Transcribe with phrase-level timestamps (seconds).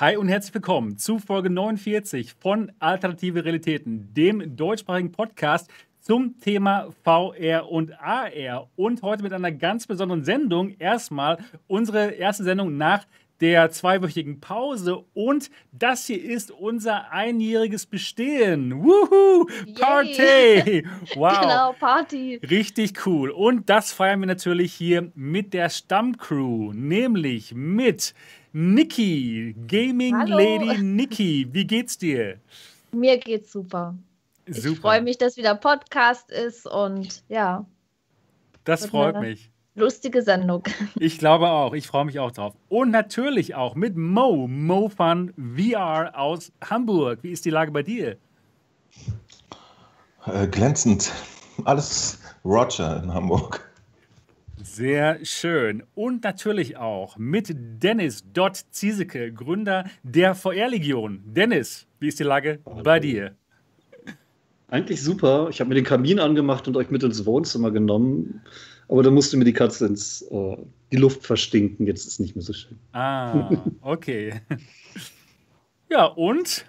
[0.00, 5.68] Hi und herzlich willkommen zu Folge 49 von Alternative Realitäten, dem deutschsprachigen Podcast
[6.00, 8.70] zum Thema VR und AR.
[8.76, 10.70] Und heute mit einer ganz besonderen Sendung.
[10.78, 11.36] Erstmal
[11.66, 13.04] unsere erste Sendung nach
[13.42, 15.04] der zweiwöchigen Pause.
[15.12, 18.82] Und das hier ist unser einjähriges Bestehen.
[18.82, 19.46] Wuhu!
[19.78, 20.86] Party!
[21.14, 21.40] Wow!
[21.42, 22.40] Genau, Party.
[22.48, 23.28] Richtig cool.
[23.28, 28.14] Und das feiern wir natürlich hier mit der Stammcrew, nämlich mit
[28.52, 30.36] Niki, Gaming Hallo.
[30.36, 31.48] Lady Niki.
[31.52, 32.38] Wie geht's dir?
[32.92, 33.94] Mir geht's super.
[34.46, 37.64] Ich freue mich, dass wieder Podcast ist und ja,
[38.64, 39.52] Das freut mich.
[39.76, 40.64] lustige Sendung.
[40.98, 41.72] Ich glaube auch.
[41.74, 42.54] Ich freue mich auch drauf.
[42.68, 47.20] Und natürlich auch mit Mo, Mo Fun VR aus Hamburg.
[47.22, 48.16] Wie ist die Lage bei dir?
[50.26, 51.12] Äh, glänzend.
[51.64, 53.69] Alles Roger in Hamburg.
[54.72, 55.82] Sehr schön.
[55.96, 61.22] Und natürlich auch mit Dennis Dott Ziesecke, Gründer der VR-Legion.
[61.24, 63.34] Dennis, wie ist die Lage bei dir?
[64.68, 65.48] Eigentlich super.
[65.50, 68.42] Ich habe mir den Kamin angemacht und euch mit ins Wohnzimmer genommen.
[68.86, 70.56] Aber da musste mir die Katze ins, äh,
[70.92, 71.88] die Luft verstinken.
[71.88, 72.78] Jetzt ist es nicht mehr so schön.
[72.92, 74.40] Ah, okay.
[75.90, 76.64] Ja, und?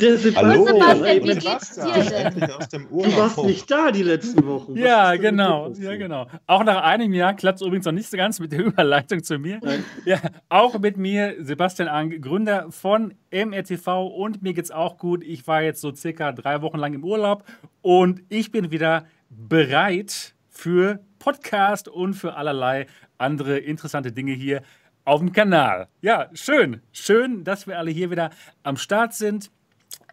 [0.00, 2.26] Der Hallo, Sebastian, wie geht's dir denn?
[2.26, 4.74] endlich aus dem Du warst nicht da die letzten Wochen.
[4.74, 5.70] Was Ja, genau.
[5.72, 6.26] Ja, genau.
[6.46, 9.38] Auch nach einem Jahr klappt es übrigens noch nicht so ganz mit der Überleitung zu
[9.38, 9.60] mir.
[9.62, 9.84] Nein.
[10.04, 15.22] Ja, auch mit mir, Sebastian Ang, Gründer von MRTV und mir geht's auch gut.
[15.22, 17.44] Ich war jetzt so circa drei Wochen lang im Urlaub
[17.82, 22.86] und ich bin wieder bereit für Podcast und für allerlei
[23.18, 24.62] andere interessante Dinge hier
[25.04, 25.88] auf dem Kanal.
[26.00, 26.80] Ja, schön.
[26.92, 28.30] Schön, dass wir alle hier wieder
[28.62, 29.50] am Start sind.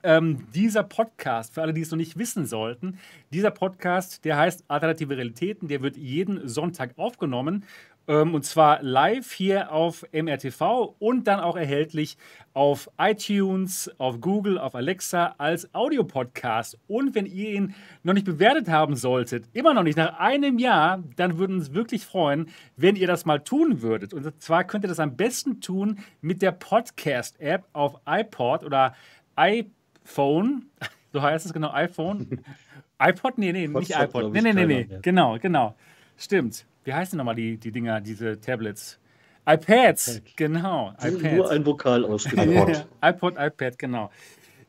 [0.04, 3.00] Ähm, dieser Podcast, für alle, die es noch nicht wissen sollten,
[3.32, 7.64] dieser Podcast, der heißt Alternative Realitäten, der wird jeden Sonntag aufgenommen.
[8.08, 12.18] Ähm, und zwar live hier auf MRTV und dann auch erhältlich
[12.54, 16.80] auf iTunes, auf Google, auf Alexa als Audiopodcast.
[16.88, 21.04] Und wenn ihr ihn noch nicht bewertet haben solltet, immer noch nicht, nach einem Jahr,
[21.18, 24.14] dann würden wir uns wirklich freuen, wenn ihr das mal tun würdet.
[24.14, 28.96] Und zwar könnt ihr das am besten tun mit der Podcast-App auf iPod oder
[29.38, 30.66] iPhone.
[31.14, 32.42] So heißt es genau, iPhone.
[33.00, 33.38] iPod?
[33.38, 34.34] Nee, nee, nicht iPod.
[34.34, 34.86] Nee, nee, nee, nee.
[34.86, 35.00] mehr.
[35.02, 35.76] Genau, genau.
[36.18, 36.66] Stimmt.
[36.84, 39.00] Wie heißen nochmal die, die Dinger, diese Tablets?
[39.46, 40.36] iPads, iPad.
[40.36, 40.94] genau.
[41.02, 41.36] IPads.
[41.36, 42.54] Nur ein Vokal Ja, ausgenommen.
[43.02, 43.10] ja.
[43.10, 44.12] iPod, iPad, genau.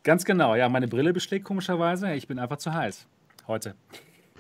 [0.05, 0.55] Ganz genau.
[0.55, 2.15] Ja, meine Brille beschlägt komischerweise.
[2.15, 3.07] Ich bin einfach zu heiß
[3.49, 3.75] heute.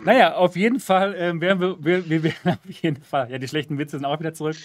[0.04, 3.48] Naja, auf jeden Fall ähm, werden wir, wir, wir werden auf jeden Fall, ja, die
[3.48, 4.56] schlechten Witze sind auch wieder zurück.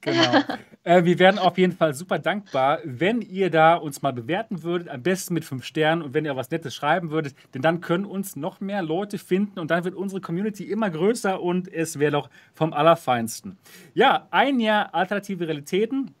[0.00, 0.42] Genau.
[0.84, 4.88] äh, wir werden auf jeden Fall super dankbar, wenn ihr da uns mal bewerten würdet,
[4.88, 8.04] am besten mit fünf Sternen und wenn ihr was Nettes schreiben würdet, denn dann können
[8.04, 12.12] uns noch mehr Leute finden und dann wird unsere Community immer größer und es wäre
[12.12, 13.58] doch vom Allerfeinsten.
[13.94, 16.14] Ja, ein Jahr alternative Realitäten.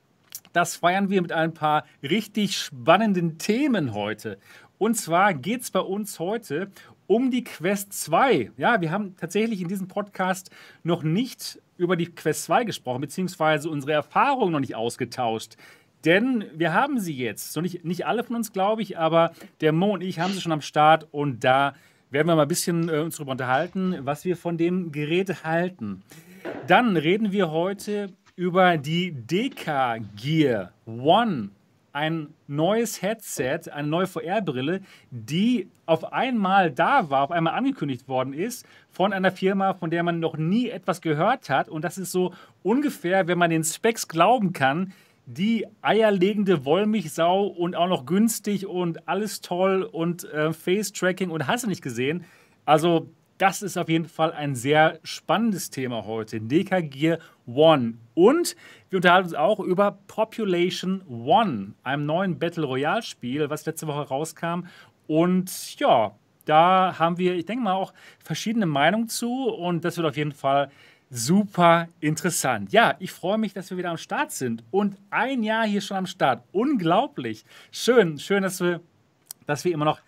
[0.52, 4.38] Das feiern wir mit ein paar richtig spannenden Themen heute.
[4.78, 6.70] Und zwar geht es bei uns heute
[7.06, 8.52] um die Quest 2.
[8.56, 10.50] Ja, wir haben tatsächlich in diesem Podcast
[10.82, 15.56] noch nicht über die Quest 2 gesprochen, beziehungsweise unsere Erfahrungen noch nicht ausgetauscht.
[16.04, 17.52] Denn wir haben sie jetzt.
[17.52, 20.40] So nicht, nicht alle von uns, glaube ich, aber der Mo und ich haben sie
[20.40, 21.74] schon am Start und da
[22.10, 26.02] werden wir mal ein bisschen äh, uns darüber unterhalten, was wir von dem Gerät halten.
[26.66, 31.50] Dann reden wir heute über die DK Gear One.
[31.96, 38.34] Ein neues Headset, eine neue VR-Brille, die auf einmal da war, auf einmal angekündigt worden
[38.34, 41.70] ist von einer Firma, von der man noch nie etwas gehört hat.
[41.70, 44.92] Und das ist so ungefähr, wenn man den Specs glauben kann,
[45.24, 51.64] die eierlegende Wollmilchsau und auch noch günstig und alles toll und äh, Face-Tracking und hast
[51.64, 52.26] du nicht gesehen.
[52.66, 53.08] Also
[53.38, 56.40] das ist auf jeden Fall ein sehr spannendes Thema heute.
[56.40, 57.94] DK Gear One.
[58.14, 58.56] Und
[58.88, 64.08] wir unterhalten uns auch über Population One, einem neuen Battle Royale Spiel, was letzte Woche
[64.08, 64.64] rauskam.
[65.06, 66.14] Und ja,
[66.46, 69.48] da haben wir, ich denke mal, auch verschiedene Meinungen zu.
[69.48, 70.70] Und das wird auf jeden Fall
[71.10, 72.72] super interessant.
[72.72, 74.64] Ja, ich freue mich, dass wir wieder am Start sind.
[74.70, 76.42] Und ein Jahr hier schon am Start.
[76.52, 77.44] Unglaublich.
[77.70, 78.80] Schön, schön, dass wir,
[79.46, 80.00] dass wir immer noch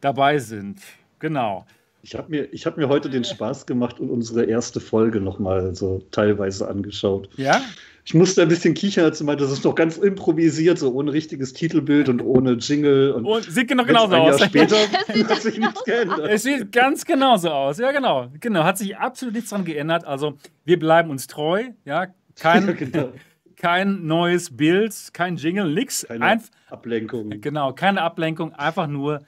[0.00, 0.80] dabei sind.
[1.18, 1.66] Genau.
[2.06, 5.74] Ich habe mir, ich hab mir heute den Spaß gemacht und unsere erste Folge nochmal
[5.74, 7.28] so teilweise angeschaut.
[7.36, 7.60] Ja?
[8.04, 11.12] Ich musste ein bisschen kichern, als du meinte, das ist doch ganz improvisiert, so ohne
[11.12, 13.10] richtiges Titelbild und ohne Jingle.
[13.10, 14.40] Und Und sieht noch jetzt genauso ein Jahr aus.
[14.44, 14.76] später
[15.12, 16.28] sieht hat sich nichts geändert.
[16.30, 17.78] Es sieht ganz genauso aus.
[17.78, 18.28] Ja, genau.
[18.38, 18.62] Genau.
[18.62, 20.04] Hat sich absolut nichts dran geändert.
[20.04, 21.64] Also, wir bleiben uns treu.
[21.84, 22.06] Ja,
[22.36, 23.12] kein, Ja, genau.
[23.56, 26.06] kein neues Bild, kein Jingle, nix.
[26.06, 27.30] Keine Einf Ablenkung.
[27.40, 28.52] genau, keine Ablenkung.
[28.52, 29.22] Einfach nur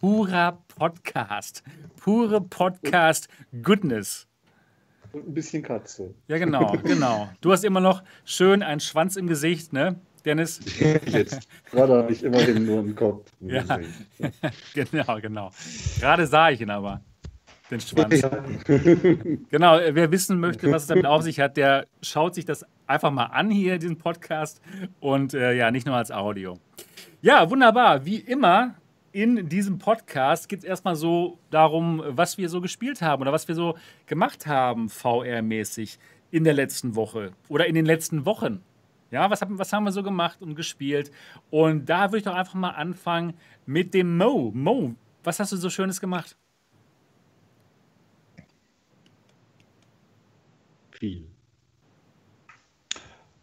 [0.00, 1.62] purer Podcast.
[1.96, 4.26] Pure Podcast-Goodness.
[5.10, 6.14] Und ein bisschen Katze.
[6.28, 7.30] Ja, genau, genau.
[7.40, 9.96] Du hast immer noch schön einen Schwanz im Gesicht, ne?
[10.26, 10.60] Dennis?
[11.06, 11.48] Jetzt.
[11.70, 13.26] Gerade habe ich immerhin nur im Kopf.
[13.40, 13.64] Ja.
[14.74, 15.50] genau, genau.
[15.98, 17.00] Gerade sah ich ihn aber.
[17.70, 18.20] Den Schwanz.
[18.20, 18.28] Ja.
[19.48, 23.10] genau, wer wissen möchte, was es damit auf sich hat, der schaut sich das einfach
[23.10, 24.60] mal an hier, diesen Podcast.
[25.00, 26.58] Und äh, ja, nicht nur als Audio.
[27.22, 28.04] Ja, wunderbar.
[28.04, 28.74] Wie immer
[29.16, 33.48] in diesem Podcast geht es erstmal so darum, was wir so gespielt haben oder was
[33.48, 33.74] wir so
[34.04, 35.98] gemacht haben, VR-mäßig
[36.30, 38.60] in der letzten Woche oder in den letzten Wochen.
[39.10, 41.10] Ja, was, haben, was haben wir so gemacht und gespielt?
[41.48, 43.32] Und da würde ich doch einfach mal anfangen
[43.64, 44.50] mit dem Mo.
[44.54, 46.36] Mo, was hast du so Schönes gemacht?
[50.90, 51.26] Viel.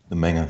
[0.06, 0.50] Eine Menge.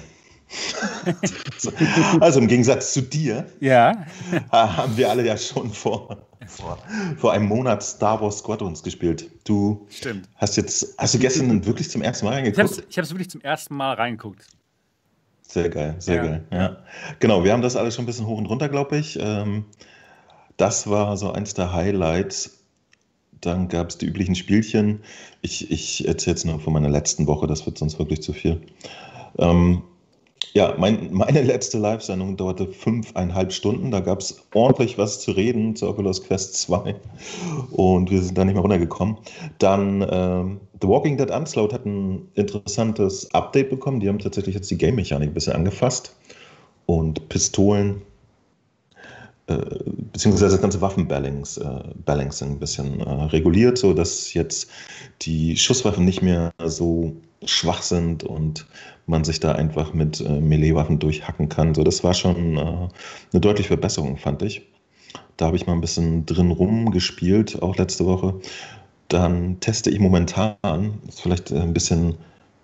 [2.20, 4.06] also im Gegensatz zu dir ja.
[4.52, 6.78] haben wir alle ja schon vor, vor,
[7.18, 9.30] vor einem Monat Star Wars Squadrons gespielt.
[9.44, 10.30] Du Stimmt.
[10.36, 12.84] hast jetzt, hast du gestern wirklich zum ersten Mal reingeguckt?
[12.90, 14.46] Ich habe es wirklich zum ersten Mal reingeguckt.
[15.48, 16.24] Sehr geil, sehr ja.
[16.24, 16.44] geil.
[16.52, 16.78] Ja.
[17.20, 19.20] Genau, wir haben das alles schon ein bisschen hoch und runter, glaube ich.
[19.22, 19.66] Ähm,
[20.58, 22.60] das war so eins der Highlights.
[23.42, 25.04] Dann gab es die üblichen Spielchen.
[25.42, 28.62] Ich, ich erzähle jetzt nur von meiner letzten Woche, das wird sonst wirklich zu viel.
[29.38, 29.84] Ähm,
[30.54, 33.90] ja, mein, meine letzte Live-Sendung dauerte fünfeinhalb Stunden.
[33.90, 36.96] Da gab es ordentlich was zu reden zur Oculus Quest 2
[37.72, 39.18] und wir sind da nicht mehr runtergekommen.
[39.58, 44.00] Dann ähm, The Walking Dead Unslowed hat ein interessantes Update bekommen.
[44.00, 46.16] Die haben tatsächlich jetzt die Game-Mechanik ein bisschen angefasst
[46.86, 48.04] und Pistolen
[49.48, 49.58] äh,
[50.14, 51.64] beziehungsweise das ganze Waffenbalancing
[52.06, 54.70] äh, ein bisschen äh, reguliert, sodass jetzt
[55.24, 57.14] die Schusswaffen nicht mehr so
[57.46, 58.66] schwach sind und
[59.06, 61.76] man sich da einfach mit äh, Melee-Waffen durchhacken kann.
[61.76, 64.62] So, das war schon äh, eine deutliche Verbesserung, fand ich.
[65.38, 68.36] Da habe ich mal ein bisschen drin rumgespielt, auch letzte Woche.
[69.10, 70.56] Dann teste ich momentan,
[71.08, 72.16] ist vielleicht äh, ein bisschen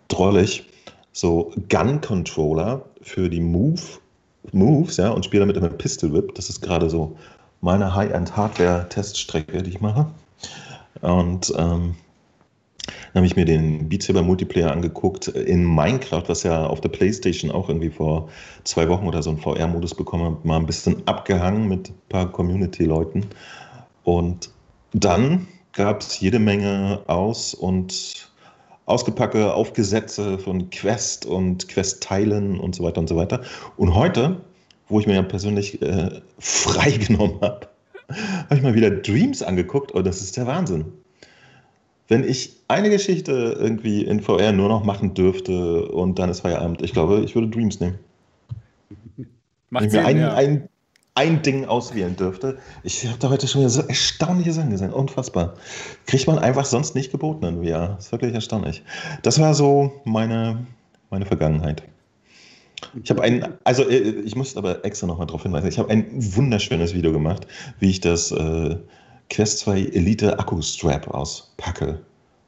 [0.07, 0.65] drollig,
[1.11, 3.81] so Gun-Controller für die Move,
[4.51, 6.35] Moves, ja, und spiele damit immer Pistol Whip.
[6.35, 7.17] Das ist gerade so
[7.61, 10.07] meine High-End-Hardware-Teststrecke, die ich mache.
[11.01, 11.95] Und ähm,
[13.13, 16.89] dann habe ich mir den Beat Saber Multiplayer angeguckt in Minecraft, was ja auf der
[16.89, 18.29] Playstation auch irgendwie vor
[18.63, 22.31] zwei Wochen oder so einen VR-Modus bekommen hat, mal ein bisschen abgehangen mit ein paar
[22.31, 23.25] Community-Leuten.
[24.03, 24.51] Und
[24.93, 28.29] dann gab es jede Menge Aus- und
[28.85, 33.41] ausgepackte Aufgesätze von Quest und Quest-Teilen und so weiter und so weiter.
[33.77, 34.41] Und heute,
[34.87, 37.67] wo ich mir ja persönlich äh, freigenommen habe,
[38.09, 40.85] habe ich mal wieder Dreams angeguckt und das ist der Wahnsinn
[42.09, 46.81] wenn ich eine Geschichte irgendwie in VR nur noch machen dürfte und dann ist Feierabend,
[46.81, 47.99] ich glaube, ich würde Dreams nehmen.
[49.69, 50.33] Macht wenn ich mir ein, ja.
[50.33, 50.69] ein,
[51.13, 52.57] ein Ding auswählen dürfte.
[52.83, 54.91] Ich habe da heute schon wieder so erstaunliche Sachen gesehen.
[54.91, 55.53] Unfassbar.
[56.07, 57.95] Kriegt man einfach sonst nicht geboten in VR.
[57.95, 58.83] Das ist wirklich erstaunlich.
[59.21, 60.65] Das war so meine,
[61.11, 61.83] meine Vergangenheit.
[63.03, 66.07] Ich habe ein, also äh, ich muss aber extra nochmal darauf hinweisen, ich habe ein
[66.11, 67.45] wunderschönes Video gemacht,
[67.79, 68.77] wie ich das äh,
[69.29, 71.99] Quest 2 Elite Akku Strap auspacke.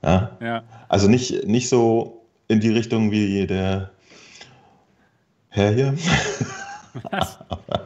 [0.03, 0.37] Ja?
[0.41, 0.63] ja.
[0.89, 3.91] Also nicht, nicht so in die Richtung wie der
[5.49, 5.93] Herr hier.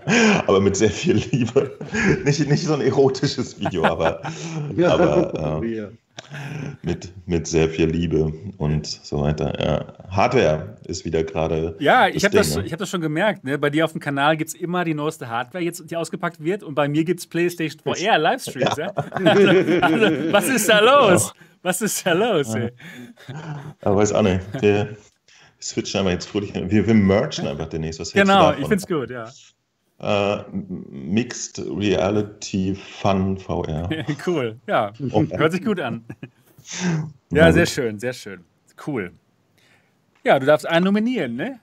[0.48, 1.78] aber mit sehr viel Liebe.
[2.24, 4.22] Nicht, nicht so ein erotisches Video, aber,
[4.76, 5.88] ja, aber äh,
[6.82, 9.54] mit, mit sehr viel Liebe und so weiter.
[9.60, 9.94] Ja.
[10.10, 11.76] Hardware ist wieder gerade.
[11.80, 12.66] Ja, ich habe das, ne?
[12.72, 13.44] hab das schon gemerkt.
[13.44, 13.58] Ne?
[13.58, 16.64] Bei dir auf dem Kanal gibt es immer die neueste Hardware, jetzt, die ausgepackt wird.
[16.64, 18.78] Und bei mir gibt es PlayStation VR Livestreams.
[18.78, 18.88] Ja.
[18.88, 18.94] ja?
[19.86, 21.34] Also, also, was ist da los?
[21.62, 22.54] Was ist da los?
[22.54, 22.70] Ja.
[23.82, 24.42] Aber weiß auch nicht.
[24.62, 24.96] Wir
[25.62, 26.54] switchen einfach jetzt fröhlich.
[26.54, 28.00] Wir, wir merchen einfach demnächst.
[28.00, 29.30] Was genau, ich finde es gut, ja.
[29.98, 33.90] Uh, Mixed Reality Fun VR.
[34.28, 34.92] cool, ja.
[35.00, 36.04] Hört sich gut an.
[37.30, 38.44] Ja, sehr schön, sehr schön.
[38.88, 39.12] Cool.
[40.24, 41.60] Ja, du darfst einen nominieren, ne?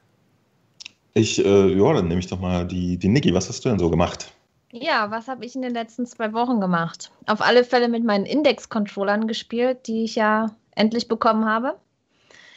[1.15, 3.35] Ich, äh, ja, dann nehme ich doch mal die, die Niki.
[3.35, 4.33] Was hast du denn so gemacht?
[4.71, 7.11] Ja, was habe ich in den letzten zwei Wochen gemacht?
[7.27, 11.77] Auf alle Fälle mit meinen Index-Controllern gespielt, die ich ja endlich bekommen habe.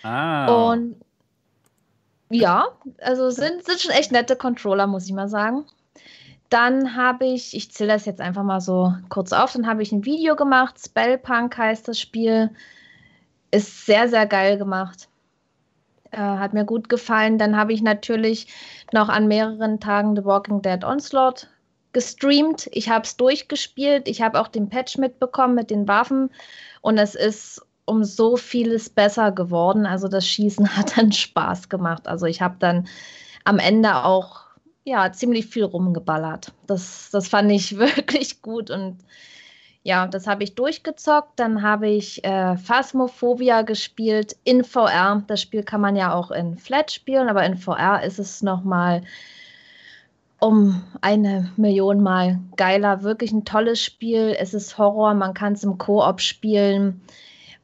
[0.04, 0.72] Ah.
[0.72, 0.96] Und
[2.30, 2.68] ja,
[3.02, 5.66] also sind, sind schon echt nette Controller, muss ich mal sagen.
[6.50, 9.92] Dann habe ich, ich zähle das jetzt einfach mal so kurz auf, dann habe ich
[9.92, 10.76] ein Video gemacht.
[10.84, 12.52] Spellpunk heißt das Spiel.
[13.52, 15.08] Ist sehr, sehr geil gemacht.
[16.12, 17.38] Äh, hat mir gut gefallen.
[17.38, 18.48] Dann habe ich natürlich
[18.92, 21.50] noch an mehreren Tagen The Walking Dead Onslaught
[21.94, 22.70] gestreamt.
[22.74, 24.08] Ich habe es durchgespielt.
[24.08, 26.30] Ich habe auch den Patch mitbekommen mit den Waffen.
[26.82, 29.86] Und es ist um so vieles besser geworden.
[29.86, 32.08] Also das Schießen hat dann Spaß gemacht.
[32.08, 32.88] Also ich habe dann
[33.44, 34.42] am Ende auch
[34.84, 36.54] ja ziemlich viel rumgeballert.
[36.68, 38.98] Das, das fand ich wirklich gut und
[39.84, 41.40] ja, das habe ich durchgezockt.
[41.40, 45.24] Dann habe ich äh, Phasmophobia gespielt in VR.
[45.28, 49.04] Das Spiel kann man ja auch in Flat spielen, aber in VR ist es nochmal
[50.40, 53.04] um eine Million Mal geiler.
[53.04, 54.36] Wirklich ein tolles Spiel.
[54.40, 57.02] Es ist Horror, man kann es im Koop spielen.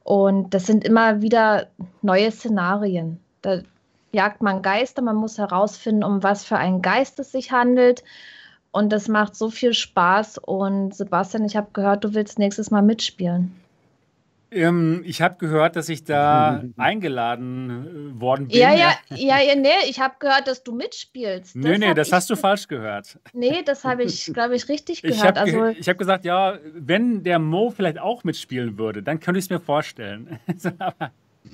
[0.04, 1.68] Und das sind immer wieder
[2.02, 3.20] neue Szenarien.
[3.42, 3.62] Da
[4.12, 8.04] jagt man Geister, man muss herausfinden, um was für einen Geist es sich handelt.
[8.72, 10.38] Und das macht so viel Spaß.
[10.40, 13.56] Und Sebastian, ich habe gehört, du willst nächstes Mal mitspielen.
[14.54, 18.58] Ähm, ich habe gehört, dass ich da eingeladen äh, worden bin.
[18.58, 21.56] Ja, ja, ja, ja nee, ich habe gehört, dass du mitspielst.
[21.56, 23.18] Nee, nee, das hast du falsch gehört.
[23.34, 25.18] Nee, das habe ich, glaube ich, richtig gehört.
[25.18, 29.22] Ich habe also, ge hab gesagt, ja, wenn der Mo vielleicht auch mitspielen würde, dann
[29.22, 30.40] könnte ich es mir vorstellen.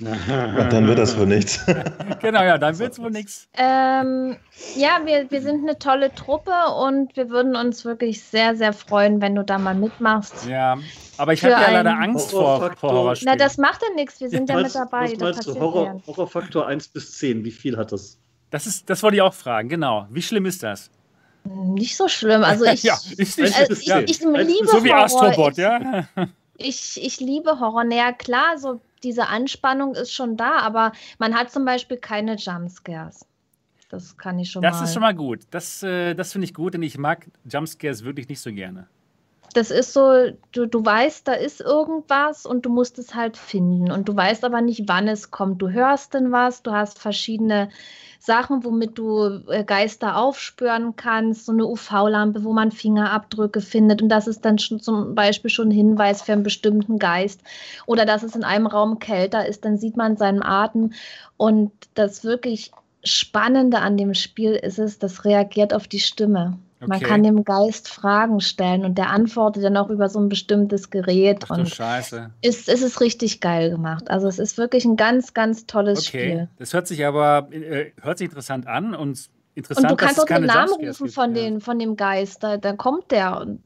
[0.00, 1.64] dann wird das wohl nichts.
[2.20, 3.48] genau, ja, dann wird es wohl nichts.
[3.54, 4.36] Ähm,
[4.76, 9.20] ja, wir, wir sind eine tolle Truppe und wir würden uns wirklich sehr, sehr freuen,
[9.20, 10.46] wenn du da mal mitmachst.
[10.46, 10.76] Ja,
[11.16, 13.36] aber ich habe ja leider Angst vor, vor Horrorspielen.
[13.36, 15.10] Na, das macht ja nichts, wir sind ja, ja mit dabei.
[15.12, 18.18] Was meinst du, Horror, Horrorfaktor 1 bis 10, wie viel hat das?
[18.50, 20.06] Das, ist, das wollte ich auch fragen, genau.
[20.10, 20.90] Wie schlimm ist das?
[21.44, 22.44] Nicht so schlimm.
[22.44, 25.04] Also ich, ja, ist nicht, also ich, ich, ich liebe So wie Horror.
[25.04, 26.06] Astrobot, ja?
[26.56, 27.84] Ich, ich liebe Horror.
[27.84, 33.26] Naja, klar, so diese Anspannung ist schon da, aber man hat zum Beispiel keine Jumpscares.
[33.88, 34.80] Das kann ich schon das mal.
[34.80, 35.40] Das ist schon mal gut.
[35.50, 38.86] Das, äh, das finde ich gut, denn ich mag Jumpscares wirklich nicht so gerne.
[39.54, 43.90] Das ist so, du, du weißt, da ist irgendwas und du musst es halt finden.
[43.90, 45.62] Und du weißt aber nicht, wann es kommt.
[45.62, 47.70] Du hörst denn was, du hast verschiedene
[48.20, 54.08] Sachen, womit du äh, Geister aufspüren kannst, so eine UV-Lampe, wo man Fingerabdrücke findet und
[54.08, 57.40] das ist dann schon zum Beispiel schon ein Hinweis für einen bestimmten Geist
[57.86, 60.92] oder dass es in einem Raum kälter ist, dann sieht man seinen Atem
[61.36, 62.72] und das wirklich
[63.04, 66.58] Spannende an dem Spiel ist es, das reagiert auf die Stimme.
[66.80, 66.88] Okay.
[66.88, 70.90] Man kann dem Geist Fragen stellen und der antwortet dann auch über so ein bestimmtes
[70.90, 71.44] Gerät.
[71.48, 72.30] Ach, und Scheiße.
[72.40, 74.08] Ist, ist es richtig geil gemacht.
[74.10, 76.06] Also es ist wirklich ein ganz, ganz tolles okay.
[76.06, 76.48] Spiel.
[76.58, 80.24] Das hört sich aber äh, hört sich interessant an und interessant, Und du kannst auch
[80.24, 81.42] den Namen rufen von, ja.
[81.42, 82.44] den, von dem Geist.
[82.44, 83.40] Da, da kommt der.
[83.40, 83.60] Und,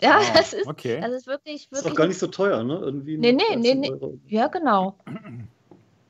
[0.00, 1.00] ja, Wow, das ist, okay.
[1.02, 2.78] das ist wirklich, Ist wirklich doch gar nicht so teuer, ne?
[2.82, 3.90] Irgendwie Nee, nee, nee, 13 nee.
[4.26, 4.96] Ja, genau.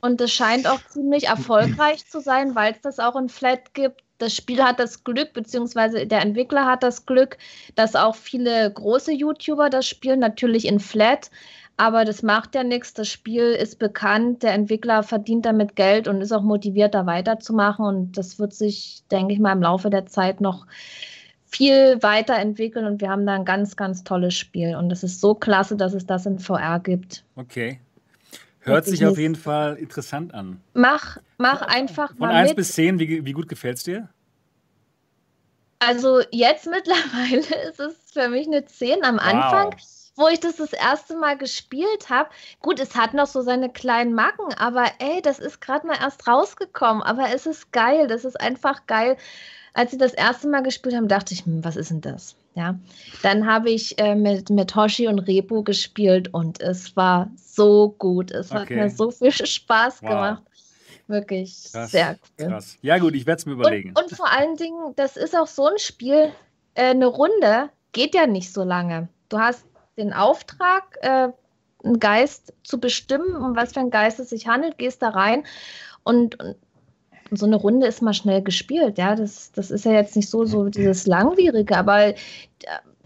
[0.00, 4.02] Und es scheint auch ziemlich erfolgreich zu sein, weil es das auch in Flat gibt.
[4.18, 7.38] Das Spiel hat das Glück, beziehungsweise der Entwickler hat das Glück,
[7.76, 11.30] dass auch viele große YouTuber das spielen, natürlich in Flat.
[11.76, 12.92] Aber das macht ja nichts.
[12.92, 17.84] Das Spiel ist bekannt, der Entwickler verdient damit Geld und ist auch motiviert, da weiterzumachen.
[17.84, 20.66] Und das wird sich, denke ich mal, im Laufe der Zeit noch
[21.46, 22.84] viel weiterentwickeln.
[22.84, 24.74] Und wir haben da ein ganz, ganz tolles Spiel.
[24.74, 27.24] Und es ist so klasse, dass es das in VR gibt.
[27.36, 27.78] Okay.
[28.68, 30.60] Hört sich auf jeden Fall interessant an.
[30.74, 32.56] Mach, mach einfach Von mal 1 mit.
[32.56, 34.08] bis 10, wie, wie gut gefällt es dir?
[35.80, 39.74] Also jetzt mittlerweile ist es für mich eine 10 am Anfang, Wow.
[40.16, 42.28] wo ich das das erste Mal gespielt habe.
[42.60, 46.26] Gut, es hat noch so seine kleinen Macken, aber ey, das ist gerade mal erst
[46.26, 47.02] rausgekommen.
[47.02, 49.16] Aber es ist geil, das ist einfach geil.
[49.74, 52.34] Als sie das erste Mal gespielt haben, dachte ich, hm, was ist denn das?
[52.58, 52.76] Ja,
[53.22, 58.32] dann habe ich äh, mit, mit Hoshi und Repo gespielt und es war so gut.
[58.32, 58.74] Es hat Okay.
[58.74, 60.08] mir so viel Spaß Wow.
[60.08, 60.42] gemacht.
[61.06, 62.48] Wirklich Krass, sehr cool.
[62.48, 62.76] Krass.
[62.82, 63.90] Ja, gut, ich werde es mir überlegen.
[63.90, 66.32] Und, und vor allen Dingen, das ist auch so ein Spiel,
[66.74, 69.08] äh, eine Runde geht ja nicht so lange.
[69.28, 69.64] Du hast
[69.96, 71.28] den Auftrag, äh,
[71.84, 75.44] einen Geist zu bestimmen, um was für ein Geist es sich handelt, gehst da rein
[76.02, 76.56] und, und
[77.30, 78.98] so eine Runde ist mal schnell gespielt.
[78.98, 82.14] Ja, das, das ist ja jetzt nicht so, so dieses Langwierige, aber äh,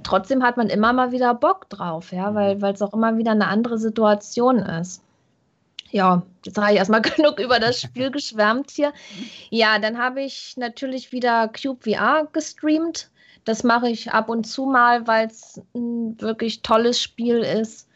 [0.02, 3.32] trotzdem hat man immer mal wieder Bock drauf, ja, weil weil es auch immer wieder
[3.32, 5.02] eine andere Situation ist.
[5.90, 8.92] Ja, jetzt habe ich erstmal genug über das Spiel geschwärmt hier.
[9.50, 13.10] Ja, dann habe ich natürlich wieder Cube VR gestreamt.
[13.44, 17.88] Das mache ich ab und zu mal, weil es ein wirklich tolles Spiel ist.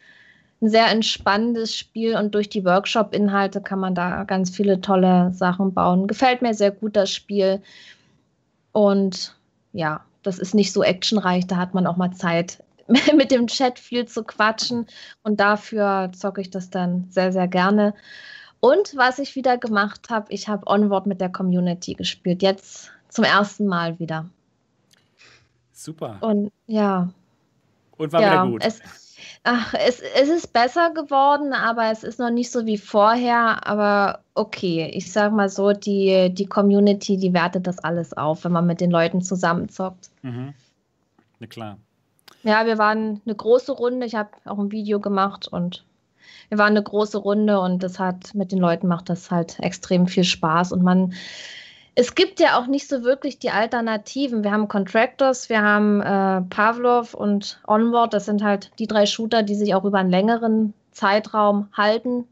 [0.59, 5.73] Ein sehr entspannendes Spiel und durch die Workshop-Inhalte kann man da ganz viele tolle Sachen
[5.73, 6.07] bauen.
[6.07, 7.61] Gefällt mir sehr gut das Spiel.
[8.71, 9.35] Und
[9.73, 12.63] ja, das ist nicht so actionreich, da hat man auch mal Zeit,
[13.15, 14.87] mit dem Chat viel zu quatschen.
[15.23, 17.93] Und dafür zocke ich das dann sehr, sehr gerne.
[18.59, 22.41] Und was ich wieder gemacht habe, ich habe Onward mit der Community gespielt.
[22.41, 24.27] Jetzt zum ersten Mal wieder.
[25.71, 26.17] Super.
[26.21, 27.09] Und ja,
[27.97, 28.63] Und war ja, wieder gut.
[28.65, 28.81] Es,
[29.47, 33.65] ach, es, es ist besser geworden, aber es ist noch nicht so wie vorher.
[33.65, 38.51] Aber okay, ich sag mal so, die, die Community, die wertet das alles auf, wenn
[38.51, 40.09] man mit den Leuten zusammenzockt.
[40.21, 40.53] Mhm.
[41.39, 41.77] Na klar.
[42.43, 44.05] Ja, wir waren eine große Runde.
[44.05, 45.85] Ich habe auch ein Video gemacht und
[46.49, 50.07] wir waren eine große Runde und das hat mit den Leuten macht das halt extrem
[50.07, 51.13] viel Spaß und man
[51.99, 54.43] es gibt ja auch nicht so wirklich die Alternativen.
[54.43, 58.13] Wir haben Contractors, wir haben äh, Pavlov und Onward.
[58.13, 62.25] Das sind halt die drei Shooter, die sich auch über einen längeren Zeitraum halten.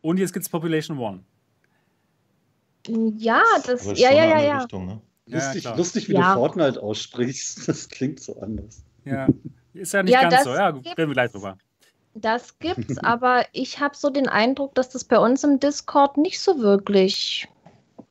[0.00, 1.20] Und jetzt gibt es Population One.
[3.18, 4.58] Ja, das, ja, ja, ja, ja.
[4.60, 5.00] Richtung, ne?
[5.26, 5.76] Lustig, klar.
[5.76, 6.32] lustig, wie Ja.
[6.34, 7.62] du Fortnite aussprichst.
[7.68, 8.82] Das klingt so anders.
[9.04, 9.28] Ja.
[9.74, 10.50] Ist ja nicht Ja, ganz das so.
[10.50, 11.58] Ja, reden gibt- wir gleich drüber.
[12.14, 16.40] Das gibt's, aber ich habe so den Eindruck, dass das bei uns im Discord nicht
[16.40, 17.48] so wirklich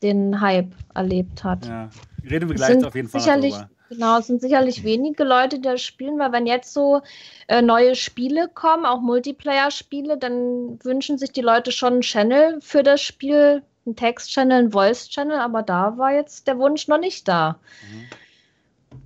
[0.01, 1.65] den Hype erlebt hat.
[1.65, 1.89] Ja.
[2.29, 3.69] Reden wir gleich sind auf jeden Fall sicherlich, drüber.
[3.89, 7.01] genau, es sind sicherlich wenige Leute, die das spielen, weil wenn jetzt so
[7.47, 12.83] äh, neue Spiele kommen, auch Multiplayer-Spiele, dann wünschen sich die Leute schon einen Channel für
[12.83, 17.59] das Spiel, einen Text-Channel, einen Voice-Channel, aber da war jetzt der Wunsch noch nicht da.
[17.89, 18.97] Mhm.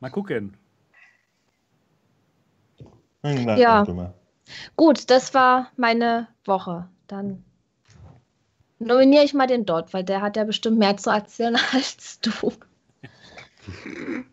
[0.00, 0.56] Mal gucken.
[3.24, 3.86] Ja.
[4.76, 6.88] Gut, das war meine Woche.
[7.06, 7.42] Dann
[8.84, 12.30] nominiere ich mal den Dot, weil der hat ja bestimmt mehr zu erzählen als du.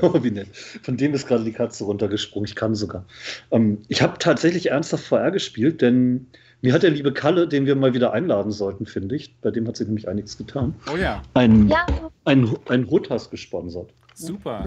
[0.00, 0.48] Oh, wie nett.
[0.82, 2.46] Von dem ist gerade die Katze runtergesprungen.
[2.46, 3.04] Ich kann sogar.
[3.50, 6.28] Ähm, ich habe tatsächlich ernsthaft VR gespielt, denn
[6.62, 9.66] mir hat der liebe Kalle, den wir mal wieder einladen sollten, finde ich, bei dem
[9.66, 11.84] hat sich nämlich einiges getan, Oh ja, ein, Ja,
[12.24, 13.90] ein, ein Hotas gesponsert.
[14.14, 14.66] super.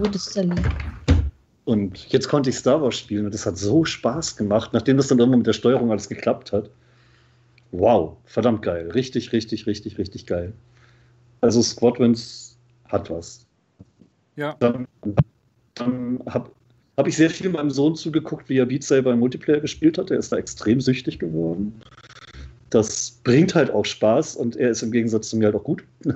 [1.64, 5.08] Und jetzt konnte ich Star Wars spielen und es hat so Spaß gemacht, nachdem das
[5.08, 6.70] dann irgendwann mit der Steuerung alles geklappt hat.
[7.72, 8.90] Wow, verdammt geil.
[8.90, 10.52] Richtig, richtig, richtig, richtig geil.
[11.40, 12.58] Also Squadrons
[12.88, 13.46] hat was.
[14.36, 14.86] Ja, Dann,
[15.74, 16.50] dann habe
[16.96, 20.10] hab ich sehr viel meinem Sohn zugeguckt, wie er Beat Saber im Multiplayer gespielt hat.
[20.10, 21.80] Er ist da extrem süchtig geworden.
[22.70, 25.84] Das bringt halt auch Spaß und er ist im Gegensatz zu mir halt auch gut.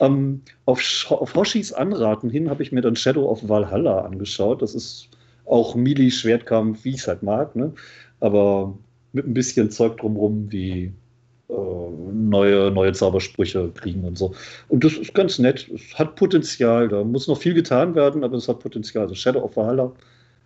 [0.00, 4.62] ähm, auf, auf Hoshis Anraten hin habe ich mir dann Shadow of Valhalla angeschaut.
[4.62, 5.08] Das ist
[5.46, 7.74] auch Melee-Schwertkampf, wie ich es halt mag, ne?
[8.20, 8.76] aber
[9.14, 10.92] mit ein bisschen Zeug drumrum, wie
[11.48, 11.52] äh,
[12.12, 14.34] neue, neue Zaubersprüche kriegen und so.
[14.68, 15.68] Und das ist ganz nett.
[15.74, 16.88] Es hat Potenzial.
[16.88, 19.04] Da muss noch viel getan werden, aber es hat Potenzial.
[19.04, 19.92] Also Shadow of Valhalla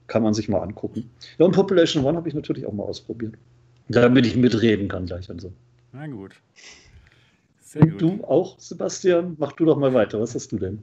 [0.06, 1.10] kann man sich mal angucken.
[1.38, 3.34] Ja, und Population One habe ich natürlich auch mal ausprobiert.
[3.88, 5.50] Damit ich mitreden kann gleich und so.
[5.92, 6.34] na gut.
[7.60, 8.00] Sehr Und gut.
[8.00, 9.37] du auch, Sebastian?
[9.38, 10.20] Mach du doch mal weiter.
[10.20, 10.78] Was hast du denn?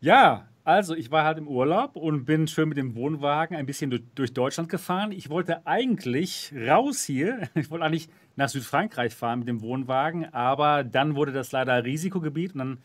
[0.00, 4.08] Ja, also ich war halt im Urlaub und bin schön mit dem Wohnwagen ein bisschen
[4.14, 5.10] durch, Deutschland gefahren.
[5.10, 7.48] Ich wollte eigentlich raus hier.
[7.54, 12.52] Ich wollte eigentlich nach Südfrankreich fahren mit dem Wohnwagen, aber dann wurde das leider Risikogebiet
[12.52, 12.78] und dann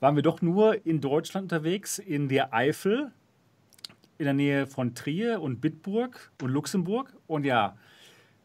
[0.00, 3.12] waren wir doch nur in Deutschland unterwegs, in der Eifel,
[4.18, 7.14] in der Nähe von Trier und Bitburg und Luxemburg.
[7.26, 7.76] Und ja,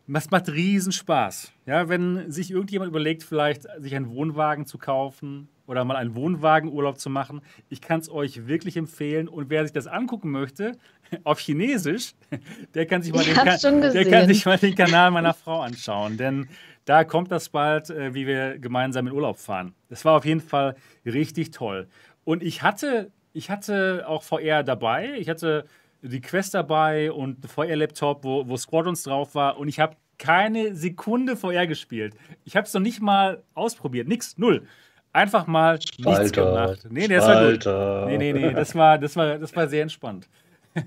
[0.08, 1.52] das macht riesen Spaß.
[1.65, 6.99] Ja, wenn sich irgendjemand überlegt, vielleicht sich einen Wohnwagen zu kaufen oder mal einen Wohnwagenurlaub
[6.99, 9.28] zu machen, ich kann es euch wirklich empfehlen.
[9.28, 10.73] Und wer sich das angucken möchte,
[11.23, 12.13] auf Chinesisch,
[12.73, 16.17] der kann sich mal, den, schon der kann sich mal den Kanal meiner Frau anschauen.
[16.17, 16.47] Denn
[16.86, 19.73] da kommt das bald, äh, wie wir gemeinsam in Urlaub fahren.
[19.89, 20.75] Das war auf jeden Fall
[21.06, 21.88] richtig toll.
[22.23, 25.13] Und ich hatte, ich hatte auch VR dabei.
[25.17, 25.65] Ich hatte
[26.01, 29.58] die Quest dabei und einen VR-Laptop, wo, wo Squadrons drauf war.
[29.58, 32.15] Und ich habe keine Sekunde VR gespielt.
[32.43, 34.08] Ich habe es noch nicht mal ausprobiert.
[34.08, 34.67] Nix, null.
[35.15, 36.86] Einfach mal nichts gemacht.
[36.89, 37.63] Nee, das war gut.
[37.63, 38.06] Spalter.
[38.08, 40.28] Nee, nee, nee, das war, das war, das war sehr entspannt.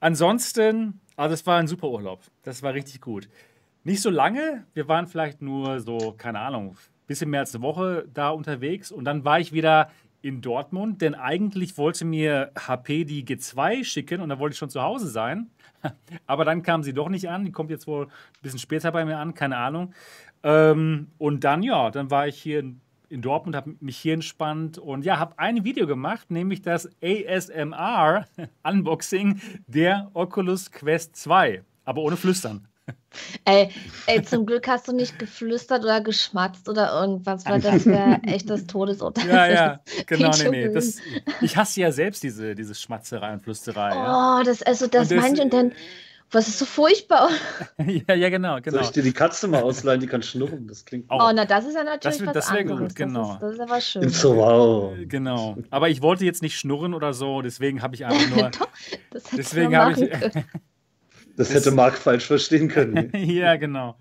[0.00, 2.20] Ansonsten, also es war ein super Urlaub.
[2.42, 3.28] Das war richtig gut.
[3.84, 8.08] Nicht so lange, wir waren vielleicht nur so, keine Ahnung, bisschen mehr als eine Woche
[8.12, 9.88] da unterwegs und dann war ich wieder
[10.20, 14.70] in Dortmund, denn eigentlich wollte mir HP die G2 schicken und da wollte ich schon
[14.70, 15.48] zu Hause sein.
[16.26, 18.10] Aber dann kam sie doch nicht an, die kommt jetzt wohl ein
[18.42, 19.94] bisschen später bei mir an, keine Ahnung.
[20.42, 22.80] Ähm, und dann, ja, dann war ich hier in,
[23.14, 28.26] in Dortmund, habe mich hier entspannt und ja, habe ein Video gemacht, nämlich das ASMR
[28.62, 32.66] Unboxing der Oculus Quest 2, aber ohne Flüstern.
[33.46, 33.70] Ey,
[34.06, 38.50] ey, zum Glück hast du nicht geflüstert oder geschmatzt oder irgendwas, weil das wäre echt
[38.50, 39.26] das Todesurteil.
[39.28, 40.68] Ja, ja, genau, ich nee, nee.
[40.74, 40.98] Das,
[41.40, 43.90] ich hasse ja selbst diese, diese Schmatzerei und Flüsterei.
[43.94, 45.72] Ja, Oh, das, also das, Und das- manche und dann,
[46.34, 47.30] was ist so furchtbar?
[48.08, 48.80] ja, ja genau, Soll genau.
[48.82, 50.00] ich dir die Katze mal ausleihen?
[50.00, 50.66] Die kann schnurren.
[50.66, 51.28] Das klingt Auch.
[51.28, 52.94] Oh, na, das ist ja natürlich Das was das wär gut, anderes.
[52.94, 53.22] genau.
[53.22, 54.08] Das ist, das ist aber schön.
[54.08, 54.94] so wow.
[55.06, 55.56] Genau.
[55.70, 58.50] Aber ich wollte jetzt nicht schnurren oder so, deswegen habe ich einfach nur.
[58.50, 58.68] Doch,
[59.10, 60.10] das hättest Deswegen habe ich-
[61.36, 63.10] Das- hätte Marc falsch verstehen können.
[63.14, 63.96] ja, genau.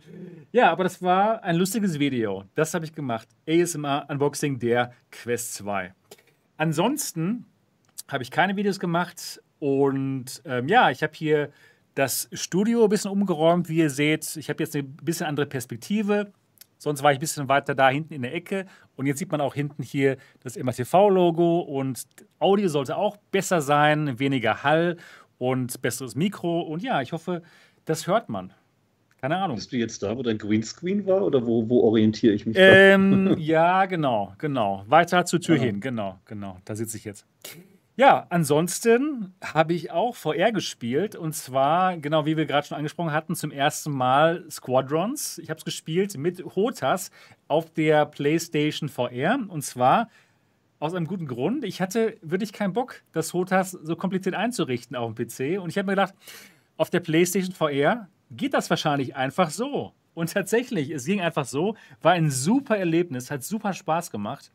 [0.52, 2.44] Ja, aber das war ein lustiges Video.
[2.54, 3.28] Das habe ich gemacht.
[3.50, 5.94] ASMR Unboxing der Quest 2.
[6.58, 7.46] Ansonsten
[8.08, 11.50] habe ich keine Videos gemacht und ähm, ja, ich habe hier
[11.96, 14.36] das Studio ein bisschen umgeräumt, wie ihr seht.
[14.38, 16.32] Ich habe jetzt eine bisschen andere Perspektive.
[16.78, 18.66] Sonst war ich ein bisschen weiter da hinten in der Ecke.
[18.96, 22.04] Und jetzt sieht man auch hinten hier das MRTV-Logo und
[22.40, 24.98] Audio sollte auch besser sein, weniger Hall
[25.38, 26.62] und besseres Mikro.
[26.62, 27.42] Und ja, ich hoffe,
[27.86, 28.54] das hört man.
[29.22, 29.56] Keine Ahnung.
[29.56, 32.58] Bist du jetzt da, wo dein Greenscreen war oder wo, wo orientiere ich mich?
[32.60, 34.84] Ähm, ja, genau, genau.
[34.88, 35.64] Weiter zur Tür ja.
[35.64, 36.58] hin, genau, genau.
[36.66, 37.26] Da sitze ich jetzt.
[37.96, 43.12] Ja, ansonsten habe ich auch VR gespielt und zwar, genau wie wir gerade schon angesprochen
[43.12, 45.38] hatten, zum ersten Mal Squadrons.
[45.38, 47.12] Ich habe es gespielt mit Hotas
[47.48, 50.10] auf der PlayStation VR und zwar
[50.80, 51.64] aus einem guten Grund.
[51.66, 55.78] Ich hatte wirklich keinen Bock, das Hotas so kompliziert einzurichten auf dem PC und ich
[55.78, 56.16] habe mir gedacht,
[56.78, 59.94] auf der PlayStation VR geht das wahrscheinlich einfach so.
[60.16, 64.52] Und tatsächlich, es ging einfach so, war ein super Erlebnis, hat super Spaß gemacht.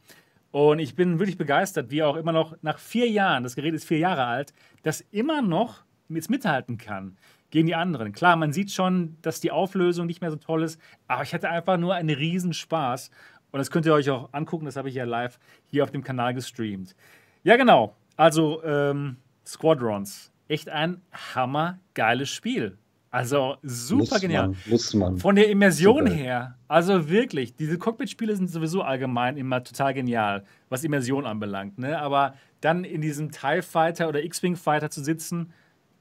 [0.50, 3.84] Und ich bin wirklich begeistert, wie auch immer noch nach vier Jahren, das Gerät ist
[3.84, 7.18] vier Jahre alt, das immer noch jetzt mithalten kann
[7.50, 8.12] gegen die anderen.
[8.12, 11.50] Klar, man sieht schon, dass die Auflösung nicht mehr so toll ist, aber ich hatte
[11.50, 13.11] einfach nur einen riesen Spaß.
[13.50, 16.04] Und das könnt ihr euch auch angucken, das habe ich ja live hier auf dem
[16.04, 16.94] Kanal gestreamt.
[17.42, 17.94] Ja, genau.
[18.16, 20.32] Also ähm, Squadrons.
[20.48, 21.02] Echt ein
[21.34, 22.78] hammergeiles Spiel.
[23.11, 24.49] Also super muss genial.
[24.49, 25.16] Man, muss man.
[25.16, 26.11] Von der Immersion super.
[26.11, 31.79] her, also wirklich, diese Cockpit-Spiele sind sowieso allgemein immer total genial, was Immersion anbelangt.
[31.79, 31.99] Ne?
[31.99, 35.53] Aber dann in diesem TIE Fighter oder X-Wing Fighter zu sitzen,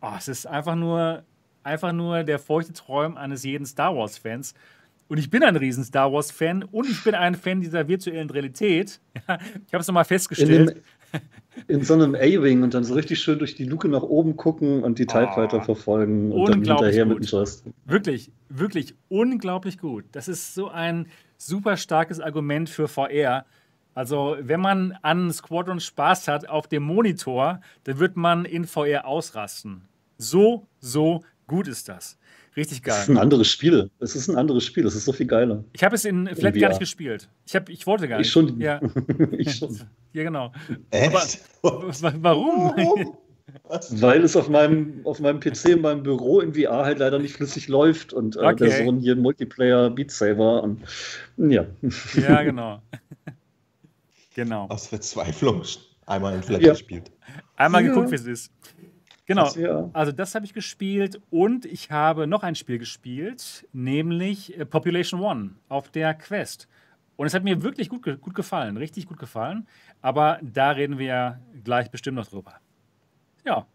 [0.02, 1.24] oh, es ist einfach nur,
[1.64, 4.54] einfach nur der feuchte Träum eines jeden Star Wars-Fans.
[5.08, 9.00] Und ich bin ein riesen Star Wars-Fan und ich bin ein Fan dieser virtuellen Realität.
[9.16, 11.22] ich habe es nochmal festgestellt in
[11.82, 15.00] so einem A-Wing und dann so richtig schön durch die Luke nach oben gucken und
[15.00, 17.20] die TIE Fighter oh, verfolgen und dann hinterher gut.
[17.20, 17.66] mit dem Just.
[17.86, 20.06] Wirklich, wirklich unglaublich gut.
[20.12, 23.46] Das ist so ein super starkes Argument für VR.
[23.94, 29.06] Also, wenn man an Squadron Spaß hat auf dem Monitor, dann wird man in VR
[29.06, 29.88] ausrasten.
[30.18, 32.18] So, so gut ist das.
[32.58, 32.96] Richtig geil.
[32.98, 33.92] Es ist ein anderes Spiel.
[34.00, 34.86] Es ist ein anderes Spiel.
[34.88, 35.64] Es ist so viel geiler.
[35.74, 37.30] Ich habe es in Flat gar nicht gespielt.
[37.46, 38.28] Ich, hab, ich wollte gar nicht.
[38.28, 38.60] Ich schon.
[38.60, 38.82] Ja,
[39.38, 39.80] ich schon.
[40.12, 40.52] ja genau.
[40.90, 41.40] Echt?
[41.62, 41.94] Aber,
[42.24, 43.16] warum?
[43.92, 47.36] Weil es auf meinem, auf meinem PC in meinem Büro in VR halt leider nicht
[47.36, 48.56] flüssig läuft und äh, okay.
[48.68, 50.82] der Sohn hier Multiplayer Beat Saber und
[51.38, 51.66] ja.
[52.16, 52.82] Ja, genau.
[54.36, 54.66] genau.
[54.68, 55.64] Aus Verzweiflung
[56.08, 56.72] einmal in Flat ja.
[56.72, 57.12] gespielt.
[57.56, 57.90] Einmal ja.
[57.90, 58.52] geguckt, wie es ist.
[59.28, 59.90] Genau.
[59.92, 65.20] Also das habe ich gespielt und ich habe noch ein Spiel gespielt, nämlich äh, Population
[65.20, 66.70] One auf der Quest.
[67.18, 69.68] Und es hat mir wirklich gut, gut gefallen, richtig gut gefallen.
[70.02, 72.54] Aber da reden wir gleich bestimmt noch drüber.
[73.46, 73.66] Ja,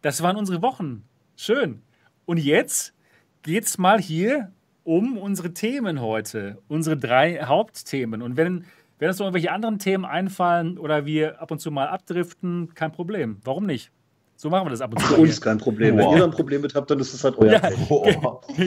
[0.00, 1.02] das waren unsere Wochen.
[1.36, 1.82] Schön.
[2.24, 2.94] Und jetzt
[3.42, 4.52] geht es mal hier
[4.84, 8.22] um unsere Themen heute, unsere drei Hauptthemen.
[8.22, 8.64] Und wenn,
[8.98, 12.92] wenn uns noch irgendwelche anderen Themen einfallen oder wir ab und zu mal abdriften, kein
[12.92, 13.40] Problem.
[13.42, 13.90] Warum nicht?
[14.40, 15.14] So machen wir das ab und zu.
[15.14, 15.96] Für uns kein Problem.
[15.96, 16.04] Boah.
[16.04, 18.20] Wenn ihr dann ein Problem mit habt, dann ist das halt euer ja, Problem.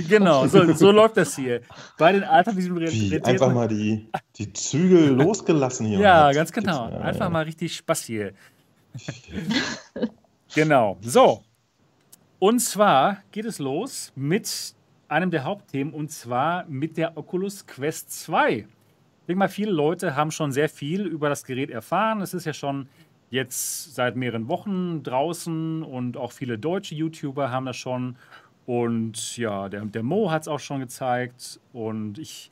[0.09, 1.61] Genau, so, so, läuft das hier.
[1.97, 3.25] Bei den alternativen Realitäten.
[3.25, 5.99] Einfach mal die, die Zügel losgelassen hier.
[5.99, 6.89] Ja, ganz genau.
[6.99, 8.33] Einfach mal richtig Spaß hier.
[10.53, 10.97] genau.
[10.99, 11.41] So.
[12.37, 14.75] Und zwar geht es los mit
[15.07, 18.51] einem der Hauptthemen und zwar mit der Oculus Quest 2.
[18.51, 18.65] Ich
[19.25, 22.19] denke mal, viele Leute haben schon sehr viel über das Gerät erfahren.
[22.19, 22.89] Es ist ja schon
[23.31, 28.17] jetzt seit mehreren Wochen draußen und auch viele deutsche YouTuber haben das schon.
[28.67, 31.59] Und ja, der, der Mo hat es auch schon gezeigt.
[31.73, 32.51] Und ich,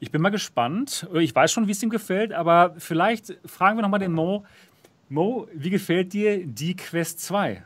[0.00, 1.06] ich bin mal gespannt.
[1.14, 4.44] Ich weiß schon, wie es ihm gefällt, aber vielleicht fragen wir nochmal den Mo.
[5.08, 7.62] Mo, wie gefällt dir die Quest 2?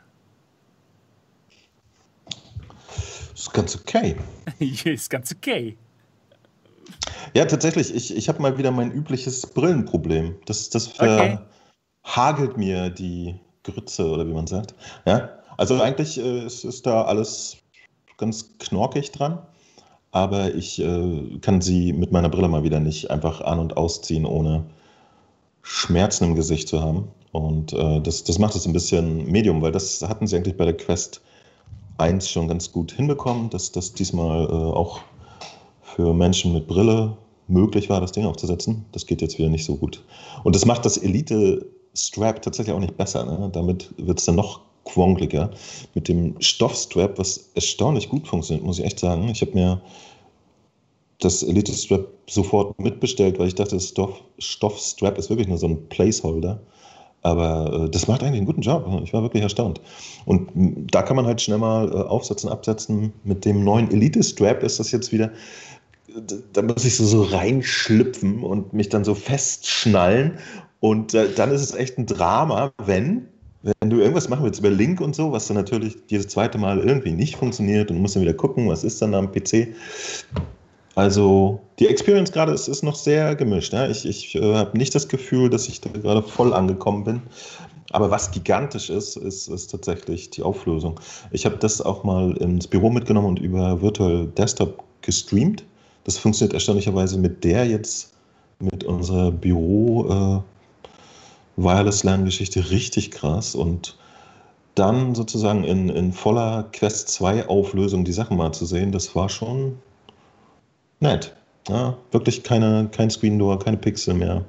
[3.33, 4.17] Ist ganz okay.
[4.59, 5.77] ist ganz okay.
[7.33, 7.95] Ja, tatsächlich.
[7.95, 10.35] Ich, ich habe mal wieder mein übliches Brillenproblem.
[10.45, 11.39] Das, das ver, okay
[12.03, 14.75] hagelt mir die Grütze oder wie man sagt.
[15.05, 17.57] Ja, also eigentlich äh, ist, ist da alles
[18.17, 19.39] ganz knorkig dran,
[20.11, 24.25] aber ich äh, kann sie mit meiner Brille mal wieder nicht einfach an- und ausziehen,
[24.25, 24.65] ohne
[25.61, 27.07] Schmerzen im Gesicht zu haben.
[27.31, 30.65] Und äh, das, das macht es ein bisschen Medium, weil das hatten sie eigentlich bei
[30.65, 31.21] der Quest
[31.97, 35.01] 1 schon ganz gut hinbekommen, dass das diesmal äh, auch
[35.83, 38.85] für Menschen mit Brille möglich war, das Ding aufzusetzen.
[38.91, 40.03] Das geht jetzt wieder nicht so gut.
[40.43, 43.25] Und das macht das Elite Strap tatsächlich auch nicht besser.
[43.25, 43.49] Ne?
[43.51, 45.51] Damit wird es dann noch quongeliger.
[45.93, 49.27] Mit dem Stoffstrap, was erstaunlich gut funktioniert, muss ich echt sagen.
[49.29, 49.81] Ich habe mir
[51.19, 55.67] das Elite Strap sofort mitbestellt, weil ich dachte, das Stoff, Stoffstrap ist wirklich nur so
[55.67, 56.59] ein Placeholder.
[57.23, 58.87] Aber äh, das macht eigentlich einen guten Job.
[59.03, 59.79] Ich war wirklich erstaunt.
[60.25, 60.49] Und
[60.91, 63.13] da kann man halt schnell mal äh, aufsetzen, absetzen.
[63.23, 65.31] Mit dem neuen Elite Strap ist das jetzt wieder
[66.53, 70.37] da muss ich so, so reinschlüpfen und mich dann so festschnallen
[70.81, 73.27] und äh, dann ist es echt ein Drama, wenn,
[73.61, 76.79] wenn du irgendwas machen willst über Link und so, was dann natürlich jedes zweite Mal
[76.79, 79.67] irgendwie nicht funktioniert und musst dann wieder gucken, was ist dann am PC.
[80.95, 83.73] Also die Experience gerade ist, ist noch sehr gemischt.
[83.73, 83.87] Ja?
[83.87, 87.21] Ich, ich äh, habe nicht das Gefühl, dass ich da gerade voll angekommen bin.
[87.91, 90.99] Aber was gigantisch ist, ist, ist tatsächlich die Auflösung.
[91.29, 95.63] Ich habe das auch mal ins Büro mitgenommen und über Virtual Desktop gestreamt.
[96.05, 98.13] Das funktioniert erstaunlicherweise mit der jetzt,
[98.59, 100.50] mit unserer Büro äh,
[101.63, 103.97] Wireless Lerngeschichte richtig krass und
[104.75, 109.29] dann sozusagen in, in voller Quest 2 Auflösung die Sachen mal zu sehen, das war
[109.29, 109.77] schon
[110.99, 111.35] nett.
[111.67, 114.43] Ja, wirklich keine, kein Screen Door, keine Pixel mehr.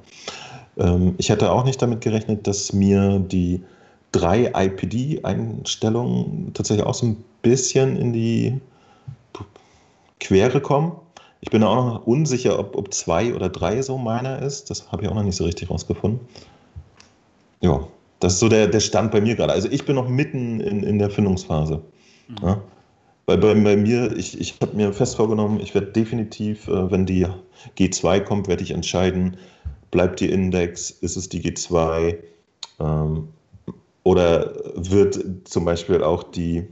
[0.79, 3.62] Ähm, ich hätte auch nicht damit gerechnet, dass mir die
[4.12, 8.61] drei IPD-Einstellungen tatsächlich auch so ein bisschen in die
[10.20, 10.92] Quere kommen.
[11.40, 14.70] Ich bin auch noch unsicher, ob, ob zwei oder drei so meiner ist.
[14.70, 16.20] Das habe ich auch noch nicht so richtig rausgefunden.
[17.62, 17.87] Ja,
[18.20, 19.53] das ist so der, der Stand bei mir gerade.
[19.53, 21.81] Also ich bin noch mitten in, in der Findungsphase.
[22.29, 22.37] Mhm.
[22.42, 22.61] Ja?
[23.27, 27.07] Weil bei, bei, mir, ich, ich habe mir fest vorgenommen, ich werde definitiv, äh, wenn
[27.07, 27.27] die
[27.79, 29.37] G2 kommt, werde ich entscheiden,
[29.90, 32.16] bleibt die Index, ist es die G2
[32.81, 33.29] ähm,
[34.03, 36.66] oder wird zum Beispiel auch die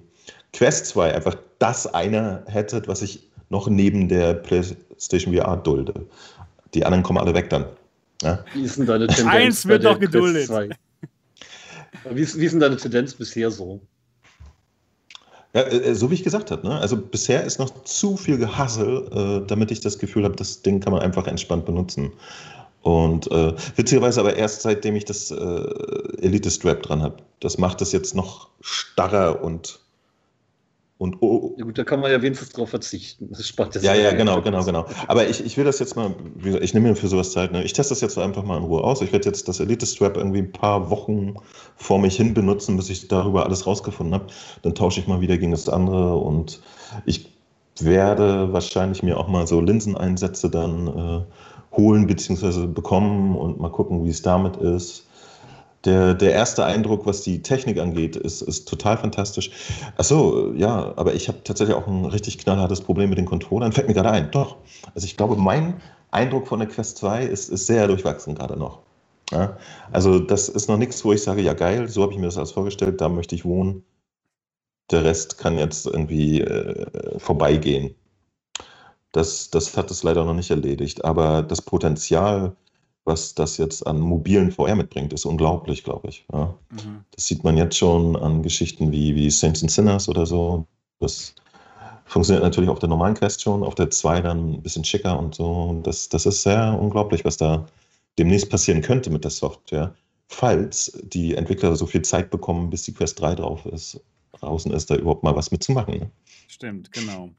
[0.52, 5.94] Quest 2 einfach das eine Headset, was ich noch neben der PlayStation VR dulde.
[6.74, 7.66] Die anderen kommen alle weg dann.
[8.22, 8.44] Ja?
[8.54, 9.34] Wie ist denn deine Tendenz?
[9.34, 10.50] Eins wird noch geduldet.
[12.10, 13.80] Wie ist, wie ist denn deine Tendenz bisher so?
[15.54, 16.78] Ja, äh, äh, so wie ich gesagt habe, ne?
[16.78, 20.80] also bisher ist noch zu viel Gehassel, äh, damit ich das Gefühl habe, das Ding
[20.80, 22.12] kann man einfach entspannt benutzen.
[22.82, 25.34] Und äh, witzigerweise aber erst seitdem ich das äh,
[26.22, 27.16] Elite Strap dran habe.
[27.40, 29.79] Das macht es jetzt noch starrer und
[31.00, 33.30] und oh, ja gut, da kann man ja wenigstens drauf verzichten.
[33.30, 34.84] Das spart ja, ja, genau, genau, genau.
[35.08, 36.14] Aber ich, ich will das jetzt mal,
[36.60, 37.52] ich nehme mir für sowas Zeit.
[37.52, 37.64] Ne?
[37.64, 39.00] Ich teste das jetzt einfach mal in Ruhe aus.
[39.00, 41.36] Ich werde jetzt das Elite Strap irgendwie ein paar Wochen
[41.74, 44.26] vor mich hin benutzen, bis ich darüber alles rausgefunden habe.
[44.60, 46.60] Dann tausche ich mal wieder gegen das andere und
[47.06, 47.32] ich
[47.78, 52.66] werde wahrscheinlich mir auch mal so Linseneinsätze dann äh, holen bzw.
[52.66, 55.06] bekommen und mal gucken, wie es damit ist.
[55.84, 59.50] Der, der erste Eindruck, was die Technik angeht, ist, ist total fantastisch.
[59.96, 63.72] Achso, ja, aber ich habe tatsächlich auch ein richtig knallhartes Problem mit den Controllern.
[63.72, 64.56] Fällt mir gerade ein, doch.
[64.94, 68.80] Also ich glaube, mein Eindruck von der Quest 2 ist, ist sehr durchwachsen gerade noch.
[69.30, 69.56] Ja?
[69.90, 72.36] Also das ist noch nichts, wo ich sage, ja geil, so habe ich mir das
[72.36, 73.84] alles vorgestellt, da möchte ich wohnen.
[74.90, 77.94] Der Rest kann jetzt irgendwie äh, vorbeigehen.
[79.12, 81.04] Das, das hat es leider noch nicht erledigt.
[81.04, 82.56] Aber das Potenzial,
[83.10, 86.24] was das jetzt an mobilen VR mitbringt, ist unglaublich, glaube ich.
[86.32, 86.54] Ja.
[86.70, 87.04] Mhm.
[87.10, 90.64] Das sieht man jetzt schon an Geschichten wie, wie Saints and Sinners oder so.
[91.00, 91.34] Das
[92.04, 95.34] funktioniert natürlich auf der normalen Quest schon, auf der 2 dann ein bisschen schicker und
[95.34, 95.80] so.
[95.82, 97.66] Das, das ist sehr unglaublich, was da
[98.18, 99.92] demnächst passieren könnte mit der Software,
[100.28, 104.00] falls die Entwickler so viel Zeit bekommen, bis die Quest 3 drauf ist,
[104.38, 105.98] draußen ist, da überhaupt mal was mitzumachen.
[105.98, 106.10] Ne?
[106.46, 107.30] Stimmt, genau.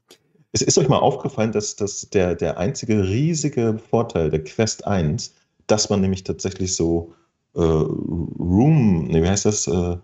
[0.52, 5.34] Es ist euch mal aufgefallen, dass, dass der, der einzige riesige Vorteil der Quest 1
[5.66, 7.14] dass man nämlich tatsächlich so
[7.54, 9.66] äh, Room, nee, wie heißt das?
[9.66, 9.98] Äh,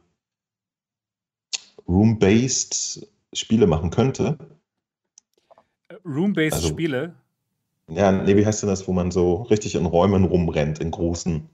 [1.88, 4.36] Room-based Spiele machen könnte.
[6.04, 7.14] Room-based also, Spiele?
[7.90, 11.48] Ja, nee, wie heißt denn das, wo man so richtig in Räumen rumrennt, in großen,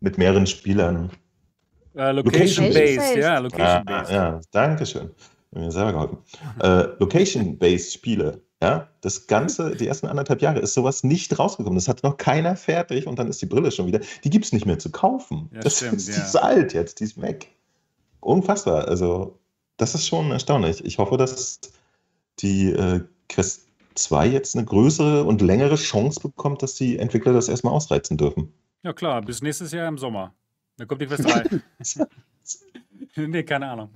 [0.00, 1.10] mit mehreren Spielern?
[1.94, 4.10] Uh, Location-based, Location ja, Location-based.
[4.10, 5.10] Ah, ja, danke schön.
[5.52, 6.18] Mir selber geholfen.
[6.60, 11.76] Äh, Location-based Spiele ja, das Ganze, die ersten anderthalb Jahre ist sowas nicht rausgekommen.
[11.76, 14.00] Das hat noch keiner fertig und dann ist die Brille schon wieder.
[14.24, 15.50] Die gibt es nicht mehr zu kaufen.
[15.52, 16.14] Ja, das stimmt, ist, ja.
[16.14, 17.54] die ist alt jetzt, die ist weg.
[18.20, 18.88] Unfassbar.
[18.88, 19.38] Also,
[19.76, 20.82] das ist schon erstaunlich.
[20.84, 21.60] Ich hoffe, dass
[22.38, 27.48] die äh, Quest 2 jetzt eine größere und längere Chance bekommt, dass die Entwickler das
[27.48, 28.54] erstmal ausreizen dürfen.
[28.82, 30.34] Ja, klar, bis nächstes Jahr im Sommer.
[30.78, 32.06] Dann kommt die Quest 3.
[33.16, 33.90] nee, keine Ahnung.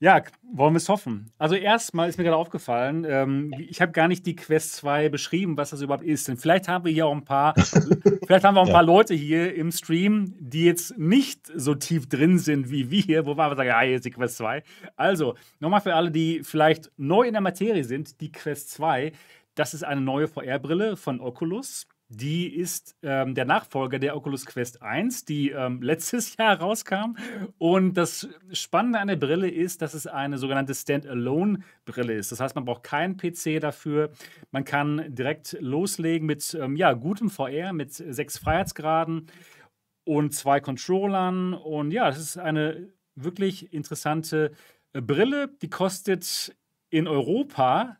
[0.00, 1.32] Ja, wollen wir es hoffen.
[1.38, 5.56] Also erstmal ist mir gerade aufgefallen, ähm, ich habe gar nicht die Quest 2 beschrieben,
[5.56, 6.28] was das überhaupt ist.
[6.28, 7.54] Denn vielleicht haben wir hier auch ein paar,
[8.26, 8.74] vielleicht haben wir auch ein ja.
[8.74, 13.36] paar Leute hier im Stream, die jetzt nicht so tief drin sind wie wir, wo
[13.36, 14.62] wir aber sagen, ja, hier ist die Quest 2.
[14.94, 19.10] Also, nochmal für alle, die vielleicht neu in der Materie sind, die Quest 2,
[19.56, 21.88] das ist eine neue VR-Brille von Oculus.
[22.10, 27.16] Die ist ähm, der Nachfolger der Oculus Quest 1, die ähm, letztes Jahr rauskam.
[27.58, 32.32] Und das Spannende an der Brille ist, dass es eine sogenannte Standalone-Brille ist.
[32.32, 34.10] Das heißt, man braucht keinen PC dafür.
[34.52, 39.26] Man kann direkt loslegen mit ähm, ja, gutem VR, mit sechs Freiheitsgraden
[40.04, 41.52] und zwei Controllern.
[41.52, 44.52] Und ja, das ist eine wirklich interessante
[44.94, 45.50] äh, Brille.
[45.60, 46.56] Die kostet
[46.88, 47.98] in Europa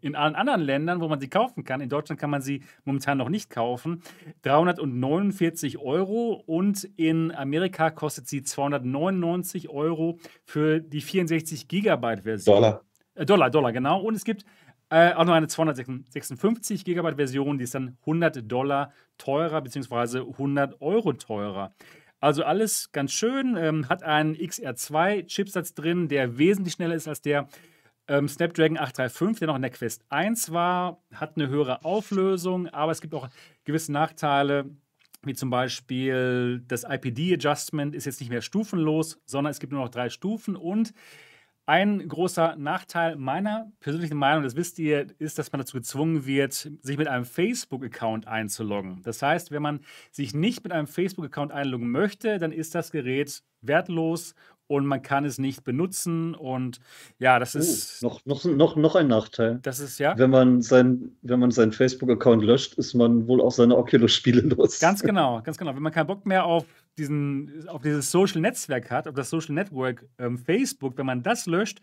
[0.00, 3.18] in allen anderen Ländern, wo man sie kaufen kann, in Deutschland kann man sie momentan
[3.18, 4.02] noch nicht kaufen,
[4.42, 12.56] 349 Euro und in Amerika kostet sie 299 Euro für die 64 Gigabyte Version.
[12.56, 12.82] Dollar.
[13.14, 14.00] Äh, Dollar, Dollar, genau.
[14.00, 14.44] Und es gibt
[14.90, 20.80] äh, auch noch eine 256 Gigabyte Version, die ist dann 100 Dollar teurer, beziehungsweise 100
[20.80, 21.72] Euro teurer.
[22.20, 27.46] Also alles ganz schön, ähm, hat einen XR2-Chipsatz drin, der wesentlich schneller ist als der
[28.08, 32.92] ähm, Snapdragon 835, der noch in der Quest 1 war, hat eine höhere Auflösung, aber
[32.92, 33.28] es gibt auch
[33.64, 34.70] gewisse Nachteile,
[35.22, 39.90] wie zum Beispiel das IPD-Adjustment ist jetzt nicht mehr stufenlos, sondern es gibt nur noch
[39.90, 40.94] drei Stufen und
[41.66, 46.54] ein großer Nachteil meiner persönlichen Meinung, das wisst ihr, ist, dass man dazu gezwungen wird,
[46.80, 49.02] sich mit einem Facebook-Account einzuloggen.
[49.02, 53.42] Das heißt, wenn man sich nicht mit einem Facebook-Account einloggen möchte, dann ist das Gerät
[53.60, 54.34] wertlos
[54.68, 56.34] und man kann es nicht benutzen.
[56.34, 56.78] Und
[57.18, 59.58] ja, das Oh, ist, noch, noch, noch, noch ein Nachteil.
[59.62, 63.50] das ist ja Wenn man, sein, wenn man seinen Facebook-Account löscht, ist man wohl auch
[63.50, 64.78] seine Oculus-Spiele los.
[64.78, 65.74] ganz genau, ganz genau.
[65.74, 66.64] Wenn man keinen Bock mehr auf
[66.96, 71.80] diesen, auf dieses Social-Netzwerk hat, auf das Social Network ähm, Facebook, wenn man das löscht,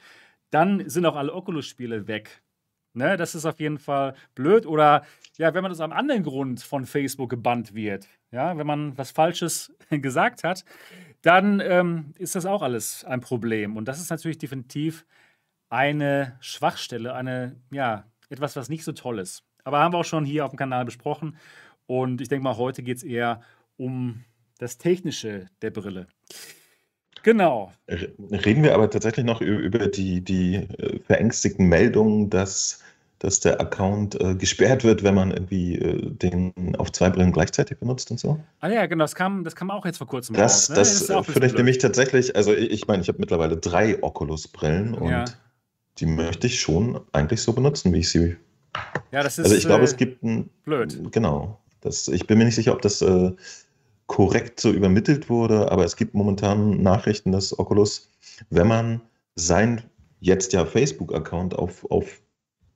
[0.51, 2.41] dann sind auch alle Oculus-Spiele weg.
[2.97, 4.65] Ne, das ist auf jeden Fall blöd.
[4.65, 5.03] Oder
[5.37, 9.11] ja, wenn man aus einem anderen Grund von Facebook gebannt wird, ja, wenn man was
[9.11, 10.63] Falsches gesagt hat,
[11.25, 13.77] dann ähm, ist das auch alles ein Problem.
[13.77, 15.05] Und das ist natürlich definitiv
[15.69, 19.43] eine Schwachstelle, eine, ja, etwas, was nicht so toll ist.
[19.63, 21.37] Aber haben wir auch schon hier auf dem Kanal besprochen.
[21.87, 23.41] Und ich denke mal, heute geht es eher
[23.75, 24.23] um
[24.59, 26.07] das Technische der Brille.
[27.23, 27.71] Genau.
[27.87, 32.83] Reden wir aber tatsächlich noch über die, die äh, verängstigten Meldungen, dass,
[33.25, 37.79] dass der Account äh, gesperrt wird, wenn man irgendwie äh, den auf zwei Brillen gleichzeitig
[37.79, 38.39] benutzt und so?
[38.59, 40.69] Ah ja, genau, das kam, das kam auch jetzt vor kurzem Das, raus.
[40.69, 40.75] Ne?
[40.75, 44.01] das äh, bisschen finde ich nämlich tatsächlich, also ich ich meine, ich habe mittlerweile drei
[44.03, 45.25] Oculus-Brillen und Ja.
[45.97, 48.37] die möchte ich schon eigentlich so benutzen, wie ich sie.
[49.11, 51.11] Ja, das ist Also ich glaube, äh, es gibt ein, blöd.
[51.11, 51.59] Genau.
[51.81, 53.31] Das, ich bin mir nicht sicher, ob das äh,
[54.05, 58.11] korrekt so übermittelt wurde, aber es gibt momentan Nachrichten, dass Oculus,
[58.51, 59.01] wenn man
[59.33, 59.81] sein
[60.19, 62.21] jetzt ja Facebook-Account auf, auf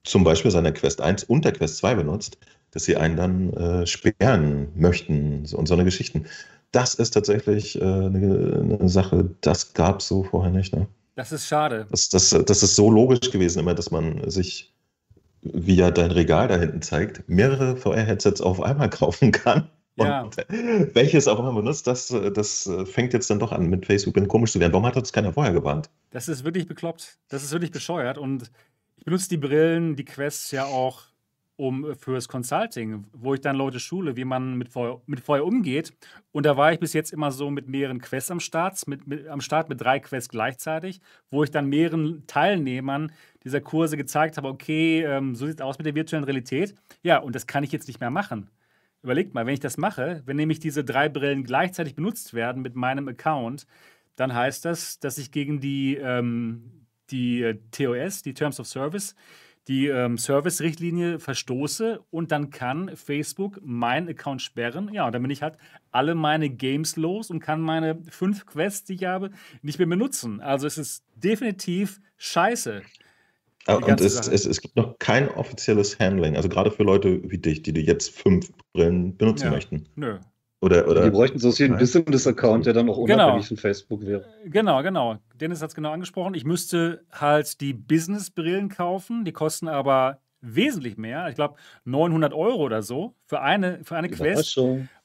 [0.04, 2.38] zum Beispiel seiner Quest 1 und der Quest 2 benutzt,
[2.70, 6.26] dass sie einen dann äh, sperren möchten und so eine Geschichten.
[6.72, 10.74] Das ist tatsächlich äh, eine, eine Sache, das gab es so vorher nicht.
[10.74, 10.86] Ne?
[11.16, 11.86] Das ist schade.
[11.90, 14.72] Das, das, das ist so logisch gewesen immer, dass man sich,
[15.42, 19.68] wie ja dein Regal da hinten zeigt, mehrere VR-Headsets auf einmal kaufen kann.
[19.96, 20.22] Ja.
[20.22, 20.36] Und
[20.94, 24.52] welches auch immer benutzt, das, das fängt jetzt dann doch an, mit Facebook bin komisch
[24.52, 24.72] zu werden.
[24.72, 25.90] Warum hat uns keiner vorher gewarnt?
[26.10, 27.18] Das ist wirklich bekloppt.
[27.28, 28.16] Das ist wirklich bescheuert.
[28.16, 28.50] Und
[29.04, 31.10] benutze die Brillen, die Quests ja auch
[31.60, 35.92] um fürs Consulting, wo ich dann Leute schule, wie man mit Feuer, mit Feuer umgeht.
[36.32, 39.28] Und da war ich bis jetzt immer so mit mehreren Quests am Start, mit, mit,
[39.28, 43.12] am Start mit drei Quests gleichzeitig, wo ich dann mehreren Teilnehmern
[43.44, 46.74] dieser Kurse gezeigt habe, okay, ähm, so sieht es aus mit der virtuellen Realität.
[47.02, 48.48] Ja, und das kann ich jetzt nicht mehr machen.
[49.02, 52.74] Überlegt mal, wenn ich das mache, wenn nämlich diese drei Brillen gleichzeitig benutzt werden mit
[52.74, 53.66] meinem Account,
[54.16, 59.14] dann heißt das, dass ich gegen die, ähm, die äh, TOS, die Terms of Service,
[59.68, 64.92] die ähm, Service-Richtlinie verstoße und dann kann Facebook meinen Account sperren.
[64.92, 65.56] Ja, und dann bin ich halt
[65.92, 69.30] alle meine Games los und kann meine fünf Quests, die ich habe,
[69.62, 70.40] nicht mehr benutzen.
[70.40, 72.82] Also es ist definitiv scheiße.
[73.66, 77.38] Ah, Und es, es, es gibt noch kein offizielles Handling, also gerade für Leute wie
[77.38, 79.50] dich, die, die jetzt fünf Brillen benutzen Ja.
[79.50, 79.86] möchten.
[79.94, 80.18] Nö.
[80.62, 81.80] Oder, Die oder bräuchten so einen Nein.
[81.80, 83.24] Business-Account, der dann auch Genau.
[83.24, 84.26] unabhängig von Facebook wäre.
[84.44, 85.16] Genau, genau.
[85.40, 86.34] Dennis hat es genau angesprochen.
[86.34, 89.24] Ich müsste halt die Business-Brillen kaufen.
[89.24, 91.28] Die kosten aber wesentlich mehr.
[91.28, 94.58] Ich glaube 900 Euro oder so für eine, für eine Quest.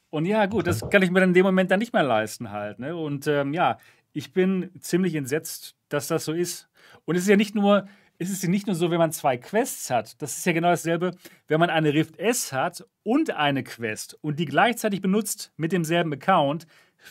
[0.09, 2.51] Und ja, gut, das kann ich mir dann in dem Moment dann nicht mehr leisten
[2.51, 2.79] halt.
[2.79, 2.95] Ne?
[2.95, 3.77] Und ähm, ja,
[4.13, 6.69] ich bin ziemlich entsetzt, dass das so ist.
[7.05, 9.37] Und es ist ja nicht nur, es ist ja nicht nur so, wenn man zwei
[9.37, 10.21] Quests hat.
[10.21, 11.11] Das ist ja genau dasselbe,
[11.47, 16.13] wenn man eine Rift S hat und eine Quest und die gleichzeitig benutzt mit demselben
[16.13, 16.65] Account,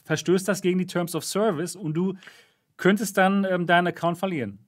[0.04, 2.14] verstößt das gegen die Terms of Service und du
[2.76, 4.58] könntest dann ähm, deinen Account verlieren.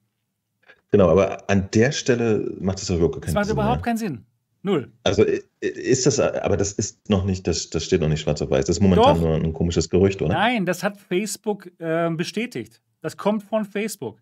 [0.90, 3.52] genau, aber an der Stelle macht es doch überhaupt Das keinen macht Sinn.
[3.54, 3.82] überhaupt mehr.
[3.84, 4.24] keinen Sinn.
[4.62, 4.90] Null.
[5.04, 5.24] Also
[5.60, 8.64] ist das, aber das ist noch nicht, das, das steht noch nicht schwarz auf weiß.
[8.64, 9.22] Das ist momentan Doch.
[9.22, 10.34] nur ein komisches Gerücht, oder?
[10.34, 12.80] Nein, das hat Facebook ähm, bestätigt.
[13.00, 14.18] Das kommt von Facebook.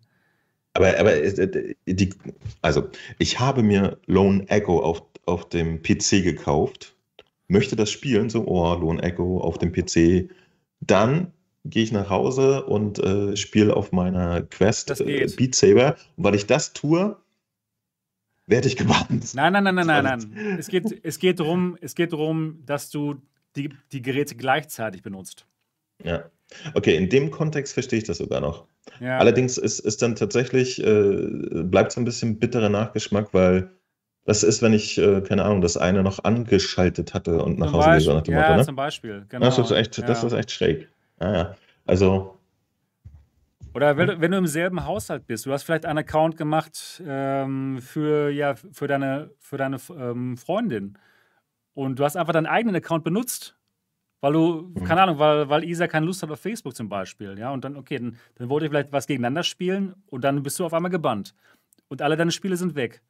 [0.75, 2.11] Aber, aber äh, die,
[2.61, 6.95] also ich habe mir Lone Echo auf, auf dem PC gekauft,
[7.49, 10.31] möchte das spielen, so, oh, Lone Echo auf dem PC.
[10.81, 11.33] Dann
[11.65, 15.27] gehe ich nach Hause und äh, spiele auf meiner Quest äh.
[15.37, 15.97] Beat Saber.
[16.17, 17.17] Und weil ich das tue,
[18.47, 19.35] werde ich gebannt.
[19.35, 20.57] Nein, nein, nein, nein, nein, nein.
[20.59, 23.17] Es geht, es geht darum, es geht darum, dass du
[23.57, 25.47] die, die Geräte gleichzeitig benutzt.
[26.03, 26.25] Ja.
[26.75, 28.67] Okay, in dem Kontext verstehe ich das sogar noch.
[29.01, 29.19] Ja.
[29.19, 31.29] Allerdings ist, ist dann tatsächlich, äh,
[31.65, 33.71] bleibt so ein bisschen bitterer Nachgeschmack, weil
[34.27, 37.75] was ist, wenn ich, äh, keine Ahnung, das eine noch angeschaltet hatte und nach zum
[37.77, 38.65] Hause gehe, Beispiel, so nach dem ja, Motto, ne?
[38.65, 39.27] zum Beispiel.
[39.29, 39.45] Genau.
[39.45, 40.27] Das ist echt, das ja.
[40.29, 40.89] ist echt schräg.
[41.19, 41.57] Ah, ja.
[41.87, 42.39] Also,
[43.75, 47.03] Oder wenn, du- wenn du im selben Haushalt bist, du hast vielleicht einen Account gemacht
[47.07, 50.97] ähm, für, ja, für deine, für deine ähm, Freundin
[51.75, 53.57] und du hast einfach deinen eigenen Account benutzt,
[54.25, 54.85] Weil du, Mhm.
[54.85, 57.39] keine Ahnung, weil, weil Isa keine Lust hat auf Facebook zum Beispiel.
[57.39, 60.59] Ja, und dann, okay, dann, dann wollt ihr vielleicht was gegeneinander spielen und dann bist
[60.59, 61.35] du auf einmal gebannt.
[61.89, 63.03] Und alle deine Spiele sind weg.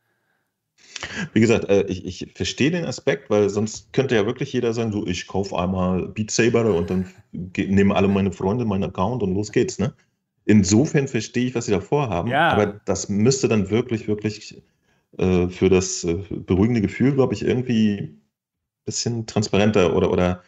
[1.33, 4.91] Wie gesagt, äh, ich, ich verstehe den Aspekt, weil sonst könnte ja wirklich jeder sagen,
[4.91, 9.35] so, ich kaufe einmal Beat Saber und dann nehmen alle meine Freunde meinen Account und
[9.35, 9.95] los geht's, ne?
[10.47, 12.49] Insofern verstehe ich, was sie da vorhaben, Ja.
[12.51, 14.61] aber das müsste dann wirklich, wirklich
[15.19, 18.21] äh, für das äh, beruhigende Gefühl, glaube ich, irgendwie ein
[18.85, 20.43] bisschen transparenter oder, oder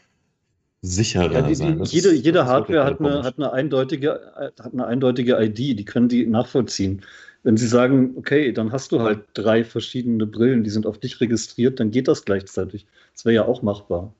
[0.83, 1.72] sicherer Ja, die, sein.
[1.74, 5.37] die, Das jede, ist- jede Hardware hat eine, hat, eine eindeutige, äh, hat eine eindeutige
[5.43, 7.03] ID, die können die nachvollziehen.
[7.43, 11.20] Wenn sie sagen, okay, dann hast du halt drei verschiedene Brillen, die sind auf dich
[11.20, 12.87] registriert, dann geht das gleichzeitig.
[13.12, 14.12] Das wäre ja auch machbar.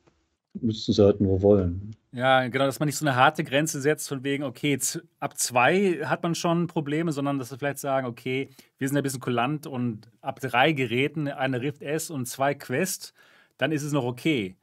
[0.61, 1.95] Müssten sie halt nur wollen.
[2.13, 4.79] Ja, genau, dass man nicht so eine harte Grenze setzt, von wegen, okay,
[5.21, 8.49] ab zwei hat man schon Probleme, sondern dass sie vielleicht sagen, okay,
[8.79, 13.13] wir sind ein bisschen kulant und ab drei Geräten, eine Rift S und zwei Quest,
[13.59, 14.57] dann ist es noch okay.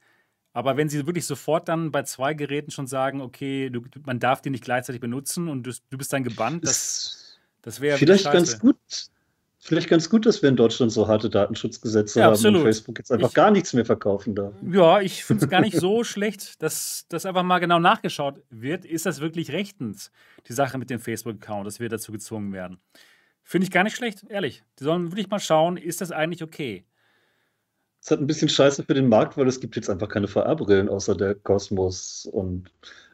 [0.54, 4.41] Aber wenn sie wirklich sofort dann bei zwei Geräten schon sagen, okay, du, man darf
[4.41, 8.38] die nicht gleichzeitig benutzen und du, du bist dann gebannt, das, das wäre vielleicht scheiße.
[8.38, 8.78] ganz gut.
[9.66, 12.60] Vielleicht ganz gut, dass wir in Deutschland so harte Datenschutzgesetze Ja, haben absolut.
[12.60, 14.54] und Facebook jetzt einfach Ich- gar nichts mehr verkaufen darf.
[14.70, 18.84] Ja, ich finde es gar nicht so schlecht, dass das einfach mal genau nachgeschaut wird.
[18.84, 20.12] Ist das wirklich rechtens,
[20.49, 22.78] die Sache mit dem Facebook-Account, dass wir dazu gezwungen werden?
[23.41, 24.64] Finde ich gar nicht schlecht, ehrlich.
[24.80, 26.84] Die sollen wirklich mal schauen, ist das eigentlich okay?
[28.04, 30.89] Es hat ein bisschen scheiße für den Markt, weil es gibt jetzt einfach keine VR-Brillen
[30.89, 32.70] außer der Cosmos und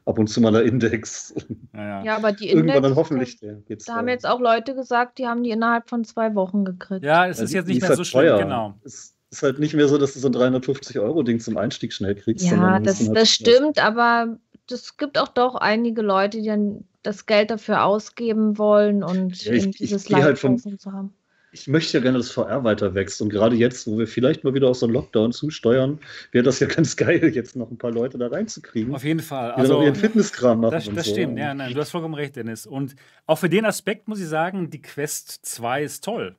[0.06, 1.36] ab und zu mal der Index.
[1.74, 2.04] Naja.
[2.04, 3.40] Ja, aber die Irgendwann Index, dann hoffentlich.
[3.40, 6.66] Der geht's da haben jetzt auch Leute gesagt, die haben die innerhalb von zwei Wochen
[6.66, 7.06] gekriegt.
[7.06, 8.40] Ja, es Ja, ist die- jetzt nicht mehr halt so schlimm, teuer.
[8.40, 8.80] genau.
[8.84, 12.44] Es ist halt nicht mehr so, dass du so ein 350-Euro-Ding zum Einstieg schnell kriegst.
[12.50, 14.38] Ja, das, dann das halt- stimmt, aber
[14.72, 19.54] es gibt auch doch einige Leute, die dann das Geld dafür ausgeben wollen und Ja,
[19.54, 21.14] ich- dieses gehe halt zu haben.
[21.52, 23.22] Ich möchte ja gerne, dass VR weiter wächst.
[23.22, 26.00] Und gerade jetzt, wo wir vielleicht mal wieder auf so einen Lockdown zusteuern,
[26.32, 29.52] wäre das ja ganz geil, jetzt noch ein paar Leute da reinzukriegen, Auf jeden Fall.
[29.52, 30.72] Also, ihren Fitnesskram machen.
[30.72, 31.12] das, das so.
[31.14, 31.40] stimmt.
[31.40, 32.66] Ja, nein, du hast vollkommen recht, Dennis.
[32.66, 32.96] Und
[33.26, 36.36] auch für den Aspekt muss ich sagen, die Quest 2 ist toll.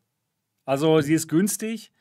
[0.64, 1.92] Also, sie ist günstig.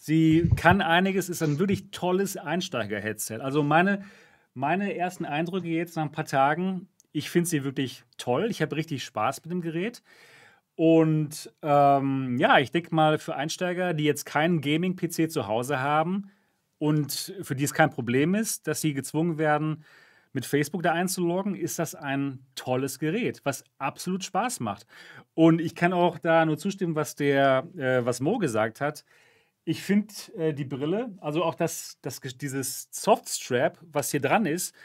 [0.00, 3.40] Sie kann einiges, ist ein wirklich tolles Einsteiger-Headset.
[3.40, 4.04] Also meine,
[4.54, 8.46] meine ersten Eindrücke jetzt nach ein paar Tagen, ich finde sie wirklich toll.
[8.48, 10.02] Ich habe richtig Spaß mit dem Gerät.
[10.78, 16.30] Und ähm, ja, ich denke mal, für Einsteiger, die jetzt keinen Gaming-PC zu Hause haben
[16.78, 19.82] und für die es kein Problem ist, dass sie gezwungen werden,
[20.32, 24.86] mit Facebook da einzuloggen, ist das ein tolles Gerät, was absolut Spaß macht.
[25.34, 29.04] Und ich kann auch da nur zustimmen, was der, äh, was Mo gesagt hat.
[29.64, 34.76] Ich finde äh, die Brille, also auch das, das, dieses Softstrap, was hier dran ist,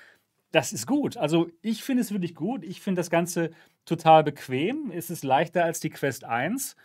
[0.54, 1.18] das ist gut.
[1.18, 2.64] Also ich finde es wirklich gut.
[2.64, 3.52] Ich finde das Ganze
[3.86, 4.92] total bequem.
[4.94, 6.76] Es ist leichter als die Quest 1.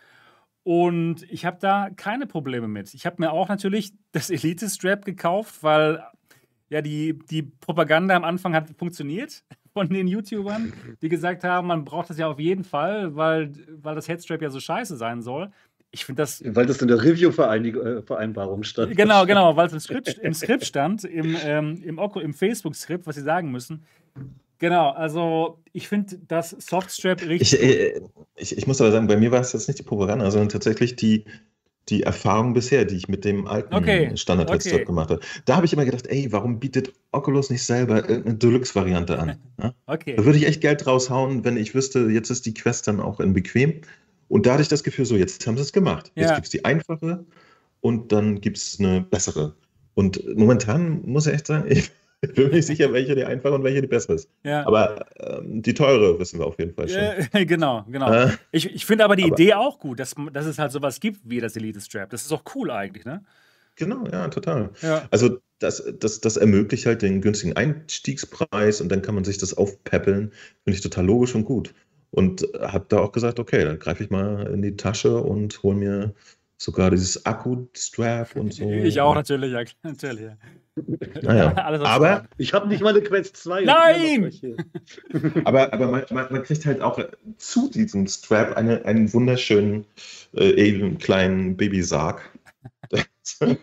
[0.63, 2.93] Und ich habe da keine Probleme mit.
[2.93, 6.03] Ich habe mir auch natürlich das Elite-Strap gekauft, weil
[6.69, 9.43] ja die, die Propaganda am Anfang hat funktioniert
[9.73, 13.53] von den YouTubern, die gesagt haben, man braucht das ja auf jeden Fall, weil,
[13.83, 15.51] weil das Headstrap ja so scheiße sein soll.
[15.91, 18.95] Ich finde das Weil das in der Review-Vereinbarung stand.
[18.95, 23.15] Genau, genau, weil es im Skript, im Skript stand, im, ähm, im, im Facebook-Skript, was
[23.15, 23.83] sie sagen müssen.
[24.59, 27.53] Genau, also ich finde das Softstrap richtig.
[27.53, 28.01] Ich, äh,
[28.35, 30.97] ich, ich muss aber sagen, bei mir war es jetzt nicht die Propaganda, sondern tatsächlich
[30.97, 31.25] die,
[31.87, 34.85] die Erfahrung bisher, die ich mit dem alten Okay, Standard-Headset okay.
[34.85, 35.21] gemacht habe.
[35.45, 39.37] Da habe ich immer gedacht, ey, warum bietet Oculus nicht selber irgendeine Deluxe-Variante an?
[39.61, 39.73] Ja?
[39.87, 40.15] okay.
[40.15, 43.19] Da würde ich echt Geld raushauen, wenn ich wüsste, jetzt ist die Quest dann auch
[43.19, 43.81] in bequem.
[44.29, 46.11] Und da hatte ich das Gefühl, so, jetzt haben sie es gemacht.
[46.15, 46.35] Jetzt Ja.
[46.35, 47.25] gibt es die einfache
[47.81, 49.55] und dann gibt es eine bessere.
[49.95, 53.63] Und momentan muss ich echt sagen, ich bin mir nicht sicher, welche die einfache und
[53.63, 54.29] welche die bessere ist.
[54.43, 54.65] Ja.
[54.67, 56.97] Aber ähm, die teure wissen wir auf jeden Fall schon.
[56.99, 58.11] Äh, genau, genau.
[58.13, 60.99] Äh, Ich, ich finde aber die aber- Idee auch gut, dass, dass es halt sowas
[60.99, 62.09] gibt wie das Elite-Strap.
[62.09, 63.23] Das ist auch cool eigentlich, ne?
[63.75, 64.71] genau, ja, total.
[64.81, 65.07] Ja.
[65.09, 69.53] Also das, das, das ermöglicht halt den günstigen Einstiegspreis und dann kann man sich das
[69.53, 70.31] aufpäppeln.
[70.65, 71.73] Finde ich total logisch und gut.
[72.11, 75.75] Und habe da auch gesagt, okay, dann greife ich mal in die Tasche und hole
[75.75, 76.13] mir
[76.57, 78.69] sogar dieses Akku-Strap und so.
[78.69, 80.25] Ich auch natürlich, ja, natürlich.
[80.25, 80.37] Ja.
[81.21, 81.55] Naja,
[81.85, 82.25] aber.
[82.37, 83.61] Ich habe nicht mal eine Quest 2.
[83.63, 84.33] Nein!
[85.45, 86.99] aber, aber man, man, man kriegt halt auch
[87.37, 89.85] zu diesem Strap eine, einen wunderschönen
[90.33, 92.21] äh, eben kleinen Babysarg.
[93.39, 93.57] und,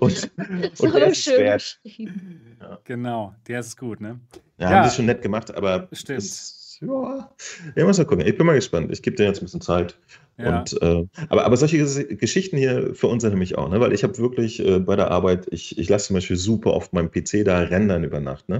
[0.00, 0.30] und
[0.74, 2.40] So der ist schön beschrieben.
[2.84, 4.20] Genau, der ist gut, ne?
[4.58, 4.76] Ja, Ja.
[4.80, 6.18] haben sie schon nett gemacht, aber Stimmt.
[6.18, 7.30] es- ja,
[7.76, 8.26] ja, muss mal gucken.
[8.26, 8.90] Ich bin mal gespannt.
[8.92, 9.98] Ich gebe dir jetzt ein bisschen Zeit.
[10.38, 10.58] Ja.
[10.60, 13.80] Und, äh, aber, aber solche Ges- Geschichten hier verunsichern mich auch, ne?
[13.80, 16.92] weil ich habe wirklich äh, bei der Arbeit, ich, ich lasse zum Beispiel super oft
[16.92, 18.48] meinen PC da rendern über Nacht.
[18.48, 18.56] Ne?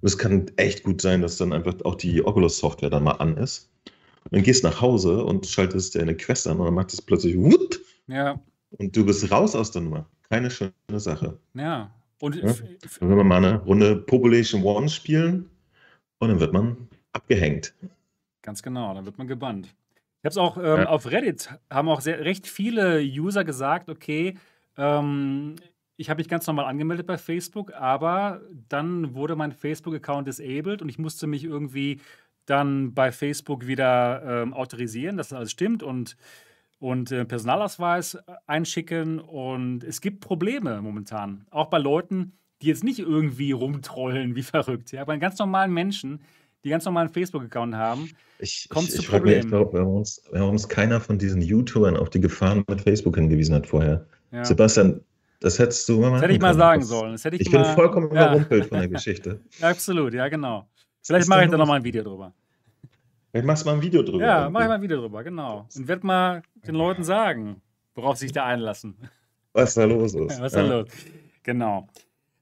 [0.00, 3.36] Und es kann echt gut sein, dass dann einfach auch die Oculus-Software dann mal an
[3.36, 3.70] ist.
[4.24, 7.00] Und dann gehst nach Hause und schaltest dir eine Quest an und dann macht es
[7.02, 7.78] plötzlich wupp,
[8.08, 8.40] Ja,
[8.78, 10.06] und du bist raus aus der Nummer.
[10.28, 11.38] Keine schöne Sache.
[11.54, 11.90] ja.
[12.18, 12.54] Und Ja.
[13.00, 15.50] Will man mal eine Runde Population One spielen
[16.18, 17.74] und dann wird man abgehängt.
[18.42, 19.66] Ganz genau, dann wird man gebannt.
[19.66, 20.86] Ich habe es auch ähm, Ja.
[20.86, 24.36] auf Reddit, haben auch sehr, recht viele User gesagt, okay,
[24.76, 25.56] ähm,
[25.96, 30.88] ich habe mich ganz normal angemeldet bei Facebook, aber dann wurde mein Facebook-Account disabled und
[30.88, 32.00] ich musste mich irgendwie
[32.44, 36.16] dann bei Facebook wieder ähm, autorisieren, dass das alles stimmt und,
[36.78, 39.18] und äh, Personalausweis einschicken.
[39.18, 44.92] Und es gibt Probleme momentan, auch bei Leuten, die jetzt nicht irgendwie rumtrollen wie verrückt,
[44.92, 46.20] ja, bei ganz normalen Menschen,
[46.64, 48.10] die ganz normalen Facebook-Account haben.
[48.38, 49.82] Ich, Kommt's ich, zu ich frage mich echt, Problemen?
[49.82, 54.06] warum warum uns, keiner von diesen YouTubern auf die Gefahren mit Facebook hingewiesen hat vorher.
[54.32, 54.44] Ja.
[54.44, 55.00] Sebastian,
[55.40, 56.80] das hättest du mal Das hätte ich mal sagen.
[56.80, 57.12] Das- sollen.
[57.12, 59.40] Das hätte ich Ich bin mal, vollkommen ja, überrumpelt von der Geschichte.
[59.58, 60.68] Ja, absolut, ja, genau.
[61.02, 62.32] Vielleicht mache ich da nochmal ein Video drüber.
[63.30, 64.24] Vielleicht machst du mal ein Video drüber.
[64.24, 65.68] Ja, mache ich mal ein Video drüber, genau.
[65.76, 67.60] Und werde mal den Leuten sagen,
[67.94, 68.96] worauf sie sich da einlassen.
[69.52, 70.40] Was da los ist.
[70.40, 70.88] Was da los?
[71.42, 71.88] Genau.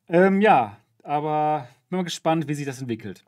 [0.08, 3.24] Ähm, ja, aber bin mal gespannt, wie sich das entwickelt.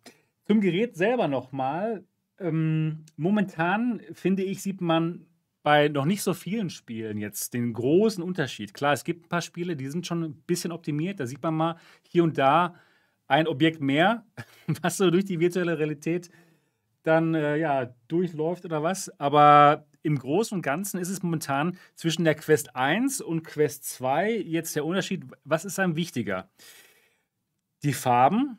[0.47, 2.05] Zum Gerät selber nochmal.
[2.39, 5.27] Ähm, momentan, finde ich, sieht man
[5.63, 8.73] bei noch nicht so vielen Spielen jetzt den großen Unterschied.
[8.73, 11.19] Klar, es gibt ein paar Spiele, die sind schon ein bisschen optimiert.
[11.19, 12.77] Da sieht man mal hier und da
[13.27, 14.25] ein Objekt mehr,
[14.83, 16.31] was so durch die virtuelle Realität
[17.03, 19.09] dann äh, ja, durchläuft oder was.
[19.19, 24.37] Aber im Großen und Ganzen ist es momentan zwischen der Quest 1 und Quest 2
[24.37, 25.25] jetzt der Unterschied.
[25.43, 26.49] Was ist einem wichtiger?
[27.83, 28.59] Die Farben,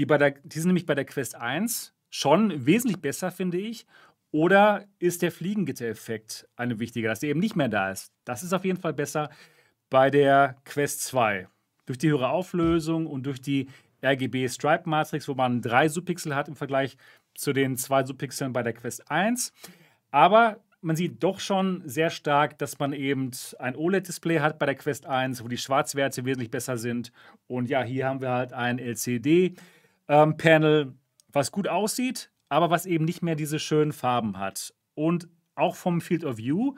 [0.00, 3.84] die, bei der, die sind nämlich bei der Quest 1 schon wesentlich besser, finde ich.
[4.32, 8.10] Oder ist der Fliegengitter-Effekt eine wichtiger, dass der eben nicht mehr da ist?
[8.24, 9.28] Das ist auf jeden Fall besser
[9.90, 11.48] bei der Quest 2.
[11.84, 13.68] Durch die höhere Auflösung und durch die
[14.02, 16.96] RGB Stripe Matrix, wo man drei Subpixel hat im Vergleich
[17.34, 19.52] zu den zwei Subpixeln bei der Quest 1.
[20.10, 24.76] Aber man sieht doch schon sehr stark, dass man eben ein OLED-Display hat bei der
[24.76, 27.12] Quest 1, wo die Schwarzwerte wesentlich besser sind.
[27.48, 28.78] Und ja, hier haben wir halt ein
[30.10, 30.94] LCD-Panel,
[31.32, 34.74] was gut aussieht, aber was eben nicht mehr diese schönen Farben hat.
[34.94, 36.74] Und auch vom Field of View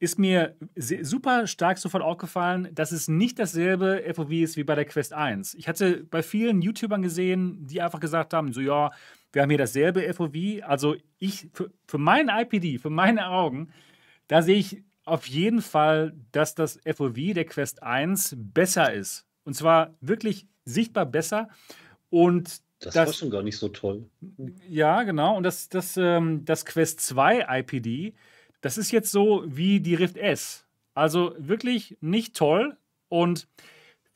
[0.00, 4.86] ist mir super stark sofort aufgefallen, dass es nicht dasselbe FOV ist wie bei der
[4.86, 5.54] Quest 1.
[5.54, 8.90] Ich hatte bei vielen YouTubern gesehen, die einfach gesagt haben, so ja,
[9.32, 10.62] wir haben hier dasselbe FOV.
[10.62, 13.68] Also ich, für, für meinen IPD, für meine Augen,
[14.26, 19.26] da sehe ich auf jeden Fall, dass das FOV der Quest 1 besser ist.
[19.44, 21.48] Und zwar wirklich sichtbar besser.
[22.10, 24.04] Und Das, Das- war schon gar nicht so toll.
[24.68, 25.36] ja, genau.
[25.36, 28.14] Und das, das, ähm, das Quest 2 IPD,
[28.62, 30.66] das ist jetzt so wie die Rift S.
[30.94, 32.76] Also wirklich nicht toll.
[33.08, 33.48] Und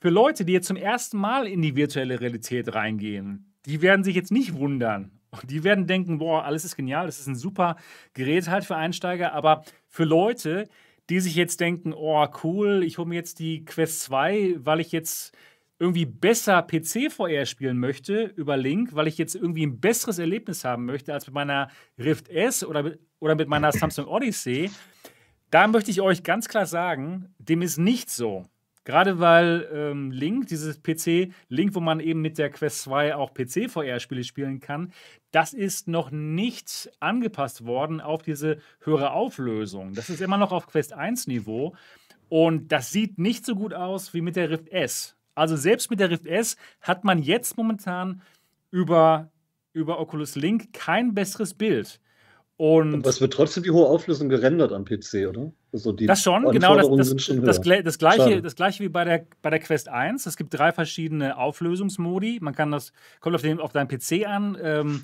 [0.01, 4.15] für Leute, die jetzt zum ersten Mal in die virtuelle Realität reingehen, die werden sich
[4.15, 5.11] jetzt nicht wundern.
[5.31, 7.77] Und Die werden denken, boah, alles ist genial, das ist ein super
[8.15, 9.33] Gerät halt für Einsteiger.
[9.33, 10.69] Aber für Leute,
[11.11, 14.91] die sich jetzt denken, oh cool, ich hole mir jetzt die Quest 2, weil ich
[14.93, 15.35] jetzt
[15.79, 20.85] irgendwie besser PC-VR spielen möchte über Link, weil ich jetzt irgendwie ein besseres Erlebnis haben
[20.85, 21.69] möchte als mit meiner
[21.99, 24.71] Rift S oder, mit- oder mit meiner Samsung Odyssey,
[25.51, 28.45] da möchte ich euch ganz klar sagen, dem ist nicht so.
[28.85, 34.25] Gerade weil ähm, Link, dieses PC-Link, wo man eben mit der Quest 2 auch PC-VR-Spiele
[34.25, 34.93] spielen kann,
[35.31, 39.95] das ist noch nicht angepasst worden auf diese höhere Auflösung.
[39.95, 41.75] Das ist immer noch auf Quest 1-Niveau.
[42.29, 45.14] Und das sieht nicht so gut aus wie mit der Rift S.
[45.35, 48.23] Also selbst mit der Rift S hat man jetzt momentan
[48.71, 49.31] über,
[49.73, 52.01] über Oculus Link kein besseres Bild.
[52.57, 55.53] Und Aber es wird trotzdem die hohe Auflösung gerendert am PC, oder?
[55.73, 56.77] Also das schon, genau.
[56.77, 58.43] Das, das, schon das, das, gleiche, Schade.
[58.43, 60.25] das gleiche wie bei der, bei der Quest 1.
[60.27, 62.39] Es gibt drei verschiedene Auflösungsmodi.
[62.41, 65.03] Man kann das, kommt auf, den, auf deinen PC an, ähm,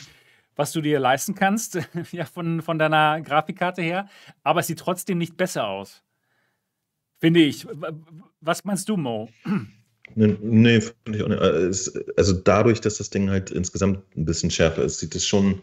[0.55, 1.79] was du dir leisten kannst,
[2.13, 4.09] ja, von, von deiner Grafikkarte her.
[4.45, 6.05] Aber es sieht trotzdem nicht besser aus.
[7.19, 7.67] Finde ich.
[8.41, 9.29] Was meinst du, Mo?
[10.15, 11.41] Nee, nee finde ich auch nicht.
[11.41, 15.27] Äh, es- Also dadurch, dass das Ding halt insgesamt ein bisschen schärfer ist, sieht es
[15.27, 15.61] schon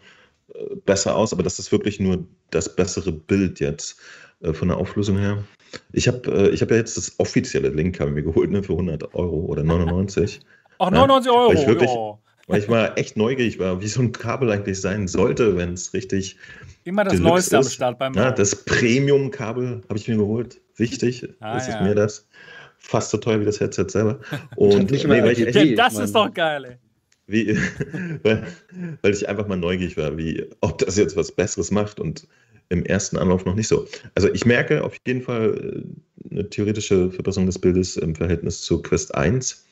[0.54, 3.98] äh, besser aus, aber das ist wirklich nur das bessere Bild jetzt
[4.42, 5.44] äh, von der Auflösung her.
[5.92, 9.14] Ich habe ich hab ja jetzt das offizielle Link haben wir geholt, ne, für 100
[9.16, 10.40] Euro oder 99.
[10.80, 11.50] Ach, Ja, 99 Euro.
[11.50, 12.18] weil ich wirklich- ja.
[12.50, 15.94] Weil ich mal echt neugierig war, wie so ein Kabel eigentlich sein sollte, wenn es
[15.94, 16.38] richtig.
[16.86, 17.64] Immer das Neueste am.
[17.66, 20.62] Start beim Ja, das Premium-Kabel habe ich mir geholt.
[20.78, 21.82] Wichtig, Ah, ist ja.
[21.82, 22.26] mir das.
[22.78, 24.20] Fast so teuer wie das Headset selber.
[24.56, 26.78] Und nicht mal nee, weil ich echt Ja, das ich ist doch geil, ey.
[27.28, 27.58] wie,
[28.24, 28.48] weil,
[29.02, 32.28] weil ich einfach mal neugierig war, wie, ob das jetzt was Besseres macht und
[32.70, 33.88] im ersten Anlauf noch nicht so.
[34.16, 35.86] Also ich merke auf jeden Fall
[36.30, 39.66] äh, eine theoretische Verbesserung des Bildes im Verhältnis zu Quest 1,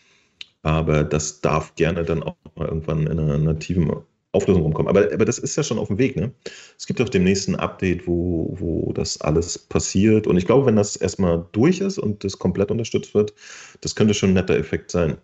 [0.63, 3.91] aber das darf gerne dann auch mal irgendwann in einer nativen
[4.35, 4.89] Auflösung rumkommen.
[4.89, 6.15] Aber, aber das ist ja schon auf dem Weg.
[6.15, 6.31] Ne?
[6.77, 10.27] Es gibt auch demnächst ein Update, wo, wo das alles passiert.
[10.27, 13.33] Und ich glaube, wenn das erstmal durch ist und das komplett unterstützt wird,
[13.81, 15.17] das könnte schon ein netter Effekt sein.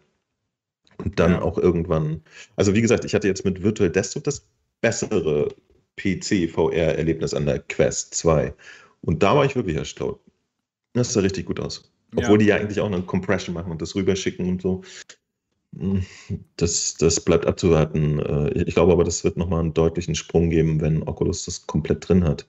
[0.97, 1.41] Und dann Ja.
[1.41, 2.21] auch irgendwann,
[2.55, 4.45] also wie gesagt, ich hatte jetzt mit Virtual Desktop das
[4.81, 5.49] bessere
[5.97, 8.53] PC-VR-Erlebnis an der Quest 2.
[9.01, 10.17] Und da war ich wirklich erstaunt.
[10.93, 11.91] Das sah richtig gut aus.
[12.15, 12.37] Obwohl Ja.
[12.37, 14.81] die ja eigentlich auch eine Compression machen und das rüberschicken und so.
[16.57, 18.19] Das, das bleibt abzuwarten.
[18.19, 22.07] Äh, Ich glaube aber, das wird nochmal einen deutlichen Sprung geben, wenn Oculus das komplett
[22.07, 22.45] drin hat.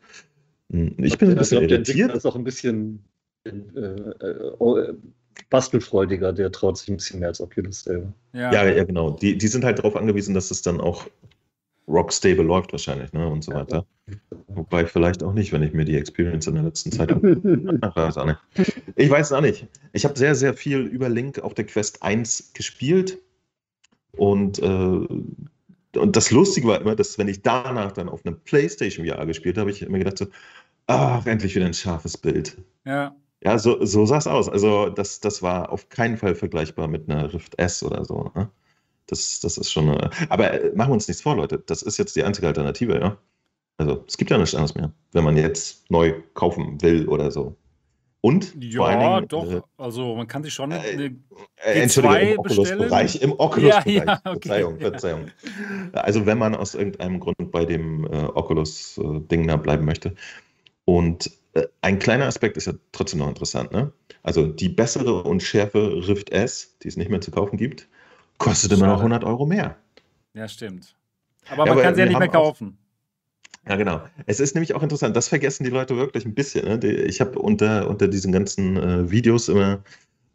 [0.70, 2.14] Hm, Ich bin ein bisschen ich glaub, der irritiert.
[2.16, 3.04] ist auch ein bisschen
[3.44, 4.94] äh, äh, äh,
[5.50, 8.12] bastelfreudiger, der traut sich ein bisschen mehr als Oculus selber.
[8.32, 8.52] Ja.
[8.52, 9.12] Ja, ja, genau.
[9.12, 11.06] Die, die sind halt darauf angewiesen, dass es dann auch
[11.88, 13.26] rockstable läuft wahrscheinlich, ne?
[13.28, 13.86] Und so weiter.
[14.48, 18.82] Wobei vielleicht auch nicht, wenn ich mir die Experience in der letzten Zeit nicht.
[18.96, 19.66] Ich weiß es auch nicht.
[19.92, 23.18] Ich habe sehr, sehr viel über Link auf der Quest 1 gespielt.
[24.12, 29.06] Und, äh, und das Lustige war immer, dass wenn ich danach dann auf einem PlayStation
[29.06, 30.26] VR gespielt habe, ich immer gedacht so,
[30.86, 32.56] ach, endlich wieder ein scharfes Bild.
[32.84, 33.14] ja.
[33.44, 34.48] Ja, so, so sah es aus.
[34.48, 38.30] Also das, das war auf keinen Fall vergleichbar mit einer Rift S oder so.
[38.36, 38.48] Ne?
[39.06, 39.88] Das, das ist schon.
[39.88, 41.62] Eine, aber äh, machen wir uns nichts vor, Leute.
[41.66, 43.18] Das ist jetzt die einzige Alternative, ja.
[43.78, 47.56] Also es gibt ja nichts anderes mehr, wenn man jetzt neu kaufen will oder so.
[48.22, 49.50] Und Ja, Dingen, doch.
[49.50, 51.16] Äh, also man kann sich schon äh, eine,
[51.56, 52.38] äh, Entschuldigung, im?
[52.38, 53.20] Oculus-Bereich.
[53.20, 53.86] Im Oculus-Bereich.
[53.86, 54.48] Ja, ja, okay.
[54.48, 54.90] Verzeihung, Ja.
[54.90, 55.30] Verzeihung.
[55.92, 60.14] Also wenn man aus irgendeinem Grund bei dem äh, Oculus-Ding da bleiben möchte.
[60.84, 63.72] Und äh, ein kleiner Aspekt ist ja trotzdem noch interessant.
[63.72, 63.92] Ne?
[64.22, 67.88] Also die bessere und schärfe Rift S, die es nicht mehr zu kaufen gibt,
[68.42, 69.14] kostet immer noch Schade.
[69.14, 69.76] 100 Euro mehr.
[70.34, 70.94] ja, stimmt.
[71.50, 72.78] Aber Ja, man kann sie ja nicht mehr haben auch- kaufen.
[73.68, 74.00] Ja, genau.
[74.26, 76.66] Es ist nämlich auch interessant, das vergessen die Leute wirklich ein bisschen.
[76.66, 76.84] Ne?
[77.04, 79.82] Ich habe unter, unter diesen ganzen äh, Videos immer,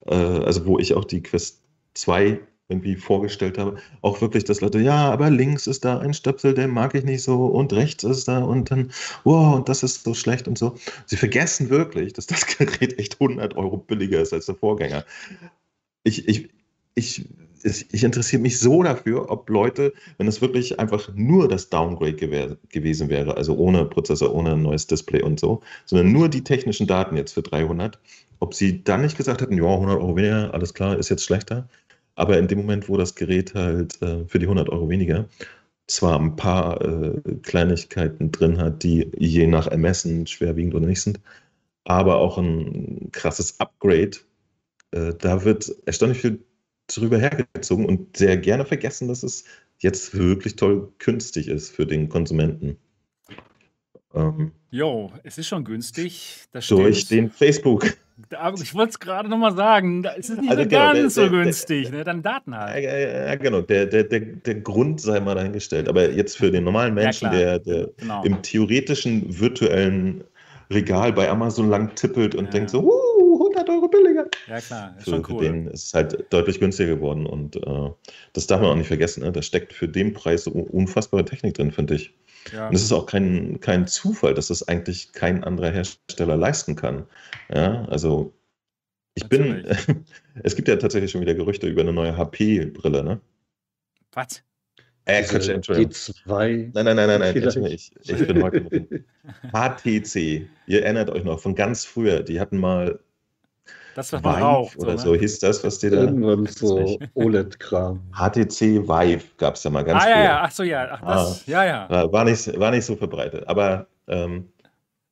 [0.05, 1.62] äh, also wo ich auch die Quest
[1.95, 2.39] 2
[2.70, 6.70] irgendwie vorgestellt habe, auch wirklich, dass Leute, ja, aber links ist da ein Stöpsel, den
[6.70, 8.91] mag ich nicht so und rechts ist da und dann,
[9.24, 10.76] wow, und das ist so schlecht und so.
[11.05, 15.05] Sie vergessen wirklich, dass das Gerät echt 100 Euro billiger ist als der Vorgänger.
[16.03, 16.49] Ich, ich,
[16.95, 17.26] ich,
[17.68, 22.57] ich interessiere mich so dafür, ob Leute, wenn es wirklich einfach nur das Downgrade gewär,
[22.70, 27.18] gewesen wäre, also ohne Prozessor, ohne neues Display und so, sondern nur die technischen Daten
[27.18, 27.99] jetzt für 300,
[28.39, 31.68] ob sie dann nicht gesagt hätten, ja, 100 Euro weniger, alles klar, ist jetzt schlechter.
[32.15, 35.26] Aber in dem Moment, wo das Gerät halt äh, für die 100 Euro weniger
[35.88, 41.20] zwar ein paar äh, Kleinigkeiten drin hat, die je nach Ermessen schwerwiegend oder nicht sind,
[41.86, 44.18] aber auch ein krasses Upgrade,
[44.91, 46.39] äh, da wird erstaunlich viel
[46.88, 49.43] drüber hergezogen und sehr gerne vergessen, dass es
[49.79, 52.77] jetzt wirklich toll günstig ist für den Konsumenten.
[54.13, 56.43] Ähm, Jo, es ist schon günstig.
[56.51, 57.85] Das durch den Facebook.
[58.35, 60.03] Aber ich wollte es gerade nochmal sagen.
[60.17, 61.91] Es ist nicht Also so genau, ganz der- so der- der- günstig.
[61.91, 62.03] ne?
[62.03, 62.83] Dann Daten Ja, halt.
[62.83, 65.88] ja, ja, genau, der, der, der, der Grund sei mal dahingestellt.
[65.88, 67.39] Aber jetzt für den normalen Menschen, klar.
[67.39, 68.23] der, der Genau.
[68.23, 70.23] im theoretischen virtuellen
[70.69, 72.51] Regal bei Amazon lang tippelt und Ja.
[72.51, 72.91] denkt so, uh,
[73.39, 74.27] 100 Euro billiger.
[74.47, 74.95] Ja, klar.
[74.97, 75.43] Ist Für, schon für cool.
[75.43, 77.91] den ist es halt deutlich günstiger geworden und äh,
[78.33, 79.23] das darf man auch nicht vergessen.
[79.23, 79.31] Ne?
[79.31, 82.13] Da steckt für den Preis so unfassbare Technik drin, finde ich.
[82.53, 82.67] Ja.
[82.69, 87.05] Und es ist auch kein, kein Zufall, dass das eigentlich kein anderer Hersteller leisten kann.
[87.53, 88.33] Ja, also
[89.15, 89.65] ich bin,
[90.43, 93.19] es gibt ja tatsächlich schon wieder Gerüchte über eine neue HP-Brille, ne?
[94.13, 94.43] Was?
[95.05, 95.91] Äh, Quatsch, Entschuldigung.
[95.93, 96.71] G2.
[96.73, 99.05] Nein, nein, nein, nein, nein, ich, ich bin heute.
[99.53, 102.99] HTC, ihr erinnert euch noch von ganz früher, die hatten mal
[103.97, 104.77] Das, was man Vive raucht.
[104.77, 104.99] oder ne?
[104.99, 106.01] so hieß das, was die da.
[106.01, 106.99] Irgendwann so.
[107.15, 107.99] OLED-Kram.
[108.13, 110.15] HTC Vive gab es ja mal ganz Ah, früher.
[110.15, 110.41] ja, ja.
[110.43, 110.87] Ach so, ja.
[110.91, 112.11] Ach, das, ja, ja.
[112.11, 113.47] War, nicht, war nicht so verbreitet.
[113.47, 114.49] Aber ähm,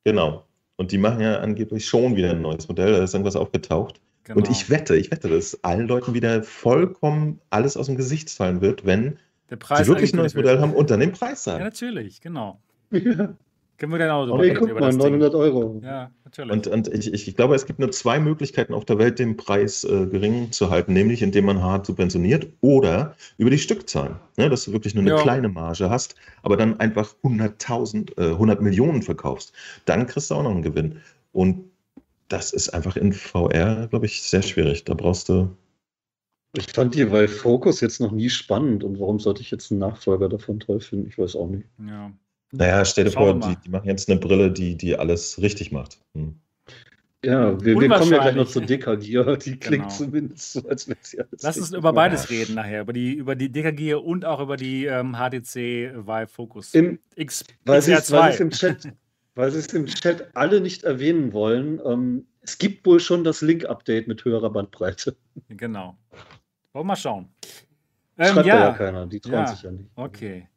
[0.04, 0.44] genau.
[0.76, 2.92] Und die machen ja angeblich schon wieder ein neues Modell.
[2.92, 4.00] Da ist irgendwas aufgetaucht.
[4.22, 4.38] Genau.
[4.38, 8.60] Und ich wette, ich wette, dass allen Leuten wieder vollkommen alles aus dem Gesicht fallen
[8.60, 9.18] wird, wenn
[9.50, 11.54] Der Preis sie wirklich ein neues Modell haben und dann den Preis wird.
[11.58, 11.64] Ja, sagen.
[11.64, 12.60] natürlich, genau.
[12.92, 13.34] Ja.
[13.78, 15.18] Können wir genau drüber Aber ey, reden, guck über mal, das Ding.
[15.18, 15.80] 900 Euro.
[15.84, 16.52] Ja, natürlich.
[16.52, 19.84] Und, und ich, ich, glaube, es gibt nur zwei Möglichkeiten auf der Welt, den Preis
[19.84, 24.16] äh, gering zu halten, nämlich indem man hart subventioniert oder über die Stückzahlen.
[24.38, 25.22] Ne, dass du wirklich nur eine Ja.
[25.22, 29.52] kleine Marge hast, aber dann einfach 100.000, äh, 100 Millionen verkaufst.
[29.84, 31.00] Dann kriegst du auch noch einen Gewinn.
[31.32, 31.70] Und
[32.28, 34.84] das ist einfach in VR, glaube ich, sehr schwierig.
[34.84, 35.50] Da brauchst du.
[36.56, 39.80] Ich fand die bei Focus jetzt noch nie spannend und warum sollte ich jetzt einen
[39.80, 41.08] Nachfolger davon toll finden?
[41.08, 41.66] Ich weiß auch nicht.
[41.86, 42.10] ja.
[42.56, 45.98] Naja, stell dir vor, die, die machen jetzt eine Brille, die, die alles richtig macht.
[46.14, 46.38] Hm.
[47.24, 49.36] Ja, wir, wir kommen ja gleich noch zu Dekagier.
[49.36, 49.94] Die klingt Genau.
[49.96, 51.42] zumindest so, als wäre sie alles.
[51.42, 52.82] Lass uns über beides reden nachher.
[52.82, 55.56] Über die, über die DKG und auch über die ähm, HTC
[56.06, 56.72] Vive Focus.
[56.74, 58.40] Im, X, weil sie es weil XR2.
[58.40, 58.92] im Chat,
[59.34, 61.80] weil sie es im Chat alle nicht erwähnen wollen.
[61.84, 65.16] Ähm, es gibt wohl schon das Link-Update mit höherer Bandbreite.
[65.48, 65.96] Genau.
[66.72, 67.28] Wollen wir mal schauen.
[68.18, 69.46] Ähm, Schreibt da ja ja, keiner, die trauen Ja.
[69.48, 69.90] sich ja nicht.
[69.96, 70.48] okay.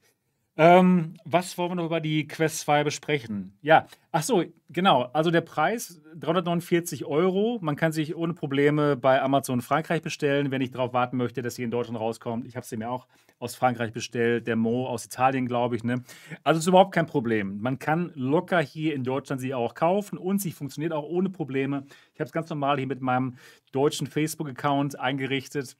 [0.59, 3.57] Ähm, was wollen wir noch über die Quest 2 besprechen?
[3.61, 5.03] Ja, ach so, genau.
[5.13, 7.59] Also der Preis 349 Euro.
[7.61, 11.55] Man kann sich ohne Probleme bei Amazon Frankreich bestellen, wenn ich darauf warten möchte, dass
[11.55, 12.45] sie in Deutschland rauskommt.
[12.45, 13.07] Ich habe sie mir auch
[13.39, 15.85] aus Frankreich bestellt, der Mo aus Italien, glaube ich.
[15.85, 16.03] Ne?
[16.43, 17.61] Also ist überhaupt kein Problem.
[17.61, 21.85] Man kann locker hier in Deutschland sie auch kaufen und sie funktioniert auch ohne Probleme.
[22.13, 23.37] Ich habe es ganz normal hier mit meinem
[23.71, 25.77] deutschen Facebook-Account eingerichtet.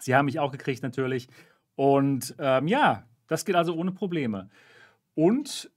[0.00, 1.28] Sie haben mich auch gekriegt natürlich.
[1.76, 4.48] Und ähm, ja, das geht also ohne Probleme.
[5.14, 5.70] Und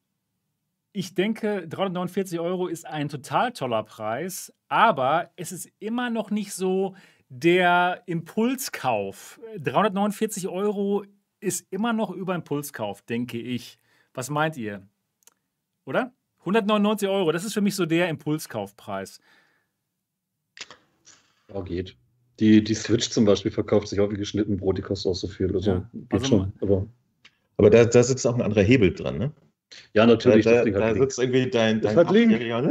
[0.92, 6.54] ich denke, 349 Euro ist ein total toller Preis, aber es ist immer noch nicht
[6.54, 6.96] so
[7.30, 9.40] der Impulskauf.
[9.58, 11.06] 349 Euro
[11.40, 13.80] ist immer noch über Impulskauf, denke ich.
[14.14, 14.88] Was meint ihr?
[15.86, 16.12] Oder?
[16.40, 19.20] 199 Euro, das ist für mich so der Impulskaufpreis.
[21.54, 21.96] Ja, geht.
[22.40, 25.28] Die, die Switch zum Beispiel verkauft sich auch wie geschnitten Brot, die kostet auch so
[25.28, 25.54] viel.
[25.54, 26.54] Also, ja, geht also schon.
[26.62, 26.88] Aber
[27.60, 29.32] aber da, da sitzt auch ein anderer Hebel dran, ne?
[29.94, 30.46] Ja, natürlich.
[30.46, 32.62] Da, da, da sitzt irgendwie dein, dein Achtjähriger.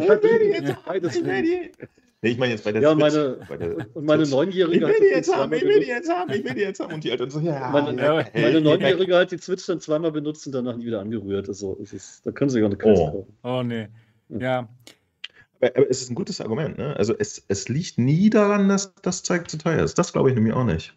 [2.21, 3.01] Nee, ich meine jetzt bei der ja, Switch,
[3.49, 4.77] meine, der und meine Neunjährige.
[4.77, 6.95] Ich will die jetzt haben, ich will die jetzt haben, ich will die jetzt haben.
[6.95, 7.71] Und die Eltern so, ja.
[7.71, 11.49] Meine, ja, meine Neunjährige hat die Switch dann zweimal benutzt und danach nie wieder angerührt.
[11.49, 13.11] Also, es ist, da können sie gar eine Quest oh.
[13.11, 13.37] kaufen.
[13.45, 13.89] Oh, nee.
[14.31, 14.69] Ja.
[15.61, 16.97] Aber, aber, es ist ein gutes Argument, ne?
[16.97, 19.99] Also, es, es liegt nie daran, dass das Zeug zu teuer ist.
[19.99, 20.95] Das glaube ich nämlich auch nicht.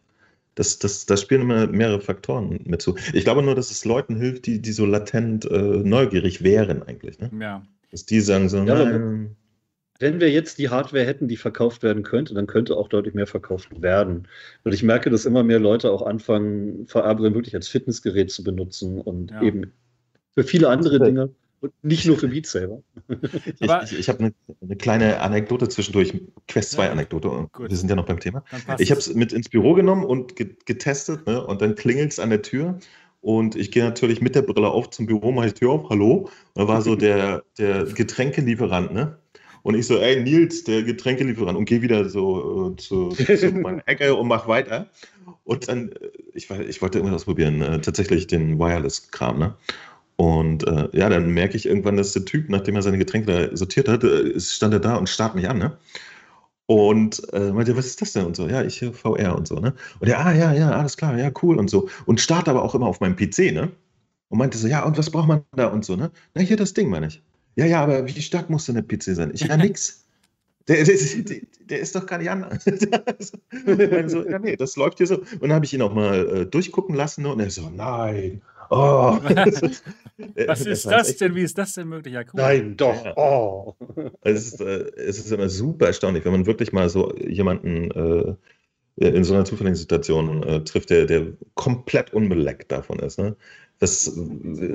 [0.55, 2.95] Das, das, das spielen immer mehrere Faktoren mit zu.
[3.13, 7.19] Ich glaube nur, dass es Leuten hilft, die, die so latent äh, neugierig wären eigentlich.
[7.19, 7.31] Ne?
[7.39, 7.63] Ja.
[7.91, 9.35] Dass die sagen so, ja, nein.
[9.99, 13.27] Wenn wir jetzt die Hardware hätten, die verkauft werden könnte, dann könnte auch deutlich mehr
[13.27, 14.27] verkauft werden.
[14.63, 18.99] Und ich merke, dass immer mehr Leute auch anfangen, VR wirklich als Fitnessgerät zu benutzen
[18.99, 19.43] und ja.
[19.43, 19.71] eben
[20.33, 21.29] für viele andere Dinge.
[21.61, 22.81] Und nicht nur für Beat Saber.
[23.59, 27.29] ich, ich, ich habe eine, eine, kleine Anekdote zwischendurch, Quest 2 Anekdote.
[27.29, 28.43] Und wir sind ja noch beim Thema.
[28.79, 32.31] Ich habe es mit ins Büro genommen und getestet ne, und dann klingelt es an
[32.31, 32.79] der Tür.
[33.21, 36.29] Und ich gehe natürlich mit der Brille auf zum Büro, mache die Tür auf, hallo.
[36.55, 39.19] Und da war so der, der Getränkelieferant, ne?
[39.63, 43.87] Und ich so, ey, Nils, der Getränkelieferant, und gehe wieder so äh, zu, zu meiner
[43.87, 44.89] Ecke und mach weiter.
[45.43, 49.55] Und dann, äh, ich, ich wollte irgendwas ausprobieren, äh, tatsächlich den Wireless-Kram, ne?
[50.21, 53.87] Und äh, ja, dann merke ich irgendwann, dass der Typ, nachdem er seine Getränke sortiert
[53.87, 55.75] hat, äh, stand er da und starrt mich an, ne?
[56.67, 58.25] Und äh, meinte, was ist das denn?
[58.25, 59.73] Und so, ja, ich VR und so, ne?
[59.99, 61.89] Und er, ah, ja, ja, alles klar, ja, cool und so.
[62.05, 63.71] Und starrt aber auch immer auf meinem PC, ne?
[64.29, 66.11] Und meinte so, ja, und was braucht man da und so, ne?
[66.35, 67.23] Na, hier das Ding, meine ich.
[67.55, 69.31] Ja, ja, aber wie stark muss denn der PC sein?
[69.33, 70.05] Ich, ja, nix.
[70.67, 72.63] Der, der, der, der, ist doch gar nicht anders.
[74.11, 75.17] so, ja, nee, das läuft hier so.
[75.17, 77.33] Und dann habe ich ihn auch mal äh, durchgucken lassen ne?
[77.33, 79.19] und er so, nein, Oh.
[80.47, 81.35] Was ist das denn?
[81.35, 82.13] Wie ist das denn möglich?
[82.13, 82.29] Ja, cool.
[82.35, 83.17] Nein, doch.
[83.17, 83.75] Oh.
[84.21, 88.35] Es, ist, äh, es ist immer super erstaunlich, wenn man wirklich mal so jemanden äh,
[88.95, 93.19] in so einer zufälligen Situation äh, trifft, der, der komplett unbeleckt davon ist.
[93.19, 93.35] Ne?
[93.79, 94.15] Das ist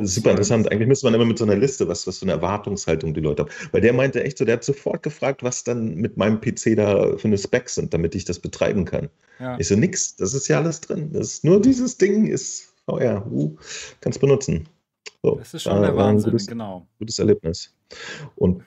[0.03, 0.71] super interessant.
[0.71, 3.45] Eigentlich müsste man immer mit so einer Liste, was, was für eine Erwartungshaltung die Leute
[3.45, 3.51] haben.
[3.73, 7.17] Weil der meinte echt so, der hat sofort gefragt, was dann mit meinem PC da
[7.17, 9.09] für eine Specs sind, damit ich das betreiben kann.
[9.39, 9.59] Ja.
[9.59, 11.13] Ich so, nix, das ist ja alles drin.
[11.13, 13.57] Das ist nur dieses Ding ist oh ja, uh,
[14.01, 14.69] kannst benutzen.
[15.23, 16.87] So, das ist schon der Wahnsinn, gutes, genau.
[16.99, 17.75] Gutes Erlebnis.
[18.37, 18.63] Und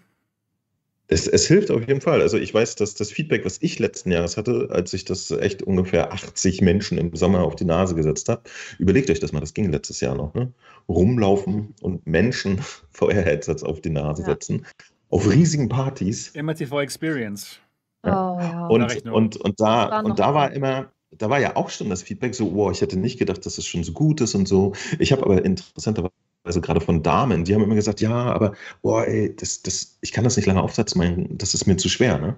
[1.12, 2.22] es, es, hilft auf jeden Fall.
[2.22, 5.64] Also ich weiß, dass das Feedback, was ich letzten Jahres hatte, als ich das echt
[5.64, 8.44] ungefähr 80 Menschen im Sommer auf die Nase gesetzt habe,
[8.78, 10.54] überlegt euch das mal, das ging letztes Jahr noch, ne?
[10.88, 12.60] Rumlaufen und Menschen
[12.92, 14.28] VR-Headsets auf die Nase ja.
[14.28, 14.68] setzen,
[15.10, 16.32] auf riesigen Partys.
[16.36, 17.60] MRTV Experience.
[18.06, 18.34] Ja.
[18.34, 18.68] Oh, ja.
[18.68, 22.36] Und, und, und, da, und da war immer, da war ja auch schon das Feedback
[22.36, 24.74] so, wow, ich hätte nicht gedacht, dass es schon so gut ist und so.
[25.00, 26.12] Ich habe aber interessanterweise
[26.62, 30.24] gerade von Damen, die haben immer gesagt, ja, aber boah, ey, das, das, ich kann
[30.24, 32.20] das nicht lange aufsetzen, mein, das ist mir zu schwer.
[32.20, 32.38] Ne?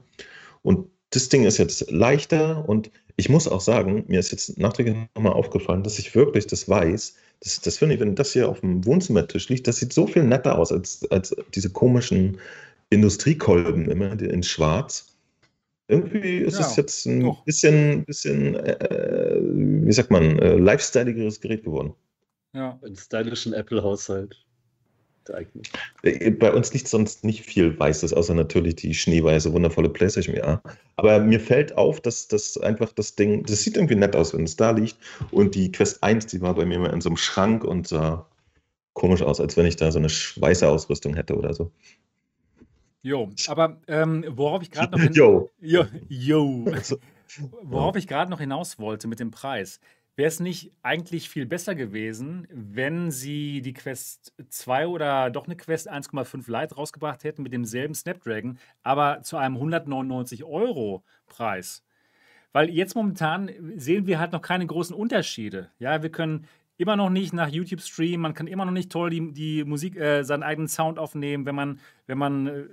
[0.62, 4.96] Und das Ding ist jetzt leichter und ich muss auch sagen, mir ist jetzt nachträglich
[5.16, 7.16] nochmal aufgefallen, dass ich wirklich das weiß.
[7.42, 10.24] Das, das finde ich, wenn das hier auf dem Wohnzimmertisch liegt, das sieht so viel
[10.24, 12.38] netter aus als, als diese komischen
[12.90, 15.11] Industriekolben immer in schwarz.
[15.92, 17.44] Irgendwie ist ja, es jetzt ein doch.
[17.44, 21.94] bisschen, bisschen äh, wie sagt man, äh, lifestyleigeres Gerät geworden.
[22.54, 22.80] Ja.
[22.82, 24.38] Ein stylischen Apple-Haushalt.
[26.04, 30.62] Äh, bei uns liegt sonst nicht viel Weißes, außer natürlich die schneeweiße, wundervolle PlayStation VR.
[30.96, 34.46] Aber mir fällt auf, dass das einfach das Ding, das sieht irgendwie nett aus, wenn
[34.46, 34.96] es da liegt.
[35.32, 38.26] Und die Quest 1, die war bei mir immer in so einem Schrank und sah
[38.94, 41.70] komisch aus, als wenn ich da so eine weiße Ausrüstung hätte oder so.
[43.04, 45.50] Jo, aber ähm, worauf ich gerade noch hin jo.
[45.60, 46.66] Jo, jo.
[47.64, 49.80] worauf ich gerade noch hinaus wollte mit dem Preis,
[50.16, 55.56] wäre es nicht eigentlich viel besser gewesen, wenn sie die Quest 2 oder doch eine
[55.56, 61.84] Quest 1,5 Lite rausgebracht hätten mit demselben Snapdragon, aber zu einem 199 Euro Preis?
[62.54, 65.72] Weil jetzt momentan sehen wir halt noch keine großen Unterschiede.
[65.80, 66.46] Ja, wir können
[66.78, 69.96] immer noch nicht nach YouTube streamen, man kann immer noch nicht toll die, die Musik,
[69.96, 72.64] äh, seinen eigenen Sound aufnehmen, wenn man, wenn man äh,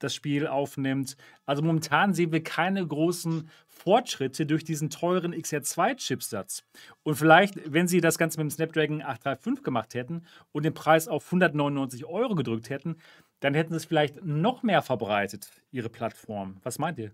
[0.00, 1.16] das Spiel aufnimmt.
[1.46, 6.64] Also momentan sehen wir keine großen Fortschritte durch diesen teuren XR2-Chipsatz.
[7.02, 11.08] Und vielleicht, wenn sie das Ganze mit dem Snapdragon 835 gemacht hätten und den Preis
[11.08, 12.96] auf 199 Euro gedrückt hätten,
[13.40, 16.58] dann hätten sie es vielleicht noch mehr verbreitet, ihre Plattform.
[16.62, 17.12] Was meint ihr?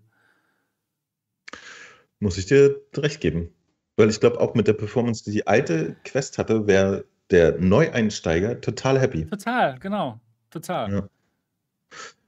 [2.19, 3.53] Muss ich dir recht geben.
[3.95, 8.61] Weil ich glaube, auch mit der Performance, die die alte Quest hatte, wäre der Neueinsteiger
[8.61, 9.25] total happy.
[9.25, 10.19] Total, genau.
[10.49, 10.91] Total.
[10.91, 11.09] Ja.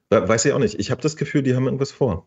[0.09, 0.79] Weiß ich auch nicht.
[0.79, 2.25] Ich habe das Gefühl, die haben irgendwas vor.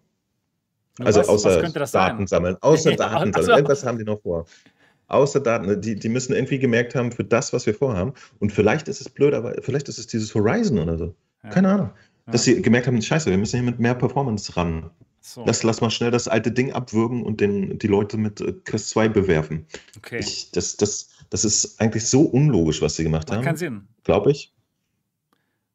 [0.99, 2.27] Und also was, außer was Daten sein?
[2.27, 2.57] sammeln.
[2.61, 3.59] Außer Daten also- sammeln.
[3.59, 4.47] Irgendwas haben die noch vor.
[5.09, 5.81] Außer Daten.
[5.81, 8.13] Die, die müssen irgendwie gemerkt haben für das, was wir vorhaben.
[8.39, 11.15] Und vielleicht ist es blöd, aber vielleicht ist es dieses Horizon oder so.
[11.43, 11.51] Ja.
[11.51, 11.91] Keine Ahnung.
[12.27, 12.55] Dass Ja.
[12.55, 14.91] sie gemerkt haben, scheiße, wir müssen hier mit mehr Performance ran.
[15.21, 18.53] So, Lass, lass mal schnell das alte Ding abwürgen und den, die Leute mit äh,
[18.65, 19.67] Quest 2 bewerfen.
[19.97, 20.19] okay.
[20.19, 23.57] Ich, das, das, das ist eigentlich so unlogisch, was sie gemacht Macht keinen haben.
[23.57, 23.89] Sinn.
[24.05, 24.53] Glaube ich.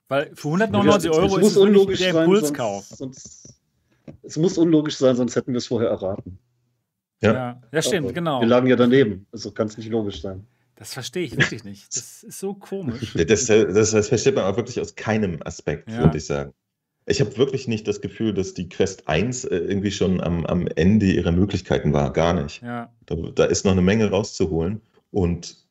[0.07, 2.85] Weil für 199 Es Euro muss ist es der Impulskauf.
[4.23, 6.39] es muss unlogisch sein, sonst hätten wir es vorher erraten.
[7.21, 7.33] Ja.
[7.33, 8.41] Ja, ja stimmt, Aber genau.
[8.41, 10.45] Wir lagen ja daneben, also kann es nicht logisch sein.
[10.75, 11.87] Das verstehe ich wirklich nicht.
[11.95, 13.13] Das ist so komisch.
[13.15, 15.99] Das, das, das versteht man auch wirklich aus keinem Aspekt, Ja.
[16.03, 16.53] würde ich sagen.
[17.09, 20.67] Ich habe wirklich nicht das Gefühl, dass die Quest 1 äh, irgendwie schon am, am
[20.67, 22.11] Ende ihrer Möglichkeiten war.
[22.11, 22.61] Gar nicht.
[22.61, 22.93] Ja.
[23.05, 24.81] Da, da ist noch eine Menge rauszuholen.
[25.09, 25.66] Und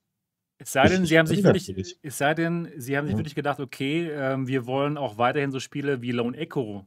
[0.58, 3.12] Es sei denn, Ich- sie haben sich ich wirklich, es sei denn, sie haben sich
[3.12, 3.18] Ja.
[3.18, 6.86] wirklich gedacht, okay, ähm, wir wollen auch weiterhin so Spiele wie Lone Echo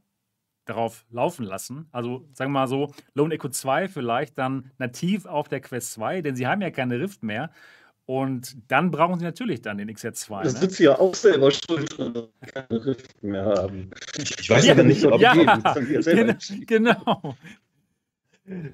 [0.66, 1.88] darauf laufen lassen.
[1.92, 6.20] Also sagen wir mal so, Lone Echo 2 vielleicht dann nativ auf der Quest 2,
[6.22, 7.50] denn sie haben ja keine Rift mehr.
[8.06, 10.42] Und dann brauchen sie natürlich dann den XR2.
[10.42, 10.58] Das Ne?
[10.60, 13.90] sind sie ja auch selber schuld, dass wir keine Rift mehr haben.
[14.18, 15.32] ich weiß Ja, aber nicht, ob ja.
[15.32, 16.34] die ja Genau,
[16.66, 17.36] genau.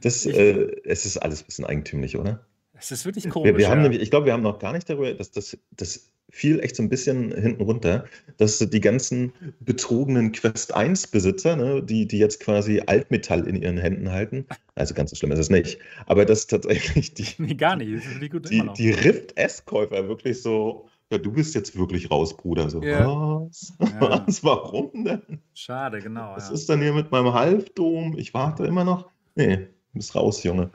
[0.01, 2.47] das, äh, es ist alles ein bisschen eigentümlich, oder?
[2.79, 3.53] Es ist wirklich komisch.
[3.53, 3.85] Wir, wir haben ja.
[3.85, 6.83] nämlich, ich glaube, wir haben noch gar nicht darüber, dass das, das fiel echt so
[6.83, 8.05] ein bisschen hinten runter,
[8.37, 13.79] dass die ganzen betrogenen Quest 1 Besitzer, ne, die, die jetzt quasi Altmetall in ihren
[13.79, 17.77] Händen halten, also ganz so schlimm ist es nicht, aber dass tatsächlich die, Nee, gar
[17.77, 18.05] nicht.
[18.21, 22.69] Die, die Rift S-Käufer wirklich so, ja, du bist jetzt wirklich raus, Bruder.
[22.69, 23.07] So, Ja.
[23.07, 23.73] was?
[23.79, 24.01] Ja.
[24.27, 24.43] Was?
[24.43, 25.23] Warum denn?
[25.55, 26.33] Schade, genau.
[26.35, 26.55] Was Ja.
[26.55, 28.19] ist denn hier mit meinem Halbdom?
[28.19, 29.09] Ich warte immer noch.
[29.37, 30.71] Nee, du bist raus, Junge.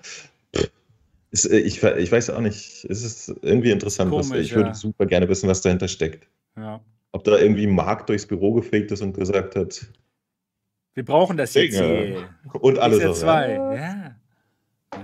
[1.31, 2.85] Ist, äh, ich, ich weiß auch nicht.
[2.85, 4.11] Es ist irgendwie interessant.
[4.11, 4.73] was, Komisch, ich würde ja.
[4.73, 6.27] super gerne wissen, was dahinter steckt.
[6.57, 6.81] Ja.
[7.13, 9.85] Ob da irgendwie Marc durchs Büro gefegt ist und gesagt hat,
[10.93, 12.05] Wir brauchen das jetzt Dinge.
[12.05, 12.61] hier.
[12.61, 13.75] und alles XR2, so.
[13.75, 14.15] ja.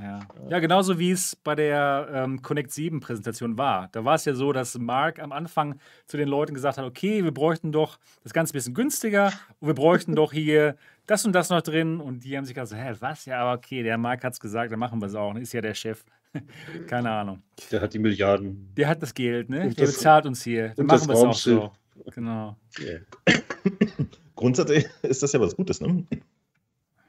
[0.02, 0.20] Ja.
[0.50, 3.88] ja, genauso wie es bei der ähm, Connect 7 Präsentation war.
[3.94, 7.24] Da war es ja so, dass Mark am Anfang zu den Leuten gesagt hat, okay,
[7.24, 10.76] wir bräuchten doch das Ganze ein bisschen günstiger und wir bräuchten doch hier
[11.06, 12.02] das und das noch drin.
[12.02, 13.26] Und die haben sich gesagt, hä, was?
[13.26, 15.34] Ja, aber okay, der Mark hat es gesagt, dann machen wir es auch.
[15.36, 16.04] Ist ja der Chef.
[16.88, 17.42] Keine Ahnung.
[17.72, 18.72] Der hat die Milliarden.
[18.78, 19.62] Der hat das Geld, ne?
[19.68, 20.70] Und Der das- bezahlt uns hier.
[20.70, 21.72] Dann und das machen wir es auch so.
[22.14, 22.56] Genau.
[24.36, 26.04] Grundsätzlich ist das ja was Gutes, ne?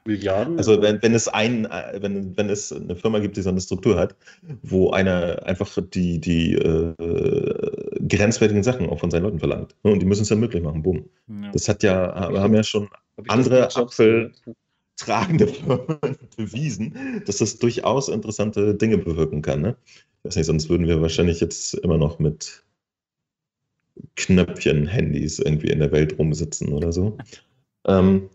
[0.05, 0.57] Milliarden?
[0.57, 3.61] Also wenn, wenn es ein, äh, wenn, wenn es eine Firma gibt, die so eine
[3.61, 4.15] Struktur hat,
[4.63, 6.95] wo einer einfach die, die äh,
[8.07, 9.75] grenzwertigen Sachen auch von seinen Leuten verlangt.
[9.83, 10.81] Ne, Und die müssen es ja möglich machen.
[10.81, 11.05] Boom.
[11.27, 11.51] Ja.
[11.51, 12.89] Das hat ja, haben ja schon
[13.27, 14.57] andere Apfel- gehört?
[14.99, 15.97] Tragende Firmen
[16.37, 19.61] bewiesen, dass das durchaus interessante Dinge bewirken kann.
[19.61, 19.75] Ne?
[19.87, 22.63] Ich weiß nicht, sonst würden wir wahrscheinlich jetzt immer noch mit
[24.15, 27.17] Knöpfchen-Handys irgendwie in der Welt rumsitzen oder so.
[27.87, 28.29] ähm,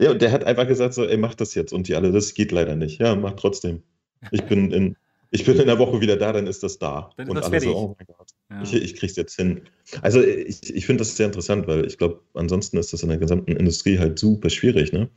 [0.00, 1.72] ja, und der hat einfach gesagt so, ey, mach das jetzt.
[1.72, 3.00] Und die alle, das geht leider nicht.
[3.00, 3.82] Ja, mach trotzdem.
[4.30, 4.96] Ich bin in,
[5.30, 7.10] ich bin in der Woche wieder da, dann ist das da.
[7.16, 8.30] Dann und das alle so, oh mein Gott.
[8.50, 8.62] Ja.
[8.62, 9.62] Ich, ich krieg's jetzt hin.
[10.00, 13.18] Also ich, ich finde das sehr interessant, weil ich glaube, ansonsten ist das in der
[13.18, 15.10] gesamten Industrie halt super schwierig, ne?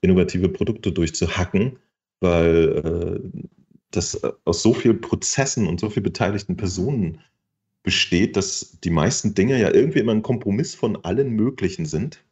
[0.00, 1.78] Innovative Produkte durchzuhacken,
[2.20, 3.40] weil äh,
[3.90, 7.20] das aus so vielen Prozessen und so vielen beteiligten Personen
[7.82, 12.24] besteht, dass die meisten Dinge ja irgendwie immer ein Kompromiss von allen möglichen sind.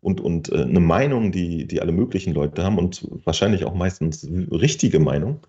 [0.00, 4.28] Und, und äh, eine Meinung, die, die alle möglichen Leute haben und wahrscheinlich auch meistens
[4.50, 5.46] richtige Meinung,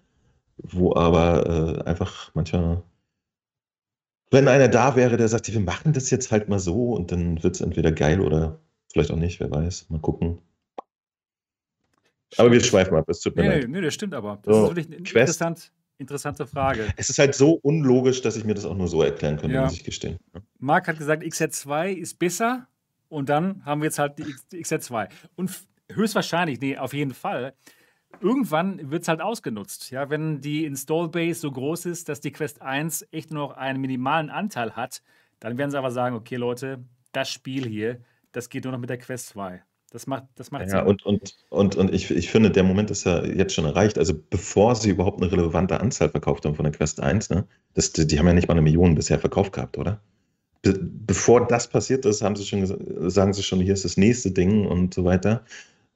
[0.57, 2.83] wo aber äh, einfach manchmal
[4.31, 7.41] wenn einer da wäre, der sagt, wir machen das jetzt halt mal so und dann
[7.43, 8.59] wird es entweder geil oder
[8.91, 9.89] vielleicht auch nicht, wer weiß.
[9.89, 10.39] Mal gucken.
[12.37, 13.69] Aber wir schweifen ab, es tut mir Nee, nee, leid.
[13.69, 14.39] nee, das stimmt aber.
[14.43, 16.87] Das So, ist wirklich interessant, interessante Frage.
[16.97, 19.63] Es ist halt so unlogisch, dass ich mir das auch nur so erklären könnte, Ja.
[19.63, 20.17] muss ich gestehen.
[20.59, 22.67] Marc hat gesagt, XR2 ist besser
[23.09, 25.07] und dann haben wir jetzt halt die, X, die XR2.
[25.35, 25.51] Und
[25.91, 27.53] höchstwahrscheinlich, nee, auf jeden Fall,
[28.21, 29.91] irgendwann wird es halt ausgenutzt.
[29.91, 33.79] Ja, wenn die Install-Base so groß ist, dass die Quest 1 echt nur noch einen
[33.81, 35.01] minimalen Anteil hat,
[35.39, 37.99] dann werden sie aber sagen, okay Leute, das Spiel hier,
[38.31, 39.61] das geht nur noch mit der Quest 2.
[39.95, 40.87] Das macht, das macht Ja, Sinn.
[40.87, 43.97] und, und, und, und ich, ich finde, der Moment ist ja jetzt schon erreicht.
[43.97, 47.47] Also bevor sie überhaupt eine relevante Anzahl verkauft haben von der Quest 1, ne?
[47.75, 50.01] Das, die, die haben ja nicht mal eine Million bisher verkauft gehabt, oder?
[50.63, 54.31] Be bevor das passiert ist, haben sie schon sagen sie schon, hier ist das nächste
[54.31, 55.45] Ding und so weiter.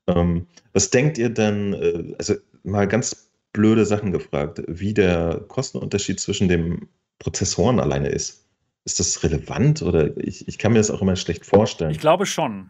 [0.07, 6.21] Ähm, was denkt ihr denn, äh, also mal ganz blöde Sachen gefragt, wie der Kostenunterschied
[6.21, 6.87] zwischen den
[7.17, 8.45] Prozessoren alleine ist?
[8.85, 11.91] Ist das relevant oder ich, ich kann mir das auch immer schlecht vorstellen.
[11.91, 12.69] Ich glaube schon.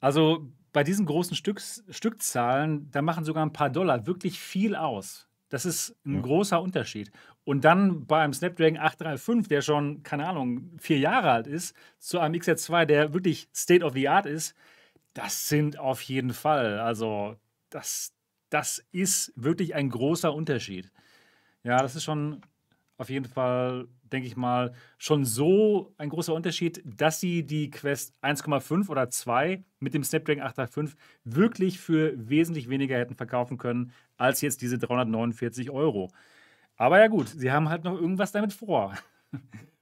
[0.00, 5.28] Also bei diesen großen Stücks, Stückzahlen, da machen sogar ein paar Dollar wirklich viel aus.
[5.48, 6.20] Das ist ein Ja.
[6.22, 7.12] großer Unterschied.
[7.44, 12.18] Und dann bei einem Snapdragon 835, der schon, keine Ahnung, vier Jahre alt ist, zu
[12.18, 14.54] einem XR2, der wirklich State of the Art ist,
[15.14, 17.36] das sind auf jeden Fall, also
[17.70, 18.12] das,
[18.50, 20.92] das ist wirklich ein großer Unterschied.
[21.62, 22.42] Ja, das ist schon
[22.98, 28.14] auf jeden Fall, denke ich mal, schon so ein großer Unterschied, dass sie die Quest
[28.22, 34.40] 1,5 oder 2 mit dem Snapdragon 835 wirklich für wesentlich weniger hätten verkaufen können, als
[34.40, 36.10] jetzt diese 349 Euro.
[36.76, 38.94] Aber ja gut, sie haben halt noch irgendwas damit vor.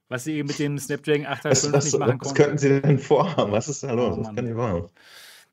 [0.09, 2.43] Was sie eben mit dem Snapdragon Was, 835 was, nicht machen was konnten.
[2.43, 3.53] könnten Sie denn vorhaben?
[3.53, 4.17] Was ist da los?
[4.19, 4.87] Oh, was kann ich machen?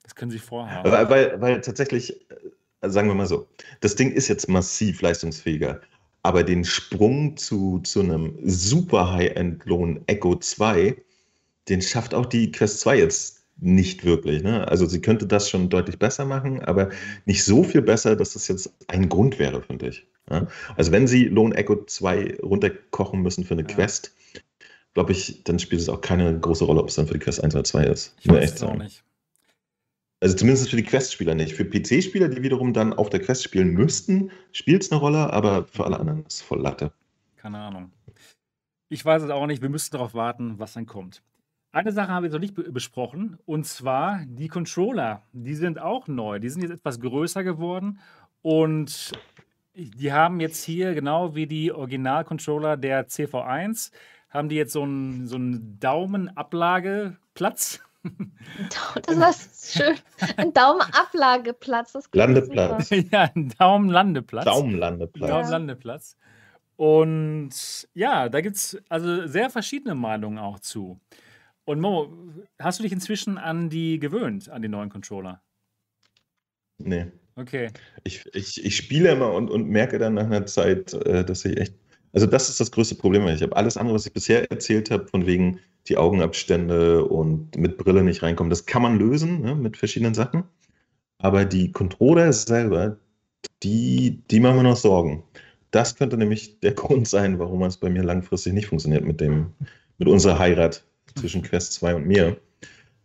[0.03, 0.91] Das können sie vorhaben.
[0.91, 2.19] Weil, weil, weil tatsächlich,
[2.81, 3.47] äh, sagen wir mal so,
[3.79, 5.79] das Ding ist jetzt massiv leistungsfähiger,
[6.23, 10.95] aber den Sprung zu, zu einem super High-End-Lohn Echo 2,
[11.69, 14.43] den schafft auch die Quest 2 jetzt nicht wirklich.
[14.43, 14.67] Ne?
[14.67, 16.89] Also sie könnte das schon deutlich besser machen, aber
[17.25, 20.07] nicht so viel besser, dass das jetzt ein Grund wäre, finde ich.
[20.29, 20.47] Ja?
[20.75, 23.67] Also wenn sie Lohn Echo 2 runterkochen müssen für eine Ja.
[23.67, 24.15] Quest,
[24.93, 27.43] glaube ich, dann spielt es auch keine große Rolle, ob es dann für die Quest
[27.43, 28.15] 1 oder 2 ist.
[28.19, 29.03] Ich weiß es auch nicht.
[30.21, 31.53] Also zumindest für die Quest-Spieler nicht.
[31.53, 35.65] Für PC-Spieler, die wiederum dann auf der Quest spielen müssten, spielt es eine Rolle, aber
[35.65, 36.91] für alle anderen ist es voll Latte.
[37.37, 37.91] Keine Ahnung.
[38.87, 39.63] Ich weiß es auch nicht.
[39.63, 41.23] Wir müssen darauf warten, was dann kommt.
[41.71, 45.23] Eine Sache haben wir noch nicht be besprochen, und zwar die Controller.
[45.31, 46.37] Die sind auch neu.
[46.37, 47.99] Die sind jetzt etwas größer geworden
[48.41, 49.13] und
[49.73, 53.91] die haben jetzt hier, genau wie die Original-Controller der CV1,
[54.29, 57.79] haben die jetzt so einen, so einen Daumenablageplatz.
[59.05, 59.95] Das war schön.
[60.37, 61.93] Ein Daumenablageplatz.
[61.93, 62.89] Das klingt Landeplatz.
[62.89, 63.03] super.
[63.11, 64.45] ja, einen Daumenlandeplatz.
[64.45, 65.29] Daumenlandeplatz.
[65.29, 66.17] Daumenlandeplatz.
[66.77, 70.99] Und ja, da gibt es also sehr verschiedene Meinungen auch zu.
[71.63, 72.11] Und Mo,
[72.59, 75.41] hast du dich inzwischen an die gewöhnt, an die neuen Controller?
[76.79, 77.11] Nee.
[77.35, 77.69] Okay.
[78.03, 81.57] Ich, ich, ich spiele immer und, und merke dann nach einer Zeit, äh, dass ich
[81.57, 81.75] echt.
[82.13, 83.25] Also, das ist das größte Problem.
[83.27, 87.77] Ich habe alles andere, was ich bisher erzählt habe, von wegen die Augenabstände und mit
[87.77, 90.43] Brille nicht reinkommen, das kann man lösen ne, mit verschiedenen Sachen.
[91.19, 92.97] Aber die Controller selber,
[93.63, 95.23] die, die machen mir noch Sorgen.
[95.71, 99.53] Das könnte nämlich der Grund sein, warum es bei mir langfristig nicht funktioniert mit, dem,
[99.97, 102.37] mit unserer Heirat zwischen Quest 2 und mir.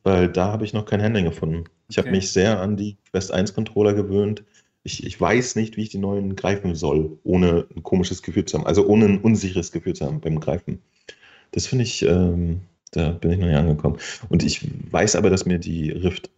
[0.03, 1.65] Weil da habe ich noch kein Handling gefunden.
[1.89, 2.17] Ich habe Okay.
[2.17, 4.45] mich sehr an die Quest 1 Controller gewöhnt.
[4.85, 8.59] Ich, ich weiß nicht, wie ich die neuen greifen soll, ohne ein komisches Gefühl zu
[8.59, 8.67] haben.
[8.67, 10.83] Also ohne ein unsicheres Gefühl zu haben beim Greifen.
[11.53, 12.61] Das finde ich, ähm,
[12.93, 13.99] da bin ich noch nicht angekommen.
[14.29, 16.31] Und ich weiß aber, dass mir die Rift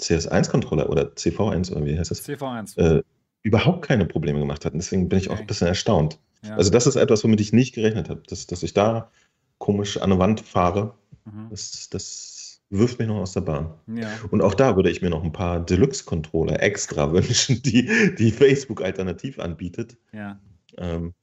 [0.00, 2.78] CS1-Controller oder CV1 oder wie heißt das, CV1.
[2.78, 3.02] äh,
[3.42, 4.78] überhaupt keine Probleme gemacht hatten.
[4.78, 5.42] Deswegen bin ich auch Okay.
[5.42, 6.18] ein bisschen erstaunt.
[6.42, 6.56] ja.
[6.56, 9.10] Also das ist etwas, womit ich nicht gerechnet habe, dass, dass ich da
[9.58, 10.94] komisch an der Wand fahre.
[11.24, 11.48] mhm.
[11.50, 13.74] Das, das wirft mich noch aus der Bahn.
[13.88, 14.08] ja.
[14.30, 18.82] Und auch da würde ich mir noch ein paar Deluxe-Controller extra wünschen, die, die Facebook
[18.82, 19.96] alternativ anbietet.
[20.12, 20.38] ja.
[20.78, 21.14] Ähm,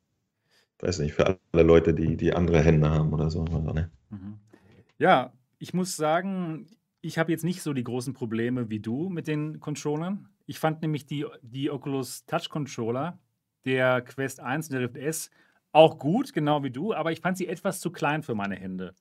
[0.79, 3.45] weiß nicht, für alle Leute, die, die andere Hände haben oder so.
[3.45, 3.89] Also, ne?
[4.09, 4.39] Mhm.
[4.99, 6.67] Ja, ich muss sagen,
[7.01, 10.29] ich habe jetzt nicht so die großen Probleme wie du mit den Controllern.
[10.45, 13.19] Ich fand nämlich die, die Oculus Touch Controller
[13.65, 15.29] der Quest 1 und der Rift S
[15.71, 18.95] auch gut, genau wie du, aber ich fand sie etwas zu klein für meine Hände.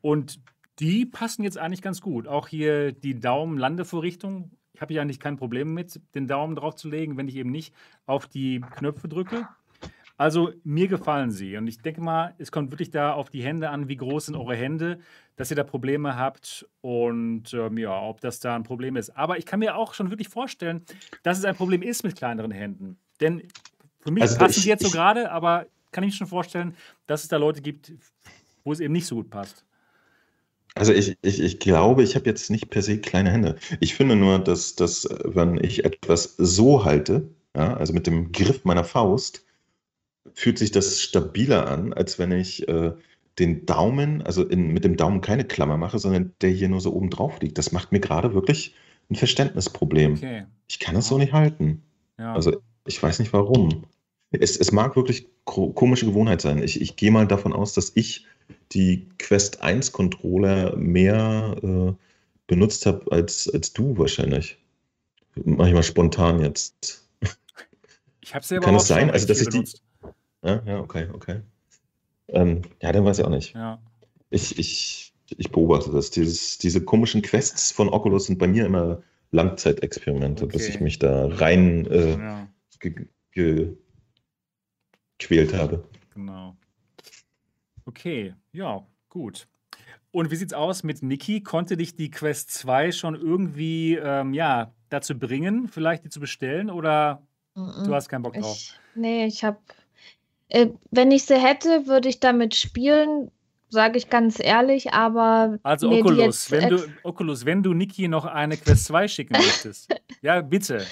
[0.00, 0.40] Und
[0.80, 2.26] die passen jetzt eigentlich ganz gut.
[2.26, 4.50] Auch hier die Daumen-Landevorrichtung.
[4.72, 7.50] Ich habe ja eigentlich kein Problem mit, den Daumen drauf zu legen, wenn ich eben
[7.50, 7.72] nicht
[8.06, 9.48] auf die Knöpfe drücke.
[10.16, 11.56] Also mir gefallen sie.
[11.56, 14.36] Und ich denke mal, es kommt wirklich da auf die Hände an, wie groß sind
[14.36, 15.00] eure Hände,
[15.36, 19.16] dass ihr da Probleme habt und ähm, ja, ob das da ein Problem ist.
[19.16, 20.82] Aber ich kann mir auch schon wirklich vorstellen,
[21.24, 22.96] dass es ein Problem ist mit kleineren Händen.
[23.20, 23.42] Denn
[24.00, 27.22] für mich Also passen sie jetzt so gerade, aber kann ich mir schon vorstellen, dass
[27.22, 27.92] es da Leute gibt,
[28.62, 29.64] wo es eben nicht so gut passt.
[30.76, 33.56] Also ich, ich, ich glaube, ich habe jetzt nicht per se kleine Hände.
[33.80, 38.32] Ich finde nur, dass, dass äh, wenn ich etwas so halte, ja, also mit dem
[38.32, 39.43] Griff meiner Faust,
[40.32, 42.92] fühlt sich das stabiler an, als wenn ich äh,
[43.38, 46.92] den Daumen, also in, mit dem Daumen keine Klammer mache, sondern der hier nur so
[46.94, 47.58] oben drauf liegt.
[47.58, 48.74] Das macht mir gerade wirklich
[49.10, 50.14] ein Verständnisproblem.
[50.14, 50.46] Okay.
[50.68, 51.82] Ich kann es so nicht halten.
[52.18, 52.32] Ja.
[52.32, 52.56] Also
[52.86, 53.84] ich weiß nicht warum.
[54.30, 56.62] Es, es mag wirklich ko- komische Gewohnheit sein.
[56.62, 58.26] Ich, ich gehe mal davon aus, dass ich
[58.72, 61.92] die Quest 1 Controller mehr äh,
[62.46, 64.58] benutzt habe als, als du wahrscheinlich.
[65.44, 67.04] Mach ich mal spontan jetzt.
[68.20, 69.10] Ich habe selber Kann auch es sein?
[69.10, 69.82] Also, dass ich die- benutzt.
[70.44, 71.40] Ja, ja, okay, okay.
[72.28, 73.54] Ähm, ja, dann weiß ich auch nicht.
[73.54, 73.80] Ja.
[74.30, 76.10] Ich, ich, ich beobachte das.
[76.10, 80.74] Dieses, diese komischen Quests von Oculus sind bei mir immer Langzeitexperimente, bis Okay.
[80.74, 83.76] ich mich da rein äh, ja, ge ge
[85.18, 85.88] gequält habe.
[86.12, 86.56] genau.
[87.86, 89.46] Okay, ja, gut.
[90.10, 91.42] Und wie sieht's aus mit Niki?
[91.42, 96.70] Konnte dich die Quest 2 schon irgendwie ähm, ja, dazu bringen, vielleicht die zu bestellen
[96.70, 97.26] oder
[97.56, 97.84] Mhm.
[97.86, 98.56] du hast keinen Bock drauf?
[98.56, 99.58] Ich, nee, ich habe.
[100.48, 103.30] Äh, wenn ich sie hätte, würde ich damit spielen,
[103.68, 105.58] sage ich ganz ehrlich, aber.
[105.62, 109.94] Also die Oculus, wenn du, Oculus, wenn du Niki noch eine Quest 2 schicken möchtest.
[110.22, 110.86] ja, bitte.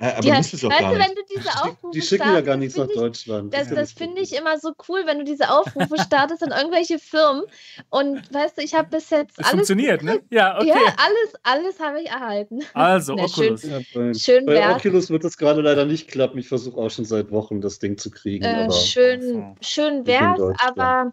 [0.00, 1.08] Äh, aber die hat, musst es doch weißt gar du, nicht.
[1.08, 3.52] wenn du diese Aufrufe Die schicken ja startest, gar nichts nach ich, Deutschland.
[3.52, 6.52] Das, ja das das finde ich immer so cool, wenn du diese Aufrufe startest an
[6.52, 7.42] irgendwelche Firmen.
[7.90, 9.50] Und weißt du, ich habe bis jetzt Es alles.
[9.50, 10.20] funktioniert, ne?
[10.30, 10.68] Ja, okay.
[10.68, 12.60] Ja, alles, alles habe ich erhalten.
[12.74, 13.54] Also Na, schön.
[13.54, 13.62] Oculus.
[13.64, 14.74] Ja, bei, Schön bei.
[14.74, 16.38] Oculus wird das gerade leider nicht klappen.
[16.38, 18.44] Ich versuche auch schon seit Wochen das Ding zu kriegen.
[18.44, 19.68] Äh, aber schön, Ach so.
[19.68, 21.12] schön in wär's, aber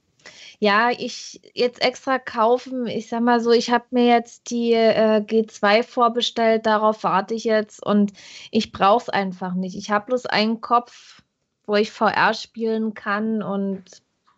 [0.59, 5.21] ja, ich jetzt extra kaufen, ich sag mal so, ich habe mir jetzt die äh,
[5.25, 8.13] G2 vorbestellt, darauf warte ich jetzt und
[8.51, 9.75] ich brauche es einfach nicht.
[9.75, 11.21] Ich habe bloß einen Kopf,
[11.65, 13.83] wo ich VR spielen kann und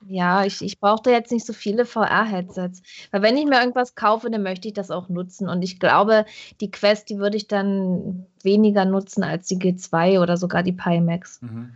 [0.06, 2.82] ja, ich, ich brauchte jetzt nicht so viele VR-Headsets.
[3.12, 5.50] Weil wenn ich mir irgendwas kaufe, dann möchte ich das auch nutzen.
[5.50, 6.26] Und ich glaube,
[6.62, 11.42] die Quest, die würde ich dann weniger nutzen als die G2 oder sogar die Pimax.
[11.42, 11.76] Mhm.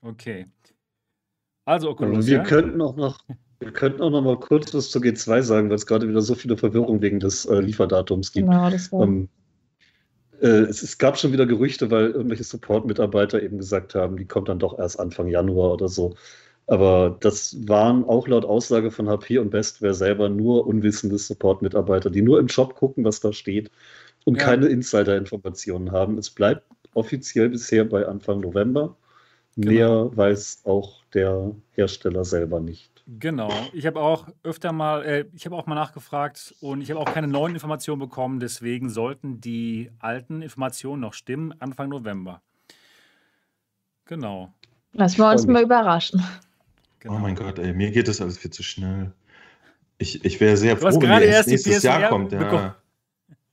[0.00, 0.46] Okay.
[1.64, 2.42] Also Oculus, Also wir ja?
[2.44, 3.18] könnten auch noch,
[3.60, 6.34] wir könnten auch noch mal kurz was zur G2 sagen, weil es gerade wieder so
[6.34, 8.48] viele Verwirrung wegen des äh, Lieferdatums gibt.
[8.48, 9.02] Genau, das war.
[9.02, 9.28] Ähm,
[10.40, 14.48] äh, es, es gab schon wieder Gerüchte, weil irgendwelche Support-Mitarbeiter eben gesagt haben, die kommt
[14.48, 16.14] dann doch erst Anfang Januar oder so.
[16.66, 22.22] Aber das waren auch laut Aussage von HP und Bestware selber nur unwissende Support-Mitarbeiter, die
[22.22, 23.70] nur im Shop gucken, was da steht
[24.24, 24.44] und Ja.
[24.44, 26.16] keine Insider-Informationen haben.
[26.16, 26.62] Es bleibt
[26.94, 28.96] offiziell bisher bei Anfang November.
[29.56, 29.72] Genau.
[29.72, 32.89] Mehr weiß auch der Hersteller selber nicht.
[33.18, 33.50] Genau.
[33.72, 37.12] Ich habe auch öfter mal, äh, ich habe auch mal nachgefragt und ich habe auch
[37.12, 38.38] keine neuen Informationen bekommen.
[38.38, 42.40] Deswegen sollten die alten Informationen noch stimmen, Anfang November.
[44.04, 44.52] Genau.
[44.92, 46.22] Lassen wir uns mal überraschen.
[47.00, 47.16] genau.
[47.16, 49.12] Oh mein Gott, ey, mir geht das alles viel zu schnell.
[49.98, 52.32] Ich, ich wäre sehr Du froh, wenn erst nächstes Jahr kommt.
[52.32, 52.76] Ja.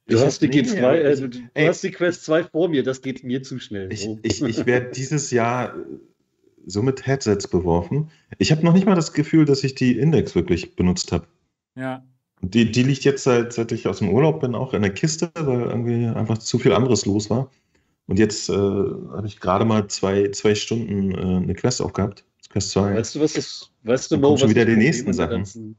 [0.08, 1.68] Du Ich hast die nee, G2, äh, ich- du, ey.
[1.68, 3.92] hast die Quest 2 vor mir, das geht mir zu schnell.
[3.92, 5.76] Ich, ich, ich werde dieses Jahr
[6.66, 8.10] so mit Headsets beworfen.
[8.38, 11.28] Ich habe noch nicht mal das Gefühl, dass ich die Index wirklich benutzt habe.
[11.76, 12.04] Ja.
[12.42, 15.32] Die, die liegt jetzt seit, seit ich aus dem Urlaub bin auch in der Kiste,
[15.36, 17.50] weil irgendwie einfach zu viel anderes los war.
[18.08, 22.24] Und jetzt äh, habe ich gerade mal zwei, zwei Stunden äh, eine Quest aufgehabt.
[22.50, 22.96] Quest 2.
[22.96, 25.38] Weißt du, was das, weißt du, Mo, kommen schon was wieder die nächsten Sachen.
[25.38, 25.78] Ganzen,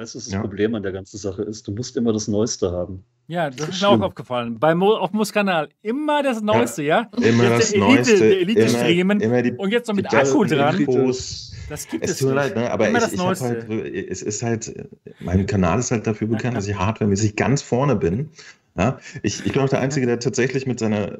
[0.00, 0.40] weißt du, was das Ja.
[0.40, 1.68] Problem an der ganzen Sache ist?
[1.68, 3.04] Du musst immer das Neueste haben.
[3.28, 4.58] Ja, das Das ist ist mir auch aufgefallen.
[4.58, 7.08] Bei Mo auf Mus-Kanal immer das Neueste, ja?
[7.16, 8.36] Immer Jetzt das der Elite- Neueste.
[8.40, 9.20] Elite immer, streamen.
[9.20, 10.78] immer die, Und jetzt noch die mit Akku dran.
[10.80, 11.52] Infos.
[11.68, 12.44] Das gibt Es es tut mir nicht.
[12.46, 12.70] leid, ne?
[12.72, 13.44] aber Immer ich, das ich habe Neueste.
[13.46, 14.88] halt, es ist halt,
[15.20, 18.30] mein Kanal ist halt dafür bekannt, dass ich hardwaremäßig ganz vorne bin.
[18.76, 18.98] Ja?
[19.22, 21.18] Ich, ich bin auch der Einzige, der tatsächlich mit seiner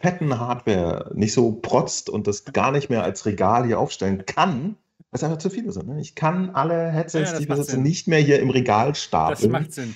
[0.00, 4.74] fetten Hardware nicht so protzt und das gar nicht mehr als Regal hier aufstellen kann,
[5.16, 5.88] es einfach zu viele sind.
[5.88, 6.00] Ne?
[6.00, 7.82] Ich kann alle Headsets, Ja, das die ich besitze, Sinn.
[7.82, 9.50] nicht mehr hier im Regal Das stapeln.
[9.52, 9.94] macht Sinn.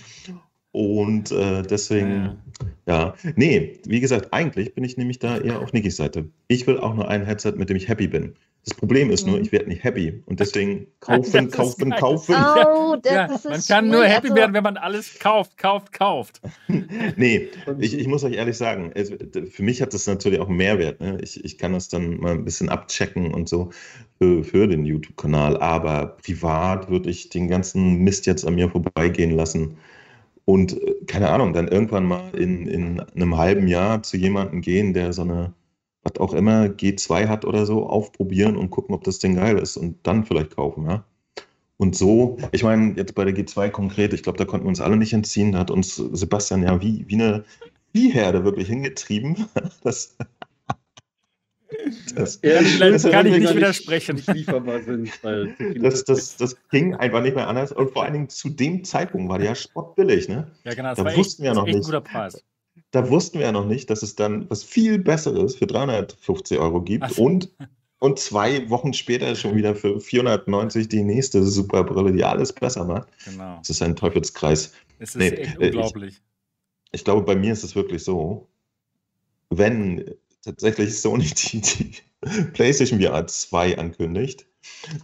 [0.73, 2.39] Und äh, deswegen,
[2.87, 3.15] ja.
[3.35, 6.29] Nee, wie gesagt, eigentlich bin ich nämlich da eher auf Nikis Seite.
[6.47, 8.35] Ich will auch nur ein Headset, mit dem ich happy bin.
[8.67, 9.43] Das Problem ist nur, Mhm.
[9.45, 10.23] ich werde nicht happy.
[10.27, 12.35] Und deswegen Das kaufen, ist kaufen, kaufen.
[12.37, 14.13] Oh, das, Ja, das man kann nur schwierig.
[14.17, 16.41] happy Also, werden, wenn man alles kauft, kauft, kauft.
[17.17, 17.49] Nee,
[17.79, 18.93] ich, ich muss euch ehrlich sagen,
[19.51, 21.01] für mich hat das natürlich auch einen Mehrwert.
[21.01, 21.19] Ne?
[21.23, 23.71] Ich, ich kann das dann mal ein bisschen abchecken und so
[24.19, 25.57] für, für den YouTube-Kanal.
[25.57, 29.79] Aber privat würde ich den ganzen Mist jetzt an mir vorbeigehen lassen.
[30.45, 34.93] Und äh, keine Ahnung, dann irgendwann mal in, in einem halben Jahr zu jemandem gehen,
[34.93, 35.53] der so eine,
[36.03, 39.77] was auch immer, G2 hat oder so, aufprobieren und gucken, ob das Ding geil ist
[39.77, 41.05] und dann vielleicht kaufen, ja.
[41.77, 44.83] Und so, ich meine, jetzt bei der G2 konkret, ich glaube, da konnten wir uns
[44.83, 45.53] alle nicht entziehen.
[45.53, 47.45] Da hat uns Sebastian ja wie, wie eine
[47.95, 49.47] Viehherde wirklich hingetrieben.
[49.83, 50.17] Das,
[52.15, 54.17] das, Ehrlich, Das kann ich nicht widersprechen.
[54.17, 57.73] Nicht lieferbar sind, weil das, das, das ging einfach nicht mehr anders.
[57.73, 60.29] Und vor allen Dingen zu dem Zeitpunkt war der ja spottbillig.
[60.29, 60.51] Ne?
[60.65, 60.91] Ja, genau.
[60.91, 61.87] Das Da war wussten echt, wir ja noch echt ein nicht.
[61.87, 62.45] guter Preis.
[62.93, 66.83] Da wussten wir ja noch nicht, dass es dann was viel Besseres für 350 Euro
[66.83, 67.51] gibt Ach und,
[68.01, 73.09] und zwei Wochen später schon wieder für 490 die nächste Superbrille, die alles besser macht.
[73.25, 73.59] Genau.
[73.59, 74.73] Das ist ein Teufelskreis.
[74.99, 76.21] Es ist Nee, echt äh, ich- unglaublich.
[76.93, 78.49] Ich glaube, bei mir ist es wirklich so,
[79.51, 80.05] wenn
[80.43, 81.93] tatsächlich Sony die, die
[82.53, 84.47] PlayStation VR 2 ankündigt,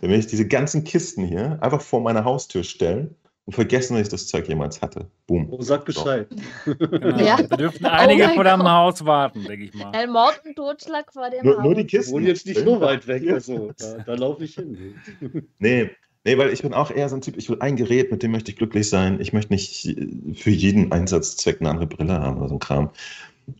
[0.00, 3.14] dann werde ich diese ganzen Kisten hier einfach vor meine Haustür stellen
[3.46, 5.06] und vergessen, dass ich das Zeug jemals hatte.
[5.26, 5.46] Boom.
[5.50, 6.26] Oh, sag Bescheid.
[6.64, 7.16] Genau.
[7.18, 7.40] Ja.
[7.40, 8.68] Da dürften einige mein vor deinem.
[8.68, 9.92] Haus warten, denke ich mal.
[9.92, 11.62] Ein Mord und Totschlag vor dem Nur, Haus.
[11.62, 12.12] nur die Kisten.
[12.12, 13.22] wohne jetzt nicht so weit weg.
[13.30, 14.96] Also, da, da laufe ich hin.
[15.60, 15.90] Nee,
[16.24, 18.32] nee, weil ich bin auch eher so ein Typ, ich will ein Gerät, mit dem
[18.32, 19.20] möchte ich glücklich sein.
[19.20, 22.90] Ich möchte nicht äh, für jeden Einsatzzweck eine andere Brille haben oder so ein Kram.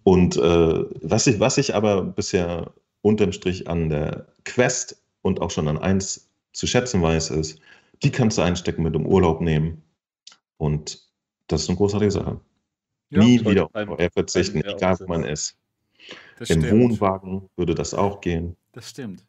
[0.02, 2.72] Und äh, was, ich, was ich aber bisher
[3.02, 7.60] unterm Strich an der Quest und auch schon an eins zu schätzen weiß, ist,
[8.02, 9.82] die kannst du einstecken mit im Urlaub nehmen.
[10.58, 11.00] Und
[11.48, 12.40] das ist eine großartige Sache.
[13.10, 15.56] Ja, Nie wieder auf VR verzichten, egal wo man ist.
[16.38, 16.80] das Im stimmt.
[16.82, 18.56] Wohnwagen würde das auch gehen.
[18.72, 19.24] Das stimmt.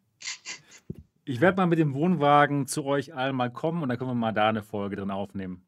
[1.25, 4.15] Ich werde mal mit dem Wohnwagen zu euch allen mal kommen und dann können wir
[4.15, 5.67] mal da eine Folge drin aufnehmen.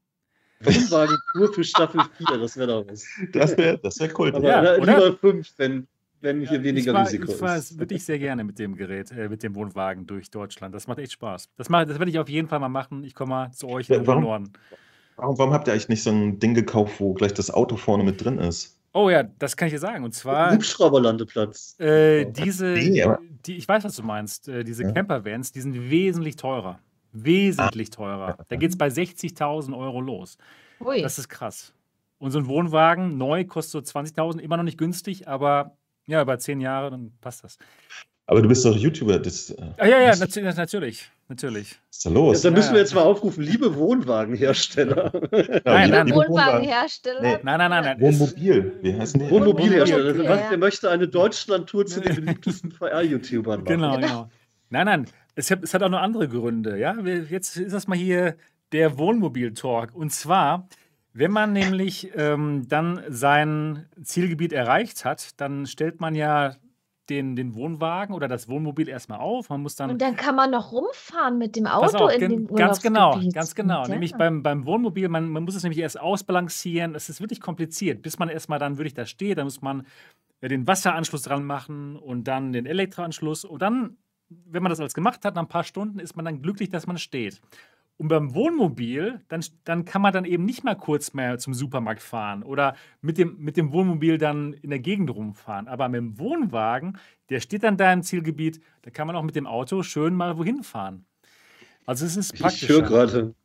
[0.61, 3.05] Wohnwagen pur für Staffel 4, das wäre doch was.
[3.33, 4.33] Das wäre das wär cool.
[4.35, 4.77] Aber Ja, oder?
[5.05, 5.87] lieber 5, wenn,
[6.21, 7.79] wenn hier weniger ich fahr, Risiko ich fahr ist.
[7.79, 10.73] wirklich sehr gerne mit dem Gerät, äh, mit dem Wohnwagen durch Deutschland.
[10.75, 11.49] Das macht echt Spaß.
[11.57, 13.03] Das, mach, das werde ich auf jeden Fall mal machen.
[13.03, 14.23] Ich komme mal zu euch Ja, in den warum?
[14.23, 14.53] Norden.
[15.15, 18.03] Warum, warum habt ihr eigentlich nicht so ein Ding gekauft, wo gleich das Auto vorne
[18.03, 18.77] mit drin ist?
[18.93, 20.03] Oh ja, das kann ich dir sagen.
[20.03, 21.79] Und zwar Hubschrauberlandeplatz.
[21.79, 24.47] äh, diese, die, ich weiß, was du meinst.
[24.47, 24.91] Äh, diese Ja.
[24.91, 26.79] Campervans, die sind wesentlich teurer.
[27.11, 28.37] Wesentlich teurer.
[28.47, 30.37] Da geht es bei 60.000 Euro los.
[30.79, 31.01] Ui.
[31.01, 31.73] Das ist krass.
[32.17, 35.77] Und so ein Wohnwagen neu kostet so 20.000, immer noch nicht günstig, aber
[36.09, 37.57] ja, über zehn Jahre, dann passt das.
[38.25, 41.79] Aber du bist doch YouTuber, das äh, Ah, ja, ja, was nat natürlich, natürlich.
[41.89, 42.35] ist da los?
[42.37, 42.73] Jetzt, dann müssen Ja.
[42.75, 45.11] wir jetzt mal aufrufen, liebe Wohnwagenhersteller.
[45.31, 46.05] Ja, Nein, nein.
[46.07, 46.29] liebe Wohnwagen.
[46.29, 47.21] Wohnwagenhersteller.
[47.21, 47.37] Nee.
[47.41, 48.01] Nein, nein, nein, nein.
[48.01, 49.29] Wohnmobil, wie heißen die?
[49.31, 50.09] Wohnmobilhersteller.
[50.09, 50.49] Wohnmobil, Was, ja.
[50.49, 53.65] der möchte eine Deutschlandtour zu den beliebtesten VR-YouTubern machen.
[53.77, 54.29] Genau, genau.
[54.69, 55.05] Nein, nein,
[55.35, 56.77] es hat, es hat auch noch andere Gründe.
[56.77, 56.95] Ja?
[56.99, 58.35] Jetzt ist das mal hier
[58.71, 59.95] der Wohnmobil-Talk.
[59.95, 60.67] Und zwar,
[61.13, 66.55] wenn man nämlich ähm, dann sein Zielgebiet erreicht hat, dann stellt man ja
[67.09, 69.49] den, den Wohnwagen oder das Wohnmobil erstmal auf.
[69.49, 72.47] Man muss dann Und dann kann man noch rumfahren mit dem Auto auf, in den
[72.47, 73.83] ganz genau, ganz genau.
[73.83, 73.89] Ja.
[73.89, 76.95] Nämlich beim, beim Wohnmobil, man, man muss es nämlich erst ausbalancieren.
[76.95, 78.01] Es ist wirklich kompliziert.
[78.01, 79.85] Bis man erstmal dann wirklich da steht, dann muss man
[80.41, 83.45] äh, den Wasseranschluss dran machen und dann den Elektroanschluss.
[83.45, 83.97] Und dann,
[84.29, 86.85] wenn man das alles gemacht hat, nach ein paar Stunden, ist man dann glücklich, dass
[86.85, 87.41] man steht.
[87.99, 92.01] Und beim Wohnmobil, dann, dann kann man dann eben nicht mal kurz mehr zum Supermarkt
[92.01, 95.67] fahren oder mit dem, mit dem Wohnmobil dann in der Gegend rumfahren.
[95.67, 96.97] Aber mit dem Wohnwagen,
[97.29, 100.37] der steht dann da im Zielgebiet, da kann man auch mit dem Auto schön mal
[100.37, 101.05] wohin fahren.
[101.85, 102.63] Also es ist praktisch.
[102.63, 103.35] Ich höre gerade,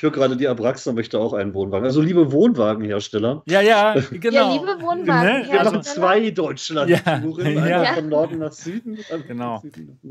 [0.00, 1.84] ich höre gerade, die Abraxas möchte auch einen Wohnwagen.
[1.84, 4.34] Also liebe Wohnwagenhersteller, Ja, ja, genau.
[4.34, 4.82] Ja, liebe Ne?
[4.82, 5.50] Wohnwagen.
[5.52, 7.84] wir Also- machen zwei Deutschland-Touren, Ja, ja.
[7.96, 8.96] von Norden nach Süden.
[9.28, 9.62] Genau.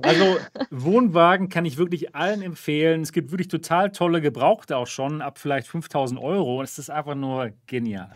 [0.03, 0.38] Also
[0.70, 3.02] Wohnwagen kann ich wirklich allen empfehlen.
[3.02, 6.61] Es gibt wirklich total tolle Gebrauchte auch schon, ab vielleicht 5000 Euro.
[6.61, 8.11] Es ist einfach nur genial.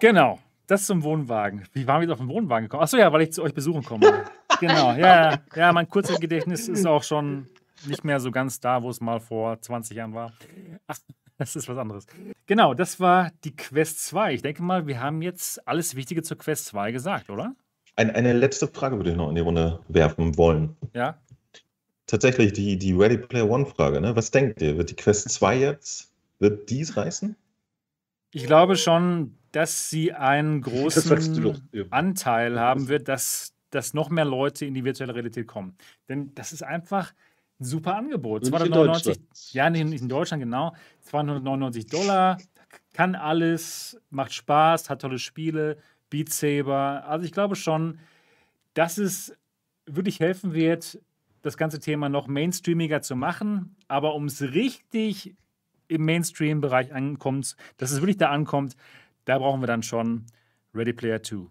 [0.00, 1.62] Genau, das zum Wohnwagen.
[1.74, 2.82] Wie waren wir jetzt auf den Wohnwagen gekommen?
[2.82, 4.24] Achso, ja, weil ich zu euch besuchen komme.
[4.60, 7.46] genau, ja, ja, ja, mein kurzes Gedächtnis ist auch schon
[7.86, 10.32] nicht mehr so ganz da, wo es mal vor 20 Jahren war.
[10.86, 10.98] Ach,
[11.38, 12.06] das ist was anderes.
[12.46, 14.34] Genau, das war die Quest 2.
[14.34, 17.54] Ich denke mal, wir haben jetzt alles Wichtige zur Quest 2 gesagt, oder?
[17.96, 20.76] Ein, eine letzte Frage würde ich noch in die Runde werfen wollen.
[20.94, 21.18] Ja.
[22.06, 24.00] Tatsächlich die, die Ready Player One-Frage.
[24.00, 24.14] Ne?
[24.14, 24.76] Was denkt ihr?
[24.76, 27.36] Wird die Quest 2 jetzt, wird dies reißen?
[28.30, 34.66] Ich glaube schon, dass sie einen großen Anteil haben wird, dass, dass noch mehr Leute
[34.66, 35.76] in die virtuelle Realität kommen.
[36.08, 37.12] Denn das ist einfach
[37.60, 38.42] ein super Angebot.
[38.42, 39.52] Nur nicht in 299, Deutschland.
[39.52, 40.74] ja, nicht nicht in Deutschland, genau.
[41.02, 42.38] 299 Dollar,
[42.92, 45.78] kann alles, macht Spaß, hat tolle Spiele,
[46.10, 47.04] Beat Saber.
[47.06, 47.98] Also ich glaube schon,
[48.74, 49.36] dass es
[49.86, 51.00] wirklich helfen wird,
[51.42, 53.76] das ganze Thema noch mainstreamiger zu machen.
[53.88, 55.34] Aber um es richtig
[55.88, 58.76] im Mainstream-Bereich ankommt, dass es wirklich da ankommt,
[59.24, 60.24] da brauchen wir dann schon
[60.74, 61.46] Ready Player 2.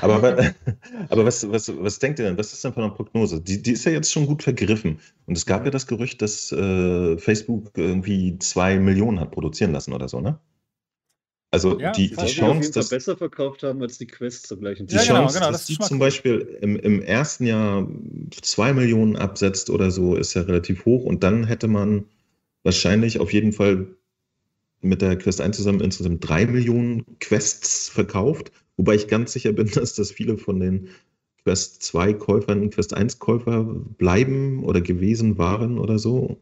[0.00, 0.22] Aber,
[1.08, 2.38] aber was, was, was denkt ihr denn?
[2.38, 3.40] Was ist denn von der Prognose?
[3.40, 5.00] Die, die ist ja jetzt schon gut vergriffen.
[5.26, 9.92] Und es gab ja das Gerücht, dass äh, Facebook irgendwie zwei Millionen hat produzieren lassen
[9.92, 10.40] oder so, ne?
[11.50, 14.94] Also Ja, die, die Chance, dass, besser verkauft haben als die Quest zur gleichen die
[14.94, 15.08] Ja, Zeit.
[15.08, 15.98] genau, Chance, genau, dass das die zum.
[15.98, 17.88] Beispiel im, im ersten Jahr
[18.42, 21.04] zwei Millionen absetzt oder so, ist ja relativ hoch.
[21.04, 22.04] Und dann hätte man
[22.64, 23.86] wahrscheinlich auf jeden Fall
[24.80, 28.52] mit der Quest 1 zusammen insgesamt drei Millionen Quests verkauft.
[28.78, 30.88] Wobei ich ganz sicher bin, dass das viele von den
[31.42, 36.40] Quest 2 Käufern Quest 1 Käufer bleiben oder gewesen waren oder so.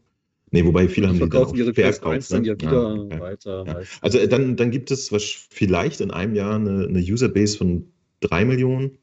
[0.51, 2.47] Nee, wobei viele haben Die die dann auch ihre Quest verkauft, 1 dann ne?
[2.47, 3.19] ja wieder okay.
[3.19, 3.63] weiter.
[3.67, 3.81] Ja.
[4.01, 7.91] Also dann, dann gibt es was, vielleicht in einem Jahr eine, eine Userbase von
[8.21, 8.97] drei Millionen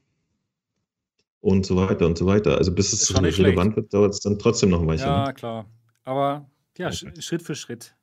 [1.40, 2.56] und so weiter und so weiter.
[2.56, 5.06] Also bis es relevant wird, dauert es dann trotzdem noch ein Weilchen.
[5.06, 5.34] Ja, ne?
[5.34, 5.66] klar.
[6.04, 6.48] Aber
[6.78, 6.96] ja, Okay.
[6.96, 7.94] Sch- Schritt für Schritt.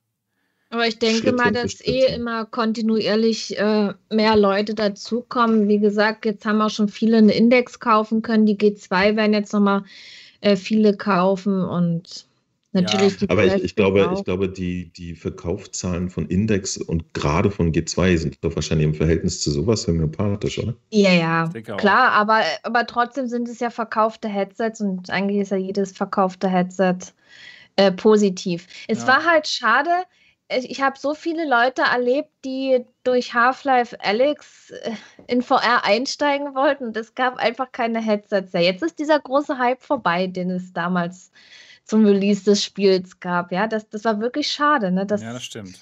[0.72, 2.16] Aber ich denke Schritt mal, dass eh ja.
[2.16, 5.68] immer kontinuierlich äh, mehr Leute dazukommen.
[5.68, 8.46] Wie gesagt, jetzt haben auch schon viele einen Index kaufen können.
[8.46, 9.84] Die G2 werden jetzt nochmal
[10.40, 12.26] äh, viele kaufen und
[12.74, 14.18] Natürlich die Aber ich, ich glaube, auch.
[14.18, 18.94] ich glaube die, die Verkaufszahlen von Index und gerade von G2 sind doch wahrscheinlich im
[18.94, 20.74] Verhältnis zu sowas homöopathisch, oder?
[20.90, 25.58] Ja, ja, klar, aber, aber trotzdem sind es ja verkaufte Headsets und eigentlich ist ja
[25.58, 26.96] jedes verkaufte Headset
[27.76, 28.66] äh, positiv.
[28.88, 29.08] Es Ja.
[29.08, 29.90] war halt schade,
[30.48, 34.92] ich, habe so viele Leute erlebt, die durch Half-Life Alyx äh,
[35.26, 38.52] in VR einsteigen wollten und es gab einfach keine Headsets.
[38.52, 41.30] Ja, jetzt ist dieser große Hype vorbei, den es damals
[41.84, 43.50] zum Release des Spiels gab.
[43.50, 44.90] Ja, das, das war wirklich schade.
[44.92, 45.06] Ne?
[45.06, 45.80] Das, ja, das stimmt.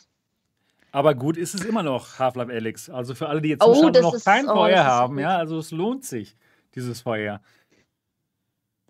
[0.93, 2.91] Aber gut ist es immer noch Half-Life Alyx.
[2.91, 5.71] Also für alle, die jetzt Oh, noch ist- kein oh, VR haben, ja, also es
[5.71, 6.37] lohnt sich,
[6.75, 7.41] dieses VR.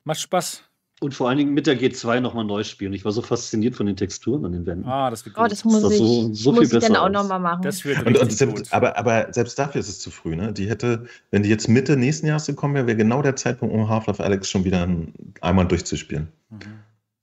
[0.05, 0.63] Macht Spaß.
[1.03, 2.93] Und vor allen Dingen mit der G2 nochmal neu spielen.
[2.93, 4.85] Ich war so fasziniert von den Texturen an den Wänden.
[4.87, 5.51] Ah, das wird oh, gut.
[5.51, 7.63] das muss das ich, so- so muss viel ich dann auch nochmal machen.
[7.63, 8.73] Das wird Und, und selbst, gut.
[8.73, 10.53] aber, aber selbst dafür ist es zu früh, ne?
[10.53, 13.89] Die hätte, wenn die jetzt Mitte nächsten Jahres gekommen wäre, wäre genau der Zeitpunkt, um
[13.89, 16.29] Half-Life Alex schon wieder ein, einmal durchzuspielen.
[16.51, 16.59] Mhm.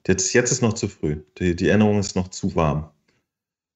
[0.07, 1.17] Jetzt, jetzt ist noch zu früh.
[1.37, 2.89] Die, die Erinnerung ist noch zu warm.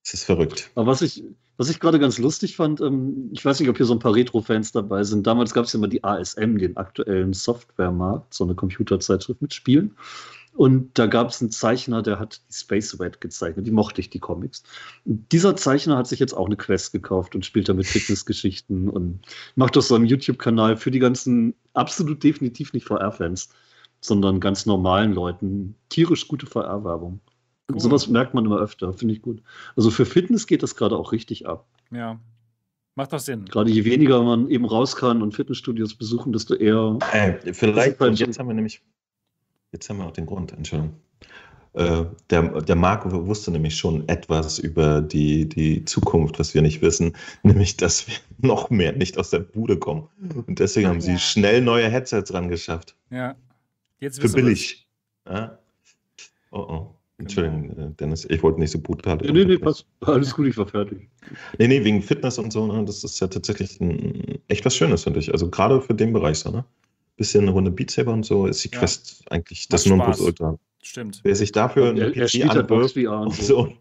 [0.04, 0.72] Es ist verrückt.
[0.74, 1.24] Aber was ich,
[1.62, 4.16] was ich gerade ganz lustig fand, ähm, ich weiß nicht, ob hier so ein paar
[4.16, 5.28] Retro-Fans dabei sind.
[5.28, 9.96] Damals gab es ja immer die ASM, den aktuellen Softwaremarkt, so eine Computerzeitschrift mit Spielen.
[10.54, 13.68] Und da gab es einen Zeichner, der hat die Space Red gezeichnet.
[13.68, 14.64] Die mochte ich, die Comics.
[15.06, 19.20] Und dieser Zeichner hat sich jetzt auch eine Quest gekauft und spielt damit Fitnessgeschichten und
[19.54, 23.50] macht das so einen YouTube-Kanal für die ganzen absolut definitiv nicht VR-Fans,
[24.00, 25.76] sondern ganz normalen Leuten.
[25.90, 27.20] Tierisch gute VR-Werbung.
[27.74, 27.80] Cool.
[27.80, 29.42] Sowas merkt man immer öfter, finde ich gut.
[29.76, 31.68] Also für Fitness geht das gerade auch richtig ab.
[31.92, 32.20] Ja.
[32.96, 33.46] Macht doch Sinn.
[33.46, 37.00] Gerade je weniger man eben raus kann und Fitnessstudios besuchen, desto eher.
[37.14, 38.82] Äh, vielleicht, und jetzt haben wir nämlich,
[39.72, 40.96] jetzt haben wir auch den Grund, Entschuldigung.
[41.74, 46.82] Äh, der, der Marco wusste nämlich schon etwas über die, die Zukunft, was wir nicht
[46.82, 50.10] wissen, nämlich, dass wir noch mehr nicht aus der Bude kommen.
[50.48, 51.18] Und deswegen Ach haben sie ja.
[51.18, 52.96] schnell neue Headsets rangeschafft.
[53.10, 53.36] Ja.
[54.00, 54.88] Jetzt Für billig.
[55.26, 55.60] Ja?
[56.52, 56.96] Oh oh.
[57.22, 59.18] Entschuldigung, äh, Dennis, ich wollte nicht so brutal.
[59.18, 59.86] Nee, nee, nee, passt.
[60.02, 61.08] Alles gut, ich war fertig.
[61.58, 65.04] Nee, nee, wegen Fitness und so, ne, das ist ja tatsächlich ein, echt was Schönes,
[65.04, 65.32] finde ich.
[65.32, 66.66] Also gerade für den Bereich so, ne?
[67.18, 68.80] Bisschen eine Runde Beat Saber und so ist die Ja.
[68.80, 70.58] Quest eigentlich das Macht Nonplusultra.
[70.82, 71.20] Stimmt.
[71.24, 73.44] Wer sich dafür Und er, einen er halt Box VR und so.
[73.44, 73.74] so,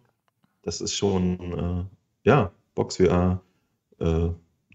[0.62, 1.84] das ist schon, äh,
[2.28, 3.40] ja, Box VR,
[3.98, 4.28] äh,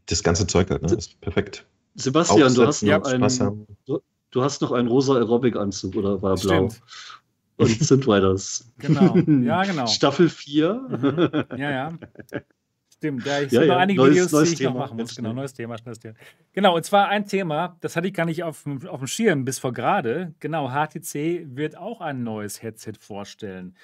[0.08, 0.88] das ganze Zeug halt, ne?
[0.88, 1.66] Das ist perfekt.
[1.96, 3.66] Sebastian, du hast, noch einen, haben.
[3.86, 6.70] du hast noch einen rosa Aerobic-Anzug oder war er blau?
[6.70, 6.82] Stimmt.
[7.58, 8.72] Und Synth Riders.
[8.80, 9.16] Genau.
[9.44, 9.88] Ja, genau.
[9.88, 10.74] Staffel 4.
[10.74, 11.58] Mhm.
[11.58, 11.94] Ja, ja.
[12.94, 14.80] Stimmt, ja, ich Ja, sehe noch ja, einige neues- Videos, neues die ich noch Thema,
[14.86, 15.16] machen muss.
[15.16, 16.16] Genau, neues Thema, schnelles Thema.
[16.54, 19.44] Genau, und zwar ein Thema, das hatte ich gar nicht auf, dem- auf dem Schirm
[19.46, 20.34] bis vor gerade.
[20.40, 23.76] Genau, HTC wird auch ein neues Headset vorstellen.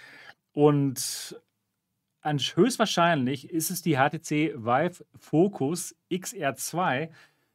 [0.54, 1.36] Und
[2.24, 7.10] höchstwahrscheinlich ist es die HTC Vive Focus XR2,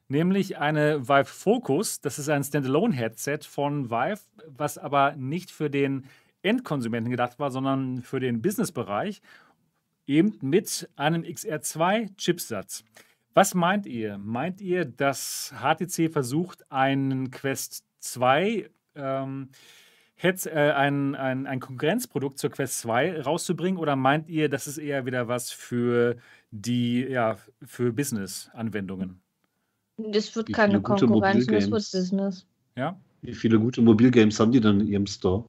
[0.08, 2.00] nämlich eine Vive Focus.
[2.00, 6.06] Das ist ein Standalone-Headset von Vive, was aber nicht für den
[6.42, 9.20] Endkonsumenten gedacht war, sondern für den Businessbereich
[10.06, 12.84] eben mit einem XR2-Chipsatz.
[13.34, 14.16] Was meint ihr?
[14.18, 19.50] Meint ihr, dass HTC versucht, einen Quest 2, ähm,
[20.14, 23.78] Heads, äh, ein, ein, ein Konkurrenzprodukt zur Quest 2 rauszubringen?
[23.78, 26.16] Oder meint ihr, das ist eher wieder was für
[26.50, 29.20] die, ja, für Business-Anwendungen?
[29.97, 31.70] Das wird Wie keine Konkurrenz, das wird.
[31.70, 32.47] Business.
[32.77, 33.01] Ja?
[33.23, 35.44] Wie viele gute Mobilgames haben die dann in ihrem Store?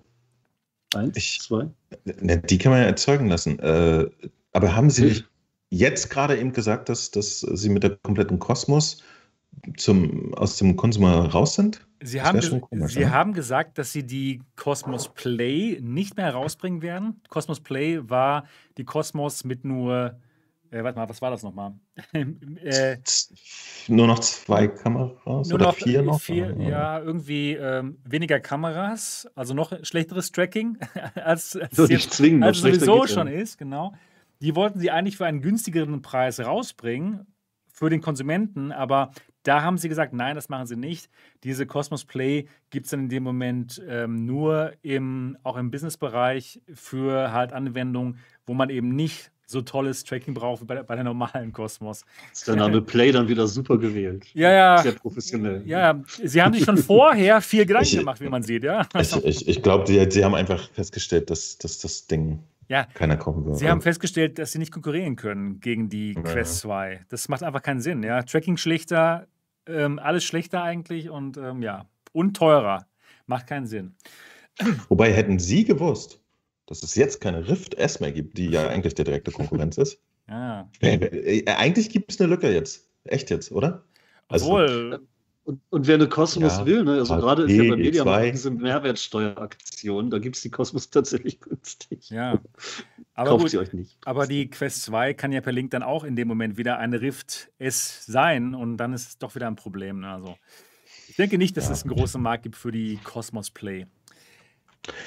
[0.96, 1.70] Eins, Ich- zwei?
[2.06, 3.60] Ne, die kann man ja erzeugen lassen.
[3.60, 4.10] Äh,
[4.54, 5.26] aber haben Sie nicht
[5.70, 9.04] jetzt gerade eben gesagt, dass, dass Sie mit der kompletten Kosmos
[9.76, 11.86] zum, aus dem Konsumer raus sind?
[12.02, 13.12] Sie, haben, komisch, Sie ne?
[13.12, 17.22] haben gesagt, dass Sie die Cosmos Play nicht mehr rausbringen werden.
[17.28, 18.46] Cosmos Play war
[18.78, 20.18] die Cosmos mit nur,
[20.72, 21.74] äh, warte mal, was war das nochmal?
[22.14, 22.98] äh,
[23.88, 26.20] Nur noch zwei Kameras nur oder noch vier noch?
[26.22, 30.78] Vier, ja, irgendwie ähm, weniger Kameras, also noch schlechteres Tracking
[31.16, 33.94] als, als, nicht jetzt, zwingen, als sowieso ja schon ist, genau.
[34.42, 37.26] Die wollten sie eigentlich für einen günstigeren Preis rausbringen
[37.72, 39.12] für den Konsumenten, aber
[39.44, 41.10] da haben sie gesagt, nein, das machen sie nicht.
[41.44, 46.62] Diese Cosmos Play gibt es dann in dem Moment ähm, nur im, auch im Businessbereich
[46.74, 50.96] für halt Anwendungen, wo man eben nicht so tolles Tracking braucht wie bei, der- bei
[50.96, 52.04] der normalen Cosmos.
[52.34, 54.26] Ist der Name Play dann wieder super gewählt.
[54.34, 54.78] Ja, ja.
[54.80, 55.64] Sehr professionell.
[55.66, 58.86] Ja, ja, sie haben sich schon vorher viel Gedanken Ich- gemacht, wie man sieht, ja.
[59.00, 63.16] Ich, ich, ich glaube, sie, sie haben einfach festgestellt, dass, dass das Ding Ja, keiner
[63.16, 63.56] kaufen wird.
[63.58, 66.22] Sie haben festgestellt, dass sie nicht konkurrieren können gegen die Ja.
[66.22, 67.06] Quest 2.
[67.08, 68.04] Das macht einfach keinen Sinn.
[68.04, 68.24] Ja?
[68.24, 69.28] Tracking schlechter,
[69.66, 72.86] ähm, alles schlechter eigentlich und ähm, ja, und teurer.
[73.28, 73.96] Macht keinen Sinn.
[74.90, 76.20] Wobei hätten Sie gewusst,
[76.68, 80.00] dass es jetzt keine Rift S mehr gibt, die ja eigentlich der direkte Konkurrenz ist.
[80.30, 80.70] Ja.
[80.82, 80.96] Äh,
[81.40, 82.86] äh, Eigentlich gibt es eine Lücke jetzt.
[83.06, 83.86] Echt jetzt, oder?
[84.28, 85.00] Also- Obwohl,
[85.46, 88.32] Und, und wer eine Kosmos Ja, will, ne, also gerade ist ja bei Mediamarkt E2.
[88.34, 92.10] diese Mehrwertsteueraktion, da gibt es die Kosmos tatsächlich günstig.
[92.10, 92.40] Ja.
[93.14, 93.98] Aber Kauft gut, sie euch nicht.
[94.06, 97.00] aber die Quest 2 kann ja per Link dann auch in dem Moment wieder eine
[97.00, 100.02] Rift S sein und dann ist es doch wieder ein Problem.
[100.02, 100.10] Ne?
[100.10, 100.38] Also,
[101.08, 101.72] ich denke nicht, dass Ja.
[101.72, 103.88] es einen großen Markt gibt für die Cosmos Play.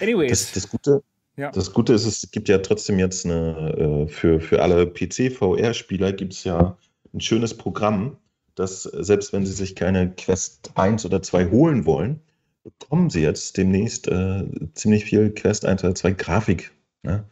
[0.01, 0.31] Anyways.
[0.31, 1.03] Das, das, Gute,
[1.41, 1.51] Ja.
[1.51, 6.35] das Gute ist, es gibt ja trotzdem jetzt eine, äh, für, für alle PC-VR-Spieler gibt
[6.35, 6.77] es ja
[7.15, 8.19] ein schönes Programm,
[8.57, 12.21] das, äh, selbst wenn sie sich keine Quest 1 oder 2 holen wollen,
[12.63, 14.45] bekommen sie jetzt demnächst äh,
[14.75, 16.73] ziemlich viel Quest 1 oder 2 Grafik.
[17.05, 17.25] Ne?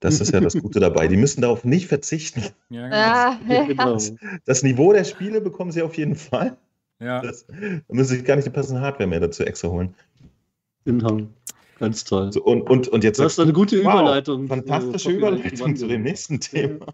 [0.00, 1.08] Das ist ja das Gute dabei.
[1.08, 2.42] Die müssen darauf nicht verzichten.
[2.68, 3.48] ja, genau.
[3.48, 3.64] Ja.
[3.64, 3.98] Genau.
[4.44, 6.58] Das Niveau der Spiele bekommen sie auf jeden Fall.
[7.00, 7.22] ja.
[7.22, 7.54] Das, da
[7.94, 9.94] müssen sie sich gar nicht die passende Hardware mehr dazu extra holen.
[10.84, 11.30] Inhang.
[11.78, 12.32] Ganz toll.
[12.32, 14.48] So, und, und, und jetzt Du hast eine gute wow, Überleitung.
[14.48, 16.86] Fantastische äh, Überleitung zu dem nächsten Thema.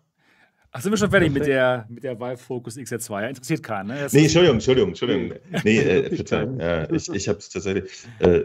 [0.73, 3.23] Ach, sind wir schon fertig mit der, mit der Vive Focus XR2?
[3.23, 4.01] Ja, interessiert keinen, ne?
[4.01, 5.39] Das Nee, Entschuldigung, Entschuldigung, Entschuldigung.
[5.63, 6.59] Nee, äh, Verzeihung.
[6.59, 7.93] Ja, ich ich habe es tatsächlich.
[8.19, 8.45] Äh,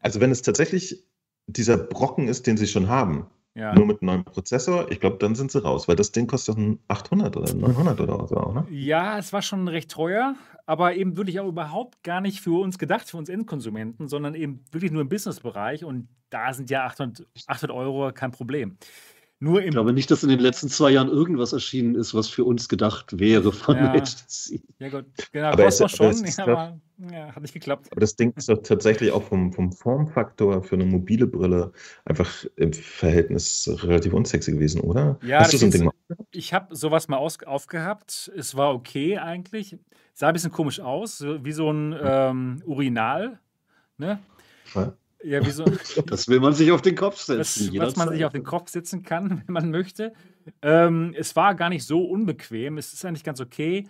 [0.00, 1.02] also, wenn es tatsächlich
[1.46, 3.74] dieser Brocken ist, den sie schon haben, ja.
[3.74, 6.56] nur mit einem neuen Prozessor, ich glaube, dann sind sie raus, weil das Ding kostet
[6.56, 8.66] dann 800 oder 900 oder so, ne?
[8.70, 10.34] Ja, es war schon recht teuer,
[10.66, 14.64] aber eben wirklich auch überhaupt gar nicht für uns gedacht, für uns Endkonsumenten, sondern eben
[14.72, 18.76] wirklich nur im Businessbereich und da sind ja 800, 800 Euro kein Problem.
[19.44, 22.28] Nur Ich im, glaube nicht, dass in den letzten zwei Jahren irgendwas erschienen ist, was
[22.28, 23.92] für uns gedacht wäre von Ja.
[23.92, 24.62] HTC.
[24.78, 26.80] ja gut, genau, Aber es- Cosmos aber schon, es ist ja, aber
[27.12, 27.88] ja, hat nicht geklappt.
[27.90, 31.72] Aber das Ding ist doch tatsächlich auch vom, vom Formfaktor für eine mobile Brille
[32.06, 35.18] einfach im Verhältnis relativ unsexy gewesen, oder?
[35.22, 35.92] Ja, Hast du so ein Ding mal?
[36.30, 38.32] Ich habe sowas mal aus, aufgehabt.
[38.36, 39.76] Es war okay eigentlich.
[40.14, 43.40] Sah ein bisschen komisch aus, so wie so ein ähm, Urinal.
[43.98, 44.18] Ne?
[44.74, 44.94] Ja.
[45.24, 45.64] Ja, wie so,
[46.06, 47.72] Das will man sich auf den Kopf setzen.
[47.74, 50.12] das, was man sich auf den Kopf setzen kann, wenn man möchte.
[50.60, 52.78] Ähm, es war gar nicht so unbequem.
[52.78, 53.88] Es ist eigentlich ganz okay.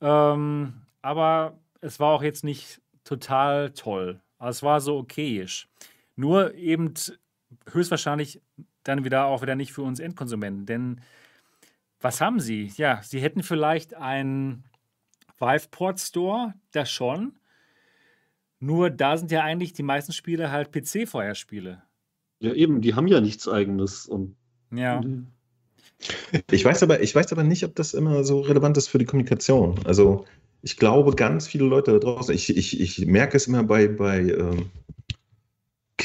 [0.00, 4.20] Ähm, aber es war auch jetzt nicht total toll.
[4.38, 5.68] Es war so okayisch.
[6.14, 6.92] Nur eben
[7.70, 8.42] höchstwahrscheinlich
[8.82, 10.66] dann wieder auch wieder nicht für uns Endkonsumenten.
[10.66, 11.00] Denn
[12.00, 12.72] was haben sie?
[12.76, 14.64] Ja, sie hätten vielleicht einen
[15.38, 17.38] Viveport Store, das schon.
[18.58, 21.82] Nur da sind ja eigentlich die meisten Spiele halt PC-Feuerspiele.
[22.40, 24.06] Ja, eben, die haben ja nichts Eigenes.
[24.06, 24.36] Und
[24.70, 25.00] Ja.
[26.50, 29.04] Ich weiß aber, ich weiß aber nicht, ob das immer so relevant ist für die
[29.04, 29.80] Kommunikation.
[29.84, 30.26] Also
[30.62, 34.20] ich glaube, ganz viele Leute da draußen, ich, ich, ich merke es immer bei, bei
[34.20, 34.70] ähm,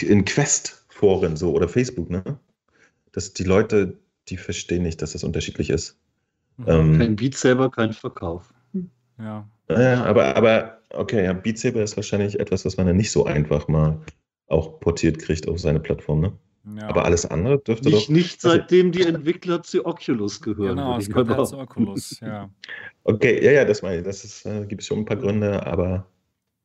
[0.01, 2.39] in Quest-Foren so oder Facebook, ne?
[3.11, 3.99] Dass die Leute,
[4.29, 5.97] die verstehen nicht, dass das unterschiedlich ist.
[6.57, 6.65] Mhm.
[6.67, 8.53] Ähm, kein Beat selber, kein Verkauf.
[9.17, 9.49] ja.
[9.69, 13.25] Ja, aber, aber okay, ja, Beat Saber ist wahrscheinlich etwas, was man dann nicht so
[13.25, 13.99] einfach mal
[14.47, 16.33] auch portiert kriegt auf seine Plattform, ne?
[16.77, 16.87] ja.
[16.89, 18.13] Aber alles andere dürfte Nicht, doch.
[18.13, 20.75] nicht seitdem die Entwickler zu Oculus gehören.
[20.75, 21.57] Genau, es ich kommt mal halt zu.
[21.57, 22.49] Oculus, ja.
[23.03, 24.03] Okay, ja, ja, das meine ich.
[24.03, 26.05] Das ist, äh, gibt es schon ein paar Gründe, aber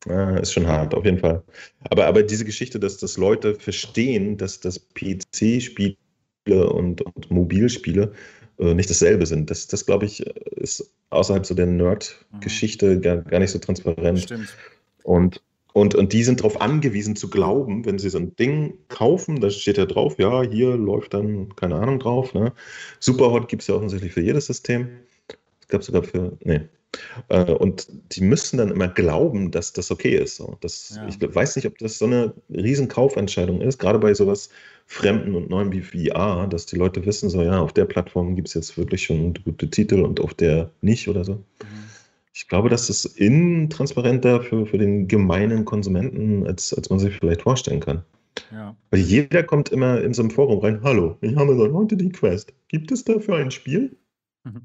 [0.07, 1.43] äh, ist schon hart, auf jeden Fall.
[1.89, 5.97] Aber, aber diese Geschichte, dass, dass Leute verstehen, dass das PC-Spiele
[6.45, 8.13] und, und Mobilspiele
[8.59, 13.39] äh, nicht dasselbe sind, das, das glaube ich, ist außerhalb so der Nerd-Geschichte gar, gar
[13.39, 14.19] nicht so transparent.
[14.19, 14.55] Stimmt.
[15.03, 15.41] Und,
[15.73, 19.49] und, und die sind darauf angewiesen zu glauben, wenn sie so ein Ding kaufen, da
[19.49, 22.33] steht ja drauf, ja, hier läuft dann, keine Ahnung, drauf.
[22.33, 22.51] Ne?
[22.99, 24.89] Superhot gibt es ja offensichtlich für jedes System.
[25.61, 26.61] Es gab sogar für, nee.
[27.29, 30.37] Äh, und die müssen dann immer glauben, dass das okay ist.
[30.37, 30.57] So.
[30.61, 31.07] Das, Ja.
[31.07, 34.49] Ich weiß nicht, ob das so eine riesen Kaufentscheidung ist, gerade bei sowas
[34.85, 38.47] Fremden und Neuem wie VR, dass die Leute wissen, so ja, auf der Plattform gibt
[38.47, 41.33] es jetzt wirklich schon gute Titel und auf der nicht oder so.
[41.33, 41.43] Mhm.
[42.33, 47.41] Ich glaube, das ist intransparenter für, für den gemeinen Konsumenten, als, als man sich vielleicht
[47.41, 48.03] vorstellen kann.
[48.51, 48.77] Ja.
[48.91, 52.09] Weil jeder kommt immer in so ein Forum rein, hallo, ich habe seit heute die
[52.09, 52.53] Quest.
[52.67, 53.97] Gibt es dafür ein Spiel?
[54.43, 54.61] Mhm.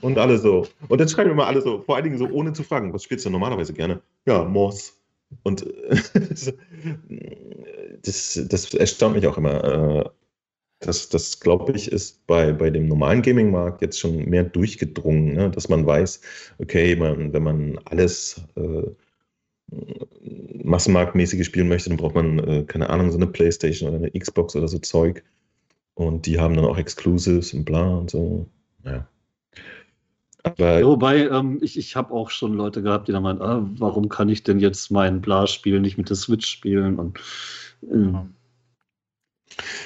[0.00, 0.66] Und alle so.
[0.88, 3.24] Und dann schreiben immer alle so, vor allen Dingen so, ohne zu fragen, was spielst
[3.26, 4.02] du normalerweise gerne?
[4.26, 5.00] Ja, Moss.
[5.42, 5.66] Und
[8.02, 9.64] das, das erstaunt mich auch immer.
[9.64, 10.10] Äh,
[10.80, 15.50] Das, das glaube ich, ist bei, bei dem normalen Gaming-Markt jetzt schon mehr durchgedrungen, ne?
[15.50, 16.20] dass man weiß,
[16.58, 18.82] okay, man, wenn man alles äh,
[20.62, 24.56] massenmarktmäßige spielen möchte, dann braucht man, äh, keine Ahnung, so eine Playstation oder eine Xbox
[24.56, 25.24] oder so Zeug.
[25.94, 28.46] Und die haben dann auch Exclusives und bla und so.
[28.84, 29.08] Ja.
[30.44, 33.66] Aber Ja, wobei, ähm, ich, ich habe auch schon Leute gehabt, die dann meinen, ah,
[33.78, 36.98] warum kann ich denn jetzt mein Bla-Spiel nicht mit der Switch spielen?
[36.98, 37.18] Und
[37.90, 38.12] äh.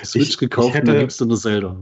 [0.05, 1.77] Switch Ich- gekauft ich und dann hätte- gibt es eine Zelda.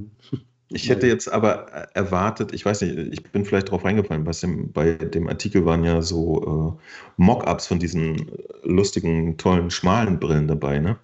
[0.68, 4.72] Ich hätte jetzt aber erwartet, ich weiß nicht, ich bin vielleicht drauf reingefallen, bei dem,
[4.72, 6.82] bei dem Artikel waren ja so äh,
[7.22, 8.32] Mock-ups von diesen
[8.64, 10.98] lustigen, tollen, schmalen Brillen dabei, ne?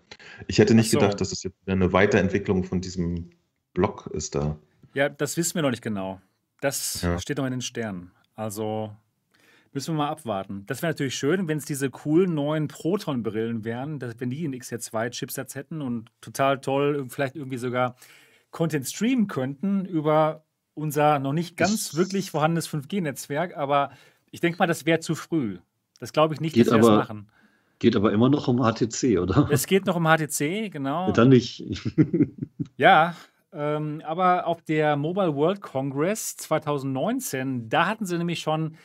[0.48, 0.98] Ich hätte nicht so.
[0.98, 3.30] gedacht, dass es jetzt eine Weiterentwicklung von diesem
[3.72, 4.56] Block ist da.
[4.94, 6.20] Ja, das wissen wir noch nicht genau.
[6.62, 7.18] Das Ja.
[7.18, 8.10] steht noch in den Sternen.
[8.34, 8.96] Also,
[9.74, 10.64] Müssen wir mal abwarten.
[10.66, 14.52] Das wäre natürlich schön, wenn es diese coolen neuen Proton-Brillen wären, dass, wenn die einen
[14.52, 17.96] XR2-Chipsatz hätten und total toll, vielleicht irgendwie sogar
[18.50, 20.44] Content streamen könnten über
[20.74, 23.56] unser noch nicht ganz Das- wirklich vorhandenes 5G-Netzwerk.
[23.56, 23.92] Aber
[24.30, 25.56] ich denke mal, das wäre zu früh.
[26.00, 27.28] Das glaube ich nicht, dass wir das machen.
[27.78, 29.48] Geht aber immer noch um HTC, oder?
[29.50, 31.12] Es geht noch um HTC, genau.
[31.12, 31.64] Dann nicht.
[32.76, 33.16] Ja,
[33.52, 38.76] ähm, aber auf der Mobile World Congress 2019, da hatten sie nämlich schon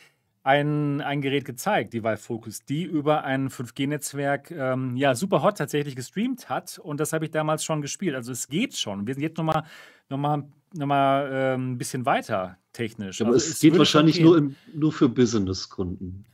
[0.42, 5.58] ein, ein Gerät gezeigt, die Vive Focus, die über ein 5G-Netzwerk ähm, ja, super hot
[5.58, 6.78] tatsächlich gestreamt hat.
[6.78, 8.14] Und das habe ich damals schon gespielt.
[8.14, 9.06] Also es geht schon.
[9.06, 9.64] Wir sind jetzt nochmal
[10.08, 13.20] noch mal, noch mal, ähm, ein bisschen weiter technisch.
[13.20, 16.24] Aber also es geht wahrscheinlich nur, im, nur für Business-Kunden.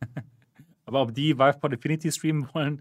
[0.86, 2.80] Aber ob die VivePod Infinity streamen wollen,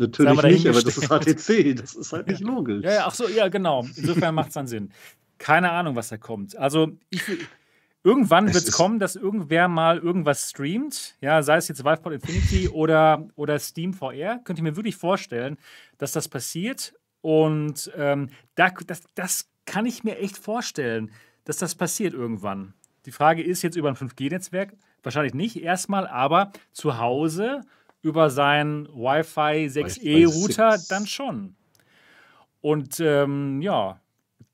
[0.00, 1.08] Natürlich nicht, aber das ist.
[1.08, 1.76] HTC.
[1.76, 2.82] Das ist halt nicht logisch.
[2.82, 3.86] Ja, ja, ach so, ja, genau.
[3.96, 4.90] Insofern macht es dann Sinn.
[5.38, 6.56] Keine Ahnung, was da kommt.
[6.56, 7.22] Also, ich,
[8.02, 11.16] irgendwann wird es kommen, dass irgendwer mal irgendwas streamt.
[11.20, 14.38] Ja, sei es jetzt VivePod Infinity oder, oder Steam VR.
[14.38, 15.58] Könnte ich mir wirklich vorstellen,
[15.98, 16.94] dass das passiert.
[17.20, 21.10] Und ähm, da, das, das kann ich mir echt vorstellen,
[21.44, 22.72] dass das passiert irgendwann.
[23.04, 24.72] Die Frage ist jetzt über ein 5G-Netzwerk.
[25.02, 27.62] Wahrscheinlich nicht erstmal, aber zu Hause
[28.02, 30.88] über sein Wi-Fi 6E-Router 6.
[30.88, 31.56] dann schon.
[32.60, 34.00] Und ähm, ja,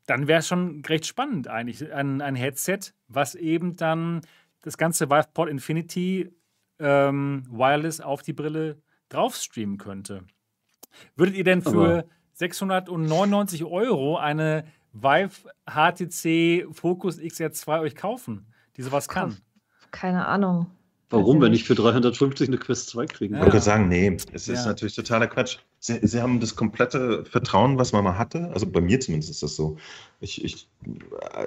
[0.06, 1.92] dann wäre es schon recht spannend eigentlich.
[1.92, 2.78] Ein, ein Headset,
[3.08, 4.20] was eben dann
[4.62, 6.30] das ganze VivePod Infinity
[6.78, 10.24] ähm, Wireless auf die Brille drauf streamen könnte.
[11.14, 18.46] Würdet ihr denn für Aber- 699 Euro eine Vive HTC Focus XR2 euch kaufen,
[18.76, 19.36] die sowas kann?
[19.90, 20.70] Keine Ahnung.
[21.10, 23.40] Warum, Weiß wenn ich für 350 eine Quest 2 kriegen Ja.
[23.40, 23.50] Ich kann?
[23.52, 24.66] gerade sagen, nee, es ist Ja.
[24.66, 25.58] natürlich totaler Quatsch.
[25.78, 28.50] Sie, Sie haben das komplette Vertrauen, was man mal hatte.
[28.52, 29.76] Also bei mir zumindest ist das so.
[30.20, 30.68] Ich, ich,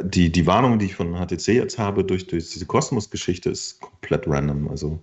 [0.04, 4.28] die, die Warnung, die ich von HTC jetzt habe durch, durch diese Kosmos-Geschichte, ist komplett
[4.28, 4.70] random.
[4.70, 5.00] Also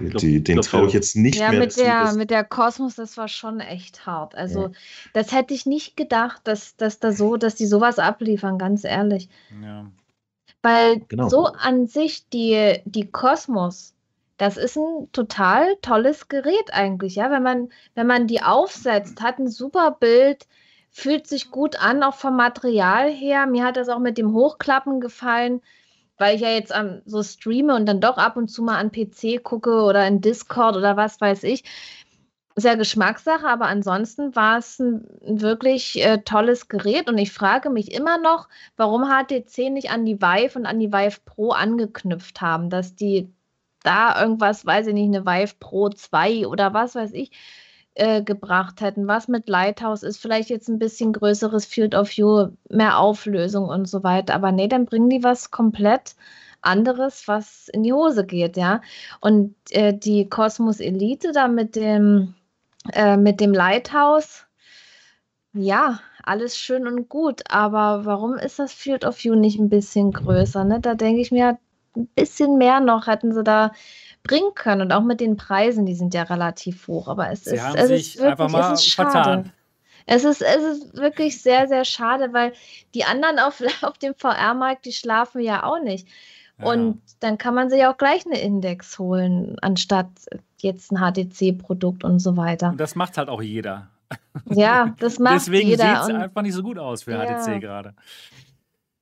[0.00, 1.80] die, glaub- die, den traue ich jetzt nicht ja, mehr mit zu.
[1.80, 4.34] der, mit der Kosmos, das war schon echt hart.
[4.34, 4.70] Also, Ja.
[5.14, 9.28] das hätte ich nicht gedacht, dass, dass da so, dass die sowas abliefern, ganz ehrlich.
[9.62, 9.90] Ja.
[10.62, 11.28] Weil Genau.
[11.28, 13.94] so an sich die, die Kosmos,
[14.38, 17.30] das ist ein total tolles Gerät eigentlich, ja.
[17.30, 20.46] Wenn man, wenn man die aufsetzt, hat ein super Bild,
[20.90, 23.46] fühlt sich gut an, auch vom Material her.
[23.46, 25.62] Mir hat das auch mit dem Hochklappen gefallen,
[26.18, 28.92] weil ich ja jetzt am, so streame und dann doch ab und zu mal an
[28.92, 31.64] PC gucke oder in Discord oder was weiß ich.
[32.54, 37.70] Ist ja Geschmackssache, aber ansonsten war es ein wirklich äh, tolles Gerät und ich frage
[37.70, 42.40] mich immer noch, warum HTC nicht an die Vive und an die Vive Pro angeknüpft
[42.40, 43.32] haben, dass die
[43.82, 47.30] da irgendwas, weiß ich nicht, eine Vive Pro 2 oder was weiß ich,
[47.94, 49.06] äh, gebracht hätten.
[49.08, 53.86] Was mit Lighthouse ist, vielleicht jetzt ein bisschen größeres Field of View, mehr Auflösung und
[53.88, 54.34] so weiter.
[54.34, 56.14] Aber nee, dann bringen die was komplett
[56.62, 58.80] anderes, was in die Hose geht, ja.
[59.20, 62.34] Und äh, die Cosmos Elite da mit dem,
[62.92, 64.46] äh, mit dem Lighthouse,
[65.52, 70.12] ja, alles schön und gut, aber warum ist das Field of View nicht ein bisschen
[70.12, 70.64] größer?
[70.64, 70.80] Ne?
[70.80, 71.58] Da denke ich mir,
[71.96, 73.72] ein bisschen mehr noch hätten sie da
[74.22, 74.82] bringen können.
[74.82, 77.08] Und auch mit den Preisen, die sind ja relativ hoch.
[77.08, 79.52] Aber es Sie ist, haben es sich ist wirklich, einfach mal es vertan.
[80.06, 82.52] Es ist, es ist wirklich sehr, sehr schade, weil
[82.94, 86.08] die anderen auf, auf dem VR-Markt, die schlafen ja auch nicht.
[86.62, 86.68] Ja.
[86.68, 90.08] Und dann kann man sich auch gleich eine Index holen, anstatt
[90.60, 92.70] jetzt ein HTC-Produkt und so weiter.
[92.70, 93.88] Und das macht halt auch jeder.
[94.50, 96.02] Ja, das macht Deswegen sieht jeder.
[96.02, 97.24] es Und, einfach nicht so gut aus für Ja.
[97.24, 97.94] HTC gerade.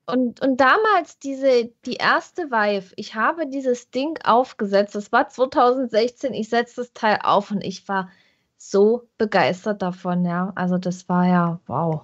[0.07, 6.35] und, und damals diese, die erste Vive, ich habe dieses Ding aufgesetzt, das war 2016,
[6.35, 8.09] ich setze das Teil auf und ich war
[8.57, 10.53] so begeistert davon, ja.
[10.55, 12.03] Also das war ja, wow.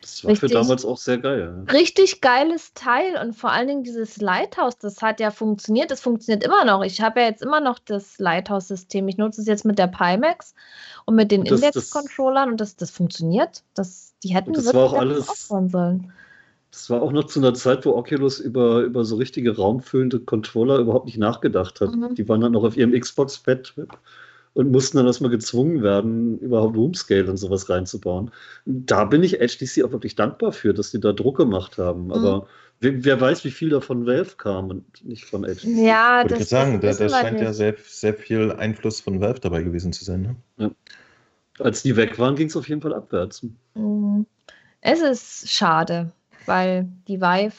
[0.00, 0.52] Das war für Richtig.
[0.52, 1.64] damals auch sehr geil.
[1.70, 6.42] Richtig geiles Teil und vor allen Dingen dieses Lighthouse, das hat ja funktioniert, das funktioniert
[6.42, 6.82] immer noch.
[6.82, 9.06] Ich habe ja jetzt immer noch das Lighthouse-System.
[9.08, 10.54] Ich nutze es jetzt mit der Pimax
[11.04, 13.62] und mit den Index-Controllern und das, das funktioniert.
[13.74, 16.12] Das, die hätten das wirklich war auch alles- aufbauen sollen.
[16.70, 20.78] Das war auch noch zu einer Zeit, wo Oculus über, über so richtige raumfüllende Controller
[20.78, 21.94] überhaupt nicht nachgedacht hat.
[21.94, 22.14] Mhm.
[22.14, 23.90] Die waren dann noch auf ihrem Xbox-Pad-Trip
[24.54, 28.30] und mussten dann erstmal gezwungen werden, überhaupt Roomscale und sowas reinzubauen.
[28.66, 32.06] Da bin ich HTC auch wirklich dankbar für, dass die da Druck gemacht haben.
[32.06, 32.12] Mhm.
[32.12, 32.46] Aber
[32.80, 35.64] wer, wer weiß, wie viel da von Valve kam und nicht von HTC.
[35.64, 37.56] Ja, Wollte das, ich sagen, da, das da scheint ja nicht.
[37.56, 40.36] sehr, sehr viel Einfluss von Valve dabei gewesen zu sein.
[40.56, 40.74] Ne?
[41.58, 43.46] Als die weg waren, ging es auf jeden Fall abwärts.
[43.74, 44.22] Mm,
[44.80, 46.10] Es ist schade,
[46.46, 47.54] weil die Vive,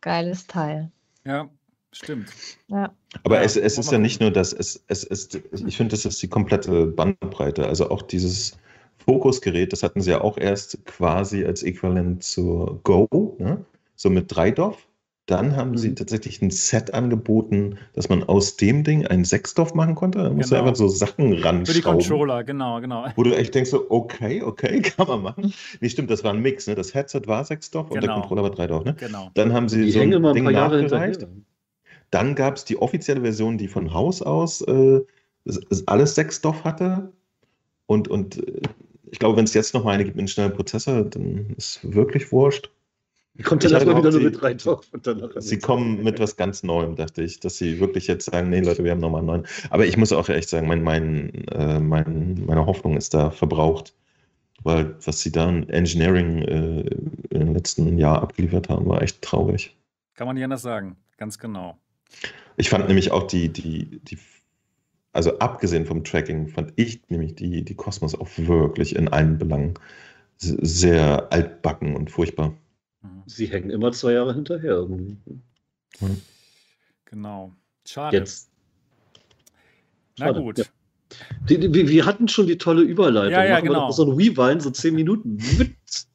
[0.00, 0.90] geiles Teil.
[1.24, 1.50] Ja,
[1.92, 2.28] stimmt.
[2.68, 2.92] Ja.
[3.24, 6.04] Aber Ja, es, es ist ja nicht nur das, es, es ist, ich finde, das
[6.04, 7.66] ist die komplette Bandbreite.
[7.66, 8.56] Also auch dieses
[9.04, 13.64] Fokusgerät, das hatten sie ja auch erst quasi als Äquivalent zur Go, ne?
[13.96, 14.86] so mit 3 DOF.
[15.26, 15.96] Dann haben sie Mhm.
[15.96, 20.18] tatsächlich ein Set angeboten, dass man aus dem Ding einen Sechsdorf machen konnte.
[20.24, 20.66] Da musst du Genau.
[20.66, 21.82] einfach so Sachen Für die.
[21.82, 23.06] Controller, genau, genau.
[23.14, 25.54] Wo du echt denkst, so, okay, okay, kann man machen.
[25.80, 26.66] Nee, stimmt, das war ein Mix.
[26.66, 26.74] Ne?
[26.74, 28.14] Das Headset war Sechsdorf und der Genau.
[28.20, 28.84] Controller war Dreidorf.
[28.84, 28.94] Ne?
[28.98, 29.30] Genau.
[29.34, 31.20] Dann haben sie Die so ein Ding nachgereicht.
[31.20, 31.28] hinterher.
[32.10, 35.00] Dann gab es die offizielle Version, die von Haus aus äh,
[35.44, 37.12] es- es alles Sechsdorf hatte.
[37.86, 38.60] Und, und äh,
[39.10, 41.80] ich glaube, wenn es jetzt noch mal eine gibt mit einem schnellen Prozessor, dann ist
[41.94, 42.70] wirklich wurscht.
[43.44, 45.30] Kommt Ich dann erstmal wieder nur mit rein drauf und danach.
[45.38, 48.84] Sie kommen mit was ganz Neuem, dachte ich, dass sie wirklich jetzt sagen, nee Leute,
[48.84, 49.46] wir haben nochmal einen neuen.
[49.70, 53.94] Aber ich muss auch echt sagen, mein, mein, äh, mein, meine Hoffnung ist da verbraucht.
[54.62, 56.80] Weil was sie da in Engineering äh,
[57.30, 59.74] im letzten Jahr abgeliefert haben, war echt traurig.
[60.14, 60.96] Kann man nicht anders sagen.
[61.16, 61.78] Ganz genau.
[62.56, 64.18] Ich fand nämlich auch die, die, die,
[65.12, 69.74] also abgesehen vom Tracking, fand ich nämlich die, die Cosmos auch wirklich in allen Belangen
[70.38, 72.54] sehr altbacken und furchtbar.
[73.02, 73.22] Mhm.
[73.26, 75.16] Sie hängen immer zwei Jahre hinterher irgendwie.
[77.06, 77.52] Genau.
[77.86, 78.16] Schade.
[78.18, 78.50] Jetzt.
[80.18, 80.58] Na Schade, gut.
[80.58, 80.64] ja.
[81.48, 83.32] Die, die, wir- wir hatten schon die tolle Überleitung.
[83.32, 83.86] Ja, ja, Machen wir genau.
[83.88, 85.38] doch so ein Rewind, so zehn Minuten.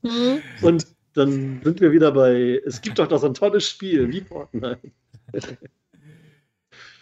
[0.03, 0.39] Hm.
[0.61, 4.21] Und dann sind wir wieder bei, es gibt doch noch so ein tolles Spiel wie
[4.21, 4.79] Fortnite.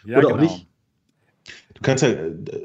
[0.06, 0.44] Ja, Oder auch genau.
[0.44, 0.68] nicht.
[1.74, 2.14] Du kannst ja,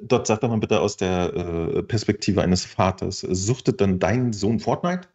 [0.03, 4.61] dort sag doch mal bitte aus der äh, Perspektive eines Vaters, suchtet dann dein Sohn
[4.61, 5.09] Fortnite?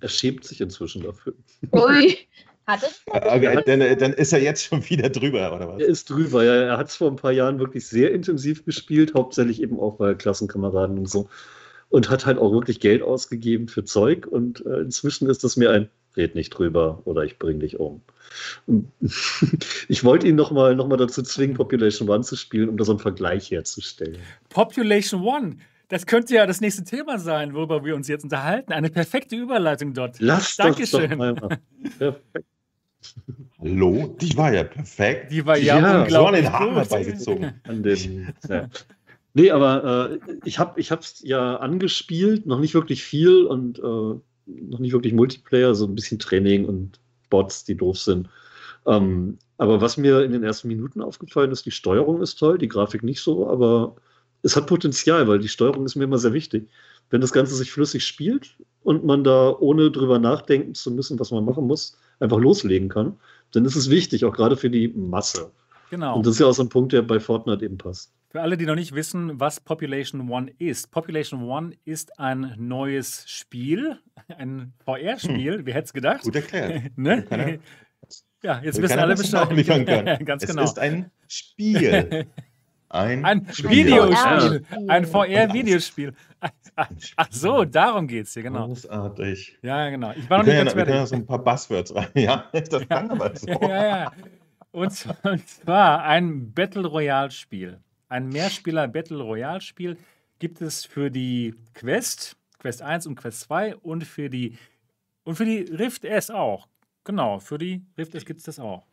[0.00, 1.34] Er schämt sich inzwischen dafür.
[1.72, 2.18] Ui.
[2.66, 3.02] Hat es?
[3.12, 5.80] Äh, dann, dann ist er jetzt schon wieder drüber, oder was?
[5.80, 6.54] Er ist drüber, ja.
[6.54, 10.14] Er hat es vor ein paar Jahren wirklich sehr intensiv gespielt, hauptsächlich eben auch bei
[10.14, 11.28] Klassenkameraden und so.
[11.90, 14.26] Und hat halt auch wirklich Geld ausgegeben für Zeug.
[14.26, 18.02] Und äh, inzwischen ist das mir ein Red nicht drüber oder ich bring dich um.
[19.88, 22.92] Ich wollte ihn nochmal noch mal dazu zwingen, Population One zu spielen, um da so
[22.92, 24.18] einen Vergleich herzustellen.
[24.48, 25.56] Population One.
[25.88, 28.72] Das könnte ja das nächste Thema sein, worüber wir uns jetzt unterhalten.
[28.72, 30.16] Eine perfekte Überleitung dort.
[30.18, 31.02] Lass Dankeschön.
[31.02, 31.58] das doch mal machen.
[31.98, 32.46] Perfekt.
[33.60, 34.16] Hallo?
[34.20, 35.30] Die war ja perfekt.
[35.30, 36.76] Die war ja, Ja, so an unglaublich den Haaren gut.
[36.76, 37.60] herbeigezogen.
[37.64, 38.68] An den, ja.
[39.34, 44.78] Nee, aber äh, ich habe es ja angespielt, noch nicht wirklich viel und äh, noch
[44.78, 46.98] nicht wirklich Multiplayer, so ein bisschen Training und
[47.30, 48.28] Bots, die doof sind.
[48.86, 52.68] Ähm, aber was mir in den ersten Minuten aufgefallen ist, die Steuerung ist toll, die
[52.68, 53.96] Grafik nicht so, aber
[54.42, 56.68] es hat Potenzial, weil die Steuerung ist mir immer sehr wichtig.
[57.10, 61.30] Wenn das Ganze sich flüssig spielt und man da ohne drüber nachdenken zu müssen, was
[61.30, 63.16] man machen muss, einfach loslegen kann,
[63.52, 65.50] dann ist es wichtig, auch gerade für die Masse.
[65.90, 66.16] Genau.
[66.16, 68.12] Und das ist ja auch so ein Punkt, der bei Fortnite eben passt.
[68.34, 70.90] Für alle, die noch nicht wissen, was Population One ist.
[70.90, 75.64] Population One ist ein neues Spiel, ein VR-Spiel.
[75.64, 76.22] Wer hätte es gedacht?
[76.22, 76.82] Gut erklärt.
[76.98, 77.22] ne?
[77.22, 77.58] Keiner-
[78.42, 79.86] Ja, jetzt wissen alle Bescheid.
[79.86, 80.24] können.
[80.24, 80.64] Ganz es genau.
[80.64, 82.26] ist ein Spiel.
[82.88, 83.70] Ein, Ein Spiel.
[83.70, 84.64] Videospiel.
[84.88, 86.12] Ein VR-Videospiel.
[86.74, 88.66] Ach so, darum geht es hier, genau.
[88.66, 89.58] Großartig.
[89.62, 90.12] Ja, genau.
[90.16, 91.08] Ich war noch nicht ja, ganz ja fertig.
[91.08, 92.08] so ein paar Buzzwords rein.
[92.14, 93.46] Ja, das kann aber so.
[93.46, 94.12] ja, ja.
[94.72, 97.78] Und zwar, und zwar ein Battle Royale Spiel.
[98.08, 99.96] Ein Mehrspieler Battle Royale Spiel
[100.38, 104.58] gibt es für die Quest, Quest 1 und Quest 2 und für die
[105.24, 106.68] und für die Rift S auch.
[107.04, 108.84] Genau, für die Rift S gibt es das auch.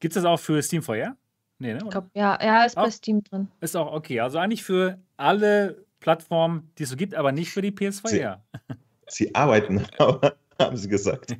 [0.00, 1.16] Gibt es das auch für Steam VR?
[1.58, 1.80] Nee, ne?
[1.88, 2.90] Glaub, ja, ja, ist bei Auch?
[2.90, 3.48] Steam drin.
[3.60, 4.20] Ist auch okay.
[4.20, 8.38] Also eigentlich für alle Plattformen, die es so gibt, aber nicht für die PS4.
[9.06, 11.36] Sie arbeiten, aber haben sie gesagt.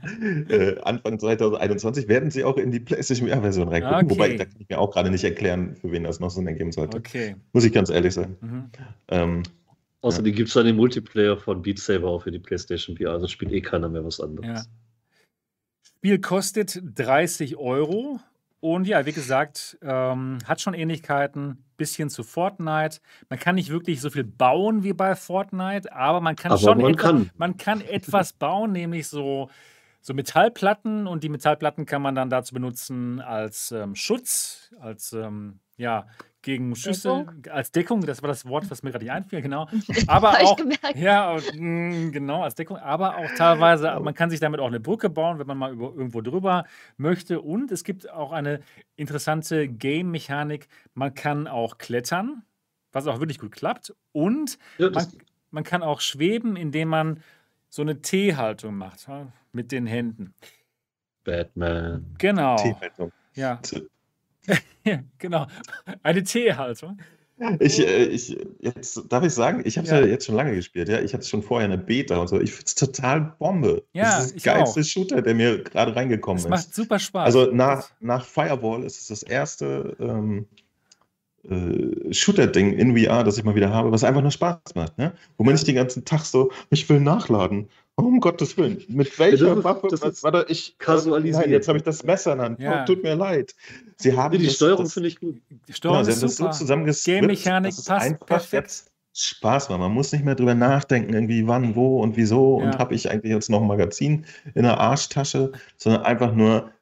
[0.49, 4.07] Äh, Anfang 2021 werden sie auch in die PlayStation VR-Version reingucken.
[4.07, 4.11] Okay.
[4.11, 6.73] Wobei, da kann ich mir auch gerade nicht erklären, für wen das noch Sinn ergeben
[6.73, 6.97] sollte.
[6.99, 7.37] Okay.
[7.53, 8.37] Muss ich ganz ehrlich sagen.
[8.41, 8.71] Mhm.
[9.09, 9.43] Ähm,
[10.03, 13.27] Außerdem gibt es dann den Multiplayer von Beat Saber auch für die PlayStation VR, also
[13.27, 14.47] spielt eh keiner mehr was anderes.
[14.47, 14.63] Ja.
[15.83, 18.21] Spiel kostet 30 Euro.
[18.65, 22.99] Und ja, wie gesagt, ähm, hat schon Ähnlichkeiten, bisschen zu Fortnite.
[23.29, 26.79] Man kann nicht wirklich so viel bauen wie bei Fortnite, aber man kann Aber schon
[26.79, 27.31] man etwa, kann.
[27.37, 29.51] man kann etwas bauen, nämlich so,
[30.01, 35.61] so Metallplatten und die Metallplatten kann man dann dazu benutzen als ähm, Schutz, als ähm,
[35.77, 36.07] ja,
[36.45, 37.47] gegen Schüsse, Deckung?
[37.51, 39.67] als Deckung, das war das Wort, was mir gerade nicht einfiel, genau.
[40.07, 40.59] Aber auch,
[40.95, 45.09] ja, mh, genau, als Deckung, aber auch teilweise, man kann sich damit auch eine Brücke
[45.09, 46.65] bauen, wenn man mal über, irgendwo drüber
[46.97, 47.41] möchte.
[47.41, 48.61] Und es gibt auch eine
[48.97, 50.69] interessante Game-Mechanik.
[50.93, 52.43] Man kann auch klettern,
[52.93, 53.95] was auch wirklich gut klappt.
[54.13, 55.07] Und Ja, man,
[55.51, 57.21] man kann auch schweben, indem man
[57.69, 59.07] so eine T-Haltung macht,
[59.53, 60.35] mit den Händen.
[61.25, 62.15] Batman.
[62.19, 62.57] Genau.
[62.57, 63.13] T-Haltung.
[63.35, 63.61] Ja.
[64.85, 65.47] ja, genau.
[66.03, 66.99] Eine T-Haltung.
[67.59, 70.01] Ich, äh, ich, jetzt darf ich sagen, ich habe es Ja.
[70.01, 70.07] ja.
[70.07, 71.01] jetzt schon lange gespielt, ja.
[71.01, 72.41] Ich hatte schon vorher eine Beta und so.
[72.41, 73.83] Ich finde es total Bombe.
[73.93, 74.85] Ja, das ist der geilste auch.
[74.85, 76.51] Shooter, der mir gerade reingekommen Es ist.
[76.51, 77.27] macht super Spaß.
[77.27, 80.47] Also nach, nach Firewall ist es das erste ähm,
[81.49, 84.97] äh, Shooter-Ding in VR, das ich mal wieder habe, was einfach nur Spaß macht.
[84.97, 85.13] Ne?
[85.37, 87.69] Wo man nicht den ganzen Tag so, ich will nachladen.
[87.97, 88.83] Um Gottes Willen.
[88.89, 89.89] Mit welcher das ist- Waffe?
[89.91, 91.43] das ist warte, ich kasualisiert.
[91.43, 92.61] Nein, jetzt habe ich das Messer in der Hand.
[92.61, 92.83] Ja.
[92.83, 93.55] Oh, tut mir leid.
[93.99, 95.37] Sie haben die das, Steuerung das, finde ich gut.
[95.49, 96.51] Die Genau, Steuerung sie ist haben das so super.
[96.53, 98.53] zusammengesplittet, Game-Mechanik passt einfach perfekt.
[98.65, 99.79] jetzt Spaß macht.
[99.79, 102.79] Man muss nicht mehr drüber nachdenken, irgendwie wann, wo und wieso und Ja.
[102.79, 104.27] habe ich eigentlich jetzt noch ein Magazin
[104.57, 106.73] in der Arschtasche, sondern einfach nur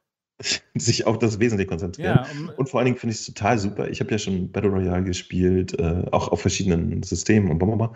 [0.74, 2.20] sich auf das Wesentliche konzentrieren.
[2.24, 3.88] Ja, um, Und vor allen Dingen finde ich es total super.
[3.90, 7.92] Ich habe ja schon Battle Royale gespielt, äh, auch auf verschiedenen Systemen und blablabla.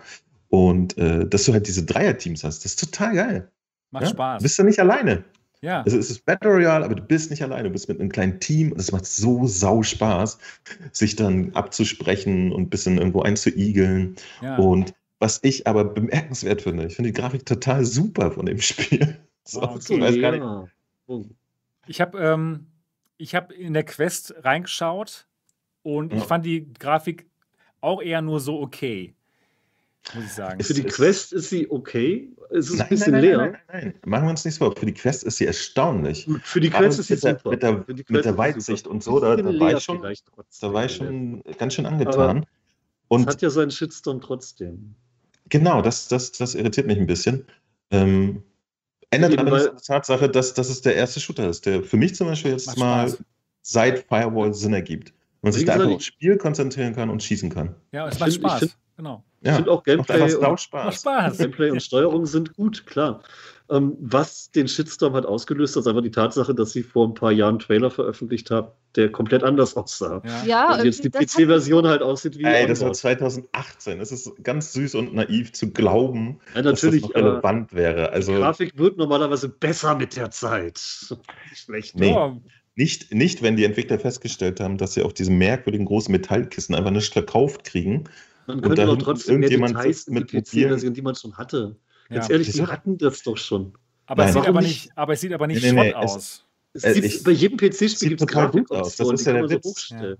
[0.49, 3.51] Und äh, dass du halt diese Dreier-Teams hast, das ist total geil.
[3.91, 4.09] macht ja?
[4.11, 4.43] Spaß.
[4.43, 5.23] Bist du nicht alleine.
[5.61, 5.81] ja.
[5.81, 7.63] Also es ist Battle Royale, aber du bist nicht alleine.
[7.65, 10.37] Du bist mit einem kleinen Team und es macht so sau Spaß,
[10.93, 14.15] sich dann abzusprechen und ein bisschen irgendwo einzuigeln.
[14.41, 14.55] ja.
[14.57, 19.17] Und was ich aber bemerkenswert finde, ich finde die Grafik total super von dem Spiel.
[19.43, 20.43] So, Ah, ich weiß gar nicht.
[20.43, 21.21] Ja.
[21.87, 22.67] Ich habe ähm,
[23.17, 25.27] ich hab in der Quest reingeschaut
[25.81, 26.25] und ich Ja.
[26.25, 27.25] fand die Grafik
[27.81, 29.15] auch eher nur so okay.
[30.13, 30.57] Muss ich sagen.
[30.59, 32.29] Es Für die Quest ist sie okay.
[32.49, 33.37] Es ist ein Nein, bisschen nein, leer.
[33.37, 33.93] nein, nein, nein, nein.
[34.05, 34.73] Machen wir uns nichts vor.
[34.75, 36.27] Für die Quest ist sie erstaunlich.
[36.43, 37.49] Für die Aber Quest ist sie mit der- super.
[37.49, 40.01] mit der- mit der Weitsicht und so, da- da war ich leer schon-.
[40.61, 42.37] Da war ich schon ganz schön angetan.
[42.39, 42.45] Es
[43.09, 44.95] Und hat ja seinen Shitstorm trotzdem.
[45.49, 47.45] genau, das, das, das irritiert mich ein bisschen.
[47.91, 48.43] Ähm,
[49.09, 52.15] ändert Eben aber die Tatsache, dass, dass es der erste Shooter ist, der für mich
[52.15, 53.23] zum Beispiel jetzt mal Spaß.
[53.61, 55.13] seit Firewall Sinn ergibt.
[55.41, 57.75] Man sich da einfach aufs Spiel konzentrieren kann und schießen kann.
[57.91, 58.77] ja, es macht Spaß.
[58.97, 59.23] genau.
[59.41, 60.85] Ich finde auch macht einfach Gameplay sau und, Spaß.
[60.85, 61.37] Macht Spaß.
[61.37, 63.21] Gameplay und Steuerung sind gut, klar.
[63.69, 67.33] Ähm, was den Shitstorm hat ausgelöst, ist einfach die Tatsache, dass sie vor ein paar
[67.33, 70.21] Jahren einen Trailer veröffentlicht hat, der komplett anders aussah.
[70.25, 70.43] Ja.
[70.45, 72.95] Ja, und jetzt die PC-Version halt aussieht wie Ey, das war Onward.
[72.95, 73.99] 2018.
[73.99, 78.03] Es ist ganz süß und naiv zu glauben, Ja, dass natürlich, das noch relevant wäre.
[78.03, 80.79] die Also Grafik wird normalerweise besser mit der Zeit.
[81.53, 81.95] Schlecht.
[81.99, 82.11] Nee.
[82.11, 82.37] Ja,
[82.75, 86.91] nicht, nicht, wenn die Entwickler festgestellt haben, dass sie auf diese merkwürdigen großen Metallkissen einfach
[86.91, 88.05] nicht verkauft kriegen.
[88.47, 91.75] Man könnte doch trotzdem mehr irgendjemand Details sitzt in die man schon hatte.
[92.09, 92.33] Ganz ja.
[92.33, 93.73] ehrlich, die hatten das doch schon.
[94.05, 94.33] Aber, es Nein.
[94.33, 94.85] sieht Warum aber, nicht?
[94.85, 96.43] nicht, aber es sieht aber nicht Nee, nee, nee, Schrott es- aus.
[96.73, 98.95] Es Äh, gibt, ich- bei jedem PC-Spiel sieht gibt es gut aus.
[98.95, 99.65] Das ist ja der so Witz.
[99.65, 100.17] hochstellen.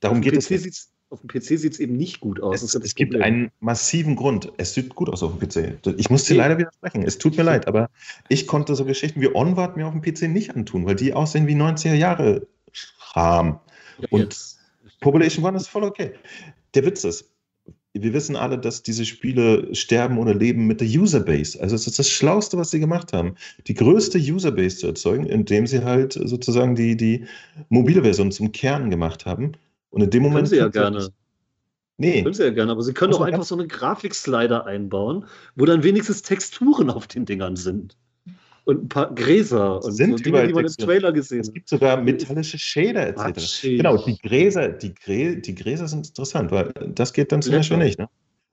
[0.00, 0.62] Darum auf, dem geht es PC nicht.
[0.64, 2.62] sieht's, auf dem PC sieht es eben nicht gut aus.
[2.62, 4.52] Es, ja es gibt einen massiven Grund.
[4.58, 5.78] Es sieht gut aus auf dem PC.
[5.96, 7.02] Ich muss dir leider widersprechen.
[7.04, 7.88] Es tut mir leid, aber
[8.28, 11.46] ich konnte so Geschichten wie Onward mir auf dem PC nicht antun, weil die aussehen
[11.46, 12.46] wie 90er Jahre.
[13.14, 13.60] Ja,
[14.10, 14.58] und- jetzt.
[15.00, 16.12] Population One ist voll okay.
[16.74, 17.30] Der Witz ist,
[17.94, 21.60] wir wissen alle, dass diese Spiele sterben oder leben mit der Userbase.
[21.60, 23.36] Also es ist das Schlauste, was sie gemacht haben,
[23.68, 27.26] die größte Userbase zu erzeugen, indem sie halt sozusagen die, die
[27.68, 29.52] mobile Version zum Kern gemacht haben.
[29.90, 30.48] Und in dem Können Moment.
[30.48, 31.08] sie ja gerne.
[31.96, 35.64] Nee, Können sie ja gerne, aber sie können auch einfach so eine Grafikslider einbauen, wo
[35.64, 37.96] dann wenigstens Texturen auf den Dingern sind.
[38.64, 40.72] Und ein paar Gräser und Sind so Dinge, die man im.
[40.72, 41.54] Trailer gesehen es hat.
[41.54, 43.16] gibt sogar metallische Shader etc.
[43.22, 43.76] Quatschig.
[43.76, 47.60] Genau, die Gräser, die, Grä, die Gräser sind interessant, weil das geht dann zum Blätter.
[47.60, 47.98] Beispiel nicht.
[47.98, 48.08] Ne?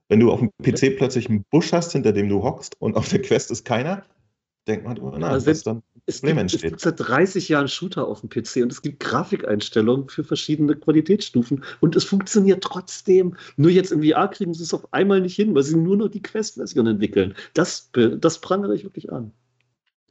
[0.08, 3.08] Wenn du auf dem PC plötzlich einen Busch hast, hinter dem du hockst und auf
[3.08, 4.02] der Quest ist keiner,
[4.68, 6.70] denkt man drüber nach, Also was dann Es Problem gibt, es entsteht.
[6.72, 11.64] gibt seit 30 Jahren Shooter auf dem PC und es gibt Grafikeinstellungen für verschiedene Qualitätsstufen
[11.80, 13.34] und es funktioniert trotzdem.
[13.56, 16.08] Nur jetzt im VR kriegen sie es auf einmal nicht hin, weil sie nur noch
[16.08, 17.34] die Quest-Version entwickeln.
[17.54, 19.32] Das, das prangere ich wirklich an.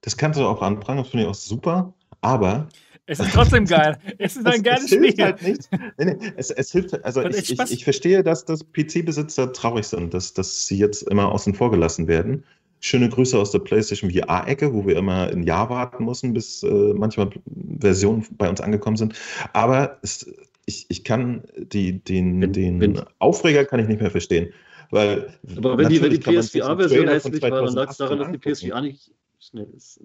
[0.02, 2.68] Das kannst du auch anprangern, das finde ich auch super, aber
[3.06, 3.98] Es ist trotzdem geil.
[4.18, 5.24] Es ist ein es, geiles es hilft Spiel.
[5.26, 5.70] halt nicht.
[5.98, 9.54] Nee, nee, es, es hilft, also Hat echt ich, ich, ich verstehe, dass das PC-Besitzer
[9.54, 12.44] traurig sind, dass, dass sie jetzt immer außen vor gelassen werden.
[12.80, 16.94] Schöne Grüße aus der PlayStation VR-Ecke, wo wir immer ein Jahr warten mussten, bis äh,
[16.96, 17.30] manchmal
[17.80, 19.14] Versionen bei uns angekommen sind.
[19.54, 20.26] Aber es,
[20.66, 24.52] ich, ich kann die, den, Wenn- den wenn- Aufreger kann ich nicht mehr verstehen.
[24.90, 28.32] Weil Aber wenn die, wenn die PSVR-Version hässlich war, dann lag es 2018 daran, dass
[28.32, 28.38] die.
[28.50, 29.12] PSVR nicht
[29.52, 30.00] schnell ist.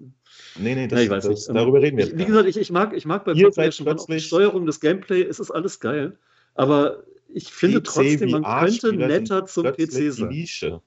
[0.59, 1.57] Nee, nee, das, Ja, ich weiß das, nicht.
[1.57, 2.19] darüber reden wir Ich, jetzt.
[2.19, 4.79] wie gesagt, ich, ich, mag, ich mag bei Ihr seid One auch die Steuerung, das
[4.79, 6.17] Gameplay, es ist alles geil.
[6.55, 10.27] Aber ich finde PC trotzdem, man könnte netter zum PC die sein.
[10.29, 10.81] Nische.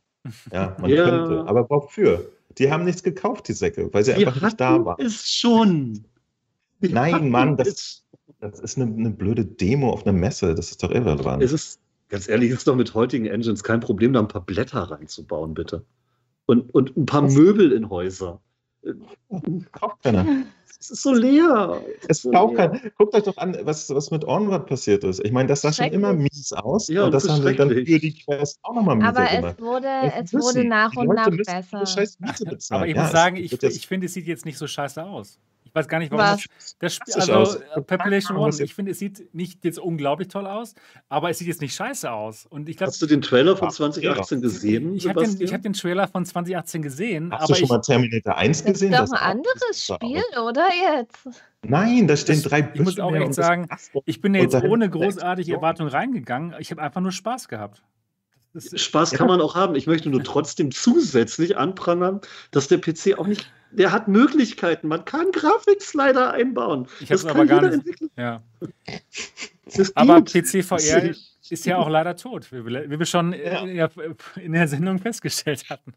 [0.53, 1.05] Ja, man Ja.
[1.05, 1.49] könnte.
[1.49, 2.31] Aber wofür?
[2.59, 5.01] Die haben nichts gekauft, die Säcke, weil sie Wir einfach nicht da waren.
[5.05, 6.05] es schon.
[6.81, 8.05] Wir Nein, Mann, das-.
[8.41, 10.55] Das ist eine, eine blöde Demo auf einer Messe.
[10.55, 11.43] Das ist doch irrelevant.
[11.43, 11.79] Es ist,
[12.09, 15.85] ganz ehrlich, ist doch mit heutigen Engines kein Problem, da ein paar Blätter reinzubauen, bitte.
[16.47, 17.23] Und, und ein paar?
[17.23, 18.41] Möbel in Häuser.
[19.73, 20.27] Kauft keiner.
[20.81, 21.83] Es ist so leer.
[22.09, 22.69] Es so kauft leer.
[22.71, 22.91] keiner.
[22.97, 25.23] Guckt euch doch an, was, was mit Onward passiert ist.
[25.25, 26.89] Ich meine, das sah schon immer mies aus.
[26.89, 29.55] Ja, und das haben sie dann für die Quest auch nochmal mieser Aber gemacht.
[29.59, 29.89] es wurde,
[30.25, 31.85] es wurde nach und nach besser.
[32.71, 35.39] Aber ich Ja, muss sagen, ich, ich finde, es sieht jetzt nicht so scheiße aus.
[35.71, 36.43] Ich weiß gar nicht, warum Was?
[36.59, 37.77] das, das Spiel, Fantastisch also aus.
[37.77, 40.75] äh, Population One, ich finde, es sieht nicht jetzt unglaublich toll aus,
[41.09, 42.45] aber es sieht jetzt nicht scheiße aus.
[42.47, 44.97] Und ich glaube, Hast du den Trailer von Ja, 2018 gesehen?
[44.97, 47.79] ich habe den, hab den Trailer von 2018 gesehen, Hast aber du schon ich, mal
[47.83, 48.91] Terminator 1 Das ist gesehen?
[48.93, 50.49] doch Das ein anderes Spiel, aus.
[50.49, 50.67] oder
[50.99, 51.41] jetzt?
[51.63, 53.69] Nein, da stehen Das- drei ich muss Büsche auch echt das sagen,
[54.07, 55.55] ich bin jetzt ohne großartige Explosion.
[55.57, 56.55] Erwartung reingegangen.
[56.59, 57.81] Ich habe einfach nur Spaß gehabt.
[58.57, 59.75] Spaß kann man auch haben.
[59.75, 62.21] Ich möchte nur trotzdem zusätzlich anprangern,
[62.51, 64.89] dass der PC auch nicht, der hat Möglichkeiten.
[64.89, 66.89] Man kann Grafikslider einbauen.
[67.01, 67.87] Ich habe es aber gar nicht.
[68.17, 68.43] Ja.
[69.95, 71.15] Aber PC VR
[71.49, 73.89] ist ja auch leider tot, wie wir, wie wir schon ja.
[74.37, 75.95] in der Sendung festgestellt hatten.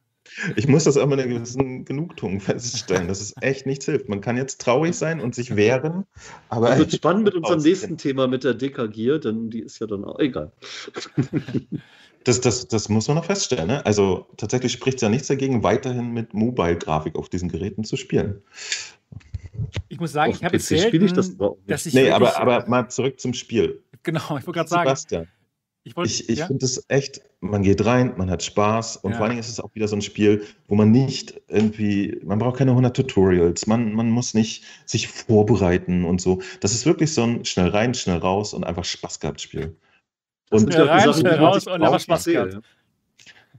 [0.55, 4.09] Ich muss das aber mit einer gewissen Genugtuung feststellen, dass es echt nichts hilft.
[4.09, 6.05] Man kann jetzt traurig sein und sich wehren,
[6.49, 6.71] aber.
[6.71, 10.05] Es wird spannend mit unserem nächsten Thema mit der Dekagier, denn die ist ja dann
[10.05, 10.51] auch egal.
[12.23, 13.67] Das, das, das muss man noch feststellen.
[13.67, 13.85] Ne?
[13.85, 18.41] Also tatsächlich spricht es ja nichts dagegen, weiterhin mit Mobile-Grafik auf diesen Geräten zu spielen.
[19.89, 21.35] Ich muss sagen, auf ich habe jetzt selten, ich das
[21.67, 23.83] dass ich Nee, aber, aber mal zurück zum Spiel.
[24.03, 24.89] Genau, ich wollte gerade sagen.
[24.89, 25.27] Sebastian,
[25.85, 26.47] ich, ich, ich ja?
[26.47, 29.17] finde es echt, man geht rein, man hat Spaß und ja.
[29.17, 32.39] vor allen Dingen ist es auch wieder so ein Spiel, wo man nicht irgendwie, man
[32.39, 36.41] braucht keine 100 Tutorials, man, man muss nicht sich vorbereiten und so.
[36.61, 39.75] Das ist wirklich so ein schnell rein, schnell raus und einfach Spaß gehabt Spiel.
[40.53, 42.59] Und schnell rein, schnell raus und einfach Spaß gehabt.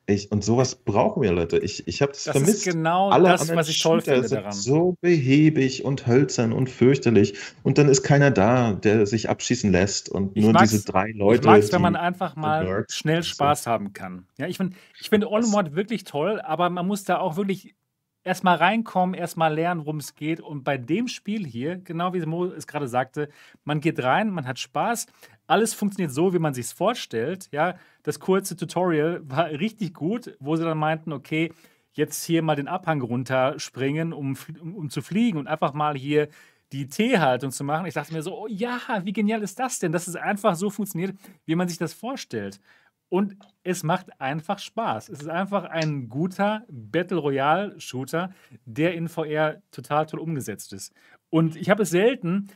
[0.06, 1.58] Ich, und sowas brauchen wir, Leute.
[1.58, 2.48] Ich, ich habe es vermisst.
[2.48, 4.52] Das ist genau Alle das, was ich toll Shooter finde daran.
[4.52, 7.38] so behäbig und hölzern und fürchterlich.
[7.62, 10.10] Und dann ist keiner da, der sich abschießen lässt.
[10.10, 11.40] Und nur diese drei Leute.
[11.40, 13.70] Ich mag es, wenn man einfach mal schnell Spaß so.
[13.70, 14.26] haben kann.
[14.36, 17.74] Ja, ich finde ich find One wirklich toll, aber man muss da auch wirklich
[18.24, 20.40] erstmal reinkommen, erstmal lernen, worum es geht.
[20.40, 23.28] Und bei dem Spiel hier, genau wie Mo es gerade sagte,
[23.64, 25.06] man geht rein, man hat Spaß,
[25.46, 27.48] alles funktioniert so, wie man sich es vorstellt.
[27.52, 31.52] Ja, das kurze Tutorial war richtig gut, wo sie dann meinten, okay,
[31.92, 36.28] jetzt hier mal den Abhang runterspringen, um, um, um zu fliegen und einfach mal hier
[36.72, 37.86] die T-Haltung zu machen.
[37.86, 40.70] Ich dachte mir so, oh ja, wie genial ist das denn, dass es einfach so
[40.70, 41.16] funktioniert,
[41.46, 42.60] wie man sich das vorstellt.
[43.08, 45.08] Und es macht einfach Spaß.
[45.08, 48.32] Es ist einfach ein guter Battle Royale Shooter,
[48.64, 50.92] der in VR total toll umgesetzt ist.
[51.30, 52.48] Und ich habe es selten,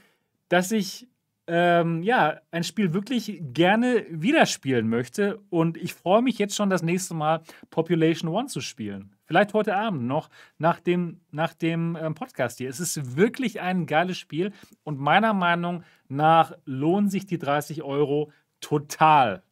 [0.49, 1.07] dass ich
[1.49, 5.41] ähm, ja, ein Spiel wirklich gerne wieder spielen möchte.
[5.49, 9.17] Und ich freue mich jetzt schon, das nächste Mal Population One zu spielen.
[9.25, 12.69] Vielleicht heute Abend noch nach dem, nach dem ähm, Podcast hier.
[12.69, 14.53] Es ist wirklich ein geiles Spiel
[14.85, 18.31] und meiner Meinung nach lohnen sich die 30 Euro
[18.61, 19.43] total.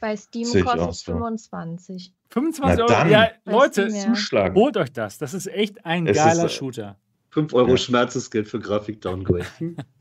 [0.00, 2.14] Bei Steam kostet es 25.
[2.30, 3.08] 25 Euro?
[3.08, 4.54] Ja, Leute, zuschlagen.
[4.54, 5.18] holt euch das.
[5.18, 6.98] Das ist echt ein es geiler ist, äh, Shooter.
[7.30, 7.76] 5 Euro ja.
[7.76, 9.46] Schmerzesgeld für Grafik-Downgrade.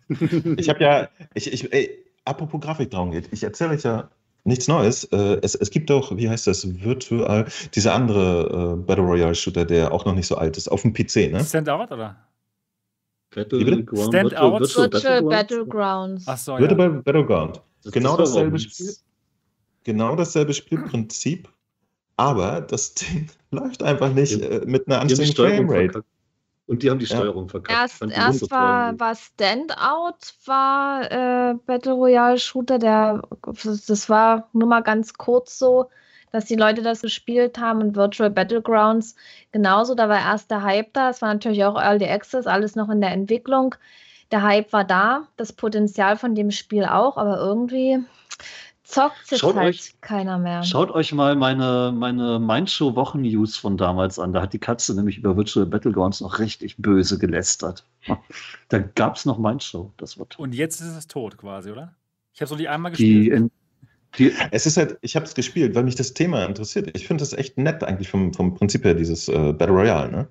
[0.57, 4.09] ich habe ja, ich, ich, ey, apropos Grafik-Downgrade, ich erzähle euch ja
[4.43, 5.05] nichts Neues.
[5.05, 9.91] Äh, es, es gibt doch, wie heißt das, virtual, dieser andere äh, Battle Royale-Shooter, der
[9.91, 11.43] auch noch nicht so alt ist, auf dem PC, ne?
[11.43, 12.15] Standout, oder?
[13.31, 14.13] Battleground.
[14.13, 14.59] Standout.
[14.59, 16.23] Virtual, Virtual Battlegrounds.
[16.27, 16.61] Ach so, ja.
[16.61, 17.61] Virtual Battleground.
[17.83, 18.93] Das genau dasselbe Spiel.
[19.83, 21.47] Genau dasselbe Spielprinzip,
[22.17, 26.03] aber das Ding läuft einfach nicht äh, mit einer anständigen Framerate.
[26.69, 27.49] Und die haben die Steuerung ja.
[27.49, 27.79] verkackt.
[27.79, 33.23] Erst, erst war, war Standout, war äh, Battle Royale Shooter, der,
[33.87, 35.89] das war nur mal ganz kurz so,
[36.31, 39.15] dass die Leute das gespielt haben und Virtual Battlegrounds
[39.51, 39.95] genauso.
[39.95, 41.09] Da war erst der Hype da.
[41.09, 43.73] Es war natürlich auch Early Access, alles noch in der Entwicklung.
[44.31, 47.97] Der Hype war da, das Potenzial von dem Spiel auch, aber irgendwie
[48.89, 50.63] zockt jetzt schaut halt euch, keiner mehr.
[50.63, 54.33] Schaut euch mal meine, meine Mindshow Wochen News von damals an.
[54.33, 57.85] Da hat die Katze nämlich über Virtual Battlegrounds noch richtig böse gelästert.
[58.69, 59.91] Da gab es noch Mindshow.
[59.97, 60.37] Das wird.
[60.37, 61.95] Und jetzt ist es tot quasi, oder?
[62.33, 63.25] Ich habe es noch nicht einmal gespielt.
[63.25, 63.51] Die, in,
[64.17, 66.95] die, es ist halt, ich habe es gespielt, weil mich das Thema interessiert.
[66.95, 70.27] Ich finde das echt nett eigentlich vom, vom Prinzip her, dieses äh, Battle Royale, ne?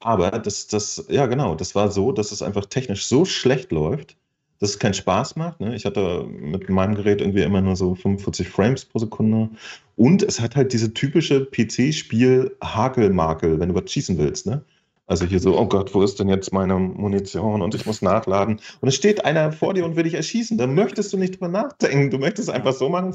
[0.00, 4.16] Aber das, das, ja genau, das war so, dass es einfach technisch so schlecht läuft,
[4.60, 5.60] dass es keinen Spaß macht.
[5.60, 5.76] Ne?
[5.76, 9.50] Ich hatte mit meinem Gerät irgendwie immer nur so 45 Frames pro Sekunde.
[9.96, 14.46] Und es hat halt diese typische PC-Spiel-Hakelmakel, wenn du was schießen willst.
[14.46, 14.62] Ne?
[15.06, 18.60] Also hier so, oh Gott, wo ist denn jetzt meine Munition und ich muss nachladen.
[18.80, 20.58] Und es steht einer vor dir und will dich erschießen.
[20.58, 22.10] Da möchtest du nicht drüber nachdenken.
[22.10, 23.14] Du möchtest einfach so machen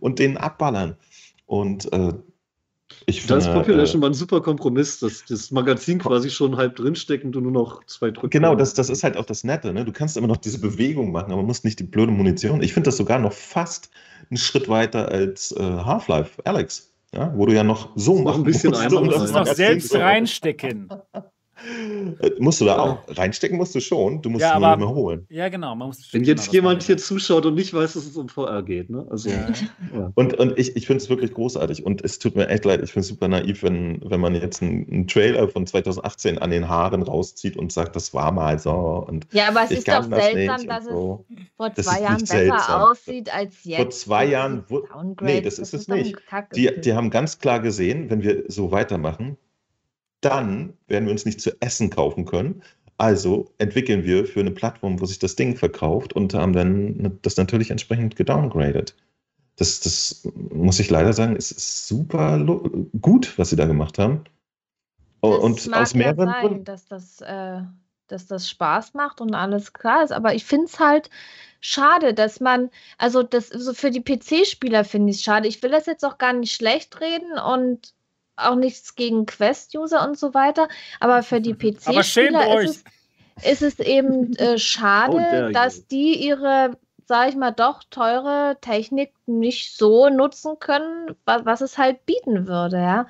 [0.00, 0.96] und den abballern.
[1.46, 2.12] Und äh,
[3.06, 6.76] ich das finde, Population äh, war ein super Kompromiss, dass das Magazin quasi schon halb
[6.76, 8.30] drinsteckt und du nur noch zwei drückst.
[8.30, 9.72] Genau, das, das ist halt auch das Nette.
[9.72, 9.84] Ne?
[9.84, 12.62] Du kannst immer noch diese Bewegung machen, aber musst nicht die blöde Munition.
[12.62, 13.90] Ich finde das sogar noch fast
[14.30, 16.92] einen Schritt weiter als äh, Half-Life, Alex.
[17.12, 17.32] Ja?
[17.36, 20.88] Wo du ja noch so machen ein bisschen musst, um das noch selbst reinstecken.
[22.20, 24.20] Äh, musst du da auch reinstecken, musst du schon.
[24.22, 25.26] Du musst ja, nur mehr holen.
[25.30, 25.74] Ja, genau.
[25.74, 28.90] Man muss Wenn jetzt jemand hier zuschaut und nicht weiß, dass es um VR geht.
[28.90, 29.06] Ne?
[29.10, 29.48] Also, ja.
[29.94, 30.12] Ja.
[30.14, 31.84] Und, und ich, ich finde es wirklich großartig.
[31.86, 32.82] Und es tut mir echt leid.
[32.82, 36.50] Ich finde es super naiv, wenn, wenn man jetzt einen, einen, Trailer von 2018 an
[36.50, 39.04] den Haaren rauszieht und sagt, das war mal so.
[39.06, 41.24] Und ja, aber es ist doch seltsam, dass so.
[41.30, 42.82] es vor zwei Jahren besser seltsam.
[42.82, 43.76] aussieht als jetzt.
[43.76, 44.64] Vor zwei Jahren.
[44.68, 44.82] Wo,
[45.20, 46.16] nee, das, das ist es nicht.
[46.54, 49.36] Die, die haben ganz klar gesehen, wenn wir so weitermachen,
[50.24, 52.62] dann werden wir uns nicht zu essen kaufen können.
[52.96, 57.36] Also entwickeln wir für eine Plattform, wo sich das Ding verkauft und haben dann das
[57.36, 58.94] natürlich entsprechend gedowngradet.
[59.56, 62.38] Das, das muss ich leider sagen, es ist super
[63.00, 64.24] gut, was sie da gemacht haben.
[65.22, 67.62] Oh, und mag aus mehreren ja sein, dass das, äh,
[68.08, 71.08] dass das Spaß macht und alles klar ist, aber ich finde es halt
[71.60, 75.48] schade, dass man, also das so für die PC-Spieler finde ich es schade.
[75.48, 77.93] Ich will das jetzt auch gar nicht schlecht reden und
[78.36, 80.68] auch nichts gegen Quest-User und so weiter,
[81.00, 82.84] aber für die PC-Spieler ist
[83.42, 88.56] es, ist es eben äh, schade, oh, dass die ihre sage ich mal, doch teure
[88.60, 93.06] Technik nicht so nutzen können, was, was es halt bieten würde, ja.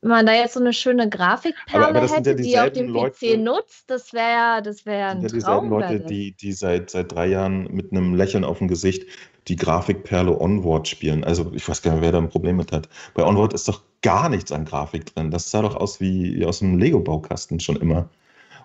[0.00, 2.88] Wenn man da jetzt so eine schöne Grafikperle aber, aber hätte, ja die auf dem
[2.88, 6.90] Leute, PC nutzt, das wäre ja, das wäre ein ja dieselben Leute, die, die seit,
[6.90, 9.06] seit drei Jahren mit einem Lächeln auf dem Gesicht
[9.48, 11.24] die Grafikperle Onward spielen.
[11.24, 12.88] Also ich weiß gar nicht, wer da ein Problem mit hat.
[13.14, 15.30] Bei Onward ist doch gar nichts an Grafik drin.
[15.30, 18.08] Das sah doch aus wie aus einem Lego-Baukasten schon immer.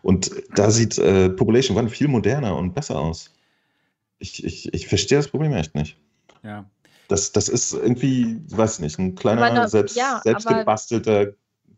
[0.01, 3.33] Und da sieht äh, Population One viel moderner und besser aus.
[4.19, 5.97] Ich, ich, ich verstehe das Problem echt nicht.
[6.43, 6.65] Ja.
[7.07, 11.33] Das, das ist irgendwie, weiß nicht, ein kleiner, noch, selbst, ja, selbstgebastelter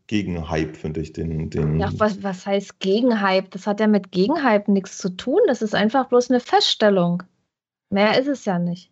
[0.07, 1.13] Gegenhype, finde ich.
[1.13, 3.49] Den, den ja, was, was heißt Gegenhype?
[3.49, 5.39] Das hat ja mit Gegenhype nichts zu tun.
[5.47, 7.23] Das ist einfach bloß eine Feststellung.
[7.89, 8.91] Mehr ist es ja nicht.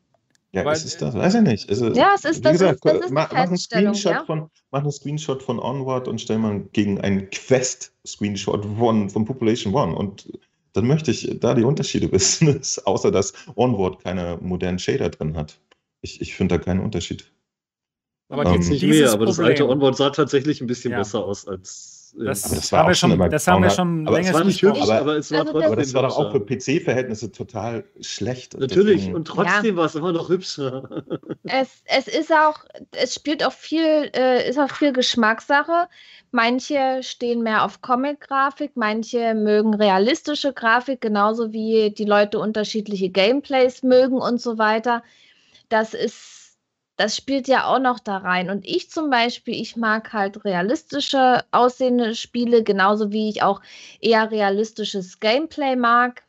[0.54, 1.16] Ja, Weil, ist es das?
[1.16, 1.70] Weiß ich nicht.
[1.70, 4.24] Ist es, ja, es ist, das, gesagt, ist, das ist mach, mach, einen Screenshot ja?
[4.26, 9.74] von, mach einen Screenshot von Onward und stell mal gegen einen Quest-Screenshot von, von Population
[9.74, 10.32] One und
[10.74, 15.60] dann möchte ich da die Unterschiede wissen, außer dass Onward keine modernen Shader drin hat.
[16.04, 17.32] Ich, ich finde da keinen Unterschied.
[18.28, 20.98] Aber ähm, nicht mehr, aber das alte Onward sah tatsächlich ein bisschen ja.
[20.98, 22.00] besser aus als.
[22.16, 25.00] Das, das war auch schon immer Das haben wir schon aber länger nicht hübsch, aber,
[25.00, 28.56] aber, es war also aber das war doch auch für PC-Verhältnisse total schlecht.
[28.56, 29.76] Natürlich, deswegen, und trotzdem ja.
[29.78, 31.04] war es immer noch hübscher.
[31.46, 35.90] Es, es ist auch, es spielt auch viel, äh, ist auch viel Geschmackssache.
[36.32, 43.82] Manche stehen mehr auf Comic-Grafik, manche mögen realistische Grafik, genauso wie die Leute unterschiedliche Gameplays
[43.82, 45.04] mögen und so weiter.
[45.74, 46.44] Das ist
[46.98, 48.50] das spielt ja auch noch da rein.
[48.52, 53.62] Und ich zum Beispiel, ich mag halt realistische aussehende Spiele, genauso wie ich auch
[54.00, 56.24] eher realistisches Gameplay mag.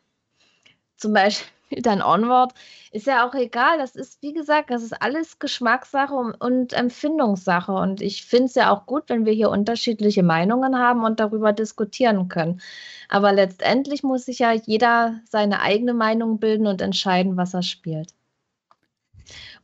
[0.97, 1.47] Zum Beispiel
[1.83, 2.55] dann Onward.
[2.93, 3.77] Ist ja auch egal.
[3.79, 7.73] Das ist, wie gesagt, das ist alles Geschmackssache und Empfindungssache.
[7.73, 11.53] Und ich finde es ja auch gut, wenn wir hier unterschiedliche Meinungen haben und darüber
[11.53, 12.63] diskutieren können.
[13.11, 18.15] Aber letztendlich muss sich ja jeder seine eigene Meinung bilden und entscheiden, was er spielt.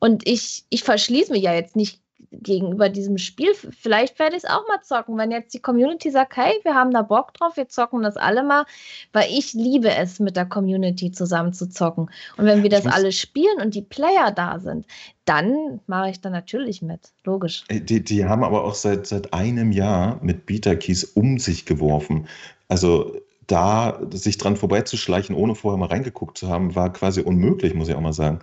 [0.00, 2.00] Und ich, ich verschließe mich ja jetzt nicht
[2.32, 3.54] gegenüber diesem Spiel.
[3.54, 6.90] Vielleicht werde ich es auch mal zocken, wenn jetzt die Community sagt, hey, wir haben
[6.90, 8.64] da Bock drauf, wir zocken das alle mal,
[9.12, 12.10] weil ich liebe es, mit der Community zusammen zu zocken.
[12.36, 14.86] Und wenn wir das alle spielen und die Player da sind,
[15.24, 17.64] dann mache ich da natürlich mit, logisch.
[17.70, 22.26] Die, die haben aber auch seit, seit einem Jahr mit Beta-Keys um sich geworfen.
[22.68, 23.16] Also
[23.46, 27.94] da sich dran vorbeizuschleichen, ohne vorher mal reingeguckt zu haben, war quasi unmöglich, muss ich
[27.94, 28.40] auch mal sagen.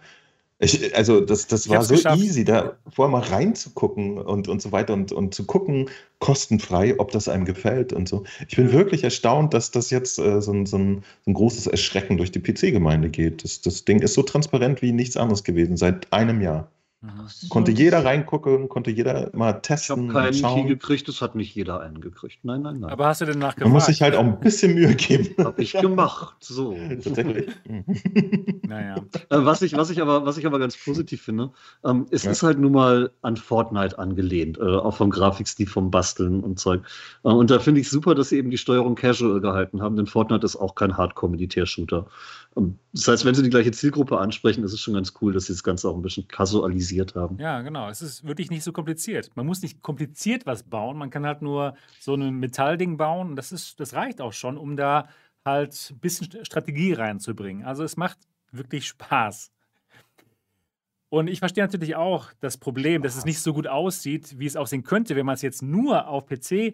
[0.60, 2.20] Ich, also das, das war so geschafft.
[2.20, 7.12] easy, da vorher mal reinzugucken und, und so weiter und, und zu gucken, kostenfrei, ob
[7.12, 8.24] das einem gefällt und so.
[8.48, 11.68] Ich bin wirklich erstaunt, dass das jetzt äh, so, ein, so, ein, so, ein, großes
[11.68, 13.44] Erschrecken durch die PC-Gemeinde geht.
[13.44, 16.72] Das, das Ding ist so transparent wie nichts anderes gewesen seit einem Jahr.
[17.02, 17.28] Mhm.
[17.50, 20.10] Konnte jeder reingucken, konnte jeder mal testen.
[20.10, 22.40] Ich habe keinen Key gekriegt, es hat nicht jeder einen gekriegt.
[22.44, 22.90] Nein, nein, nein.
[22.90, 23.66] Aber hast du denn nachgefragt?
[23.66, 25.46] Man muss sich halt auch ein bisschen Mühe geben.
[25.46, 26.38] Habe ich gemacht.
[26.40, 26.76] So.
[27.04, 27.50] Tatsächlich.
[28.68, 28.96] naja.
[28.96, 31.52] Äh, was, ich, was, ich aber, was ich aber ganz positiv finde,
[31.86, 32.32] ähm, es ja.
[32.32, 36.82] ist halt nun mal an Fortnite angelehnt, äh, auch vom Grafikstil, vom Basteln und Zeug.
[37.24, 40.08] Äh, und da finde ich super, dass sie eben die Steuerung casual gehalten haben, denn
[40.08, 42.08] Fortnite ist auch kein Hardcore-Militärshooter.
[42.94, 45.54] Das heißt, wenn sie die gleiche Zielgruppe ansprechen, ist es schon ganz cool, dass sie
[45.54, 47.38] das Ganze auch ein bisschen kasualisiert haben.
[47.40, 47.90] Ja, genau.
[47.90, 49.30] Es ist wirklich nicht so kompliziert.
[49.36, 50.98] Man muss nicht kompliziert was bauen.
[50.98, 53.36] Man kann halt nur so ein Metallding bauen.
[53.36, 55.08] Das, ist, das reicht auch schon, um da
[55.46, 57.64] halt ein bisschen Strategie reinzubringen.
[57.66, 58.18] Also es macht
[58.52, 59.52] wirklich Spaß.
[61.10, 64.58] Und ich verstehe natürlich auch das Problem, dass es nicht so gut aussieht, wie es
[64.58, 66.74] aussehen könnte, wenn man es jetzt nur auf PC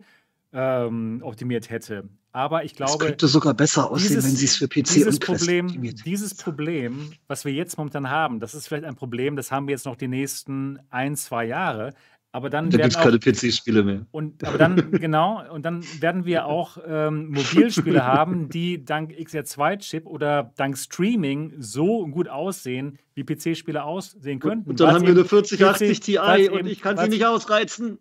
[0.54, 2.10] ähm, optimiert hätte.
[2.32, 2.94] Aber ich glaube.
[2.94, 6.06] Es könnte sogar besser aussehen, dieses, wenn sie es für PC dieses und Problem, optimiert
[6.06, 9.74] Dieses Problem, was wir jetzt momentan haben, das ist vielleicht ein Problem, das haben wir
[9.74, 11.94] jetzt noch die nächsten ein, zwei Jahre.
[12.36, 14.08] Aber dann da gibt es keine PC-Spiele mehr.
[14.10, 20.08] Und, aber dann, genau, und dann werden wir auch ähm, Mobilspiele haben, die dank XR2-Chip
[20.08, 24.68] oder dank Streaming so gut aussehen, wie PC-Spiele aussehen könnten.
[24.68, 26.18] Und dann haben wir eine 4080 Ti
[26.50, 28.00] und ich kann sie nicht ausreizen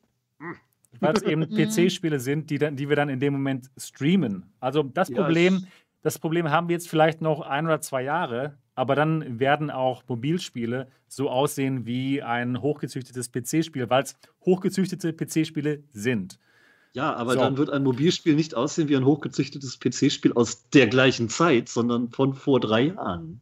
[1.03, 4.47] weil es eben PC-Spiele sind, die, dann, die wir dann in dem Moment streamen.
[4.61, 5.19] Also das yes.
[5.19, 5.67] Problem,
[6.03, 10.03] das Problem haben wir jetzt vielleicht noch ein oder zwei Jahre, aber dann werden auch
[10.09, 16.39] Mobilspiele so aussehen wie ein hochgezüchtetes PC-Spiel, weil es hochgezüchtete PC-Spiele sind.
[16.95, 17.41] Ja, aber so.
[17.41, 22.11] dann wird ein Mobilspiel nicht aussehen wie ein hochgezüchtetes PC-Spiel aus der gleichen Zeit, sondern
[22.11, 23.41] von vor drei Jahren.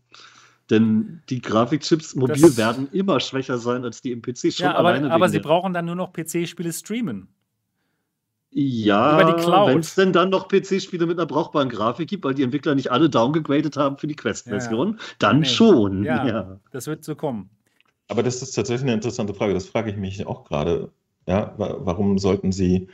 [0.71, 4.77] Denn die Grafikchips mobil Das- werden immer schwächer sein als die im PC schon Ja,
[4.77, 7.29] aber, alleine aber sie brauchen dann nur noch PC-Spiele streamen.
[8.53, 12.75] Ja, wenn es denn dann noch PC-Spiele mit einer brauchbaren Grafik gibt, weil die Entwickler
[12.75, 15.47] nicht alle downgegradet haben für die Quest-Version, dann Nee.
[15.47, 16.03] schon.
[16.05, 16.27] Ja.
[16.27, 16.61] Ja.
[16.73, 17.49] Das wird so kommen.
[18.09, 19.55] Aber das ist tatsächlich eine interessante Frage.
[19.55, 20.91] Das frage ich mich auch gerade.
[21.29, 22.89] Ja, wa- warum sollten Sie,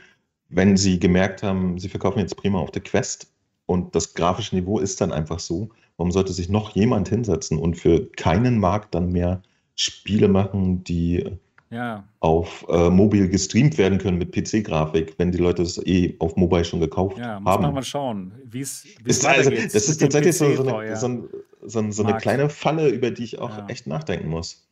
[0.49, 3.31] wenn Sie gemerkt haben, Sie verkaufen jetzt prima auf der Quest
[3.65, 7.75] und das grafische Niveau ist dann einfach so, warum sollte sich noch jemand hinsetzen und
[7.77, 9.41] für keinen Markt dann mehr
[9.75, 11.25] Spiele machen, die
[11.69, 16.37] Ja, auf äh, mobil gestreamt werden können mit PC-Grafik, wenn die Leute das eh auf
[16.37, 17.63] Mobile schon gekauft ja, muss haben?
[17.63, 18.85] man mal schauen, wie es
[19.25, 21.27] also, das ist tatsächlich so, so, eine, so,
[21.61, 23.67] so, so eine kleine Falle, über die ich auch Ja.
[23.67, 24.65] echt nachdenken muss.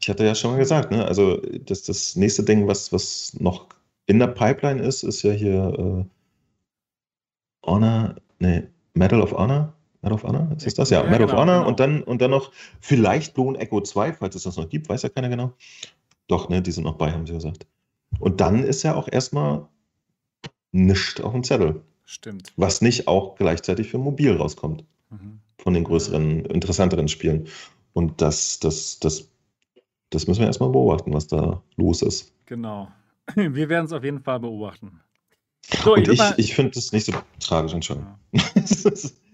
[0.00, 1.04] Ich hatte ja schon mal gesagt, ne?
[1.04, 1.36] also
[1.66, 3.68] das, das nächste Ding, was, was noch
[4.06, 6.04] in der Pipeline ist, ist ja hier äh,
[7.64, 8.64] Honor, nee,
[8.94, 9.72] Medal of Honor.
[10.02, 10.50] Medal of Honor?
[10.56, 10.90] Ist das das?
[10.90, 11.68] Ja, Ja, Medal of genau, Honor genau.
[11.68, 12.50] und, dann, und dann noch
[12.80, 15.52] vielleicht Blue Echo 2, falls es das noch gibt, weiß ja keiner genau.
[16.30, 17.66] Doch, ne, die sind noch bei, haben sie gesagt.
[18.20, 19.66] Und dann ist ja auch erstmal
[20.72, 22.52] nichts auf dem Zettel, Stimmt.
[22.56, 25.40] was nicht auch gleichzeitig für mobil rauskommt Mhm.
[25.58, 27.48] von den größeren, interessanteren Spielen.
[27.92, 29.28] Und das, das, das,
[30.10, 32.32] das müssen wir erstmal beobachten, was da los ist.
[32.46, 32.88] Genau.
[33.34, 35.00] Wir werden es auf jeden Fall beobachten.
[35.84, 38.14] So, ich, mal- ich finde das nicht so tragisch, Entschuldigung.
[38.32, 38.42] Ja.
[38.54, 38.82] ich Ich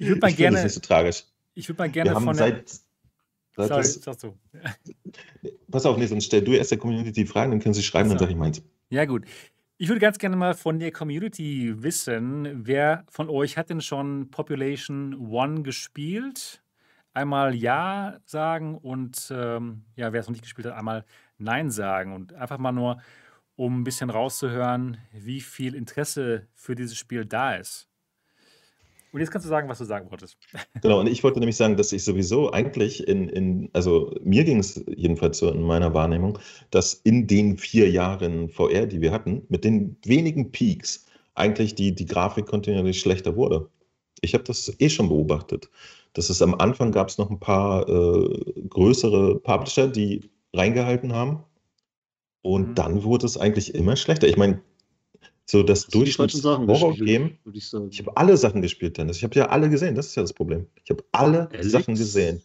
[0.08, 1.24] würd mal finde gerne- das nicht so tragisch.
[1.54, 2.46] Ich würde mal gerne Wir haben von der.
[2.48, 2.80] seit,
[3.56, 4.36] Sorry, das, sagst du.
[5.70, 8.08] pass auf, nee, sonst stell du erst der Community die Fragen, dann können sie schreiben,
[8.08, 8.24] dann So.
[8.24, 8.62] sage ich meins.
[8.90, 9.24] Ja, gut.
[9.78, 14.30] Ich würde ganz gerne mal von der Community wissen, wer von euch hat denn schon
[14.30, 16.62] Population One gespielt?
[17.12, 21.04] Einmal Ja sagen und ähm, ja, wer es noch nicht gespielt hat, einmal
[21.38, 22.14] Nein sagen.
[22.14, 22.98] Und einfach mal nur,
[23.56, 27.88] um ein bisschen rauszuhören, wie viel Interesse für dieses Spiel da ist.
[29.12, 30.36] Und jetzt kannst du sagen, was du sagen wolltest.
[30.82, 34.58] Genau, und ich wollte nämlich sagen, dass ich sowieso eigentlich in, in also mir ging
[34.58, 36.38] es jedenfalls so in meiner Wahrnehmung,
[36.70, 41.94] dass in den vier Jahren VR, die wir hatten, mit den wenigen Peaks, eigentlich die,
[41.94, 43.68] die Grafik kontinuierlich schlechter wurde.
[44.22, 45.70] Ich habe das eh schon beobachtet.
[46.14, 51.42] Das ist am Anfang gab es noch ein paar äh, größere Publisher, die reingehalten haben.
[52.42, 52.74] Und Mhm.
[52.74, 54.28] dann wurde es eigentlich immer schlechter.
[54.28, 54.62] Ich meine,
[55.48, 57.22] so das Hast du die falschen Sachen Durchschnitts-Horror-Game.
[57.22, 57.92] gespielt, würde ich.
[57.92, 59.18] Ich habe alle Sachen gespielt, Dennis.
[59.18, 59.94] Ich habe ja alle gesehen.
[59.94, 60.66] Das ist ja das Problem.
[60.82, 61.70] Ich habe alle Alex?
[61.70, 62.42] Sachen gesehen.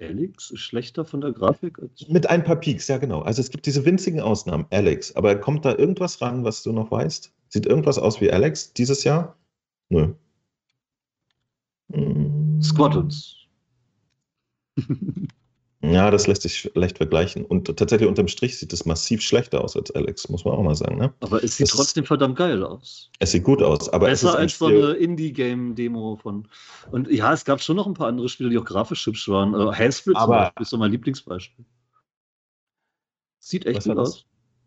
[0.00, 2.08] Alex ist schlechter von der Grafik als.
[2.08, 3.20] Mit ein paar Peaks, ja genau.
[3.20, 4.66] Also es gibt diese winzigen Ausnahmen.
[4.70, 5.14] Alex.
[5.14, 7.32] Aber kommt da irgendwas ran, was du noch weißt?
[7.48, 9.36] Sieht irgendwas aus wie Alex dieses Jahr?
[9.90, 10.14] Nö.
[12.62, 13.36] Squadrons.
[15.92, 17.44] Ja, das lässt sich leicht vergleichen.
[17.44, 20.74] Und tatsächlich unterm Strich sieht es massiv schlechter aus als Alex, muss man auch mal
[20.74, 20.96] sagen.
[20.98, 21.12] Ne?
[21.20, 23.10] Aber es sieht Das- trotzdem verdammt geil aus.
[23.18, 26.48] Es sieht gut aus, aber es ist Besser ein als so Spiel, eine Indie-Game-Demo von.
[26.90, 29.54] Und ja, es gab schon noch ein paar andere Spiele, die auch grafisch hübsch waren.
[29.54, 31.64] Äh, Hellsplit zum Aber- Beispiel ist so mein Lieblingsbeispiel.
[33.38, 34.24] Sieht echt gut aus.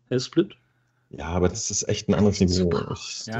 [0.08, 0.54] Hellsplit?
[1.10, 2.70] Ja, aber das ist echt ein anderes Niveau.
[2.94, 3.38] Ich, Ja.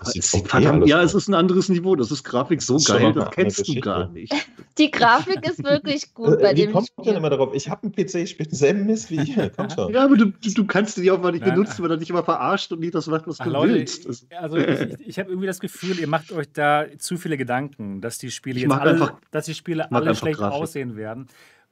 [0.00, 1.96] Okay verdammt, ja, es ist ein anderes Niveau.
[1.96, 4.32] Das ist Grafik so ist geil, das kennst du gar nicht.
[4.78, 7.16] Die Grafik ist wirklich gut bei Äh, Wie dem kommt man denn Spiel.
[7.18, 7.52] immer darauf?
[7.52, 9.50] Ich habe einen PC, ich spiele denselben Mist wie ihr.
[9.56, 9.92] Komm schon.
[9.92, 11.54] Ja, aber du, du, kannst die auch mal nicht Nein.
[11.54, 14.08] benutzen, weil er dich immer verarscht und nicht das macht, was Ach, du Leute, willst.
[14.08, 17.16] Das- ich- also ich, ich, ich habe irgendwie das Gefühl, ihr macht euch da zu
[17.16, 20.62] viele Gedanken, dass die Spiele Ich jetzt alle, einfach- dass die Spiele alle schlecht Grafik.
[20.62, 21.26] aussehen werden,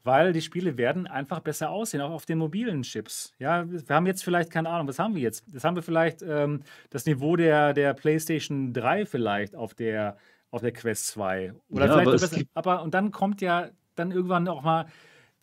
[0.07, 3.35] weil die Spiele werden einfach besser aussehen, auch auf den mobilen Chips.
[3.39, 5.45] Ja, wir haben jetzt vielleicht keine Ahnung, was haben wir jetzt?
[5.53, 10.17] Das haben wir vielleicht ähm, das Niveau der, der PlayStation 3 vielleicht auf der
[10.51, 14.13] auf der Quest 2 oder Ja, vielleicht aber besser, aber und dann kommt ja dann
[14.13, 14.87] irgendwann auch mal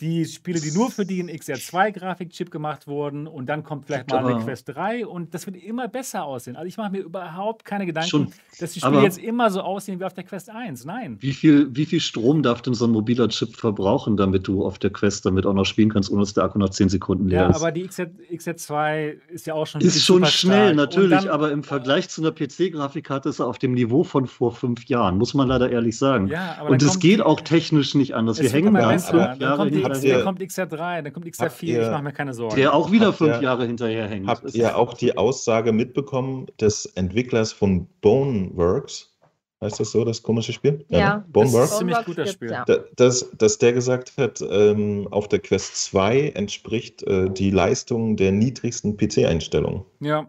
[0.02, 4.44] die Spiele, die nur für den XR2-Grafikchip gemacht wurden und dann kommt vielleicht mal eine
[4.44, 6.56] Quest 3 und das wird immer besser aussehen.
[6.56, 8.28] Also ich mache mir überhaupt keine Gedanken, Schon.
[8.60, 10.86] dass die Spiele jetzt immer so aussehen wie auf der Quest 1.
[10.86, 11.18] Nein.
[11.20, 14.80] Wie viel, wie viel Strom darf denn so ein mobiler Chip verbrauchen, damit du auf
[14.80, 17.41] der Quest damit auch noch spielen kannst, ohne dass der Akku nach 10 Sekunden leer
[17.44, 17.56] Ja, ist?
[17.57, 21.64] aber die XR, XR2 ist ja auch schon ist schon schnell, natürlich, dann- aber im
[21.64, 25.48] Vergleich zu einer PC-Grafikkarte ist er auf dem Niveau von vor fünf Jahren, muss man
[25.48, 26.28] leider ehrlich sagen.
[26.28, 28.41] Ja, Und es geht auch technisch nicht anders.
[28.41, 31.64] Wir hängen da fünf Jahre die, Habt dann ihr- kommt XR3, dann kommt Habt XR4,
[31.68, 32.55] ihr- ich mache mir keine Sorgen.
[32.55, 34.27] der auch wieder Habt fünf ihr- Jahre hinterher hängt.
[34.27, 39.10] Habt Das ihr auch die Aussage mitbekommen des Entwicklers von Boneworks?
[39.61, 40.84] Heißt das so, das komische Spiel?
[40.89, 41.18] Ja.
[41.18, 41.26] ne?
[41.31, 41.53] Boneworks?
[41.69, 42.51] Das ist ziemlich Boneworks guter Spiel.
[42.51, 42.65] ja.
[42.65, 48.18] Da- dass, dass der gesagt hat, ähm, auf der Quest 2 entspricht äh, die Leistung
[48.18, 49.85] der niedrigsten PC-Einstellung.
[50.01, 50.27] Ja,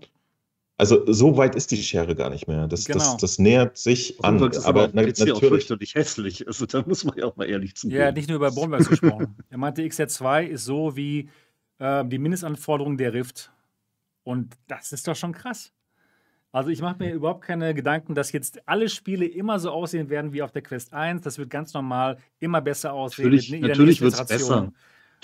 [0.77, 2.67] Also so weit ist die Schere gar nicht mehr.
[2.67, 2.99] Das, Genau.
[2.99, 4.43] das, das nähert sich an.
[4.43, 5.49] Ist Aber aber auf na, dem PC auch natürlich.
[5.49, 6.47] fürchterlich hässlich.
[6.49, 8.01] Also da muss man ja auch mal ehrlich zugeben.
[8.01, 9.37] ja, nicht nur über Boneworks gesprochen.
[9.51, 11.29] Er meinte, XR2 ist so wie
[11.79, 13.53] äh, die Mindestanforderung der Rift.
[14.25, 15.73] Und das ist doch schon krass.
[16.51, 20.33] Also ich mache mir überhaupt keine Gedanken, dass jetzt alle Spiele immer so aussehen werden
[20.33, 21.23] wie auf der Quest 1.
[21.23, 23.25] Das wird ganz normal immer besser aussehen.
[23.25, 24.73] Natürlich, natürlich wird es besser.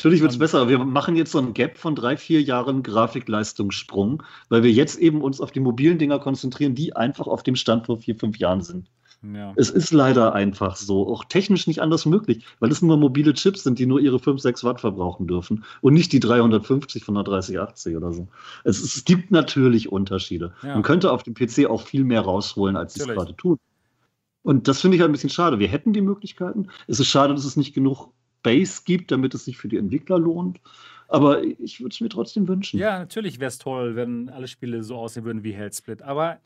[0.01, 0.67] Natürlich wird es besser.
[0.67, 5.21] Wir machen jetzt so ein Gap von drei, vier Jahren Grafikleistungssprung, weil wir jetzt eben
[5.21, 8.63] uns auf die mobilen Dinger konzentrieren, die einfach auf dem Stand vor vier, fünf Jahren
[8.63, 8.89] sind.
[9.23, 9.53] Ja.
[9.57, 13.63] Es ist leider einfach so, auch technisch nicht anders möglich, weil es nur mobile Chips
[13.63, 17.25] sind, die nur ihre 5, 6 Watt verbrauchen dürfen und nicht die 350 von der
[17.25, 18.29] 3080 oder so.
[18.65, 20.55] Es, es gibt natürlich Unterschiede.
[20.63, 20.73] Ja.
[20.73, 23.59] Man könnte auf dem PC auch viel mehr rausholen, als sie es gerade tun.
[24.43, 25.59] Und das finde ich halt ein bisschen schade.
[25.59, 26.69] Wir hätten die Möglichkeiten.
[26.87, 28.09] Es ist schade, dass es nicht genug
[28.43, 30.61] Base gibt, damit es sich für die Entwickler lohnt.
[31.09, 32.79] Aber ich würde es mir trotzdem wünschen.
[32.79, 36.03] Ja, natürlich wäre es toll, wenn alle Spiele so aussehen würden wie Hellsplit.
[36.03, 36.39] Aber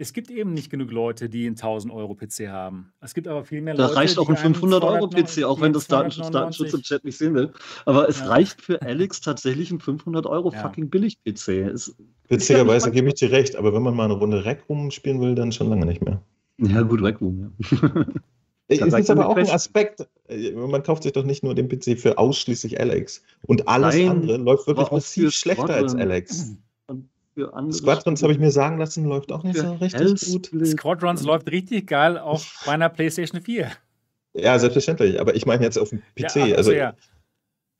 [0.00, 2.92] es gibt eben nicht genug Leute, die einen 1000 Euro PC haben.
[3.02, 3.94] Es gibt aber viel mehr da Leute.
[3.94, 7.18] Da reicht auch ein 500 Euro PC, auch wenn das Datenschutz, Datenschutz, im Chat nicht
[7.18, 7.52] sehen will.
[7.84, 8.26] Aber es ja.
[8.26, 10.62] reicht für Alex tatsächlich ein 500 Euro ja.
[10.62, 11.74] fucking Billig-PC.
[12.28, 15.34] Witzigerweise gebe ich dir recht, aber wenn man mal eine Runde Rec Room spielen will,
[15.34, 16.22] dann schon lange nicht mehr.
[16.58, 18.04] Ja, gut, Rec Room, ja.
[18.70, 20.06] Es ist aber auch ein Aspekt.
[20.28, 23.22] Äh, man kauft sich doch nicht nur den PC für ausschließlich Alex.
[23.46, 26.54] Und alles Nein, andere läuft wirklich massiv schlechter als Alex.
[27.72, 30.50] Squadrons habe ich mir sagen lassen, läuft auch nicht so richtig gut.
[30.66, 33.70] Squadrons läuft richtig geil auch bei einer PlayStation 4.
[34.34, 35.20] Ja, selbstverständlich.
[35.20, 36.36] Aber ich meine jetzt auf dem PC.
[36.36, 36.94] Ja, also, also ja.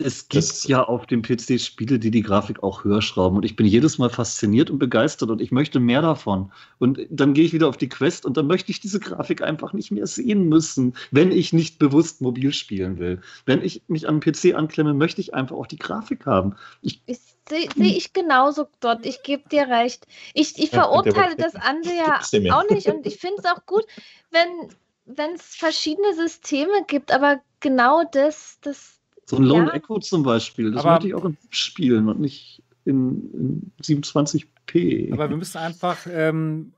[0.00, 3.36] Es gibt das, ja auf dem PC Spiele, die die Grafik auch höher schrauben.
[3.36, 6.50] Und ich bin jedes Mal fasziniert und begeistert und ich möchte mehr davon.
[6.78, 9.72] Und dann gehe ich wieder auf die Quest und dann möchte ich diese Grafik einfach
[9.72, 13.20] nicht mehr sehen müssen, wenn ich nicht bewusst mobil spielen will.
[13.44, 16.56] Wenn ich mich an den PC anklemme, möchte ich einfach auch die Grafik haben.
[16.82, 17.02] Ich,
[17.48, 19.04] sehe seh ich genauso dort.
[19.04, 20.06] Ich gebe dir recht.
[20.34, 22.20] Ich, ich verurteile das andere ja
[22.54, 23.84] auch nicht und ich finde es auch gut,
[24.30, 28.99] wenn es verschiedene Systeme gibt, aber genau das, das
[29.30, 29.74] so ein Lone ja.
[29.74, 35.12] Echo zum Beispiel, das wollte ich auch in spielen und nicht in, in 27p.
[35.12, 36.72] Aber wir müssen einfach ähm,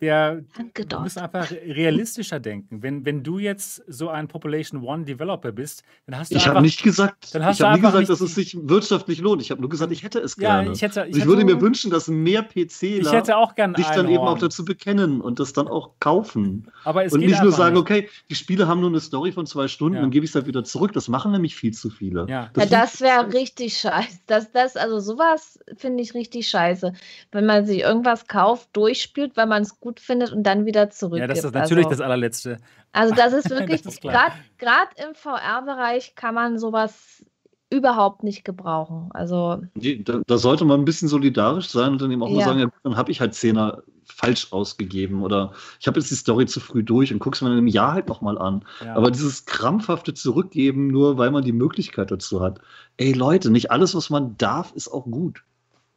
[0.00, 0.42] der,
[0.88, 2.82] du musst einfach realistischer denken.
[2.82, 6.60] Wenn, wenn du jetzt so ein Population One Developer bist, dann hast du Ich habe
[6.60, 9.42] nicht gesagt, dann hast ich habe nie gesagt, dass es sich wirtschaftlich lohnt.
[9.42, 10.68] Ich habe nur gesagt, ich hätte es gerne.
[10.68, 13.56] Ja, ich, hätte, ich, ich hätte, würde mir wünschen, dass mehr PC ich hätte auch
[13.56, 16.70] gern sich dann eben auch dazu bekennen und das dann auch kaufen.
[16.84, 17.82] Aber es und nicht nur sagen, nicht.
[17.82, 20.02] okay, die Spiele haben nur eine Story von zwei Stunden, ja.
[20.02, 20.92] dann gebe ich es halt wieder zurück.
[20.92, 22.26] Das machen nämlich viel zu viele.
[22.28, 24.20] Ja, das, ja, das wäre richtig scheiße.
[24.26, 26.92] Das, das, also sowas finde ich richtig scheiße.
[27.32, 30.90] Wenn man sich irgendwas kauft, durchspielt, weil man es gut gut findet und dann wieder
[30.90, 31.18] zurück.
[31.18, 32.58] Ja, das ist natürlich also, das allerletzte.
[32.92, 37.24] Also das ist wirklich, gerade im VR-Bereich kann man sowas
[37.70, 39.08] überhaupt nicht gebrauchen.
[39.12, 42.36] Also da, da, sollte man ein bisschen solidarisch sein und dann eben auch ja.
[42.36, 46.14] mal sagen, ja, dann habe ich halt Zehner falsch ausgegeben oder ich habe jetzt die
[46.14, 48.64] Story zu früh durch und gucke es mir in einem Jahr halt nochmal an.
[48.84, 48.94] Ja.
[48.94, 52.60] Aber dieses krampfhafte Zurückgeben, nur weil man die Möglichkeit dazu hat.
[52.96, 55.44] Ey Leute, nicht alles, was man darf, ist auch gut.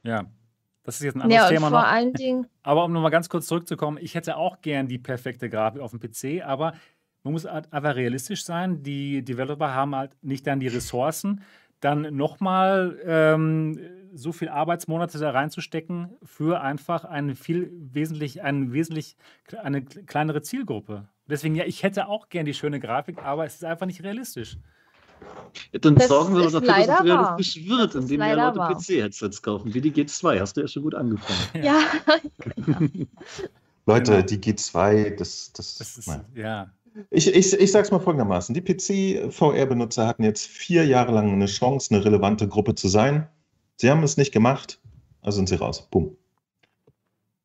[0.04, 0.26] Ja,
[0.84, 1.88] das ist jetzt ein anderes ja, Thema vor noch.
[1.88, 2.48] allen Dingen.
[2.64, 6.00] Aber um nochmal ganz kurz zurückzukommen, ich hätte auch gern die perfekte Grafik auf dem
[6.00, 6.74] PC, aber
[7.24, 8.82] man muss halt einfach realistisch sein.
[8.84, 11.42] Die Developer haben halt nicht dann die Ressourcen,
[11.80, 13.80] dann nochmal ähm,
[14.14, 19.18] so viel Arbeitsmonate da reinzustecken für einfach eine viel wesentlich, eine wesentlich
[19.62, 21.08] eine kleinere Zielgruppe.
[21.28, 24.58] Deswegen, ja, ich hätte auch gern die schöne Grafik, aber es ist einfach nicht realistisch.
[25.80, 27.78] Dann das sorgen wir dafür, dass es realistisch wahr.
[27.80, 30.40] wird, indem wir Leute PC-Headsets kaufen, wie die G2.
[30.40, 31.40] Hast du ja schon gut angefangen.
[31.64, 31.80] Ja.
[33.86, 34.26] Leute, genau.
[34.26, 36.72] die G2, das, das, das ist, ja.
[37.10, 38.54] Ich, ich, ich sage es mal folgendermaßen.
[38.54, 43.28] Die PC-VR-Benutzer hatten jetzt vier Jahre lang eine Chance, eine relevante Gruppe zu sein.
[43.78, 44.80] Sie haben es nicht gemacht,
[45.22, 45.88] also sind sie raus.
[45.90, 46.16] Bumm.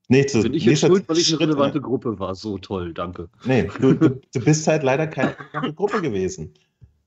[0.08, 2.34] Nächste, Bin ich jetzt schuld, weil ich eine relevante Gruppe war.
[2.34, 3.28] So toll, danke.
[3.44, 6.52] Nee, du, du, du bist halt leider keine relevante Gruppe gewesen.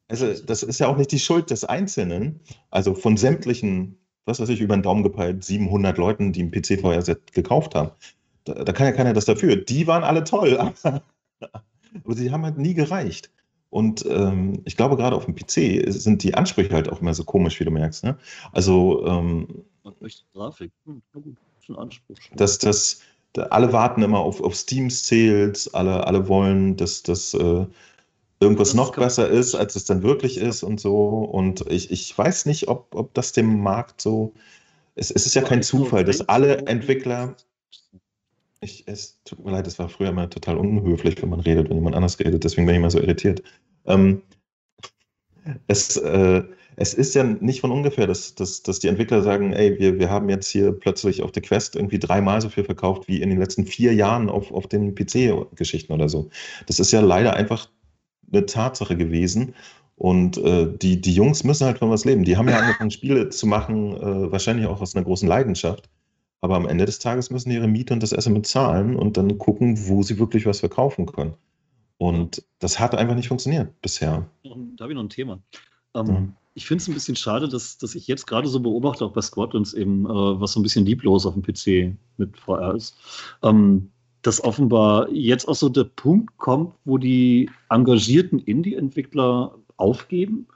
[0.10, 2.42] Also das ist ja auch nicht die Schuld des Einzelnen,
[2.72, 7.32] also von sämtlichen, was weiß ich, über den Daumen gepeilt, 700 Leuten, die ein PC-VR-Set
[7.32, 7.92] gekauft haben.
[8.44, 9.56] Da, da, kann ja keiner das dafür.
[9.56, 11.04] Die waren alle toll, aber,
[11.42, 13.30] aber sie haben halt nie gereicht.
[13.70, 17.24] Und ähm, ich glaube, gerade auf dem PC sind die Ansprüche halt auch immer so
[17.24, 18.04] komisch, wie du merkst.
[18.04, 18.18] Ne?
[18.52, 20.72] Also ähm, Man möchte Grafik.
[20.86, 22.16] Hm, gut, das ist ein Anspruch.
[22.36, 23.02] Dass das,
[23.52, 27.68] alle warten immer auf, auf Steam-Sales, alle, alle wollen, dass das äh,
[28.40, 31.20] irgendwas noch besser ist, als es dann wirklich ist und so.
[31.20, 34.34] Und ich, ich weiß nicht, ob, ob das dem Markt so.
[34.96, 37.36] Es, es ist ja kein Zufall, dass alle Entwickler.
[38.62, 41.78] Ich, es tut mir leid, es war früher immer total unhöflich, wenn man redet, wenn
[41.78, 42.44] jemand anders redet.
[42.44, 43.42] Deswegen bin ich immer so irritiert.
[43.86, 44.22] Ähm,
[45.68, 46.44] es, äh,
[46.76, 50.10] es ist ja nicht von ungefähr, dass, dass, dass die Entwickler sagen, ey, wir, wir
[50.10, 53.40] haben jetzt hier plötzlich auf der Quest irgendwie dreimal so viel verkauft wie in den
[53.40, 56.30] letzten vier Jahren auf, auf den PC-Geschichten oder so.
[56.68, 57.70] Das ist ja leider einfach
[58.32, 59.54] eine Tatsache gewesen.
[59.96, 62.24] Und äh, die, die Jungs müssen halt von was leben.
[62.24, 65.90] Die haben ja angefangen, Spiele zu machen, äh, wahrscheinlich auch aus einer großen Leidenschaft.
[66.42, 69.38] aber am Ende des Tages müssen die ihre Miete und das Essen bezahlen und dann
[69.38, 71.34] gucken, wo sie wirklich was verkaufen können.
[71.98, 74.26] Und das hat einfach nicht funktioniert bisher.
[74.44, 75.42] Da habe ich noch ein Thema.
[75.94, 76.34] Ähm, mhm.
[76.54, 79.22] Ich finde es ein bisschen schade, dass, dass ich jetzt gerade so beobachte, auch bei
[79.22, 82.96] Squadrons eben, äh, was so ein bisschen lieblos auf dem PC mit VR ist,
[83.44, 90.48] ähm, dass offenbar jetzt auch so der Punkt kommt, wo die engagierten Indie-Entwickler aufgeben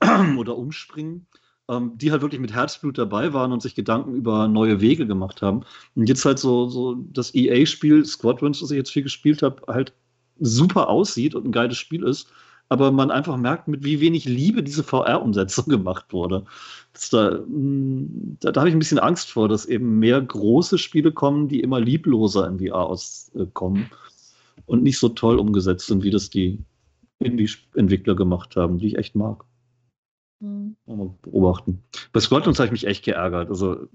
[0.38, 1.26] oder umspringen
[1.68, 5.42] ähm, die halt wirklich mit Herzblut dabei waren und sich Gedanken über neue Wege gemacht
[5.42, 5.62] haben.
[5.94, 9.92] Und jetzt halt so, so das EA-Spiel Squadrons, das ich jetzt viel gespielt habe, halt
[10.38, 12.30] super aussieht und ein geiles Spiel ist,
[12.68, 16.44] aber man einfach merkt, mit wie wenig Liebe diese VR-Umsetzung gemacht wurde.
[17.10, 21.12] Da, hm, da, da habe ich ein bisschen Angst vor, dass eben mehr große Spiele
[21.12, 23.90] kommen, die immer liebloser in VR auskommen
[24.66, 26.58] und nicht so toll umgesetzt sind, wie das die
[27.18, 29.44] Indie-Entwickler gemacht haben, die ich echt mag.
[30.40, 30.76] Mhm.
[30.86, 31.82] Mal beobachten.
[32.12, 33.48] Bei Squadrons habe ich mich echt geärgert.
[33.48, 33.88] Also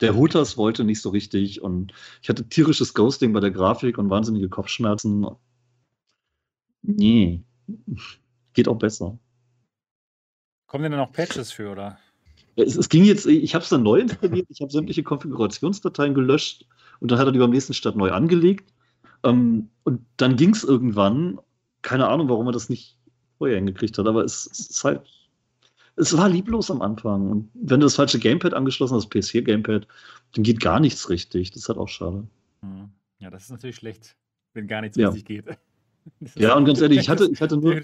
[0.00, 1.92] der Hooters wollte nicht so richtig und
[2.22, 5.26] ich hatte tierisches Ghosting bei der Grafik und wahnsinnige Kopfschmerzen.
[6.82, 7.44] Nee,
[8.52, 9.18] geht auch besser.
[10.66, 11.98] Kommen denn noch Patches für, oder?
[12.56, 16.66] Es, es ging jetzt, ich habe es dann neu installiert, ich habe sämtliche Konfigurationsdateien gelöscht
[17.00, 18.72] und dann hat er die beim nächsten Start neu angelegt.
[19.24, 21.38] Ähm, und dann ging es irgendwann,
[21.82, 22.98] keine Ahnung, warum er das nicht
[23.38, 25.02] vorher hingekriegt hat, aber es, es ist halt
[25.96, 27.30] es war lieblos am Anfang.
[27.30, 29.86] Und wenn du das falsche Gamepad angeschlossen hast, das PS4-Gamepad,
[30.34, 31.50] dann geht gar nichts richtig.
[31.50, 32.26] Das ist halt auch schade.
[32.62, 32.90] Hm.
[33.18, 34.16] Ja, das ist natürlich schlecht,
[34.54, 35.08] wenn gar nichts ja.
[35.08, 35.58] richtig geht.
[36.34, 37.80] Ja, und ganz ehrlich, ich hatte, ich hatte nur.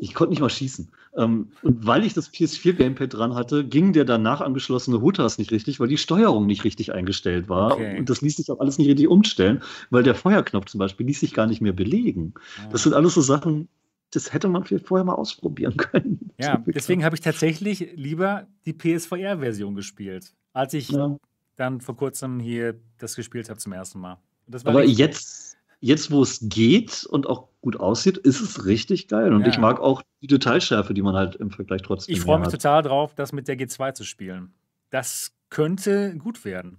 [0.00, 0.92] Ich konnte nicht mal schießen.
[1.16, 5.80] Ähm, und weil ich das PS4-Gamepad dran hatte, ging der danach angeschlossene Hutas nicht richtig,
[5.80, 7.72] weil die Steuerung nicht richtig eingestellt war.
[7.72, 7.98] Okay.
[7.98, 9.60] Und das ließ sich auch alles nicht richtig umstellen,
[9.90, 12.34] weil der Feuerknopf zum Beispiel ließ sich gar nicht mehr belegen.
[12.58, 12.68] Ja.
[12.68, 13.68] Das sind alles so Sachen,
[14.12, 16.30] das hätte man vielleicht vorher mal ausprobieren können.
[16.38, 21.16] Ja, deswegen habe ich tatsächlich lieber die PSVR-Version gespielt, als ich ja.
[21.56, 24.18] dann vor kurzem hier das gespielt habe zum ersten Mal.
[24.64, 25.47] Aber jetzt,
[25.80, 29.32] jetzt, wo es geht und auch gut aussieht, ist es richtig geil.
[29.32, 29.48] Und ja.
[29.48, 32.52] ich mag auch die Detailschärfe, die man halt im Vergleich trotzdem Ich freue mich hat.
[32.52, 34.52] total drauf, das mit der G2 zu spielen.
[34.90, 36.78] Das könnte gut werden.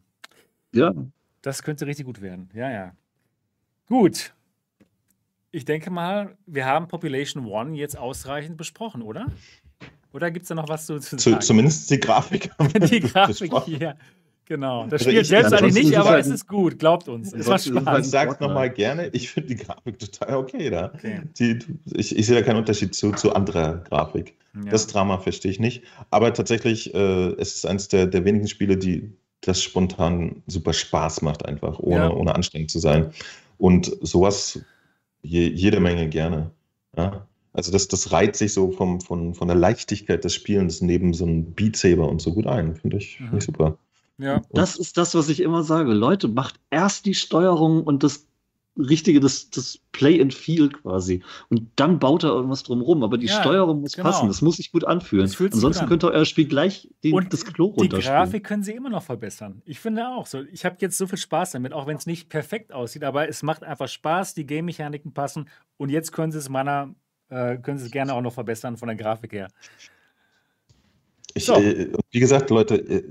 [0.73, 0.93] Ja.
[1.41, 2.49] Das könnte richtig gut werden.
[2.53, 2.93] Ja, ja.
[3.87, 4.33] Gut,
[5.51, 9.27] ich denke mal, wir haben Population One jetzt ausreichend besprochen, oder?
[10.13, 11.41] Oder gibt es da noch was zu, zu sagen?
[11.41, 12.51] Zumindest die Grafik.
[12.89, 13.95] die Grafik hier.
[14.49, 14.87] Genau.
[14.87, 17.31] Das also Spiel selbst eigentlich nicht, aber es ist gut, glaubt uns.
[17.31, 17.83] Es macht Spaß.
[17.83, 20.91] Man sagt nochmal gerne, ich finde die Grafik total okay da.
[20.95, 21.21] Okay.
[21.37, 21.59] Die,
[21.93, 24.33] ich, ich, sehe da keinen Unterschied zu, zu anderer Grafik.
[24.55, 24.71] Ja.
[24.71, 25.83] Das Drama verstehe ich nicht.
[26.09, 31.21] Aber tatsächlich, äh, es ist eines der, der wenigen Spiele, die das spontan super Spaß
[31.21, 32.09] macht, einfach, ohne, ja.
[32.11, 33.11] ohne anstrengend zu sein.
[33.59, 34.59] Und sowas
[35.21, 36.49] je, jede Menge gerne.
[36.97, 37.27] Ja?
[37.53, 41.25] Also das, das reiht sich so vom, von, von der Leichtigkeit des Spielens neben so
[41.25, 42.75] einem Beatsaber und so gut ein.
[42.75, 43.41] Finde ich, find ich mhm.
[43.41, 43.77] super.
[44.19, 44.41] Ja.
[44.51, 45.93] Das ist das, was ich immer sage.
[45.93, 48.27] Leute, macht erst die Steuerung und das
[48.77, 51.23] richtige, das, das Play and Feel quasi.
[51.49, 53.03] Und dann baut er irgendwas drumherum.
[53.03, 54.09] Aber die ja, Steuerung muss genau.
[54.09, 54.27] passen.
[54.27, 55.25] Das muss sich gut anfühlen.
[55.25, 58.01] Ansonsten gut könnte euer Spiel gleich den, und das Klo runterspielen.
[58.01, 59.61] Die Grafik können sie immer noch verbessern.
[59.65, 60.41] Ich finde auch so.
[60.51, 63.43] Ich habe jetzt so viel Spaß damit, auch wenn es nicht perfekt aussieht, aber es
[63.43, 65.49] macht einfach Spaß, die Game-Mechaniken passen.
[65.77, 66.93] Und jetzt können sie es meiner,
[67.29, 69.49] äh, können sie es gerne auch noch verbessern von der Grafik her.
[71.33, 71.55] Ich, so.
[71.55, 73.03] äh, wie gesagt, Leute, äh,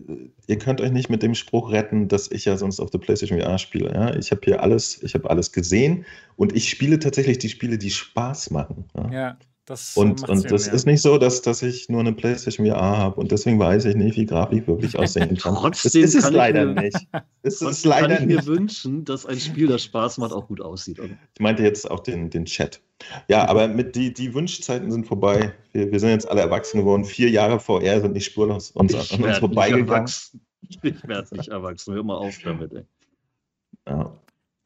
[0.46, 3.40] ihr könnt euch nicht mit dem Spruch retten, dass ich ja sonst auf der PlayStation
[3.40, 3.92] VR spiele.
[3.92, 4.14] Ja?
[4.16, 6.04] Ich habe hier alles, ich habe alles gesehen
[6.36, 8.84] und ich spiele tatsächlich die Spiele, die Spaß machen.
[8.96, 9.10] Ja.
[9.10, 9.38] ja.
[9.68, 10.72] Das und und das ja.
[10.72, 13.96] ist nicht so, dass, dass ich nur eine PlayStation VR habe und deswegen weiß ich
[13.96, 15.56] nicht, wie Grafik wirklich aussehen kann.
[15.56, 16.96] Trotzdem das ist es leider mir, nicht.
[17.42, 20.62] Es ist leider kann ich mir wünschen, dass ein Spiel, das Spaß macht, auch gut
[20.62, 20.98] aussieht.
[20.98, 21.10] Oder?
[21.34, 22.80] Ich meinte jetzt auch den, den Chat.
[23.28, 25.52] Ja, aber mit die, die Wunschzeiten sind vorbei.
[25.72, 27.04] Wir, wir sind jetzt alle erwachsen geworden.
[27.04, 30.10] Vier Jahre VR sind nicht spurlos uns, an uns vorbeigegangen.
[30.66, 31.92] Ich werde nicht erwachsen.
[31.92, 32.84] Hör mal auf damit, ey.
[33.86, 34.17] Ja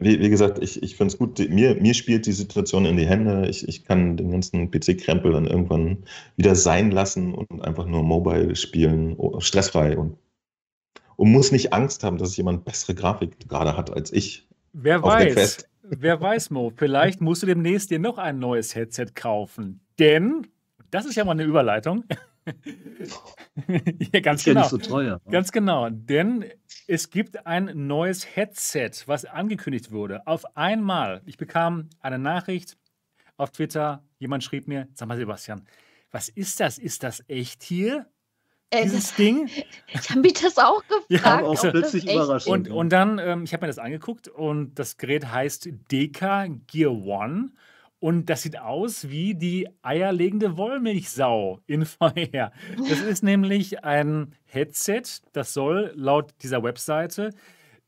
[0.04, 1.38] wie, wie gesagt, ich, ich finde es gut.
[1.50, 3.48] Mir, mir spielt die Situation in die Hände.
[3.48, 6.04] Ich, ich kann den ganzen PC-Krempel dann irgendwann
[6.36, 10.16] wieder sein lassen und einfach nur Mobile spielen, stressfrei und,
[11.16, 14.46] und muss nicht Angst haben, dass jemand bessere Grafik gerade hat als ich.
[14.72, 19.80] Wer weiß, wer weiß, Mo, vielleicht musst du demnächst dir noch ein neues Headset kaufen.
[19.98, 20.46] Denn,
[20.90, 22.04] das ist ja mal eine Überleitung.
[24.12, 24.60] ja, ganz ist genau.
[24.60, 25.20] Ja nicht so teuer.
[25.24, 25.32] Ne?
[25.32, 25.88] Ganz genau.
[25.90, 26.44] Denn
[26.86, 30.26] es gibt ein neues Headset, was angekündigt wurde.
[30.26, 31.22] Auf einmal.
[31.26, 32.76] Ich bekam eine Nachricht
[33.36, 34.04] auf Twitter.
[34.18, 35.66] Jemand schrieb mir: Sag mal, Sebastian,
[36.10, 36.78] was ist das?
[36.78, 38.06] Ist das echt hier?
[38.70, 39.48] Äh, Dieses das, Ding?
[39.94, 41.42] Ich habe mich das auch gefragt.
[41.42, 42.46] Ja, auch plötzlich überrascht.
[42.46, 46.92] Und, und dann, ähm, ich habe mir das angeguckt und das Gerät heißt Deka Gear
[46.92, 47.52] One
[48.02, 52.50] Und das sieht aus wie die eierlegende Wollmilchsau in VR.
[52.88, 55.02] Das ist nämlich ein Headset,
[55.32, 57.30] das soll laut dieser Webseite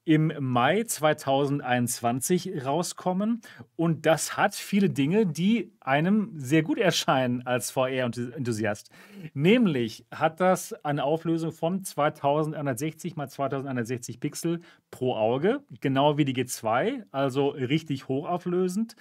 [0.04, 3.40] im Mai 2021 rauskommen.
[3.74, 8.90] Und das hat viele Dinge, die einem sehr gut erscheinen als VR-Enthusiast.
[9.32, 14.60] Nämlich hat das eine Auflösung von 2160 x 2160 Pixel
[14.92, 18.94] pro Auge, genau wie die G2, also richtig hochauflösend.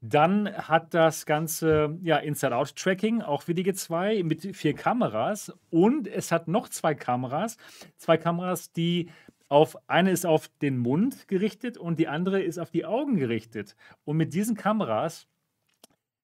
[0.00, 5.52] Dann hat das Ganze ja Inside-Out-Tracking, auch wie die G2, mit vier Kameras.
[5.70, 7.56] Und es hat noch zwei Kameras.
[7.96, 9.10] Zwei Kameras, die
[9.48, 13.74] auf, eine ist auf den Mund gerichtet und die andere ist auf die Augen gerichtet.
[14.04, 15.26] Und mit diesen Kameras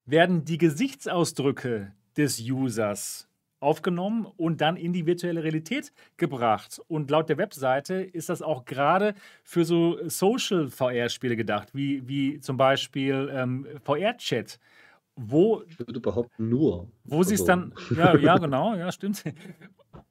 [0.05, 3.27] werden die Gesichtsausdrücke des Users
[3.59, 6.81] aufgenommen und dann in die virtuelle Realität gebracht.
[6.87, 12.39] Und laut der Webseite ist das auch gerade für so Social VR-Spiele gedacht, wie, wie
[12.39, 14.59] zum Beispiel ähm, VR-Chat.
[15.17, 16.89] Wo, ich würde behaupten, nur.
[17.05, 19.23] Wo sie es also dann, ja, ja, genau, ja, stimmt.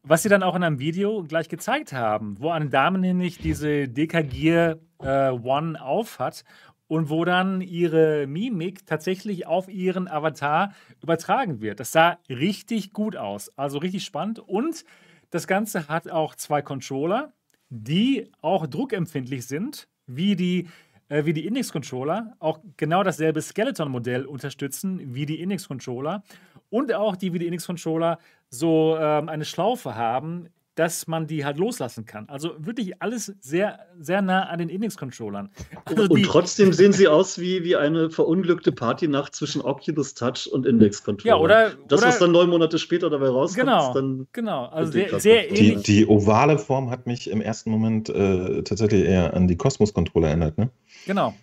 [0.03, 3.87] Was sie dann auch in einem Video gleich gezeigt haben, wo eine Dame nämlich diese
[3.87, 6.45] DK äh, One auf hat
[6.87, 11.81] und wo dann ihre Mimik tatsächlich auf ihren Avatar übertragen wird.
[11.81, 14.39] Das sah richtig gut aus, also richtig spannend.
[14.39, 14.85] Und
[15.31, 17.33] das Ganze hat auch zwei Controller,
[17.71, 20.69] die auch druckempfindlich sind, wie die,
[21.09, 26.23] äh, wie die Index-Controller, auch genau dasselbe Skeleton-Modell unterstützen wie die Index-Controller
[26.71, 28.19] und auch die wie die Index-Controller
[28.51, 32.29] so ähm, eine Schlaufe haben, dass man die halt loslassen kann.
[32.29, 35.51] Also wirklich alles sehr, sehr nah an den Index-Controllern.
[35.85, 40.67] Also und trotzdem sehen sie aus wie, wie eine verunglückte Partynacht zwischen Oculus Touch und
[40.67, 41.37] Index-Controller.
[41.37, 41.71] Ja, oder.
[41.89, 44.27] Das, oder, was dann neun Monate später dabei rauskommt, genau, dann.
[44.33, 45.83] Genau, also sehr, sehr ähnlich.
[45.83, 50.29] Die, die, ovale Form hat mich im ersten Moment äh, tatsächlich eher an die Cosmos-Controller
[50.29, 50.71] erinnert, ne?
[51.07, 51.35] Genau.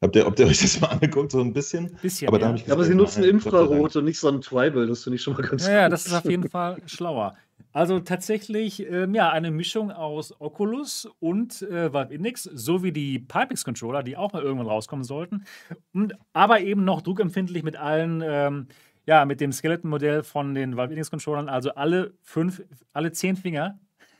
[0.00, 1.98] Habt ihr, habt ihr euch das mal angeguckt, so ein bisschen?
[2.00, 2.52] bisschen aber, ja.
[2.52, 5.42] Gesagt, aber sie nutzen Infrarot und nicht so ein Tribal, das finde ich schon mal
[5.42, 5.76] ganz ja, gut.
[5.76, 7.34] Ja, das ist auf jeden Fall schlauer.
[7.72, 14.02] Also tatsächlich ähm, ja, eine Mischung aus Oculus und äh, Valve Index, sowie die Pipex-Controller,
[14.02, 15.44] die auch mal irgendwann rauskommen sollten.
[15.92, 18.68] Und, aber eben noch druckempfindlich mit allen, ähm,
[19.06, 21.48] ja, mit dem Skeleton-Modell von den Valve Index-Controllern.
[21.48, 22.62] Also alle fünf,
[22.92, 23.78] alle zehn Finger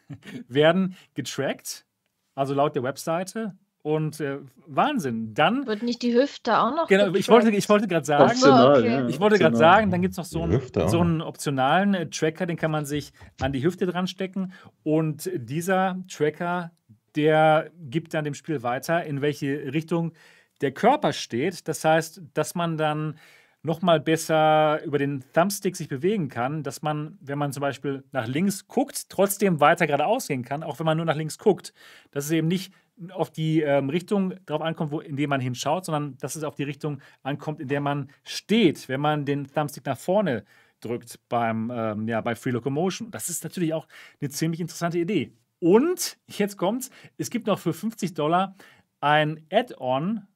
[0.48, 1.86] werden getrackt,
[2.34, 3.56] also laut der Webseite.
[3.88, 4.36] Und äh,
[4.66, 5.32] Wahnsinn.
[5.32, 5.66] Dann.
[5.66, 6.88] Wird nicht die Hüfte auch noch?
[6.88, 8.24] Genau, ich wollte, ich wollte gerade sagen.
[8.24, 9.06] Optional, okay.
[9.08, 12.44] Ich wollte gerade sagen, dann gibt es noch so einen, so einen optionalen äh, Tracker,
[12.44, 14.52] den kann man sich an die Hüfte dran stecken.
[14.82, 16.70] Und dieser Tracker,
[17.16, 20.12] der gibt dann dem Spiel weiter, in welche Richtung
[20.60, 21.66] der Körper steht.
[21.66, 23.18] Das heißt, dass man dann
[23.62, 28.26] nochmal besser über den Thumbstick sich bewegen kann, dass man, wenn man zum Beispiel nach
[28.26, 31.72] links guckt, trotzdem weiter geradeaus gehen kann, auch wenn man nur nach links guckt.
[32.10, 32.74] Dass es eben nicht
[33.12, 36.54] auf die ähm, Richtung drauf ankommt, wo, in der man hinschaut, sondern dass es auf
[36.54, 40.44] die Richtung ankommt, in der man steht, wenn man den Thumbstick nach vorne
[40.80, 43.10] drückt beim, ähm, ja, bei Free Locomotion.
[43.10, 43.86] Das ist natürlich auch
[44.20, 45.32] eine ziemlich interessante Idee.
[45.60, 48.54] Und jetzt kommt's, es gibt noch für 50 Dollar
[49.00, 50.26] ein Add-on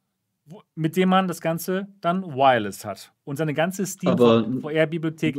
[0.75, 5.39] mit dem man das Ganze dann wireless hat und seine ganze Steam VR-Bibliothek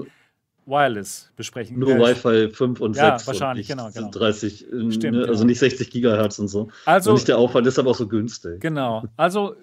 [0.66, 1.80] wireless besprechen.
[1.80, 3.28] Nur Wi-Fi 5 und ja, 6.
[3.28, 4.10] wahrscheinlich, genau, genau.
[4.10, 5.46] 30, äh, Stimmt, ne, also genau.
[5.46, 6.70] nicht 60 Gigahertz und so.
[6.86, 8.62] Also, und nicht der Aufwand ist aber auch so günstig.
[8.62, 9.04] Genau.
[9.18, 9.56] Also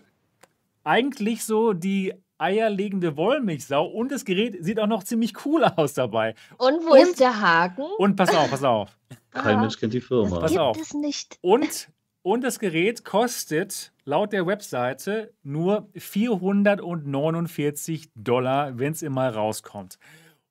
[0.85, 6.35] eigentlich so die eierlegende Wollmilchsau und das Gerät sieht auch noch ziemlich cool aus dabei.
[6.57, 7.85] Und wo und, ist der Haken?
[7.99, 8.99] Und pass auf, pass auf.
[9.31, 10.41] Kein Mensch kennt die Firma.
[10.41, 10.79] Pass gibt auf.
[10.81, 11.39] es nicht.
[11.41, 11.89] Und
[12.23, 19.99] und das Gerät kostet laut der Webseite nur 449 Dollar, wenn es immer rauskommt.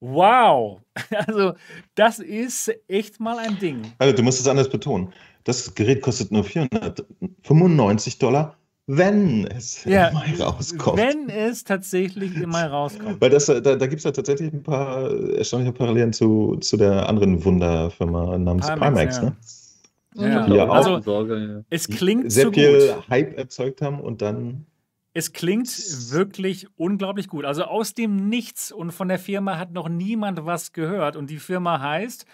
[0.01, 0.81] Wow!
[1.11, 1.53] Also,
[1.95, 3.81] das ist echt mal ein Ding.
[3.99, 5.13] Also, du musst es anders betonen.
[5.45, 8.57] Das Gerät kostet nur 495 Dollar,
[8.87, 10.97] wenn es Ja, im Mai rauskommt.
[10.97, 13.21] Wenn es tatsächlich immer rauskommt.
[13.21, 17.07] Weil das, da, da gibt es ja tatsächlich ein paar erstaunliche Parallelen zu, zu der
[17.07, 19.23] anderen Wunderfirma namens Pimax, Pimax, ja.
[19.23, 19.35] ne?
[20.15, 20.73] Ja, Ja, auch.
[20.73, 23.09] also es klingt sehr so viel gut.
[23.09, 24.65] Hype erzeugt haben und dann
[25.19, 25.67] Es klingt
[26.13, 27.43] wirklich unglaublich gut.
[27.43, 31.17] Also aus dem Nichts und von der Firma hat noch niemand was gehört.
[31.17, 32.25] Und die Firma heißt,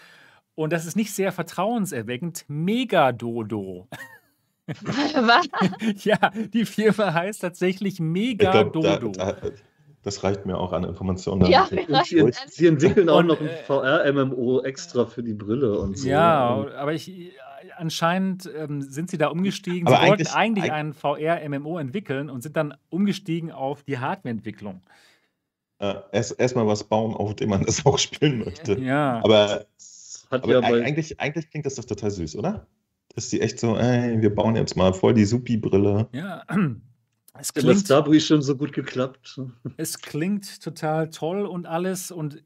[0.54, 3.88] und das ist nicht sehr vertrauenserweckend, Megadodo.
[4.68, 5.48] Was?
[6.04, 9.10] ja, die Firma heißt tatsächlich Megadodo.
[9.10, 9.50] da, da,
[10.04, 11.44] das reicht mir auch an Informationen.
[11.46, 11.66] Ja,
[12.04, 16.08] sie, sie entwickeln auch noch ein äh, VR-MMO extra für die Brille und so.
[16.08, 17.32] Ja, aber ich,
[17.76, 19.86] anscheinend ähm, sind sie da umgestiegen.
[19.86, 23.98] Aber sie wollten eigentlich- eigentlich eig- einen VR-MMO entwickeln und sind dann umgestiegen auf die
[23.98, 24.82] Hardwareentwicklung.
[25.78, 28.78] äh, erst erstmal was bauen, auf dem man das auch spielen möchte.
[28.80, 29.20] Ja.
[29.22, 32.66] Aber, das hat aber ja eigentlich, eigentlich klingt das doch total süß, oder?
[33.14, 36.08] Dass die echt so, ey, wir bauen jetzt mal voll die Supi-Brille.
[36.12, 36.42] Ja,
[37.38, 39.38] es klingt, Starbury schon so gut geklappt.
[39.76, 42.10] es klingt total toll und alles.
[42.10, 42.42] Und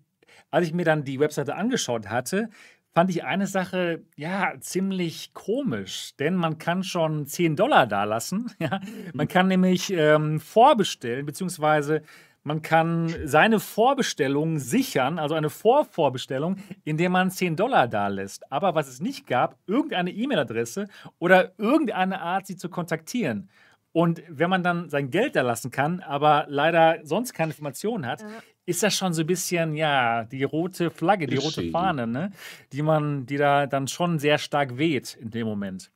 [0.51, 2.51] als ich mir dann die Webseite angeschaut hatte,
[2.93, 8.51] fand ich eine Sache ja ziemlich komisch, denn man kann schon 10 Dollar dalassen.
[8.61, 8.81] Ja?
[9.15, 12.03] Man kann nämlich ähm, vorbestellen, beziehungsweise
[12.43, 18.51] man kann seine Vorbestellung sichern, also eine Vorvorbestellung, indem man 10 Dollar dalässt.
[18.51, 20.89] Aber was es nicht gab, irgendeine E-Mail-Adresse
[21.19, 23.51] oder irgendeine Art, sie zu kontaktieren.
[23.93, 28.25] Und wenn man dann sein Geld da lassen kann, aber leider sonst keine Informationen hat.
[28.71, 31.71] Ist das schon so ein bisschen, ja, die rote Flagge, die rote.
[31.71, 32.33] Fahne, ne?
[32.73, 35.91] Die man, die da dann schon sehr stark weht in dem Moment.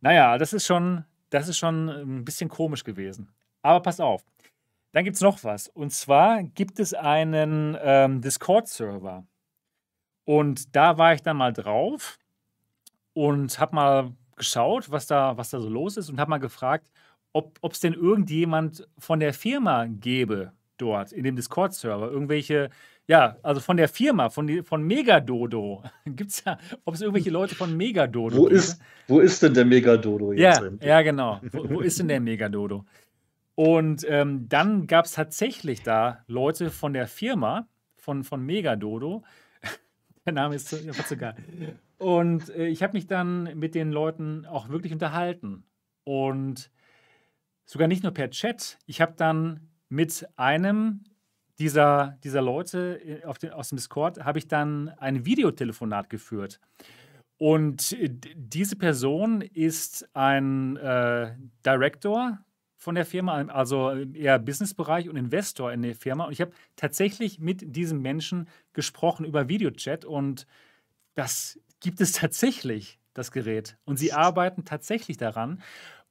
[0.00, 3.28] Naja, das ist schon, das ist schon ein bisschen komisch gewesen.
[3.62, 4.24] Aber pass auf.
[4.92, 5.68] Dann gibt es noch was.
[5.68, 9.26] Und zwar gibt es einen ähm, Discord-Server.
[10.24, 12.18] Und da war ich dann mal drauf
[13.12, 16.90] und habe mal geschaut, was da, was da so los ist und habe mal gefragt,
[17.32, 22.10] ob es denn irgendjemand von der Firma gäbe dort in dem Discord-Server.
[22.10, 22.70] Irgendwelche,
[23.06, 25.82] ja, also von der Firma, von, die, von Megadodo.
[26.04, 28.56] Gibt es ja, ob es irgendwelche Leute von Megadodo Wo gäbe?
[28.56, 30.60] ist, wo ist denn der Megadodo jetzt?
[30.60, 31.40] Ja, ja, genau.
[31.52, 32.84] Wo, wo ist denn der Megadodo?
[33.56, 37.66] Und ähm, dann gab es tatsächlich da Leute von der Firma,
[37.96, 39.24] von, von Megadodo.
[40.26, 41.36] Der Name ist zu, zu geil.
[41.98, 45.64] Und äh, ich habe mich dann mit den Leuten auch wirklich unterhalten.
[46.04, 46.70] Und
[47.64, 48.78] sogar nicht nur per Chat.
[48.86, 51.04] Ich habe dann mit einem
[51.58, 56.60] dieser, dieser Leute äh, auf den, aus dem Discord, habe ich dann ein Videotelefonat geführt.
[57.38, 61.34] Und äh, diese Person ist ein äh,
[61.64, 62.38] Director
[62.76, 66.26] von der Firma, also eher Businessbereich und Investor in der Firma.
[66.26, 70.46] Und ich habe tatsächlich mit diesem Menschen gesprochen über Videochat und
[71.14, 73.78] das gibt es tatsächlich, das Gerät.
[73.84, 75.62] Und sie arbeiten tatsächlich daran.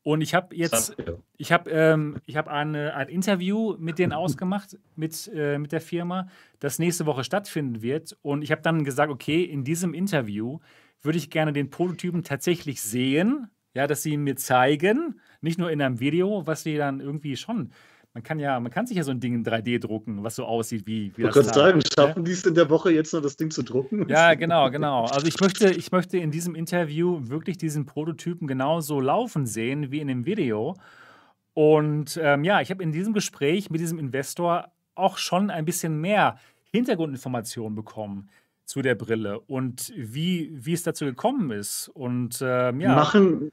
[0.06, 0.96] Und ich habe jetzt
[1.36, 5.82] ich habe ähm, ich hab eine, ein Interview mit denen ausgemacht, mit, äh, mit der
[5.82, 6.28] Firma,
[6.60, 8.16] das nächste Woche stattfinden wird.
[8.22, 10.60] Und ich habe dann gesagt, okay, in diesem Interview
[11.02, 15.72] würde ich gerne den Prototypen tatsächlich sehen, ja, dass sie ihn mir zeigen, nicht nur
[15.72, 17.72] in einem Video, was sie dann irgendwie schon,
[18.16, 20.46] man kann ja, man kann sich ja so ein Ding in 3D drucken, was so
[20.46, 21.90] aussieht wie, wie Ich da, sagen, ja?
[21.94, 24.08] schaffen die es in der Woche jetzt noch das Ding zu drucken?
[24.08, 25.04] Ja, genau, genau.
[25.04, 30.00] Also ich möchte, ich möchte in diesem Interview wirklich diesen Prototypen genauso laufen sehen wie
[30.00, 30.78] in dem Video.
[31.54, 36.00] Und ähm, ja, ich habe in diesem Gespräch mit diesem Investor auch schon ein bisschen
[36.00, 36.38] mehr
[36.72, 38.30] Hintergrundinformationen bekommen
[38.64, 41.90] zu der Brille und wie, wie es dazu gekommen ist.
[41.90, 43.52] Und ähm, ja, Machen,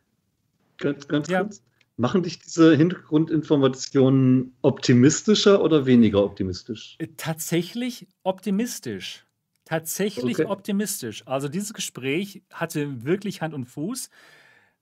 [0.78, 1.42] ganz, ganz Ja.
[1.42, 1.62] kurz,
[2.02, 6.96] machen dich diese Hintergrundinformationen optimistischer oder weniger optimistisch?
[6.98, 9.24] Äh, Tatsächlich optimistisch.
[9.64, 10.48] Tatsächlich Okay.
[10.50, 11.22] optimistisch.
[11.26, 14.10] Also dieses Gespräch hatte wirklich Hand und Fuß.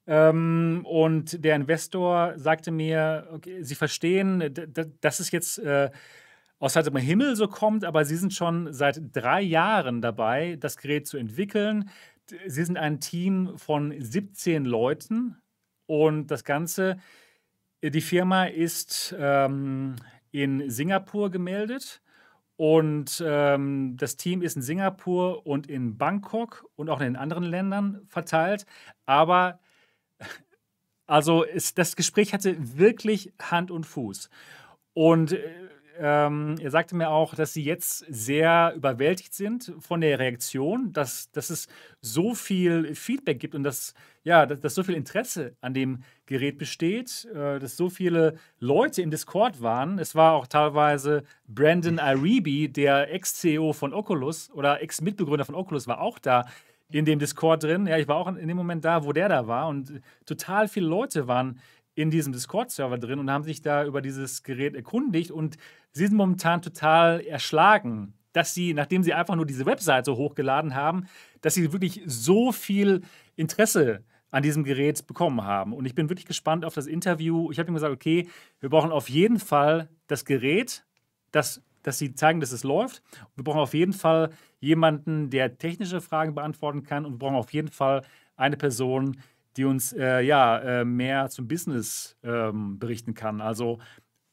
[0.07, 4.55] Ähm, und der Investor sagte mir, okay, Sie verstehen,
[5.03, 5.91] dass es jetzt äh,
[6.59, 11.07] aus heiterem Himmel so kommt, aber Sie sind schon seit drei Jahren dabei, das Gerät
[11.07, 11.91] zu entwickeln.
[12.47, 15.37] Sie sind ein Team von 17 Leuten
[15.91, 16.99] und das Ganze,
[17.81, 19.97] äh, die Firma ist ähm,
[20.31, 22.01] in Singapur gemeldet.
[22.55, 27.43] Und ähm, das Team ist in Singapur und in Bangkok und auch in den anderen
[27.43, 28.67] Ländern verteilt.
[29.05, 29.59] Aber
[31.09, 34.31] also es, das Gespräch hatte wirklich Hand und Fuß.
[34.93, 35.70] Und äh,
[36.03, 41.31] ähm, er sagte mir auch, dass sie jetzt sehr überwältigt sind von der Reaktion, dass,
[41.33, 41.69] dass es
[42.01, 43.93] so viel Feedback gibt und dass,
[44.25, 49.03] ja, dass, dass so viel Interesse an dem Gerät besteht, äh, dass so viele Leute
[49.03, 49.99] im Discord waren.
[49.99, 56.01] Es war auch teilweise Brandon Iribi, der Ex-CEO von Oculus oder Ex-Mitbegründer von Oculus, war
[56.01, 56.47] auch da
[56.91, 57.87] in dem Discord drin.
[57.87, 60.87] Ja, ich war auch in dem Moment da, wo der da war und total viele
[60.87, 61.61] Leute waren
[61.95, 65.57] in diesem Discord-Server drin und haben sich da über dieses Gerät erkundigt und
[65.93, 71.07] sie sind momentan total erschlagen, dass sie, nachdem sie einfach nur diese Webseite hochgeladen haben,
[71.41, 73.03] dass sie wirklich so viel
[73.37, 75.73] Interesse an diesem Gerät bekommen haben.
[75.73, 77.51] Und ich bin wirklich gespannt auf das Interview.
[77.51, 78.29] Ich habe ihm gesagt, okay,
[78.61, 80.85] wir brauchen auf jeden Fall das Gerät,
[81.33, 83.03] das, dass sie zeigen, dass es läuft.
[83.35, 84.31] Wir brauchen auf jeden Fall
[84.61, 87.05] jemanden, der technische Fragen beantworten kann.
[87.05, 88.03] Und wir brauchen auf jeden Fall
[88.37, 89.17] eine Person,
[89.57, 93.41] die uns äh, ja, äh, mehr zum Business ähm, berichten kann.
[93.41, 93.79] Also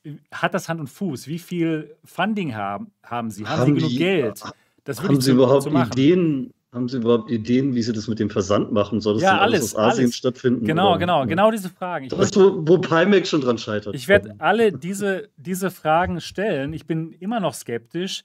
[0.04, 1.28] äh, hat das Hand und Fuß?
[1.28, 3.46] Wie viel Funding haben, haben Sie?
[3.46, 4.44] Haben, Haben Sie genug die- Geld?
[4.84, 5.70] Das Haben Sie zu, überhaupt zu?
[5.72, 6.54] Ideen?
[6.74, 9.00] Haben Sie überhaupt Ideen, wie Sie das mit dem Versand machen?
[9.02, 10.16] Soll das Ja, alles, alles, aus Asien alles.
[10.16, 10.66] stattfinden?
[10.66, 11.00] Genau, oder?
[11.00, 12.06] genau, genau diese Fragen.
[12.06, 13.96] Ich, Das ist, wo, wo Pimax schon dran scheitert.
[13.96, 16.74] ich werde alle diese, diese Fragen stellen.
[16.74, 18.24] Ich bin immer noch skeptisch,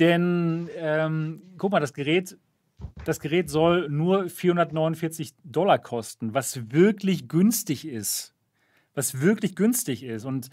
[0.00, 2.36] denn ähm, guck mal, das Gerät,
[3.04, 8.34] das Gerät soll nur 449 Dollar kosten, was wirklich günstig ist.
[8.94, 10.24] was wirklich günstig ist.
[10.24, 10.48] Und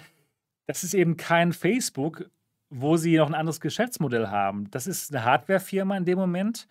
[0.67, 2.29] das ist eben kein Facebook,
[2.69, 4.69] wo sie noch ein anderes Geschäftsmodell haben.
[4.71, 6.67] Das ist eine Hardwarefirma in dem Moment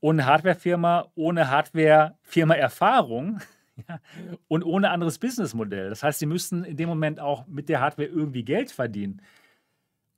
[0.00, 3.40] und eine Hardwarefirma ohne Hardwarefirma-Erfahrung
[3.88, 4.00] ja,
[4.46, 5.88] und ohne anderes Businessmodell.
[5.88, 9.20] Das heißt, sie müssen in dem Moment auch mit der Hardware irgendwie Geld verdienen.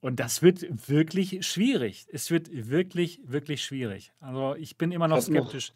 [0.00, 2.06] Und das wird wirklich schwierig.
[2.10, 4.12] Es wird wirklich, wirklich schwierig.
[4.20, 5.72] Also ich bin immer noch hab noch- skeptisch,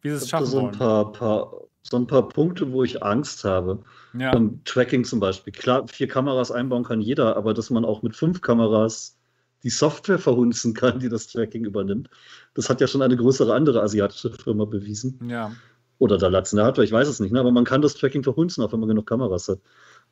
[0.00, 1.52] wie sie es schaffen so ein paar, paar,
[1.82, 3.82] so ein paar Punkte, wo ich Angst habe.
[4.18, 5.52] Ja, Ähm, Tracking zum Beispiel.
[5.52, 9.18] Klar, vier Kameras einbauen kann jeder, aber dass man auch mit fünf Kameras
[9.62, 12.08] die Software verhunzen kann, die das Tracking übernimmt,
[12.54, 15.18] das hat ja schon eine größere andere asiatische Firma bewiesen.
[15.28, 15.52] ja.
[15.98, 17.38] Oder da in der Hardware, ich weiß es nicht, ne?
[17.38, 19.60] aber man kann das Tracking verhunzen, auch wenn man genug Kameras hat.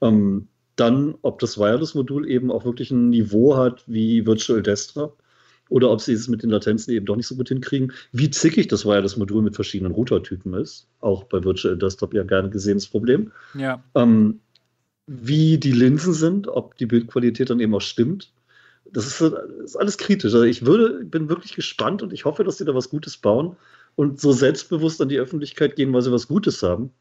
[0.01, 0.47] Ähm,
[0.81, 5.23] dann, ob das Wireless-Modul eben auch wirklich ein Niveau hat wie Virtual Desktop
[5.69, 8.69] oder ob sie es mit den Latenzen eben doch nicht so gut hinkriegen, wie zickig
[8.69, 10.89] das Wireless-Modul mit verschiedenen Routertypen ist.
[11.01, 13.31] Auch bei Virtual Desktop ja gerne gesehenes Problem.
[13.55, 13.83] ja.
[13.95, 14.41] Ähm,
[15.13, 18.33] wie die Linsen sind, ob die Bildqualität dann eben auch stimmt.
[18.93, 19.21] Das ist,
[19.65, 20.33] ist alles kritisch.
[20.33, 23.57] Also ich würde, bin wirklich gespannt und ich hoffe, dass sie da was Gutes bauen
[23.97, 26.93] und so selbstbewusst an die Öffentlichkeit gehen, weil sie was Gutes haben.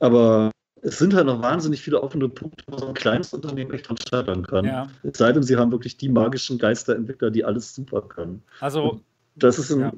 [0.00, 0.50] Aber
[0.82, 3.96] es sind halt noch wahnsinnig viele offene Punkte, wo so ein kleines Unternehmen echt dran
[4.08, 4.64] scheitern kann.
[4.64, 4.88] ja.
[5.02, 8.42] Es sei denn, sie haben wirklich die magischen Geisterentwickler, die alles super können.
[8.60, 9.00] Also
[9.34, 9.92] Das ist ein, Ja.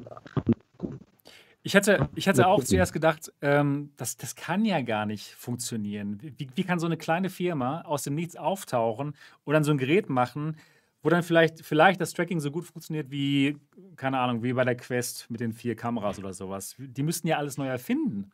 [1.64, 6.18] Ich hätte, ich hätte auch zuerst gedacht, ähm, das, das kann ja gar nicht funktionieren.
[6.22, 9.14] Wie, wie kann so eine kleine Firma aus dem Nichts auftauchen
[9.44, 10.56] und dann so ein Gerät machen,
[11.02, 13.59] wo dann vielleicht, vielleicht das Tracking so gut funktioniert wie,
[13.96, 16.74] keine Ahnung, wie bei der Quest mit den vier Kameras oder sowas.
[16.78, 18.30] Die müssten ja alles neu erfinden.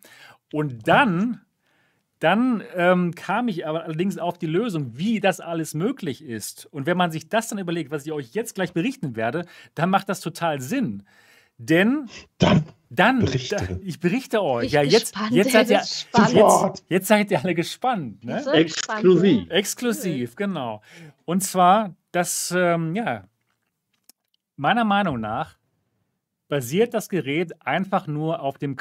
[0.53, 1.41] Und dann,
[2.25, 6.65] dann ähm, kam ich aber allerdings auf die Lösung, wie das alles möglich ist.
[6.73, 9.45] Und wenn man sich das dann überlegt, was ich euch jetzt gleich berichten werde,
[9.75, 11.03] dann macht das total Sinn.
[11.59, 13.57] Denn Dann dann, Berichte.
[13.57, 14.67] Da, ich berichte euch.
[14.67, 15.83] Ich ja, jetzt, gespannt, jetzt, seid ihr,
[16.33, 18.25] jetzt, jetzt seid ihr alle gespannt.
[18.25, 18.43] Ne?
[18.43, 19.31] So Exklusiv.
[19.33, 19.51] spannend.
[19.51, 20.83] Exklusiv, genau.
[21.27, 23.25] Und zwar, das, ähm, ja,
[24.57, 25.59] meiner Meinung nach
[26.49, 28.77] basiert das Gerät einfach nur auf dem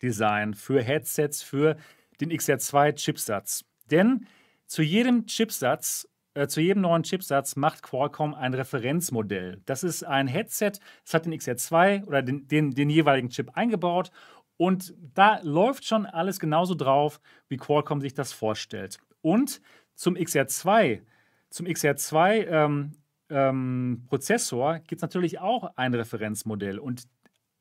[0.00, 1.76] Qualcomm-Referenzdesign für Headsets für
[2.20, 3.64] den XR2-Chipsatz.
[3.90, 4.26] Denn
[4.66, 9.62] zu jedem Chipsatz, äh, zu jedem neuen Chipsatz macht Qualcomm ein Referenzmodell.
[9.66, 10.72] Das ist ein Headset,
[11.04, 14.10] das hat den XR2 oder den, den, den jeweiligen Chip eingebaut
[14.56, 18.98] und da läuft schon alles genauso drauf, wie Qualcomm sich das vorstellt.
[19.20, 19.60] Und
[19.94, 21.02] zum XR2,
[21.50, 22.92] zum XR2 ähm,
[23.28, 26.78] ähm, Prozessor gibt es natürlich auch ein Referenzmodell.
[26.78, 27.04] Und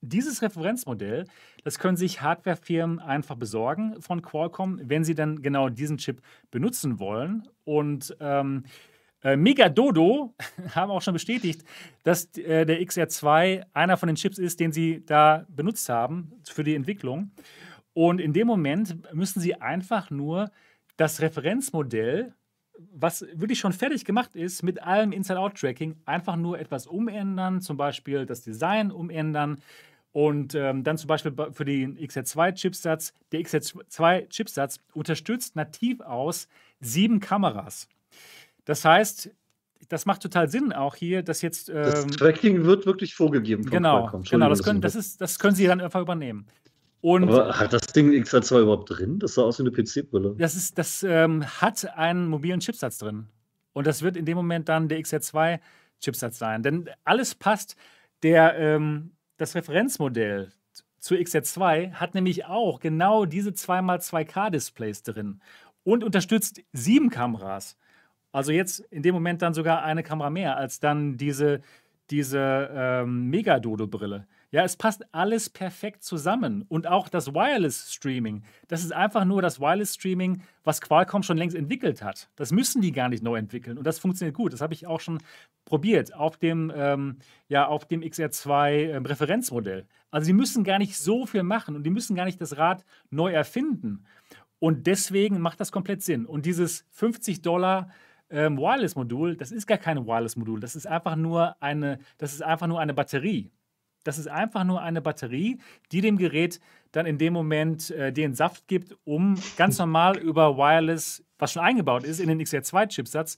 [0.09, 1.25] dieses Referenzmodell,
[1.63, 6.21] das können sich Hardwarefirmen einfach besorgen von Qualcomm, wenn sie dann genau diesen Chip
[6.51, 7.47] benutzen wollen.
[7.63, 8.63] Und ähm,
[9.23, 10.35] äh, Megadodo
[10.75, 11.63] haben auch schon bestätigt,
[12.03, 16.63] dass äh, der XR2 einer von den Chips ist, den sie da benutzt haben für
[16.63, 17.31] die Entwicklung.
[17.93, 20.51] Und in dem Moment müssen sie einfach nur
[20.97, 22.33] das Referenzmodell,
[22.93, 28.25] was wirklich schon fertig gemacht ist, mit allem Inside-Out-Tracking, einfach nur etwas umändern, zum Beispiel
[28.25, 29.61] das Design umändern.
[30.15, 33.11] Und ähm, dann zum Beispiel bei- für den XR2-Chipsatz.
[33.33, 36.47] Der XR2-Chipsatz unterstützt nativ aus
[36.79, 37.89] sieben Kameras.
[38.63, 39.29] Das heißt,
[39.89, 41.67] das macht total Sinn auch hier, dass jetzt.
[41.67, 45.67] Das ähm, Tracking wird wirklich vorgegeben genau, genau das, können, das, ist, das können sie
[45.67, 46.47] dann einfach übernehmen.
[47.01, 49.19] Und Aber hat das Ding XR2 überhaupt drin?
[49.19, 50.35] Das sah aus wie eine PC-Brille.
[50.37, 53.27] das, ist, das ähm, hat einen mobilen Chipsatz drin.
[53.73, 56.63] Und das wird in dem Moment dann der XR2-Chipsatz sein.
[56.63, 57.75] Denn alles passt.
[58.23, 60.51] Der, ähm, das Referenzmodell
[60.99, 65.39] zu XR2 hat nämlich auch genau diese 2x2K-Displays drin
[65.83, 67.77] und unterstützt sieben Kameras.
[68.31, 71.61] Also jetzt in dem Moment dann sogar eine Kamera mehr als dann diese,
[72.09, 74.27] diese ähm, Megadodo-Brille.
[74.55, 76.63] Ja, es passt alles perfekt zusammen.
[76.69, 82.01] Und auch das Wireless-Streaming, das ist einfach nur das Wireless-Streaming, was Qualcomm schon längst entwickelt
[82.01, 82.29] hat.
[82.37, 83.77] Das müssen die gar nicht neu entwickeln.
[83.77, 84.53] Und das funktioniert gut.
[84.53, 85.17] Das habe ich auch schon
[85.65, 87.17] probiert auf dem, ähm,
[87.49, 89.87] ja, auf dem XR2-Referenzmodell.
[90.09, 92.85] also sie müssen gar nicht so viel machen und die müssen gar nicht das Rad
[93.09, 94.05] neu erfinden.
[94.59, 96.25] Und deswegen macht das komplett Sinn.
[96.25, 97.89] Und dieses 50 Dollar
[98.29, 100.61] ähm, Wireless-Modul, das ist gar kein Wireless-Modul.
[100.61, 103.51] Das ist einfach nur eine, das ist einfach nur eine Batterie.
[104.05, 105.57] Das ist einfach nur eine Batterie,
[105.91, 106.61] die dem Gerät
[106.93, 111.63] dann in dem Moment äh, den Saft gibt, um ganz normal über Wireless, was schon
[111.63, 113.37] eingebaut ist in den XR2-Chipsatz,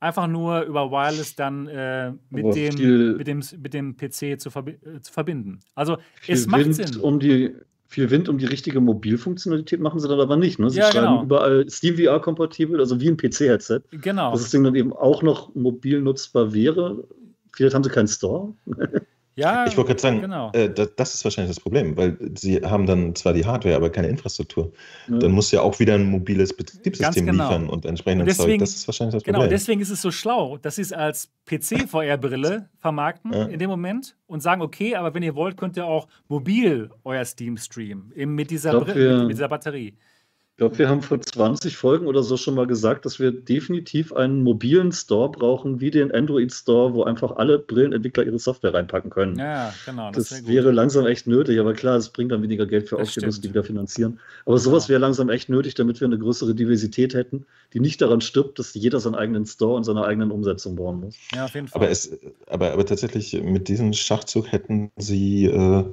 [0.00, 4.78] einfach nur über Wireless dann äh, mit, dem, mit, dem, mit dem PC zu, verbi
[4.84, 5.60] äh, zu verbinden.
[5.74, 7.00] Also es macht Wind Sinn.
[7.00, 7.54] um die
[7.86, 10.58] viel Wind um die richtige Mobilfunktionalität machen sie dann aber nicht.
[10.58, 10.68] Ne?
[10.70, 11.22] Sie Ja, schreiben genau.
[11.24, 13.80] überall SteamVR-kompatibel, also wie ein PC-Headset.
[13.90, 14.32] Genau.
[14.32, 17.04] Dass das Ding dann eben auch noch mobil nutzbar wäre.
[17.52, 18.52] Vielleicht haben sie keinen Store.
[19.36, 20.52] Ja, Ich wollte gerade sagen, genau.
[20.52, 23.90] äh, da, das ist wahrscheinlich das Problem, weil sie haben dann zwar die Hardware, aber
[23.90, 24.72] keine Infrastruktur.
[25.08, 25.18] Ja.
[25.18, 27.44] Dann muss ja auch wieder ein mobiles Betriebssystem genau.
[27.48, 28.58] liefern und entsprechend deswegen- Zeug.
[28.60, 29.50] Das ist wahrscheinlich das Genau, Problem.
[29.50, 33.44] deswegen ist es so schlau, dass sie es als PC-VR-Brille vermarkten Ja.
[33.46, 37.24] in dem Moment und sagen, okay, aber wenn ihr wollt, könnt ihr auch mobil euer
[37.24, 39.94] Steam streamen eben mit dieser, Brille, mit dieser Batterie.
[40.54, 44.12] Ich glaube, wir haben vor 20 Folgen oder so schon mal gesagt, dass wir definitiv
[44.12, 49.10] einen mobilen Store brauchen, wie den Android Store, wo einfach alle Brillenentwickler ihre Software reinpacken
[49.10, 49.36] können.
[49.36, 50.12] Ja, genau.
[50.12, 53.00] Das, Das wäre wäre langsam echt nötig, aber klar, es bringt dann weniger Geld für
[53.00, 54.20] Aufstehers, die wieder finanzieren.
[54.46, 54.90] Aber sowas Genau.
[54.90, 58.74] wäre langsam echt nötig, damit wir eine größere Diversität hätten, die nicht daran stirbt, dass
[58.74, 61.16] jeder seinen eigenen Store und seine eigenen Umsetzung bauen muss.
[61.34, 61.82] Ja, auf jeden Fall.
[61.82, 62.16] Aber, es,
[62.46, 65.84] aber, aber tatsächlich mit diesem Schachzug hätten sie äh,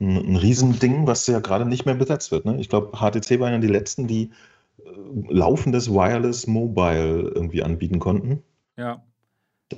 [0.00, 2.44] ein, ein Riesending, was ja gerade nicht mehr besetzt wird.
[2.44, 2.60] Ne?
[2.60, 4.30] Ich glaube, HTC waren ja die letzten, die
[4.78, 4.82] äh,
[5.28, 8.42] laufendes Wireless Mobile irgendwie anbieten konnten.
[8.76, 9.02] ja.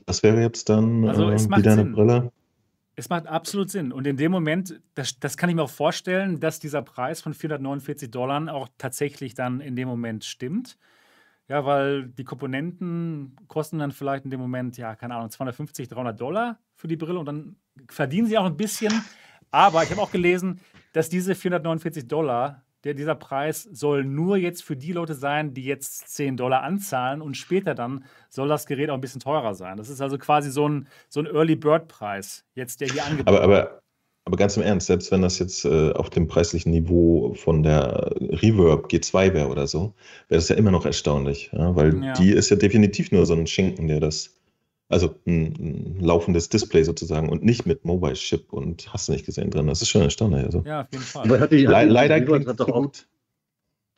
[0.05, 1.93] Das wäre jetzt dann Also, äh, wieder eine Sinn.
[1.93, 2.33] Brille.
[2.95, 3.91] Es macht absolut Sinn.
[3.93, 7.33] Und in dem Moment, das, das kann ich mir auch vorstellen, dass dieser Preis von
[7.33, 10.77] 449 Dollar auch tatsächlich dann in dem Moment stimmt.
[11.49, 16.21] Ja, weil die Komponenten kosten dann vielleicht in dem Moment, ja, keine Ahnung, 250, 300
[16.21, 17.57] Dollar für die Brille und dann
[17.89, 18.93] verdienen sie auch ein bisschen.
[19.51, 20.61] Aber ich habe auch gelesen,
[20.93, 25.65] dass diese 449 Dollar, der, dieser Preis soll nur jetzt für die Leute sein, die
[25.65, 29.77] jetzt 10 Dollar anzahlen und später dann soll das Gerät auch ein bisschen teurer sein.
[29.77, 33.29] Das ist also quasi so ein, so ein Early Bird Preis, jetzt der hier angeboten
[33.29, 33.81] Aber, aber,
[34.25, 38.13] aber ganz im Ernst, selbst wenn das jetzt äh, auf dem preislichen Niveau von der
[38.21, 39.95] Reverb G2 wäre oder so,
[40.29, 41.51] wäre das ja immer noch erstaunlich.
[41.53, 41.75] Ja?
[41.75, 42.13] Weil Ja.
[42.13, 44.38] die ist ja definitiv nur so ein Schinken, der das,
[44.89, 49.27] also ein, ein laufendes Display sozusagen und nicht mit Mobile Chip und hast du nicht
[49.27, 49.67] gesehen drin.
[49.67, 50.45] Das ist schon erstaunlich.
[50.45, 50.63] Also.
[50.67, 51.25] Ja, auf jeden Fall.
[51.25, 52.91] Aber hat die, hat Le die, leider die Reverb klingt hat doch auch,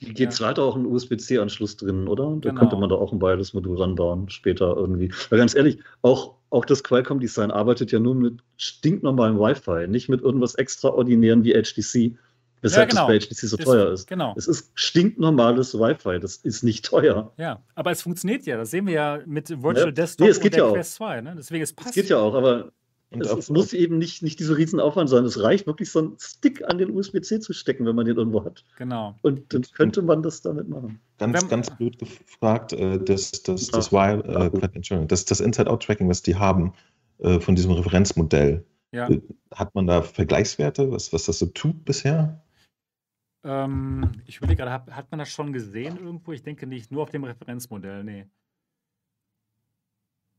[0.00, 2.24] die G2 hat doch auch einen USB-C-Anschluss drin, oder?
[2.40, 2.60] Da Genau.
[2.60, 5.12] könnte man da auch ein Wireless-Modul ranbauen, später irgendwie.
[5.28, 10.22] Weil ganz ehrlich, auch, auch das Qualcomm-Design arbeitet ja nur mit stinknormalem Wi-Fi, nicht mit
[10.22, 12.16] irgendwas Extraordinären wie HTC,
[12.62, 13.08] weshalb genau.
[13.08, 14.06] das bei HTC so Das- teuer ist.
[14.06, 14.34] Genau.
[14.36, 17.32] Es ist stinknormales Wi-Fi, das ist nicht teuer.
[17.36, 18.56] Ja, aber es funktioniert ja.
[18.56, 19.90] Das sehen wir ja mit Virtual Ja.
[19.92, 20.74] Desktop Nee, es geht und ja auch.
[20.74, 21.20] Quest 2.
[21.22, 21.34] Ne?
[21.36, 21.94] Deswegen, es passt.
[21.94, 22.72] geht ja auch, aber
[23.12, 25.24] Und es, es muss eben nicht, nicht dieser Riesenaufwand sein.
[25.24, 28.44] Es reicht wirklich, so einen Stick an den USB-C zu stecken, wenn man den irgendwo
[28.44, 28.64] hat.
[28.78, 29.16] Genau.
[29.22, 31.00] Und dann könnte man das damit machen.
[31.18, 36.36] Ganz, Wenn- ganz blöd gefragt, äh, das, das, das, äh, das, das Inside-Out-Tracking, was die
[36.36, 36.72] haben
[37.18, 39.08] äh, von diesem Referenzmodell, Ja.
[39.52, 42.40] Hat man da Vergleichswerte, was, was das so tut bisher?
[43.42, 46.32] Ähm, ich überlege gerade, hat, hat man das schon gesehen irgendwo?
[46.32, 48.04] Ich denke nicht, nur auf dem Referenzmodell.
[48.04, 48.26] Nee.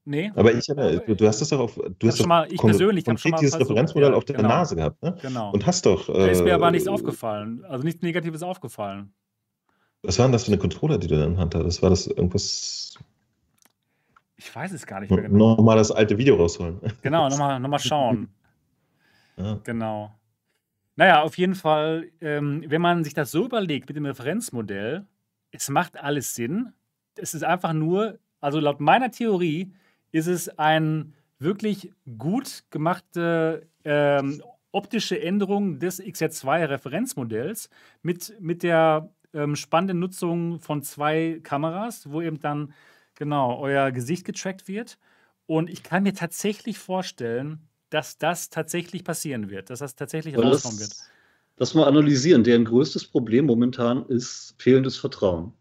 [0.04, 2.60] Nee, Aber ich, äh, du, du hast das doch auf, du hast schon mal- ich
[2.60, 4.50] persönlich hab schon mal dieses versucht, Referenzmodell ja, auf der genau.
[4.50, 5.16] Nase gehabt, ne?
[5.22, 5.52] genau.
[5.52, 6.08] Und hast doch.
[6.08, 7.64] da ist mir aber äh, nichts aufgefallen.
[7.66, 9.14] Also nichts Negatives aufgefallen.
[10.02, 11.66] Was war denn das für eine Controller, die du dann hattest?
[11.66, 12.98] Das war das irgendwas
[14.38, 15.56] Ich weiß es gar nicht mehr genau.
[15.56, 16.80] nochmal das alte Video rausholen.
[17.04, 18.30] Genau, nochmal noch mal schauen.
[19.38, 19.60] Ja.
[19.64, 20.12] Genau.
[20.96, 25.06] Naja, auf jeden Fall, ähm, wenn man sich das so überlegt mit dem Referenzmodell,
[25.52, 26.74] es macht alles Sinn.
[27.16, 29.74] Es ist einfach nur, also laut meiner Theorie,
[30.12, 37.70] ist es ein wirklich gut gemachte ähm, optische Änderung des XR2-Referenzmodells
[38.02, 42.74] mit, mit der ähm, spannenden Nutzung von zwei Kameras, wo eben dann
[43.16, 44.98] genau euer Gesicht getrackt wird.
[45.46, 50.46] Und ich kann mir tatsächlich vorstellen, dass das tatsächlich passieren wird, dass das tatsächlich Weil
[50.46, 50.92] rauskommen wird.
[50.92, 51.10] das,
[51.58, 52.44] das mal analysieren.
[52.44, 55.54] Deren größtes Problem momentan ist fehlendes Vertrauen.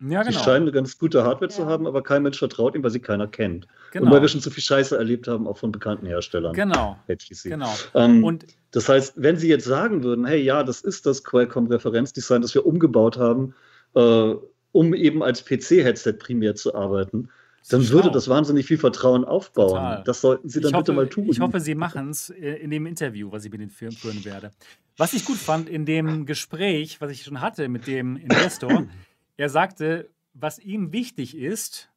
[0.00, 0.44] Ja, Sie genau.
[0.44, 1.66] scheinen eine ganz gute Hardware zu Ja.
[1.66, 3.64] haben, aber kein Mensch vertraut ihm, weil sie keiner kennt.
[3.64, 4.10] Und genau.
[4.12, 6.52] weil wir schon zu viel Scheiße erlebt haben, auch von bekannten Herstellern.
[6.52, 7.42] genau, HTC.
[7.50, 7.74] genau.
[7.94, 12.42] Ähm, Und das heißt, wenn Sie jetzt sagen würden, hey, ja, das ist das Qualcomm-Referenzdesign,
[12.42, 13.54] das wir umgebaut haben,
[13.96, 14.34] äh,
[14.70, 17.30] um eben als PC-Headset primär zu arbeiten,
[17.68, 17.96] dann schlau.
[17.96, 19.68] würde das wahnsinnig viel Vertrauen aufbauen.
[19.68, 20.02] Total.
[20.04, 21.28] Das sollten Sie dann hoffe, bitte mal tun.
[21.28, 24.50] Ich hoffe, Sie machen es in dem Interview, was ich mit den Firmen führen werde.
[24.96, 28.86] Was ich gut fand in dem Gespräch, was ich schon hatte mit dem Investor,
[29.36, 31.90] er sagte, was ihm wichtig ist,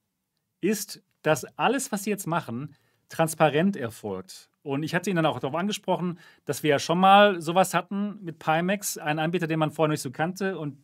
[0.62, 2.76] ist, dass alles, was Sie jetzt machen,
[3.10, 4.50] transparent erfolgt.
[4.64, 8.20] Und ich hatte ihn dann auch darauf angesprochen, dass wir ja schon mal sowas hatten
[8.22, 10.78] mit Pimax, einen Anbieter, den man vorher nicht so kannte und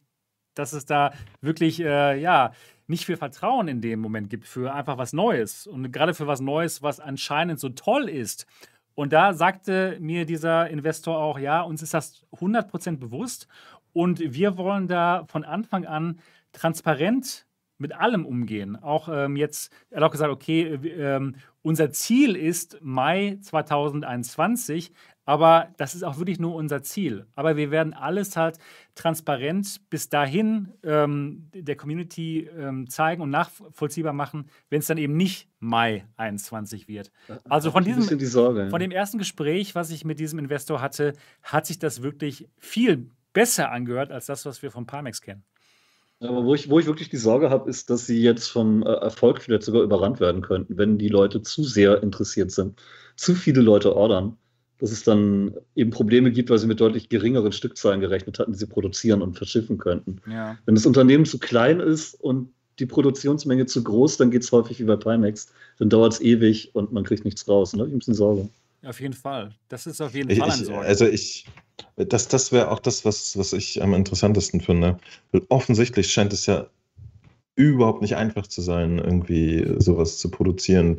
[0.55, 2.51] dass es da wirklich, äh, ja,
[2.87, 6.39] nicht viel Vertrauen in dem Moment gibt für einfach was Neues und gerade für was
[6.39, 8.45] Neues, was anscheinend so toll ist.
[8.95, 13.47] Und da sagte mir dieser Investor auch, ja, uns ist das 100% bewusst
[13.93, 16.19] und wir wollen da von Anfang an
[16.51, 17.45] transparent
[17.77, 18.75] mit allem umgehen.
[18.75, 24.91] Auch ähm, jetzt, er hat auch gesagt, okay, äh, unser Ziel ist Mai 2021,
[25.27, 27.25] Aber das ist auch wirklich nur unser Ziel.
[27.35, 28.59] Aber wir werden alles halt
[28.95, 35.17] transparent bis dahin ähm, der Community ähm, zeigen und nachvollziehbar machen, wenn es dann eben
[35.17, 37.11] nicht Mai 21 wird.
[37.49, 41.11] Also von diesem, die von dem ersten Gespräch, was ich mit diesem Investor hatte,
[41.43, 45.43] hat sich das wirklich viel besser angehört als das, was wir von Parmex kennen.
[46.21, 48.93] Aber wo ich, wo ich wirklich die Sorge habe, ist, dass sie jetzt vom äh,
[48.93, 52.81] Erfolg vielleicht sogar überrannt werden könnten, wenn die Leute zu sehr interessiert sind,
[53.17, 54.37] zu viele Leute ordern
[54.79, 58.57] dass es dann eben Probleme gibt, weil sie mit deutlich geringeren Stückzahlen gerechnet hatten, die
[58.59, 60.21] sie produzieren und verschiffen könnten.
[60.29, 60.57] Ja.
[60.65, 62.49] Wenn das Unternehmen zu klein ist und
[62.79, 65.47] die Produktionsmenge zu groß, dann geht es häufig wie bei Pimax.
[65.79, 67.73] Dann dauert es ewig und man kriegt nichts raus.
[67.73, 67.79] Ne?
[67.79, 68.49] Ich habe ein bisschen Sorge.
[68.85, 69.51] Auf jeden Fall.
[69.69, 70.85] Das ist auf jeden Ich, Fall ein ich, Sorge.
[70.87, 71.47] also ich,
[71.95, 74.99] das, das wäre auch das, was, was ich am interessantesten finde.
[75.49, 76.67] Offensichtlich scheint es ja
[77.55, 80.97] überhaupt nicht einfach zu sein, irgendwie sowas zu produzieren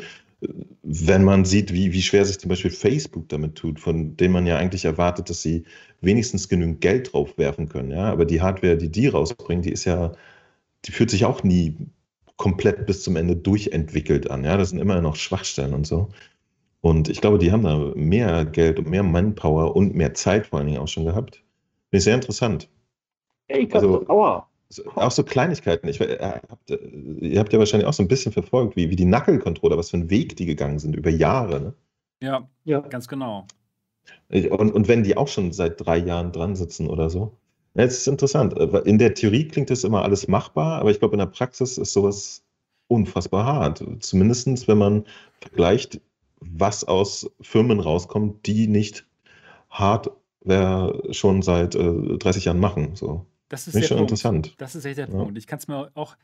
[0.82, 4.46] wenn man sieht, wie, wie schwer sich zum Beispiel Facebook damit tut, von dem man
[4.46, 5.64] ja eigentlich erwartet, dass sie
[6.00, 7.90] wenigstens genügend Geld drauf werfen können.
[7.90, 8.10] Ja?
[8.10, 10.12] Aber die Hardware, die die rausbringen, die ist ja,
[10.84, 11.76] die fühlt sich auch nie
[12.36, 14.44] komplett bis zum Ende durchentwickelt an.
[14.44, 14.56] Ja?
[14.56, 16.08] Das sind immer noch Schwachstellen und so.
[16.80, 20.60] Und ich glaube, die haben da mehr Geld und mehr Manpower und mehr Zeit vor
[20.60, 21.42] allen Dingen auch schon gehabt.
[21.90, 22.68] Finde ich sehr interessant.
[23.48, 24.48] Ey, Also- aua.
[24.70, 25.88] So- Auch so Kleinigkeiten.
[25.88, 28.96] Ich, äh, habt, äh, ihr habt ja wahrscheinlich auch so ein bisschen verfolgt, wie, wie
[28.96, 31.60] die Knuckle-Controller, was für einen Weg die gegangen sind über Jahre.
[31.60, 31.74] Ne?
[32.22, 32.80] ja, Ja.
[32.80, 33.46] ganz genau.
[34.30, 37.36] Und, und wenn die auch schon seit drei Jahren dran sitzen oder so.
[37.74, 38.54] Ja, es ist interessant.
[38.58, 41.78] Äh, In der Theorie klingt das immer alles machbar, aber ich glaube, in der Praxis
[41.78, 42.42] ist sowas
[42.88, 43.84] unfassbar hart.
[44.00, 45.04] Zumindest, wenn man
[45.40, 46.00] vergleicht,
[46.40, 49.06] was aus Firmen rauskommt, die nicht
[49.70, 52.94] Hardware schon seit äh, 30 Jahren machen.
[52.96, 53.24] So.
[53.48, 54.10] Das ist schon Punkt.
[54.10, 54.54] interessant.
[54.58, 55.14] Das ist echt der Ja.
[55.14, 55.38] Punkt.
[55.38, 56.16] Ich kann es mir auch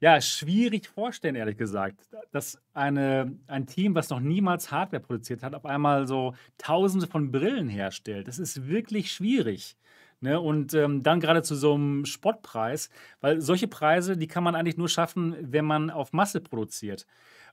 [0.00, 5.54] ja, schwierig vorstellen, ehrlich gesagt, dass eine, ein Team, was noch niemals Hardware produziert hat,
[5.54, 8.28] auf einmal so Tausende von Brillen herstellt.
[8.28, 9.76] Das ist wirklich schwierig.
[10.20, 10.40] Ne?
[10.40, 14.76] Und ähm, dann gerade zu so einem Spottpreis, weil solche Preise, die kann man eigentlich
[14.76, 17.06] nur schaffen, wenn man auf Masse produziert.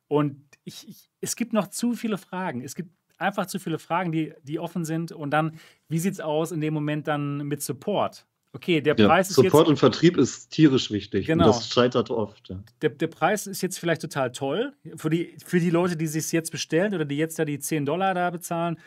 [0.08, 2.62] Und ich, ich, es gibt noch zu viele Fragen.
[2.62, 5.12] Es gibt einfach zu viele Fragen, die, die offen sind.
[5.12, 8.26] Und dann, wie sieht es aus in dem Moment dann mit Support?
[8.54, 11.26] Okay, der Ja, Preis ist Support jetzt und Vertrieb ist tierisch wichtig.
[11.26, 11.46] Genau.
[11.46, 12.50] Und das scheitert oft.
[12.50, 12.62] Ja.
[12.82, 16.32] der, der Preis ist jetzt vielleicht total toll für die, für die Leute, die sich
[16.34, 18.78] jetzt bestellen oder die jetzt da die 10 Dollar da bezahlen.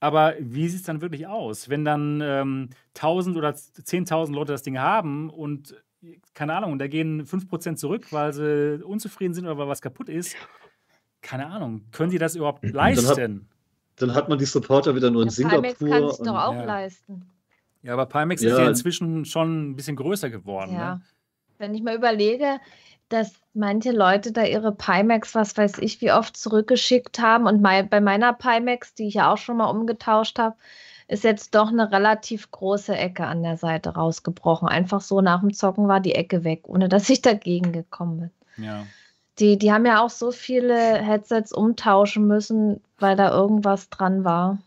[0.00, 4.62] Aber wie sieht es dann wirklich aus, wenn dann ähm, 1000 oder 10.000 Leute das
[4.62, 5.76] Ding haben und
[6.34, 10.34] keine Ahnung, da gehen 5% zurück, weil sie unzufrieden sind oder weil was kaputt ist?
[11.20, 11.84] Keine Ahnung.
[11.92, 13.48] Können die das überhaupt Dann leisten?
[13.96, 16.12] Dann hat man die Supporter wieder nur in Der Pimax kann Singapur.
[16.14, 16.64] sich doch auch ja.
[16.64, 17.30] leisten.
[17.82, 18.60] Ja, aber Pimax ist Ja.
[18.60, 20.74] ja inzwischen schon ein bisschen größer geworden.
[20.74, 20.94] Ja.
[20.96, 21.00] Ne?
[21.58, 22.58] Wenn ich mal überlege,
[23.08, 27.82] dass manche Leute da ihre Pimax, was weiß ich, wie oft zurückgeschickt haben und mei-
[27.82, 30.56] bei meiner Pimax, die ich ja auch schon mal umgetauscht habe,
[31.08, 34.66] ist jetzt doch eine relativ große Ecke an der Seite rausgebrochen.
[34.68, 38.64] Einfach so nach dem Zocken war die Ecke weg, ohne dass ich dagegen gekommen bin.
[38.64, 38.86] Ja.
[39.38, 44.58] Die, die haben ja auch so viele Headsets umtauschen müssen, weil da irgendwas dran war.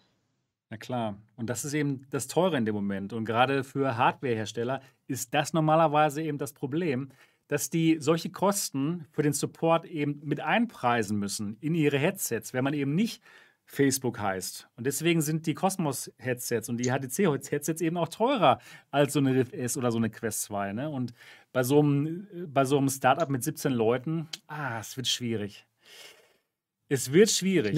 [0.69, 1.17] Na klar.
[1.35, 3.13] Und das ist eben das Teure in dem Moment.
[3.13, 7.09] Und gerade für Hardwarehersteller ist das normalerweise eben das Problem,
[7.47, 12.63] dass die solche Kosten für den Support eben mit einpreisen müssen in ihre Headsets, wenn
[12.63, 13.21] man eben nicht
[13.65, 14.67] Facebook heißt.
[14.75, 18.59] Und deswegen sind die Cosmos-Headsets und die HTC-Headsets eben auch teurer
[18.91, 20.73] als so eine Rift S oder so eine Quest 2.
[20.73, 20.89] Ne?
[20.89, 21.13] Und
[21.51, 25.65] bei so einem, bei so einem Startup mit 17 Leuten, ah, es wird schwierig.
[26.87, 27.75] Es wird schwierig.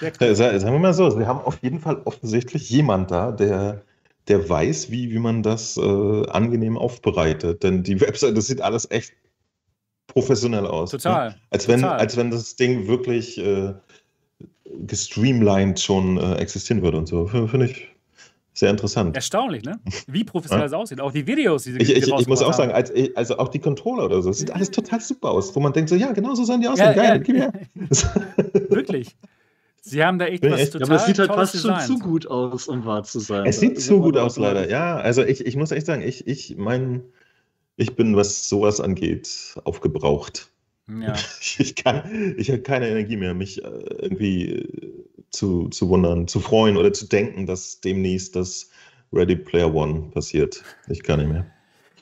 [0.00, 3.82] Ja, sagen wir mal so, wir haben auf jeden Fall offensichtlich jemand da, der,
[4.28, 7.62] der weiß, wie, wie man das äh, angenehm aufbereitet.
[7.62, 9.12] Denn die Webseite, das sieht alles echt
[10.06, 10.92] professionell aus.
[10.92, 10.98] Ne?
[10.98, 11.36] Total.
[11.50, 11.98] Als wenn, total.
[11.98, 13.74] als wenn das Ding wirklich äh,
[14.86, 17.26] gestreamlined schon äh, existieren würde und so.
[17.26, 17.89] Finde ich
[18.52, 19.14] sehr interessant.
[19.16, 19.78] Erstaunlich, ne?
[20.06, 21.00] Wie professionell es aussieht.
[21.00, 22.76] Auch die Videos, die sie Ich, ich, ich muss auch rausgebracht sagen, haben.
[22.76, 25.72] als, also auch die Controller oder so, das sieht alles total super aus, wo man
[25.72, 27.16] denkt so, ja, genau so sollen die Ja, aussehen, geil, ja.
[27.18, 27.52] gib her.
[28.70, 29.16] Wirklich.
[29.82, 31.80] Sie haben da echt Bin was echt- total Ja, aber es sieht halt fast schon
[31.80, 33.46] zu gut aus, um wahr zu sein.
[33.46, 34.68] Es sieht Also, zu gut aus, das leider.
[34.68, 37.02] Ja, also ich, ich muss echt sagen, ich, ich mein,
[37.76, 40.50] ich bin, was sowas angeht, aufgebraucht.
[40.88, 41.14] Ja.
[41.58, 43.68] Ich, kann, ich habe keine Energie mehr, mich äh,
[44.00, 44.92] irgendwie äh,
[45.30, 48.70] zu, zu wundern, zu freuen oder zu denken, dass demnächst das
[49.12, 50.62] Ready Player One passiert.
[50.88, 51.46] Ich kann nicht mehr.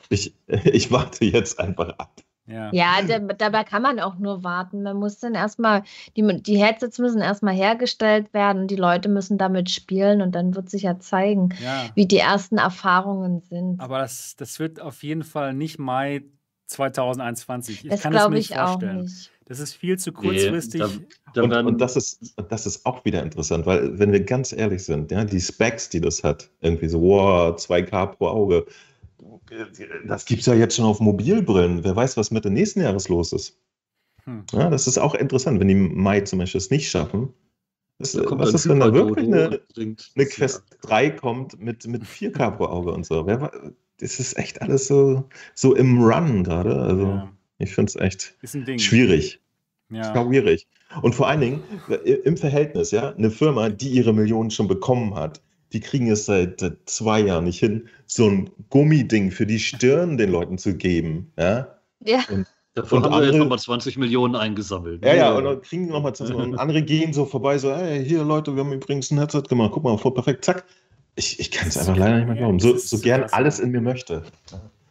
[0.08, 0.34] Ich,
[0.64, 2.22] ich warte jetzt einfach ab.
[2.46, 2.70] Ja.
[2.72, 4.82] Ja, da, dabei kann man auch nur warten.
[4.82, 5.82] Man muss dann erstmal,
[6.16, 10.54] die, die Headsets müssen erstmal hergestellt werden und die Leute müssen damit spielen und dann
[10.54, 11.90] wird sich ja zeigen, ja.
[11.94, 13.80] wie die ersten Erfahrungen sind.
[13.80, 16.22] Aber das, das wird auf jeden Fall nicht Mai
[16.68, 17.84] 2021.
[17.84, 19.00] Ich Das kann es mir glaube nicht ich auch vorstellen.
[19.02, 19.30] nicht.
[19.46, 20.82] Das ist viel zu Nee, kurzfristig.
[21.34, 24.52] da, da Und, und das, ist, das ist auch wieder interessant, weil, wenn wir ganz
[24.52, 28.66] ehrlich sind, ja, die Specs, die das hat, irgendwie so, wow, 2K pro Auge,
[30.06, 31.82] das gibt es ja jetzt schon auf Mobilbrillen.
[31.82, 33.58] Wer weiß, was Mitte nächsten Jahres los ist.
[34.24, 34.44] Hm.
[34.52, 37.32] Ja, das ist auch interessant, wenn die Mai zum Beispiel es nicht schaffen.
[37.98, 42.50] Das, da was ist, wenn da wirklich eine, eine Quest 3 kommt mit, mit 4K
[42.50, 43.26] pro Auge und so?
[43.26, 43.52] Wer, wa-
[44.00, 46.76] das ist echt alles so, so im Run gerade.
[46.80, 48.78] Also, ja, ich finde es echt ist ein Ding.
[48.78, 49.40] schwierig.
[49.90, 50.14] Ja.
[50.14, 50.66] Schwierig.
[51.02, 55.14] Und vor allen Dingen äh, im Verhältnis, ja, eine Firma, die ihre Millionen schon bekommen
[55.14, 55.40] hat,
[55.72, 60.16] die kriegen es seit äh, zwei Jahren nicht hin, so ein Gummiding für die Stirn
[60.16, 61.32] den Leuten zu geben.
[61.38, 61.68] Ja,
[62.04, 62.20] Ja,
[62.74, 65.04] Davon und haben wir jetzt andere- nochmal 20 Millionen eingesammelt.
[65.04, 68.22] ja, ja und dann kriegen die nochmal und andere gehen so vorbei, so, hey, hier
[68.24, 70.64] Leute, wir haben übrigens ein Headset gemacht, guck mal, voll perfekt, zack.
[71.18, 72.60] Ich, ich kann es einfach leider nicht mehr glauben.
[72.60, 74.22] So, so gern alles in mir möchte.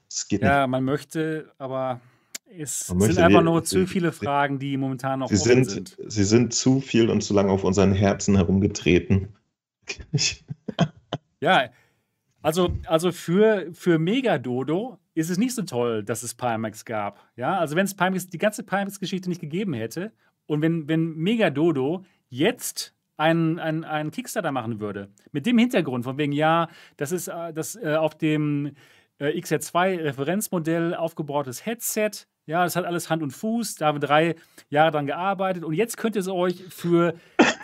[0.10, 0.50] Es geht nicht.
[0.50, 2.02] ja, man möchte, aber
[2.58, 5.90] es Man sind einfach die- nur zu viele Fragen, die momentan noch Sie offen sind,
[5.90, 6.12] sind.
[6.12, 9.30] sie sind zu viel und zu lange auf unseren Herzen herumgetreten.
[11.40, 11.70] Ja,
[12.42, 17.20] also, also für, für Megadodo ist es nicht so toll, dass es Pimax gab.
[17.36, 20.12] Ja, also wenn es Pimax, die ganze Pimax-Geschichte nicht gegeben hätte
[20.48, 26.18] und wenn, wenn Megadodo jetzt einen, einen, einen Kickstarter machen würde, mit dem Hintergrund, von
[26.18, 28.74] wegen, ja, das ist äh, das äh, auf dem
[29.20, 32.12] äh, XR2-Referenzmodell aufgebautes Headset.
[32.46, 33.76] Ja, das hat alles Hand und Fuß.
[33.76, 34.36] Da haben wir drei
[34.70, 35.66] Jahre dran gearbeitet.
[35.66, 37.16] Und jetzt könnt ihr es euch für,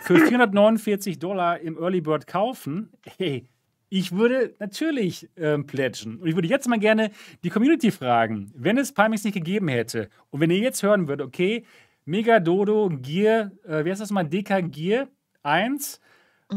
[0.02, 2.90] für 449 Dollar im Early Bird kaufen.
[3.16, 3.48] Hey,
[3.88, 6.18] ich würde natürlich ähm, pledgen.
[6.18, 7.12] Und ich würde jetzt mal gerne
[7.44, 11.26] die Community fragen, wenn es Pimax nicht gegeben hätte und wenn ihr jetzt hören würdet,
[11.26, 11.64] okay,
[12.04, 15.08] Mega Dodo Gear, äh, wie heißt das mal, DK Gear
[15.44, 16.00] 1,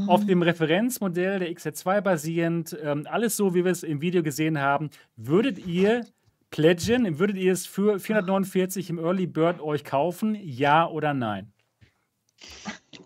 [0.08, 4.60] auf dem Referenzmodell der XR2 basierend, ähm, alles so, wie wir es im Video gesehen
[4.60, 6.06] haben, würdet ihr
[6.52, 11.52] pledgen, würdet ihr es für 449 im Early Bird euch kaufen, ja oder nein?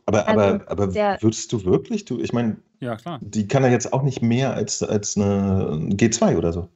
[0.05, 2.05] aber, Also, aber, aber würdest du wirklich?
[2.05, 3.19] Du, ich meine, Ja, klar.
[3.21, 6.67] die kann ja jetzt auch nicht mehr als, als eine G2 oder so.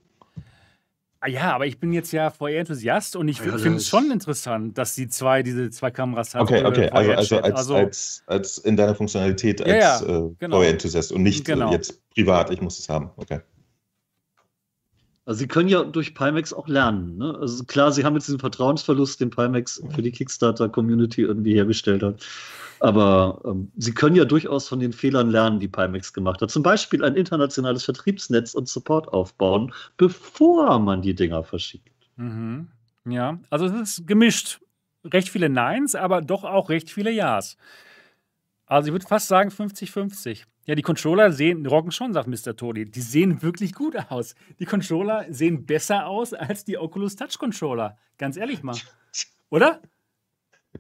[1.26, 4.78] Ah Ja, aber ich bin jetzt ja VR-Enthusiast und ich Ja, finde es schon interessant,
[4.78, 6.44] dass die zwei, diese zwei Kameras hat.
[6.44, 10.02] Okay, äh, okay, also, also, als, also als, als in deiner Funktionalität Ja, ja, als
[10.04, 10.62] äh, genau.
[10.62, 11.70] VR-Enthusiast und nicht Genau.
[11.70, 13.10] äh, jetzt privat, ich muss es haben.
[13.18, 13.40] Okay.
[15.26, 17.18] Also sie können ja durch Pimax auch lernen.
[17.18, 17.36] Ne?
[17.40, 22.24] Also klar, sie haben jetzt diesen Vertrauensverlust, den Pimax für die Kickstarter-Community irgendwie hergestellt hat.
[22.80, 26.52] Aber ähm, sie können ja durchaus von den Fehlern lernen, die Pimax gemacht hat.
[26.52, 31.90] Zum Beispiel ein internationales Vertriebsnetz und Support aufbauen, bevor man die Dinger verschickt.
[32.18, 32.68] Mhm.
[33.06, 34.60] Ja, also es ist gemischt.
[35.04, 37.58] Recht viele Neins, aber doch auch recht viele Ja's.
[38.68, 40.44] Also ich würde fast sagen 50-50.
[40.66, 42.56] Ja, die Controller sehen, rocken schon, sagt Mr.
[42.56, 42.86] Todi.
[42.90, 44.34] Die sehen wirklich gut aus.
[44.60, 47.98] Die Controller sehen besser aus als die Oculus Touch Controller.
[48.18, 48.76] Ganz ehrlich mal.
[49.52, 49.80] Oder?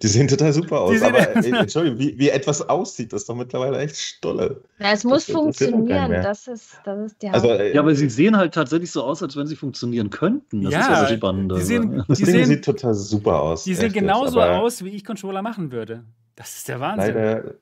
[0.01, 3.21] Die sehen total super aus, Die sehen- aber äh, Entschuldigung, wie, wie etwas aussieht, das
[3.21, 4.61] ist doch mittlerweile echt stolle.
[4.79, 6.11] Na, es muss Das keinen funktionieren.
[6.11, 9.21] Das ist, das ist die Also, äh, Ja, aber sie sehen halt tatsächlich so aus,
[9.23, 10.63] als wenn sie funktionieren könnten.
[10.63, 11.55] Das Ja, ist ja das Spannende.
[11.55, 13.63] die sehen- das die Ding sehen- sieht total super aus.
[13.63, 16.03] Die sehen jetzt, genauso aber aus, wie ich Controller machen würde.
[16.35, 17.13] Das ist der Wahnsinn.
[17.15, 17.53] Leider,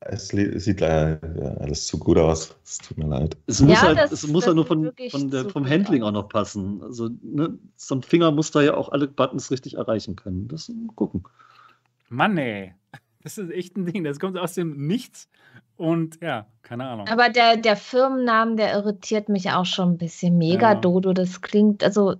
[0.00, 2.54] es sieht leider ja, alles zu gut aus.
[2.64, 3.36] Es tut mir leid.
[3.46, 6.12] Es muss Ja, halt, das- es muss halt nur von, von der, vom Handling auch
[6.12, 6.82] noch passen.
[6.82, 10.48] Also, ne, so ein Finger muss da ja auch alle Buttons richtig erreichen können.
[10.48, 11.24] Das gucken.
[12.08, 12.74] Mann, ey.
[13.24, 14.04] Das ist echt ein Ding.
[14.04, 15.28] Das kommt aus dem Nichts.
[15.76, 17.08] Und ja, keine Ahnung.
[17.08, 20.38] Aber der, der Firmennamen, der irritiert mich auch schon ein bisschen.
[20.38, 20.74] Mega Ja.
[20.76, 22.14] Dodo, das klingt, also,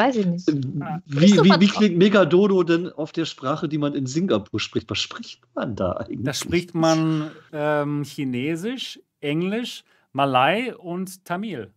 [0.00, 0.48] weiß ich nicht.
[0.80, 4.90] Ah, Wie, wie, wie klingt Megadodo denn auf der Sprache, die man in Singapur spricht?
[4.90, 6.24] Was spricht man da eigentlich?
[6.24, 11.72] Da spricht man ähm, Chinesisch, Englisch, Malai und Tamil.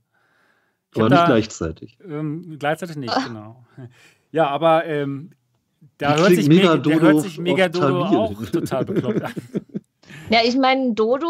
[0.95, 1.98] Ich Aber nicht da- gleichzeitig.
[2.08, 3.66] Ähm, gleichzeitig nicht, genau.
[4.32, 5.30] Ja, aber ähm,
[6.00, 9.34] da hört klingt sich, Mega, da Megadodo hört sich Megadodo auch total bekloppt an.
[10.30, 11.27] Ja, ich meine, Dodo,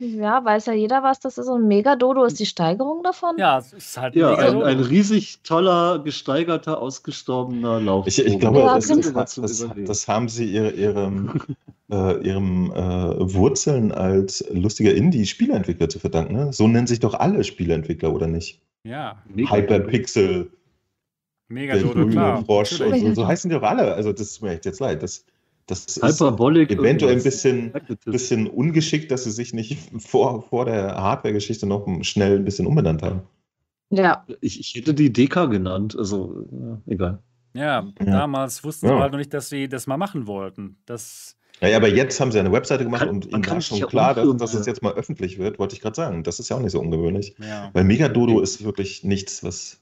[0.00, 1.48] ja, weiß ja jeder, was das ist.
[1.48, 3.36] Und Mega-Dodo ist die Steigerung davon.
[3.38, 8.06] Ja, es ist halt Ja, ein, ein riesig toller, gesteigerter, ausgestorbener Lauf.
[8.06, 9.10] Ich, ich glaube, Ja, das, genau.
[9.12, 11.40] das, das, das haben sie ihre, ihrem,
[11.92, 16.34] äh, ihrem äh, Wurzeln als lustiger Indie-Spieleentwickler zu verdanken.
[16.34, 16.52] Ne?
[16.52, 18.60] So nennen sich doch alle Spieleentwickler, oder nicht?
[18.84, 20.50] Ja, Hyperpixel,
[21.48, 22.44] Megadodo, klar.
[22.44, 23.94] Frosch und so, so heißen die doch alle.
[23.94, 25.02] Also das ist mir echt jetzt leid.
[25.02, 25.26] Das,
[25.70, 26.70] das ist Hyperbolic.
[26.70, 27.72] eventuell ein bisschen,
[28.04, 33.02] bisschen ungeschickt, dass sie sich nicht vor, vor der Hardware-Geschichte noch schnell ein bisschen umbenannt
[33.02, 33.22] haben.
[33.90, 34.24] Ja.
[34.40, 37.18] Ich, ich hätte die DK genannt, also ja, egal.
[37.54, 38.04] Ja, Ja.
[38.04, 38.96] damals wussten Ja.
[38.96, 40.76] sie halt noch nicht, dass sie das mal machen wollten.
[40.86, 43.80] Das, Naja, aber jetzt haben sie eine Webseite gemacht Kann- und ihnen kann war schon
[43.80, 46.22] klar, dass, dass es jetzt mal öffentlich wird, wollte ich gerade sagen.
[46.22, 47.34] Das ist ja auch nicht so ungewöhnlich.
[47.38, 47.70] ja.
[47.72, 49.80] Weil Megadodo ist wirklich nichts, was,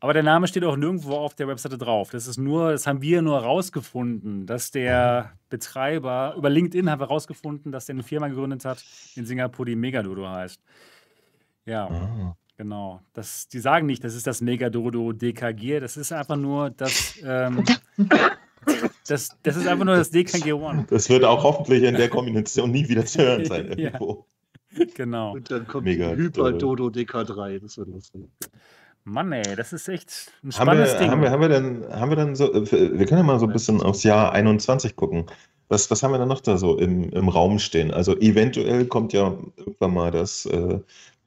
[0.00, 2.10] Aber der Name steht auch nirgendwo auf der Webseite drauf.
[2.10, 7.08] Das ist nur, das haben wir nur herausgefunden, dass der Betreiber, über LinkedIn haben wir
[7.08, 8.84] herausgefunden, dass der eine Firma gegründet hat
[9.16, 10.60] in Singapur, die Megadodo heißt.
[11.66, 12.36] Ja, Ah.
[12.56, 13.00] genau.
[13.12, 17.18] Das, die sagen nicht, das ist das Megadodo DK Gear, das ist einfach nur das,
[17.24, 17.64] ähm,
[19.08, 20.86] das, das ist einfach nur das DK Gear One.
[20.90, 23.74] Das wird auch hoffentlich in der Kombination nie wieder zu hören sein.
[23.78, 23.86] Ja.
[23.90, 24.26] Irgendwo.
[24.96, 25.34] Genau.
[25.34, 26.52] Und dann kommt Mega Hyper.
[26.52, 27.60] Dodo DK3.
[27.60, 28.22] Das wird lustig.
[29.04, 31.10] Mann, ey, das ist echt ein Haben spannendes wir, Ding.
[31.10, 33.46] haben, wir, haben wir dann, haben wir dann so, äh, wir können ja mal so
[33.46, 35.26] ein bisschen aufs Jahr 21 gucken.
[35.68, 37.90] Was, was haben wir dann noch da so im, im Raum stehen?
[37.90, 40.78] Also eventuell kommt ja irgendwann mal das äh,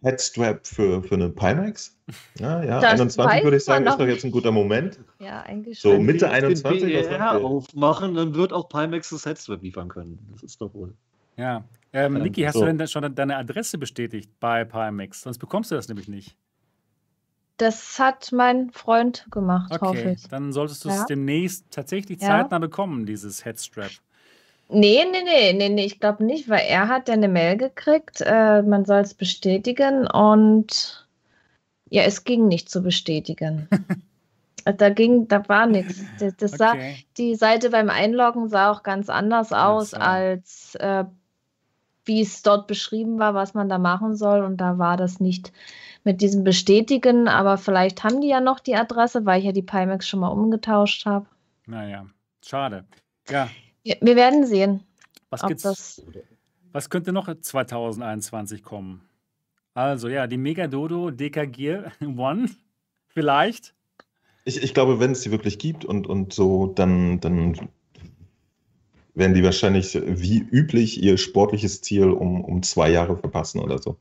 [0.02, 1.98] Headstrap für, für eine Pimax.
[2.40, 5.00] Ja, ja, Das 21 würde ich sagen, ist noch doch jetzt ein guter Moment.
[5.20, 6.06] Ja, eigentlich So schon.
[6.06, 7.46] Mitte Wenn wir 21, den was BR macht ihr?
[7.46, 10.20] aufmachen, dann wird auch Pimax das Headstrap liefern können.
[10.32, 10.94] Das ist doch wohl.
[11.36, 11.64] Ja.
[11.94, 12.66] Ähm, Ähm, Niki, hast so.
[12.66, 15.22] du denn schon deine Adresse bestätigt bei Pimax?
[15.22, 16.36] Sonst bekommst du das nämlich nicht.
[17.58, 20.28] Das hat mein Freund gemacht, hoffe Okay, ich.
[20.30, 21.06] dann solltest du es Ja.
[21.06, 22.28] demnächst tatsächlich Ja.
[22.28, 23.92] zeitnah bekommen, dieses Headstrap.
[24.70, 28.22] Nee, nee, nee, nee, nee, ich glaube nicht, weil er hat ja eine Mail gekriegt,
[28.22, 31.08] äh, man soll es bestätigen und
[31.90, 33.68] ja, es ging nicht zu bestätigen.
[34.66, 36.10] da ging, da war nichts.
[36.18, 37.06] Das, das sah, Okay.
[37.18, 39.98] die Seite beim Einloggen sah auch ganz anders aus, so.
[39.98, 41.06] als äh,
[42.06, 44.44] wie es dort beschrieben war, was man da machen soll.
[44.44, 45.52] Und da war das nicht
[46.08, 49.62] mit diesem Bestätigen, aber vielleicht haben die ja noch die Adresse, weil ich ja die
[49.62, 51.26] Pimax schon mal umgetauscht habe.
[51.66, 52.06] Naja,
[52.42, 52.86] schade.
[53.30, 53.50] Ja,
[53.84, 54.86] Wir, wir werden sehen,
[55.30, 56.02] was das.
[56.72, 59.02] Was könnte noch 2021 kommen?
[59.74, 62.50] Also ja, die Mega Dodo DK Gear One
[63.10, 63.74] vielleicht.
[64.46, 67.70] Ich, ich glaube, wenn es sie wirklich gibt und, und so, dann, dann
[69.14, 73.98] werden die wahrscheinlich wie üblich ihr sportliches Ziel um, um zwei Jahre verpassen oder so.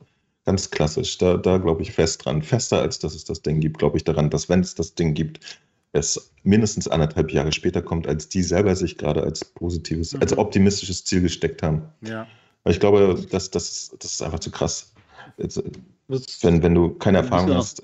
[0.47, 1.17] Ganz klassisch.
[1.17, 2.41] Da, da glaube ich fest dran.
[2.41, 5.13] Fester als dass es das Ding gibt, glaube ich daran, dass wenn es das Ding
[5.13, 5.59] gibt,
[5.91, 10.21] es mindestens anderthalb Jahre später kommt, als die selber sich gerade als positives, Mhm.
[10.21, 11.81] als optimistisches Ziel gesteckt haben.
[12.01, 12.27] Ja.
[12.63, 14.93] Weil ich glaube, das, das, das ist einfach zu krass.
[15.37, 15.61] Jetzt,
[16.07, 17.83] Das wenn, wenn du keine Erfahrung ja- hast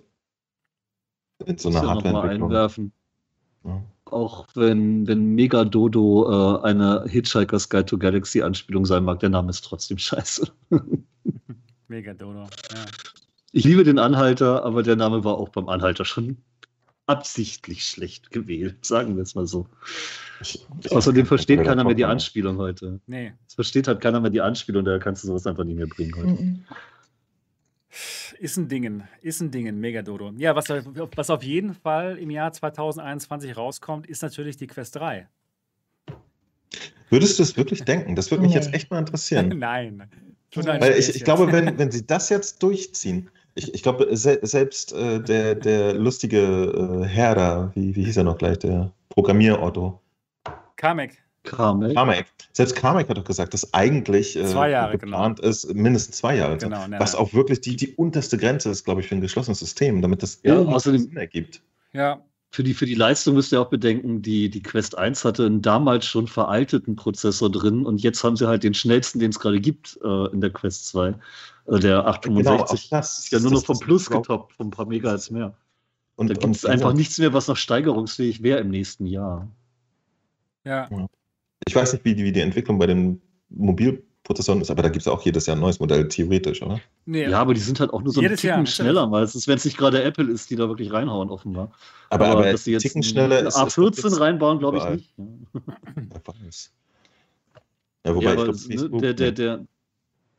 [1.46, 2.50] in so einer Hardwareentwicklung.
[2.50, 2.94] einwerfen.
[3.66, 3.82] Ja.
[4.06, 9.30] Auch wenn, wenn Mega Dodo äh, eine Hitchhiker's Guide to Galaxy Anspielung sein mag, der
[9.30, 10.48] Name ist trotzdem scheiße.
[11.88, 12.44] Mega Dodo.
[12.44, 12.86] Ja.
[13.52, 16.38] Ich liebe den Anhalter, aber der Name war auch beim Anhalter schon
[17.06, 19.68] absichtlich schlecht gewählt, sagen wir es mal so.
[20.42, 23.00] Ich- ich- Außerdem versteht keiner mehr die Anspielung heute.
[23.08, 23.34] Nee.
[23.48, 26.16] Es versteht halt keiner mehr die Anspielung, da kannst du sowas einfach nicht mehr bringen
[26.16, 26.42] heute.
[26.44, 26.64] Mhm.
[28.40, 30.32] Ist ein Dingen, ist ein Dingen, Mega Dodo.
[30.38, 35.28] Ja, was, was auf jeden Fall im Jahr 2021 rauskommt, ist natürlich die Quest 3.
[37.10, 38.16] Würdest du es wirklich denken?
[38.16, 38.60] Das würde mich Nee.
[38.60, 39.50] jetzt echt mal interessieren.
[39.60, 40.10] Nein.
[40.56, 44.94] Weil ich, ich glaube, wenn, wenn sie das jetzt durchziehen, ich, ich glaube, se selbst
[44.94, 50.00] äh, der, der lustige äh, Herr da, wie, wie hieß er noch gleich, der Programmier-Otto,
[50.76, 51.18] Kamek.
[51.44, 51.94] Kamek.
[51.94, 56.38] Kamek, selbst Kamek hat doch gesagt, dass eigentlich äh, Zwei Jahre, geplant ist, mindestens zwei
[56.38, 56.58] Jahre.
[56.58, 59.60] Genau, ne, was auch wirklich die, die unterste Grenze ist, glaube ich, für ein geschlossenes
[59.60, 61.62] System, damit das Ja, außerdem- Sinn ergibt.
[61.92, 62.22] Ja,
[62.54, 65.64] Für die, für die Leistung müsst ihr auch bedenken, die, die Quest 1 hatte einen
[65.64, 69.60] damals schon veralteten Prozessor drin und jetzt haben sie halt den schnellsten, den es gerade
[69.60, 71.16] gibt äh, in der Quest 2.
[71.66, 74.54] Äh, der 865 Genau, auch das ist ja nur noch das- vom das- Plus getoppt,
[74.54, 75.58] vom paar Megahertz mehr.
[76.16, 79.48] Und, Da gibt es einfach dieser- nichts mehr, was noch steigerungsfähig wäre im nächsten Jahr.
[80.64, 80.88] ja.
[81.68, 83.20] Ich weiß nicht, wie die, wie die Entwicklung bei den
[84.24, 86.80] Mobilprozessoren ist, aber da gibt es auch jedes Jahr ein neues Modell, theoretisch, oder?
[87.06, 88.76] Nee, Ja, aber die sind halt auch nur so ein Jedes Jahr, Ticken natürlich.
[88.76, 91.72] schneller meistens, wenn es nicht gerade Apple ist, die da wirklich reinhauen, offenbar.
[92.10, 93.58] Aber, aber, dass sie jetzt Ticken schneller ist.
[93.58, 95.14] A14 ist doch jetzt reinbauen, glaube ich nicht.
[95.18, 95.26] Ja.
[95.96, 96.72] Wer weiß.
[98.06, 99.02] Ja, wobei ja, ich aber glaube, es, ne, Facebook.
[99.02, 99.68] der, der, der,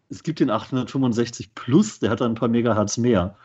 [0.09, 3.37] es gibt den 865 Plus, der hat dann ein paar Megahertz mehr.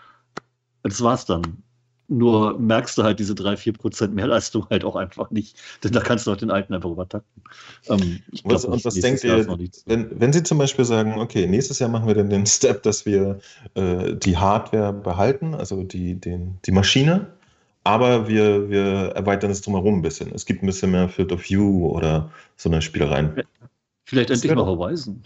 [0.83, 1.63] Das war's dann.
[2.09, 5.57] Nur merkst du halt diese 3-4 Prozent mehr Leistung halt auch einfach nicht.
[5.83, 7.43] Denn da kannst du auch den alten einfach übertakten.
[7.87, 9.69] Ähm, ich Was- und was denkt Jahr ihr.
[9.85, 13.05] Wenn, wenn Sie zum Beispiel sagen, okay, nächstes Jahr machen wir dann den Step, dass
[13.05, 13.39] wir
[13.75, 17.27] äh, die Hardware behalten, also die, den, die Maschine,
[17.83, 20.33] aber wir, wir erweitern es drumherum ein bisschen.
[20.33, 23.43] Es gibt ein bisschen mehr Field of View oder so eine Spielereien.
[24.05, 25.23] Vielleicht endlich mal Horizon.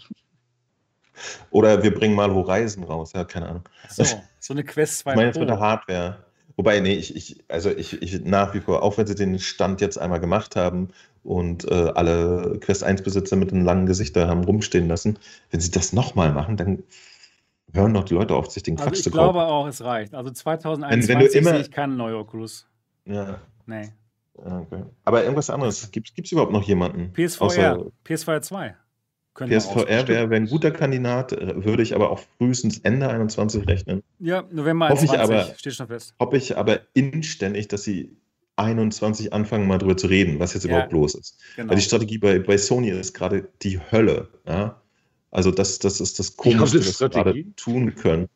[1.50, 3.62] Oder wir bringen mal Horizon raus, ja, keine Ahnung.
[3.88, 4.04] so,
[4.38, 6.24] so eine Quest 2 Ich meine jetzt mit der Hardware.
[6.56, 9.80] Wobei, nee, ich, ich, also ich, ich nach wie vor, auch wenn sie den Stand
[9.80, 10.88] jetzt einmal gemacht haben
[11.24, 15.18] und äh, alle Quest 1-Besitzer mit den langen Gesichtern haben rumstehen lassen,
[15.50, 16.82] wenn sie das nochmal machen, dann
[17.72, 19.50] hören doch die Leute auf, sich den Also Quatsch ich zu glaube kaufen.
[19.50, 20.14] auch, es reicht.
[20.14, 22.68] Also 2021 Wenn- wenn du immer- sehe ich keine neue Oculus.
[23.04, 23.88] Ja, Nee.
[24.34, 24.84] okay.
[25.04, 25.90] Aber irgendwas anderes.
[25.90, 27.12] Gibt es überhaupt noch jemanden?
[27.14, 27.46] PSVR.
[27.78, 28.76] Außer- PSVR 2.
[29.34, 34.02] PSVR wäre wär ein guter Kandidat, äh, würde ich aber auch frühestens Ende 21 rechnen.
[34.20, 36.14] Ja, November Hoffe ich 21, aber- steht schon fest.
[36.20, 38.16] Hoffe ich aber inständig, dass sie
[38.56, 40.70] 21 anfangen, mal drüber zu reden, was jetzt Ja.
[40.70, 41.38] überhaupt los ist.
[41.56, 41.70] Genau.
[41.70, 44.28] Weil die Strategie bei, bei Sony ist gerade die Hölle.
[44.46, 44.80] Ja?
[45.32, 48.28] Also das, das ist das Komischste, was sie gerade tun können.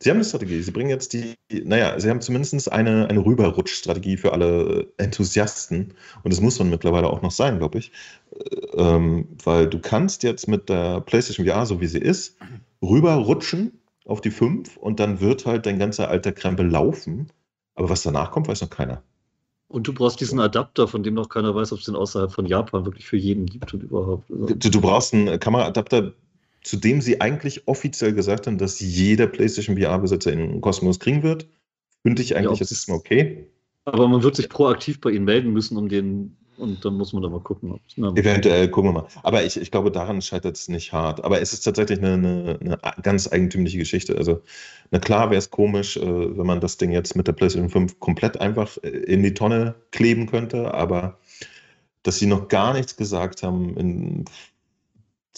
[0.00, 0.60] Sie haben eine Strategie.
[0.62, 5.94] Sie bringen jetzt die, naja, sie haben zumindest eine, eine Rüberrutschstrategie für alle Enthusiasten.
[6.22, 7.92] Und das muss man mittlerweile auch noch sein, glaube ich.
[8.32, 12.36] Äh, Ähm, weil du kannst jetzt mit der PlayStation VR, so wie sie ist,
[12.82, 17.28] rüberrutschen auf die 5 und dann wird halt dein ganzer alter Krempel laufen.
[17.74, 19.02] Aber was danach kommt, weiß noch keiner.
[19.68, 22.46] Und du brauchst diesen Adapter, von dem noch keiner weiß, ob es den außerhalb von
[22.46, 24.30] Japan wirklich für jeden gibt und überhaupt.
[24.30, 26.12] Also, Du, du brauchst einen Kameraadapter,
[26.62, 31.46] zu dem sie eigentlich offiziell gesagt haben, dass jeder PlayStation VR-Besitzer in Cosmos kriegen wird.
[32.02, 33.46] Finde ich Ja, eigentlich jetzt es- erstmal okay.
[33.84, 36.36] aber man wird sich proaktiv bei ihnen melden müssen, um den.
[36.56, 37.70] Und dann muss man da mal gucken.
[37.70, 39.08] Ob, na, Eventuell, gucken wir mal.
[39.22, 41.24] Aber ich, ich glaube, daran scheitert es nicht hart.
[41.24, 44.16] Aber es ist tatsächlich eine, eine, eine ganz eigentümliche Geschichte.
[44.18, 44.42] Also,
[44.90, 46.00] na klar wäre es komisch, äh,
[46.36, 49.76] wenn man das Ding jetzt mit der PlayStation 5 komplett einfach äh, in die Tonne
[49.92, 51.18] kleben könnte, aber
[52.02, 54.24] dass sie noch gar nichts gesagt haben in,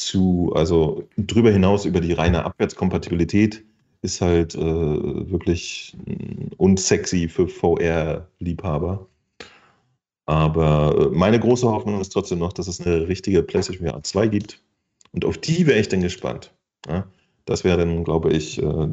[0.00, 3.62] zu, also drüber hinaus über die reine Abwärtskompatibilität,
[4.02, 5.96] ist halt äh, wirklich
[6.56, 9.06] unsexy für VR-Liebhaber.
[10.26, 14.28] Aber äh, meine große Hoffnung ist trotzdem noch, dass es eine richtige PlayStation VR 2
[14.28, 14.62] gibt.
[15.12, 16.52] Und auf die wäre ich dann gespannt.
[16.88, 17.06] Ja?
[17.44, 18.88] Das wäre dann, glaube ich, äh,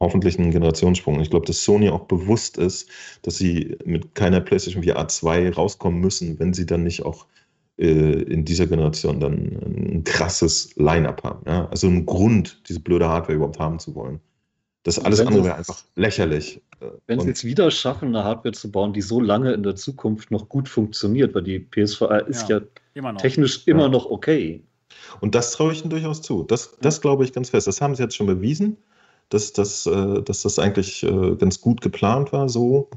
[0.00, 1.20] hoffentlich ein Generationssprung.
[1.20, 2.88] Ich glaube, dass Sony auch bewusst ist,
[3.22, 7.26] dass sie mit keiner PlayStation VR 2 rauskommen müssen, wenn sie dann nicht auch
[7.86, 11.42] in dieser Generation dann ein krasses Line-up haben.
[11.46, 11.66] Ja?
[11.68, 14.20] Also einen Grund, diese blöde Hardware überhaupt haben zu wollen.
[14.82, 16.60] Das alles andere wäre einfach lächerlich.
[16.80, 19.76] Äh, Wenn sie jetzt wieder schaffen, eine Hardware zu bauen, die so lange in der
[19.76, 22.58] Zukunft noch gut funktioniert, weil die PSVR ist Ja.
[22.58, 23.88] ja, Immer technisch immer Ja.
[23.88, 24.62] noch okay.
[25.20, 26.44] Und das traue ich ihnen durchaus zu.
[26.44, 27.66] Das, das glaube ich ganz fest.
[27.66, 28.76] Das haben sie jetzt schon bewiesen,
[29.28, 32.88] dass, dass, äh, dass das eigentlich äh, ganz gut geplant war so.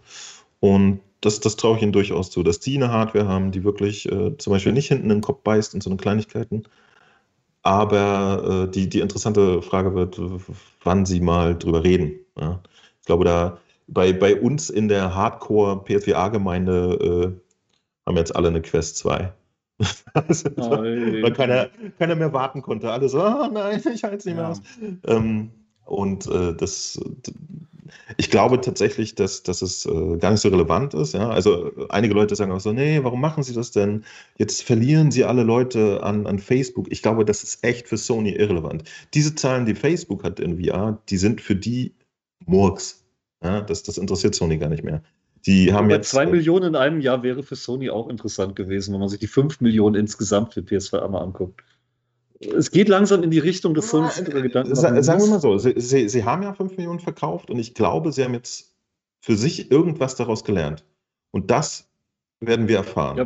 [0.60, 4.12] Und das, das traue ich ihnen durchaus zu, dass die eine Hardware haben, die wirklich
[4.12, 6.64] äh, zum Beispiel nicht hinten im Kopf beißt und so eine Kleinigkeiten.
[7.62, 10.20] Aber äh, die, die interessante Frage wird,
[10.84, 12.20] wann sie mal drüber reden.
[12.40, 12.62] Ja.
[13.00, 17.40] Ich glaube, da bei, bei uns in der Hardcore-PSVR-Gemeinde äh,
[18.06, 19.32] haben jetzt alle eine Quest 2.
[20.14, 21.24] Also, Nein.
[21.24, 22.92] weil keiner, keiner mehr warten konnte.
[22.92, 24.52] Alle so, ah, nein, ich halte es nicht mehr Ja.
[24.52, 24.62] aus.
[25.08, 25.52] Ähm,
[25.86, 27.00] und äh, das,
[28.18, 31.14] ich glaube tatsächlich, dass, dass es äh, gar nicht so relevant ist.
[31.14, 31.30] Ja?
[31.30, 34.04] Also einige Leute sagen auch so, nee, warum machen sie das denn?
[34.38, 36.92] Jetzt verlieren sie alle Leute an, an Facebook.
[36.92, 38.84] Ich glaube, das ist echt für Sony irrelevant.
[39.14, 41.94] Diese Zahlen, die Facebook hat in VR, die sind für die
[42.46, 43.04] Murks.
[43.44, 43.62] Ja?
[43.62, 45.02] Das, das interessiert Sony gar nicht mehr.
[45.46, 48.94] Die haben jetzt zwei äh, Millionen in einem Jahr wäre für Sony auch interessant gewesen,
[48.94, 51.64] wenn man sich die 5 Millionen insgesamt für PSVR mal anguckt.
[52.48, 55.28] Es geht langsam in die Richtung, dass Sony sich darüber Gedanken Sa machen sagen wir
[55.28, 58.34] mal so, sie, sie, sie haben ja 5 Millionen verkauft und ich glaube, sie haben
[58.34, 58.74] jetzt
[59.20, 60.84] für sich irgendwas daraus gelernt.
[61.32, 61.90] Und das
[62.40, 63.18] werden wir erfahren.
[63.18, 63.24] Ja,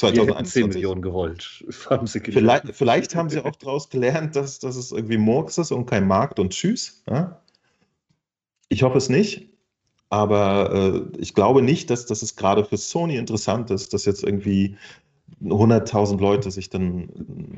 [0.00, 0.74] Wir hätten 10 2021.
[0.74, 1.64] Millionen gewollt.
[1.90, 2.62] Haben sie gelernt.
[2.62, 6.06] Vielleicht, vielleicht haben sie auch daraus gelernt, dass, dass es irgendwie Murks ist und kein
[6.06, 7.02] Markt und Tschüss.
[7.08, 7.40] Ja?
[8.68, 9.48] Ich hoffe es nicht.
[10.08, 14.22] Aber äh, ich glaube nicht, dass, dass es gerade für Sony interessant ist, dass jetzt
[14.24, 14.76] irgendwie
[15.42, 17.08] 100.000 Leute sich dann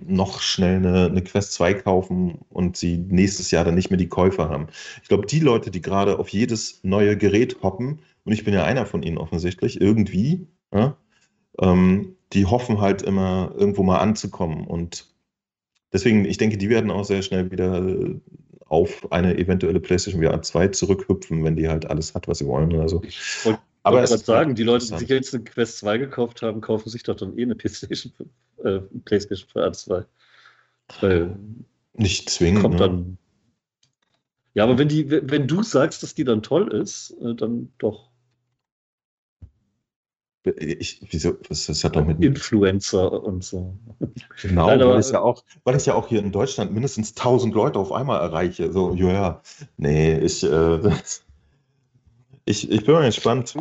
[0.07, 4.09] noch schnell eine, eine Quest 2 kaufen und sie nächstes Jahr dann nicht mehr die
[4.09, 4.69] Käufer haben.
[5.03, 8.65] Ich glaube, die Leute, die gerade auf jedes neue Gerät hoppen, und ich bin ja
[8.65, 10.97] einer von ihnen offensichtlich, irgendwie, ja,
[11.61, 14.67] ähm, die hoffen halt immer irgendwo mal anzukommen.
[14.67, 15.07] Und
[15.93, 17.87] deswegen, ich denke, die werden auch sehr schnell wieder
[18.67, 22.73] auf eine eventuelle PlayStation VR 2 zurückhüpfen, wenn die halt alles hat, was sie wollen
[22.73, 22.89] oder
[23.85, 23.91] so.
[23.91, 26.61] Ich wollte Aber aber sagen, die Leute, die sich jetzt eine Quest 2 gekauft haben,
[26.61, 28.13] kaufen sich doch dann eh eine PlayStation,
[28.65, 30.05] äh, PlayStation VR 2.
[31.01, 31.37] Weil
[31.95, 32.63] Nicht zwingend.
[32.63, 32.81] kommt ne?
[32.81, 33.19] dann.
[34.55, 38.11] Ja, aber wenn die, wenn du sagst, dass die dann toll ist, äh, dann doch.
[40.45, 42.27] Ich, wieso, das, das hat doch mit mir.
[42.27, 43.79] Influencer und so.
[44.43, 47.15] Genau, Nein, aber- weil, ich ja auch, weil ich ja auch hier in Deutschland mindestens
[47.15, 48.71] 1000 Leute auf einmal erreiche.
[48.71, 49.41] So, ja.
[49.79, 50.81] Nee, ich, äh,
[52.45, 53.55] ich, ich bin mal gespannt.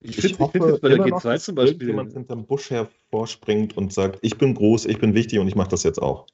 [0.00, 1.74] Ich finde ich find jetzt bei der immer noch, G2 dass zum Beispiel.
[1.88, 5.70] irgendjemand hinterm Busch hervorspringt und sagt, ich bin groß, ich bin wichtig und ich mache
[5.70, 6.26] das jetzt auch.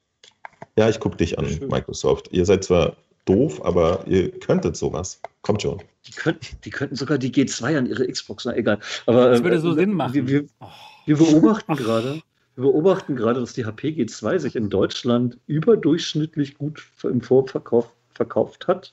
[0.77, 1.69] Ja, ich gucke dich an, Schön.
[1.69, 2.29] Microsoft.
[2.33, 5.21] Ihr seid zwar doof, aber ihr könntet sowas.
[5.43, 5.81] Kommt schon.
[6.07, 8.81] Die könnten, die könnten sogar die G2 an ihre Xbox, na egal.
[9.07, 10.15] Aber, Das äh, würde so äh, Sinn machen.
[10.15, 10.67] Wir, wir, Oh.
[11.07, 12.23] wir beobachten gerade,
[12.57, 18.69] wir beobachten gerade, dass die HP G2 sich in Deutschland überdurchschnittlich gut im Vorverkauf verkauft
[18.69, 18.93] hat.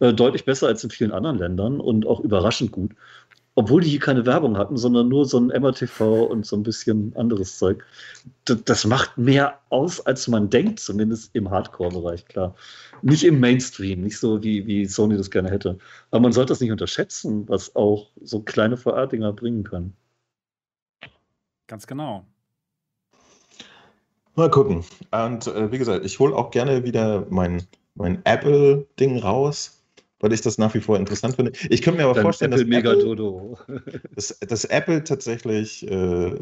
[0.00, 2.92] Äh, deutlich besser als in vielen anderen Ländern und auch überraschend gut.
[3.56, 7.14] obwohl die hier keine Werbung hatten, sondern nur so ein MRTV und so ein bisschen
[7.16, 7.84] anderes Zeug.
[8.44, 12.54] Das, das macht mehr aus, als man denkt, zumindest im Hardcore-Bereich, klar.
[13.02, 15.78] Nicht im Mainstream, nicht so wie, wie Sony das gerne hätte.
[16.10, 19.96] Aber man sollte das nicht unterschätzen, was auch so kleine VR-Dinger bringen können.
[21.66, 22.26] Ganz genau.
[24.36, 24.84] Mal gucken.
[25.10, 27.66] Und äh, wie gesagt, ich hole auch gerne wieder mein,
[28.00, 29.82] mein Apple-Ding raus,
[30.20, 31.52] weil ich das nach wie vor interessant finde.
[31.68, 33.58] Ich könnte mir aber Dein vorstellen, Apple dass, Mega Apple, Dodo.
[34.14, 36.34] dass, dass Apple tatsächlich äh,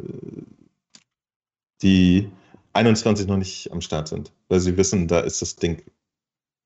[1.82, 2.28] die
[2.72, 5.82] 21 noch nicht am Start sind, weil sie wissen, da ist das Ding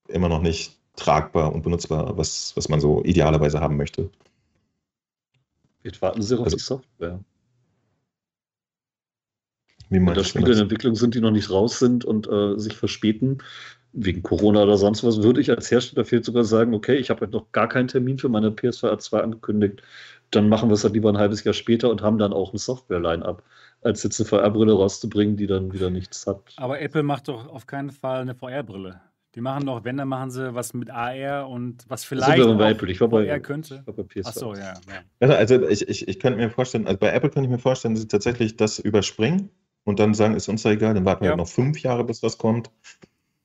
[0.08, 4.10] immer noch nicht tragbar und benutzbar, was, was man so idealerweise haben möchte.
[5.82, 7.20] Jetzt warten sie auf Also- die Software.
[9.88, 10.60] Wie Wenn da Spiele in das?
[10.60, 13.42] Entwicklung sind, die noch nicht raus sind und äh, sich verspäten,
[13.92, 17.22] wegen Corona oder sonst was, würde ich als Hersteller vielleicht sogar sagen, okay, ich habe
[17.22, 19.82] halt noch gar keinen Termin für meine PS4 2 angekündigt,
[20.30, 22.58] dann machen wir es halt lieber ein halbes Jahr später und haben dann auch ein
[22.58, 23.42] Software-Line-Up,
[23.82, 26.40] als jetzt eine VR-Brille rauszubringen, die dann wieder nichts hat.
[26.56, 29.00] Aber Apple macht doch auf keinen Fall eine VR-Brille.
[29.34, 32.70] Die machen doch, wenn, dann machen sie was mit AR und was vielleicht wir bei
[32.72, 32.90] Apple.
[32.90, 33.80] Ich war bei, VR könnte.
[33.80, 34.26] ich war bei PS4.
[34.26, 35.02] Achso, ja, ja.
[35.20, 37.94] Also, also ich, ich, ich könnte mir vorstellen, also bei Apple könnte ich mir vorstellen,
[37.94, 39.48] dass sie tatsächlich das überspringen
[39.84, 41.30] und dann sagen, ist uns da egal, dann warten wir Ja.
[41.32, 42.70] halt noch fünf Jahre, bis was kommt.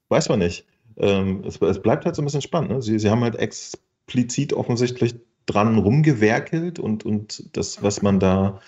[0.10, 0.66] Weiß man nicht.
[0.98, 2.72] Ähm, es, es bleibt halt so ein bisschen spannend.
[2.72, 2.82] Ne?
[2.82, 8.60] Sie, sie haben halt explizit offensichtlich dran rumgewerkelt und, und das, was man da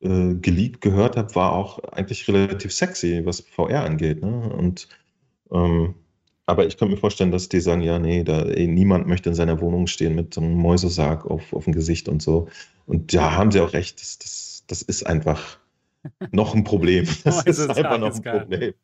[0.00, 4.22] äh, geleakt gehört hat, war auch eigentlich relativ sexy, was VR angeht.
[4.22, 4.52] Ne?
[4.52, 4.88] Und
[5.52, 5.94] ähm,
[6.46, 9.34] aber ich könnte mir vorstellen, dass die sagen, ja, nee, da, ey, niemand möchte in
[9.34, 12.48] seiner Wohnung stehen mit so einem Mäusesarg auf, auf dem Gesicht und so.
[12.86, 15.58] Und ja, haben sie auch recht, das, das, das ist einfach
[16.32, 17.06] noch ein Problem.
[17.24, 18.22] Das ist einfach noch ein.
[18.22, 18.74] Problem.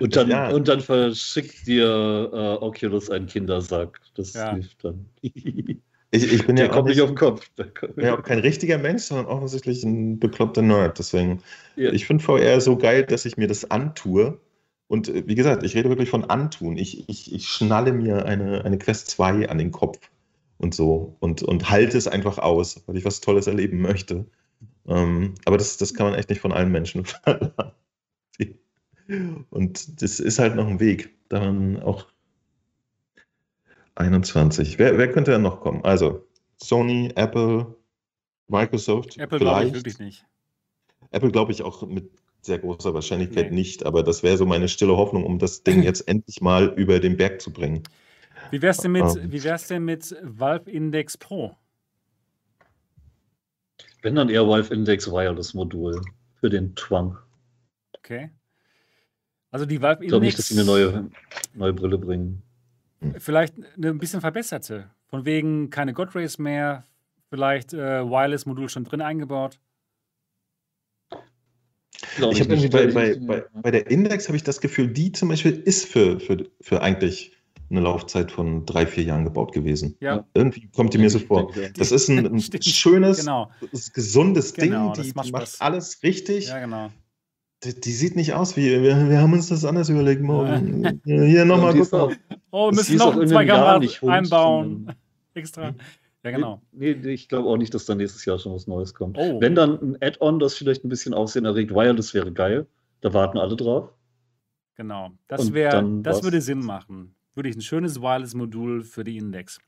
[0.00, 0.50] Und dann, Ja.
[0.50, 1.86] und dann verschickt dir
[2.32, 4.00] äh, Oculus einen Kindersack.
[4.14, 4.54] Das Ja.
[4.54, 5.06] hilft dann.
[6.10, 7.50] Ich, ich bin Der ja kommt nicht nicht, auf den Kopf.
[8.00, 10.98] ja auch kein richtiger Mensch, sondern offensichtlich ein bekloppter Nerd.
[10.98, 11.42] Deswegen,
[11.74, 11.90] Ja.
[11.92, 14.40] ich finde VR so geil, dass ich mir das antue.
[14.86, 16.76] Und äh, wie gesagt, ich rede wirklich von antun.
[16.76, 19.98] Ich, ich, ich schnalle mir eine, eine Quest 2 an den Kopf
[20.58, 24.26] und so und, und halte es einfach aus, weil ich was Tolles erleben möchte.
[24.86, 27.72] Ähm, aber das, das kann man echt nicht von allen Menschen verlangen.
[29.50, 31.14] Und das ist halt noch ein Weg.
[31.28, 32.06] Dann auch
[33.96, 34.78] 21.
[34.78, 35.84] Wer, wer könnte denn noch kommen?
[35.84, 36.26] Also
[36.56, 37.74] Sony, Apple,
[38.48, 39.18] Microsoft.
[39.18, 40.24] Apple glaube ich wirklich nicht.
[41.10, 42.10] Apple glaube ich auch mit
[42.42, 43.56] sehr großer Wahrscheinlichkeit Nee.
[43.56, 47.00] nicht, aber das wäre so meine stille Hoffnung, um das Ding jetzt endlich mal über
[47.00, 47.82] den Berg zu bringen.
[48.50, 49.32] Wie wär's denn mit, Ähm.
[49.32, 51.56] wie wär's denn mit Valve Index Pro?
[54.02, 56.00] Wenn dann eher Valve Index Wireless Modul
[56.40, 57.16] für den Twang.
[57.96, 58.30] Okay.
[59.54, 61.10] Also die Valve Ich glaube nicht, Index dass sie eine neue,
[61.54, 62.42] neue Brille bringen.
[63.18, 64.90] vielleicht eine ein bisschen verbesserte.
[65.06, 66.82] Von wegen keine God Rays mehr,
[67.30, 69.60] vielleicht äh, Wireless-Modul schon drin eingebaut.
[72.16, 75.28] Glaub Ich habe bei, bei, bei, bei der Index habe ich das Gefühl, die zum
[75.28, 77.36] Beispiel ist für, für, für eigentlich
[77.70, 79.96] eine Laufzeit von drei, vier Jahren gebaut gewesen.
[80.00, 81.52] Ja, Irgendwie kommt die mir so vor.
[81.76, 83.52] Das ist ein, ein schönes, genau.
[83.92, 86.48] gesundes Genau, Ding, das die, macht die macht alles richtig.
[86.48, 86.90] Ja, genau.
[87.64, 91.00] Die, die sieht nicht aus wie, wir, wir haben uns das anders überlegt morgen.
[91.04, 91.98] Hier nochmal gucken.
[91.98, 92.12] auch-
[92.50, 94.92] Oh, wir müssen noch zwei Kameras einbauen.
[95.34, 95.74] Extra.
[96.22, 96.62] Ja, genau.
[96.72, 99.18] Nee, nee, ich glaube auch nicht, dass da nächstes Jahr schon was Neues kommt.
[99.18, 99.40] Oh.
[99.40, 102.66] Wenn dann ein Add-on, das vielleicht ein bisschen Aufsehen erregt, Wireless wäre geil.
[103.00, 103.90] Da warten alle drauf.
[104.76, 105.10] Genau.
[105.28, 106.24] Das dann das was?
[106.24, 107.14] würde Sinn machen.
[107.34, 109.58] Wirklich ein schönes Wireless-Modul für die Index.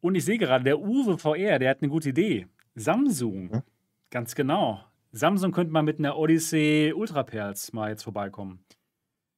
[0.00, 2.46] Und ich sehe gerade, der Uwe VR, der hat eine gute Idee.
[2.74, 3.50] Samsung.
[3.52, 3.62] Ja.
[4.10, 4.80] Ganz genau.
[5.12, 8.64] Samsung könnte mal mit einer Odyssey Ultra Perls mal jetzt vorbeikommen.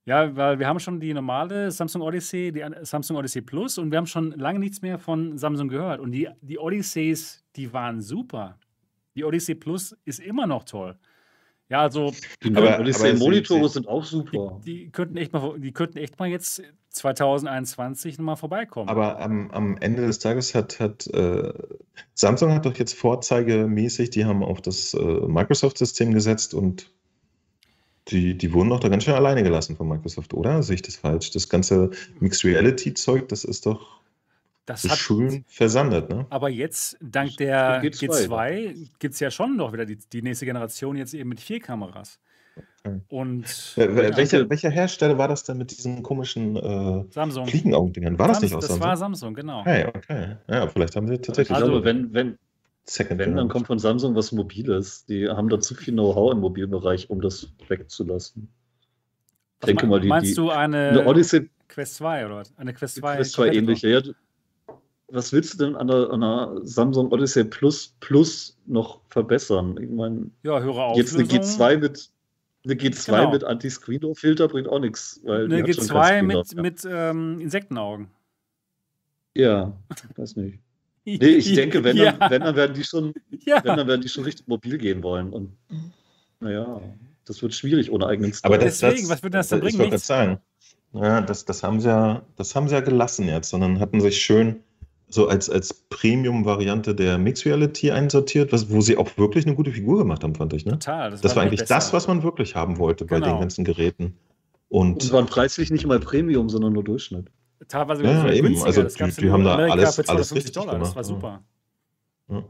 [0.07, 3.99] Ja, weil wir haben schon die normale Samsung Odyssey, die Samsung Odyssey Plus und wir
[3.99, 6.00] haben schon lange nichts mehr von Samsung gehört.
[6.00, 8.58] Und die, die Odysseys, die waren super.
[9.15, 10.99] Die Odyssey Plus ist immer noch toll.
[11.70, 14.60] Ja, also Die Aber- sie- Monitore sind auch die, super.
[14.66, 18.89] die, könnten echt mal, die könnten echt mal jetzt 2021 nochmal vorbeikommen.
[18.89, 21.52] Aber am, am Ende des Tages hat, hat äh,
[22.15, 26.90] Samsung hat doch jetzt vorzeigemäßig, die haben auf das äh, Microsoft-System gesetzt und
[28.08, 30.65] die, die wurden doch da ganz schön alleine gelassen von Microsoft, oder?
[30.65, 31.31] Sehe ich das falsch?
[31.31, 34.00] Das ganze Mixed Reality-Zeug, das ist doch
[34.66, 36.26] das so hat, schön versandet, ne?
[36.30, 40.44] aber jetzt, dank der G2 G2, gibt es ja schon noch wieder die, die nächste
[40.47, 42.18] Generation jetzt eben mit vier Kameras.
[42.84, 43.00] Okay.
[43.08, 47.47] Und ja, welcher, welcher Hersteller war das denn mit diesen komischen äh, Samsung.
[47.47, 48.18] Fliegenaugendingern?
[48.18, 48.86] War das Sams- nicht aus das Samsung?
[48.89, 49.60] war Samsung, genau.
[49.60, 50.36] Okay, okay.
[50.48, 52.39] Ja, vielleicht haben sie tatsächlich Ich Also- wenn, wenn,
[52.84, 55.05] Second wenn, dann kommt von Samsung was Mobiles.
[55.05, 58.48] Die haben da zu viel Know-how im Mobilbereich, um das wegzulassen.
[58.48, 62.52] Ich Was denke mal, die, meinst die du eine eine Odyssey Quest 2 oder was?
[62.56, 63.16] Eine Quest 2?
[63.16, 63.89] Quest 2 komplett ähnliche.
[63.90, 64.00] Ja,
[65.12, 69.78] was willst du denn an der, an der Samsung Odyssey Plus Plus noch verbessern?
[69.82, 71.42] Ich meine, Ja, höhere jetzt eine Auflösung.
[71.66, 72.10] G2 mit
[72.64, 73.30] eine G2 Genau.
[73.32, 75.20] mit Anti-Screen-Door-Filter bringt auch nichts.
[75.24, 78.08] Weil Eine hat schon kein G2 Screen-Door mit, mit ähm, Insektenaugen.
[79.36, 79.72] Ja,
[80.16, 80.58] weiß nicht.
[81.05, 82.12] Nee, ich denke, wenn, ja.
[82.12, 83.14] dann, wenn, dann werden die schon,
[83.47, 83.64] ja.
[83.64, 85.32] wenn, dann werden die schon richtig mobil gehen wollen.
[85.32, 85.56] Und
[86.40, 86.80] naja,
[87.24, 88.58] das wird schwierig ohne eigenen Aber Store.
[88.58, 89.78] das, Deswegen, das, was wird das denn Ich bringen?
[89.78, 90.06] wollte gerade Nichts.
[90.06, 90.40] sagen,
[90.92, 94.20] ja, das, das, haben sie ja, das haben sie ja gelassen jetzt, sondern hatten sich
[94.20, 94.62] schön
[95.10, 99.72] so als, als Premium-Variante der Mixed Reality einsortiert, was, wo sie auch wirklich eine gute
[99.72, 100.64] Figur gemacht haben, fand ich.
[100.64, 100.72] Ne?
[100.72, 101.10] Total.
[101.10, 101.74] Das war viel eigentlich besser.
[101.74, 103.34] das, was man wirklich haben wollte bei Genau.
[103.34, 104.16] den ganzen Geräten.
[104.68, 107.26] Und Und waren preislich nicht mal Premium, sondern nur Durchschnitt.
[107.68, 108.48] Teilweise Ja, eben.
[108.48, 108.66] günstiger.
[108.66, 110.78] Also das die- die haben da Amerika alles- alles 250 richtig Dollar.
[110.78, 111.42] Das war gemacht, super.
[112.28, 112.44] Ja.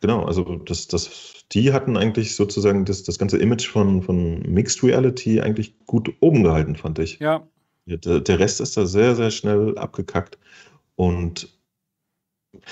[0.00, 4.82] Genau, also das, das, die hatten eigentlich sozusagen das, das ganze Image von, von Mixed
[4.84, 7.18] Reality eigentlich gut oben gehalten, fand ich.
[7.18, 7.42] Ja,
[7.86, 10.38] Ja, Der, der Rest ist da sehr, sehr schnell abgekackt.
[10.96, 11.48] Und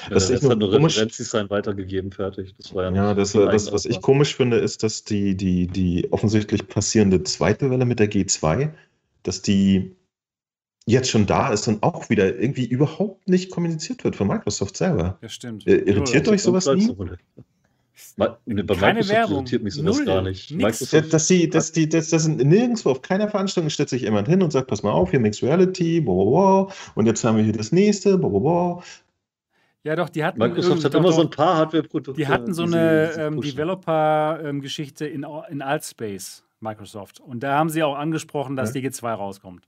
[0.08, 0.94] Ja, Das Rest hat nur komisch.
[0.96, 2.54] Referenzdesign weitergegeben, fertig.
[2.58, 6.12] Das war ja, ja, das, das, was ich komisch finde, ist, dass die, die, die
[6.12, 8.70] offensichtlich passierende zweite Welle mit der G2,
[9.22, 9.94] dass die
[10.86, 15.18] jetzt schon da ist und auch wieder irgendwie überhaupt nicht kommuniziert wird von Microsoft selber.
[15.20, 15.66] das stimmt.
[15.66, 16.34] Äh, irritiert Null.
[16.34, 16.92] euch sowas nie?
[18.16, 19.36] Bei Keine Microsoft Werbung.
[19.36, 20.04] irritiert mich sowas Null.
[20.06, 20.50] gar nicht.
[20.50, 24.28] Microsoft, Ja, dass sie, dass die, dass, dass nirgendwo auf keiner Veranstaltung stellt sich jemand
[24.28, 27.36] hin und sagt, pass mal auf, hier Mixed Reality, boah, boah, boah, und jetzt haben
[27.36, 28.82] wir hier das nächste, boah, boah, boah.
[29.84, 30.38] Ja, doch, die hatten.
[30.38, 32.12] Microsoft hat doch, immer doch, so ein paar Hardware-Produkte.
[32.12, 33.40] Die hatten so eine ähm.
[33.40, 37.20] Developer-Geschichte in, in Altspace, Microsoft.
[37.20, 38.80] Und da haben sie auch angesprochen, dass Ja.
[38.80, 39.64] die G2 rauskommt.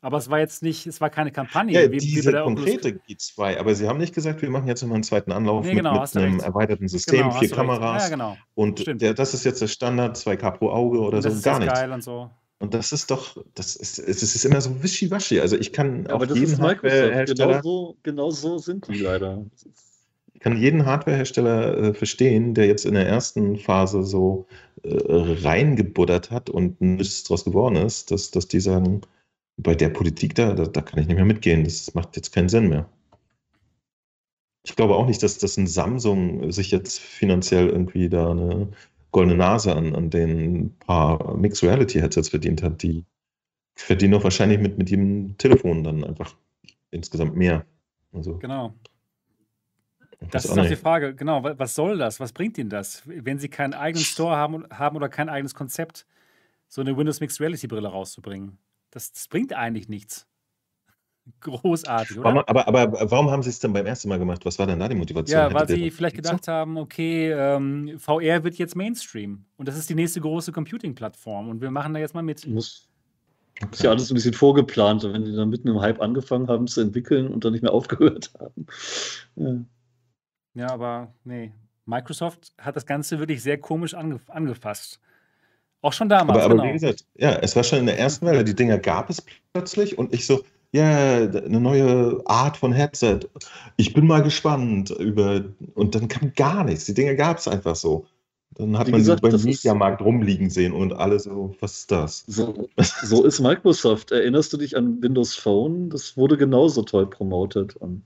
[0.00, 1.72] Aber es war jetzt nicht, es war keine Kampagne.
[1.74, 4.48] Ja, wie- wie diese bei der Oculus- konkrete G2, aber sie haben nicht gesagt, wir
[4.48, 6.44] machen jetzt nochmal einen zweiten Anlauf Nee, mit, genau, mit du einem recht.
[6.46, 7.50] erweiterten System, Genau, vier.
[7.50, 8.04] Kameras.
[8.04, 8.36] Ja, genau.
[8.54, 11.44] Und der, das ist jetzt der Standard, 2K pro Auge oder Und das so, ist
[11.44, 11.74] gar nichts.
[11.74, 12.30] geil und so.
[12.60, 15.40] Und das ist doch, das ist, es ist immer so wischiwaschi.
[15.40, 16.92] Also ich kann Aber auf das jeden ist Microsoft.
[16.92, 19.46] Hardwarehersteller, Genau so, genau so sind die leider.
[20.34, 24.46] Ich kann jeden Hardwarehersteller äh, verstehen, der jetzt in der ersten Phase so
[24.82, 29.02] äh, reingebuddert hat und nichts draus geworden ist, dass, dass die sagen,
[29.56, 31.64] bei der Politik da, da, da kann ich nicht mehr mitgehen.
[31.64, 32.88] Das macht jetzt keinen Sinn mehr.
[34.64, 38.68] Ich glaube auch nicht, dass das ein Samsung sich jetzt finanziell irgendwie da eine
[39.10, 42.82] goldene Nase an, an den paar Mixed Reality Headsets verdient hat.
[42.82, 43.04] Die
[43.74, 46.34] verdienen doch wahrscheinlich mit, mit jedem Telefon dann einfach
[46.90, 47.64] insgesamt mehr.
[48.12, 48.74] Also, Genau.
[50.30, 50.74] Das ist auch doch die.
[50.74, 51.14] Frage.
[51.14, 52.18] Genau, wa- was soll das?
[52.18, 53.02] Was bringt ihnen das?
[53.06, 56.06] Wenn sie keinen eigenen Store haben, haben oder kein eigenes Konzept,
[56.66, 58.58] so eine Windows Mixed Reality Brille rauszubringen.
[58.90, 60.26] Das, das bringt eigentlich nichts.
[61.40, 62.24] Großartig, oder?
[62.24, 64.44] Warum, aber, aber warum haben sie es denn beim ersten Mal gemacht?
[64.44, 65.38] Was war denn da die Motivation?
[65.38, 69.88] Ja, weil sie vielleicht gedacht haben, okay, ähm, VR wird jetzt Mainstream und das ist
[69.90, 72.46] die nächste große Computing-Plattform und wir machen da jetzt mal mit.
[72.46, 72.88] Muss,
[73.70, 75.02] ist ja alles ein bisschen vorgeplant.
[75.04, 78.32] Wenn die dann mitten im Hype angefangen haben zu entwickeln und dann nicht mehr aufgehört
[78.38, 78.66] haben.
[79.36, 79.54] Ja.
[80.54, 81.52] Ja, aber nee.
[81.86, 85.00] Microsoft hat das Ganze wirklich sehr komisch ange angefasst.
[85.80, 86.68] Auch schon damals, Aber, aber genau.
[86.68, 89.96] wie gesagt, ja, es war schon in der ersten Welle, die Dinger gab es plötzlich
[89.96, 93.20] und ich so, ja, eine neue Art von Headset.
[93.76, 95.44] Ich bin mal gespannt über.
[95.74, 96.84] Und dann kam gar nichts.
[96.84, 98.06] Die Dinger gab es einfach so.
[98.54, 101.90] Dann hat Wie man gesagt, sie beim Mediamarkt rumliegen sehen und alle so, was ist
[101.90, 102.24] das?
[102.26, 102.68] So,
[103.02, 104.10] so ist Microsoft.
[104.10, 105.90] Erinnerst du dich an Windows Phone?
[105.90, 107.76] Das wurde genauso toll promotet.
[107.76, 108.04] Und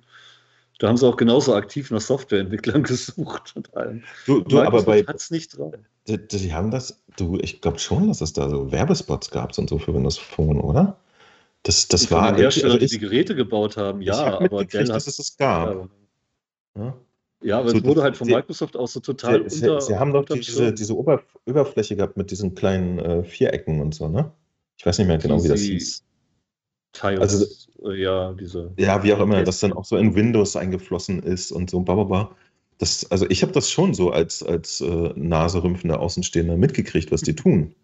[0.78, 4.02] da haben sie auch genauso aktiv nach Softwareentwicklern gesucht und allem.
[4.26, 5.74] Du, du aber bei, hat es nicht drauf.
[6.06, 9.70] die, die haben das, du, ich glaube schon, dass es da so Werbespots gab und
[9.70, 10.98] so für Windows Phone, oder?
[11.64, 14.84] Das, das war den Herstellern, also die ich, die Geräte gebaut haben, ja, aber Dell
[14.84, 15.06] dass hat.
[15.06, 15.88] es es gab.
[16.76, 16.96] Ja,
[17.42, 17.58] Ja.
[17.60, 19.96] aber So, es wurde das- halt von die- Microsoft auch so total Sie, sie, sie
[19.98, 24.32] haben doch diese, diese Ober, Oberfläche gehabt mit diesen kleinen äh, Vierecken und so, ne?
[24.76, 26.02] Ich weiß nicht mehr genau, wie das hieß.
[26.92, 27.46] Tiles, Also-
[27.90, 28.72] äh, ja, diese.
[28.76, 32.34] Ja, wie auch immer, das dann auch so in Windows eingeflossen ist und so, blablabla.
[32.78, 37.36] Das, also ich habe das schon so als, als äh, naserümpfender Außenstehender mitgekriegt, was die
[37.36, 37.74] tun.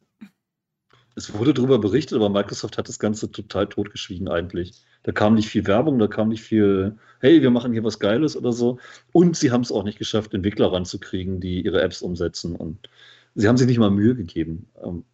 [1.19, 4.85] Es wurde darüber berichtet, aber Microsoft hat das Ganze total totgeschwiegen eigentlich.
[5.03, 8.37] Da kam nicht viel Werbung, da kam nicht viel, hey, wir machen hier was Geiles
[8.37, 8.79] oder so.
[9.13, 12.55] Und sie haben es auch nicht geschafft, Entwickler ranzukriegen, die ihre Apps umsetzen.
[12.55, 12.89] Und
[13.35, 14.69] sie haben sich nicht mal Mühe gegeben.
[14.81, 15.05] Ähm,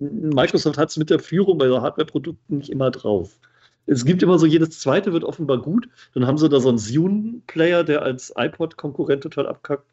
[0.00, 3.38] Microsoft hat es mit der Führung bei Hardware-Produkten nicht immer drauf.
[3.84, 5.86] Es gibt immer so, jedes zweite wird offenbar gut.
[6.14, 9.84] Dann haben sie da so einen Zune-Player, der als iPod-Konkurrent total abkackt.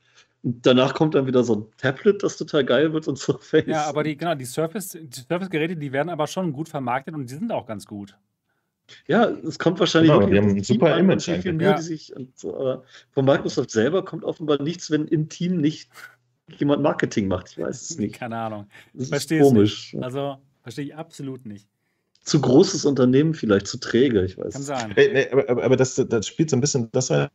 [0.44, 3.64] Danach kommt dann wieder so ein Tablet, das total geil wird und Surface.
[3.68, 7.30] Ja, aber die, genau, die Surface, die Surface-Geräte, die werden aber schon gut vermarktet und
[7.30, 8.16] die sind auch ganz gut.
[9.08, 11.54] Ja, es kommt wahrscheinlich Genau, wirklich die haben ein super Image viel eigentlich.
[11.56, 11.74] Mühe Ja.
[11.78, 15.90] die sich und so, aber von Microsoft selber kommt offenbar nichts, wenn im Team nicht
[16.60, 17.50] jemand Marketing macht.
[17.50, 18.14] Ich weiß es nicht.
[18.20, 18.68] Keine Ahnung.
[18.94, 19.94] Das ist Verstehe es komisch.
[19.94, 20.04] nicht.
[20.04, 21.68] Also, verstehe ich absolut nicht.
[22.22, 24.54] zu großes Unternehmen, vielleicht zu träge, ich weiß.
[24.54, 24.94] Kann sein.
[24.96, 27.30] Nee, aber, aber, aber das, das spielt so ein bisschen das, rein,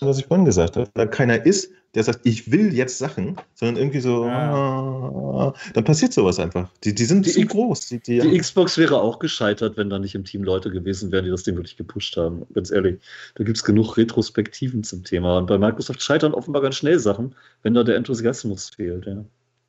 [0.00, 0.88] was ich vorhin gesagt habe.
[0.94, 4.52] Da keiner ist, der sagt, ich will jetzt Sachen, sondern irgendwie so, Ja.
[4.54, 6.68] ah, dann passiert sowas einfach.
[6.82, 7.86] Die, die sind Die zu X- groß.
[7.88, 11.24] Die, die, Die Xbox wäre auch gescheitert, wenn da nicht im Team Leute gewesen wären,
[11.24, 12.42] die das Ding wirklich gepusht haben.
[12.54, 12.98] Ganz ehrlich,
[13.36, 15.38] da gibt es genug Retrospektiven zum Thema.
[15.38, 19.06] Und bei Microsoft scheitern offenbar ganz schnell Sachen, wenn da der Enthusiasmus fehlt.
[19.06, 19.24] Ja.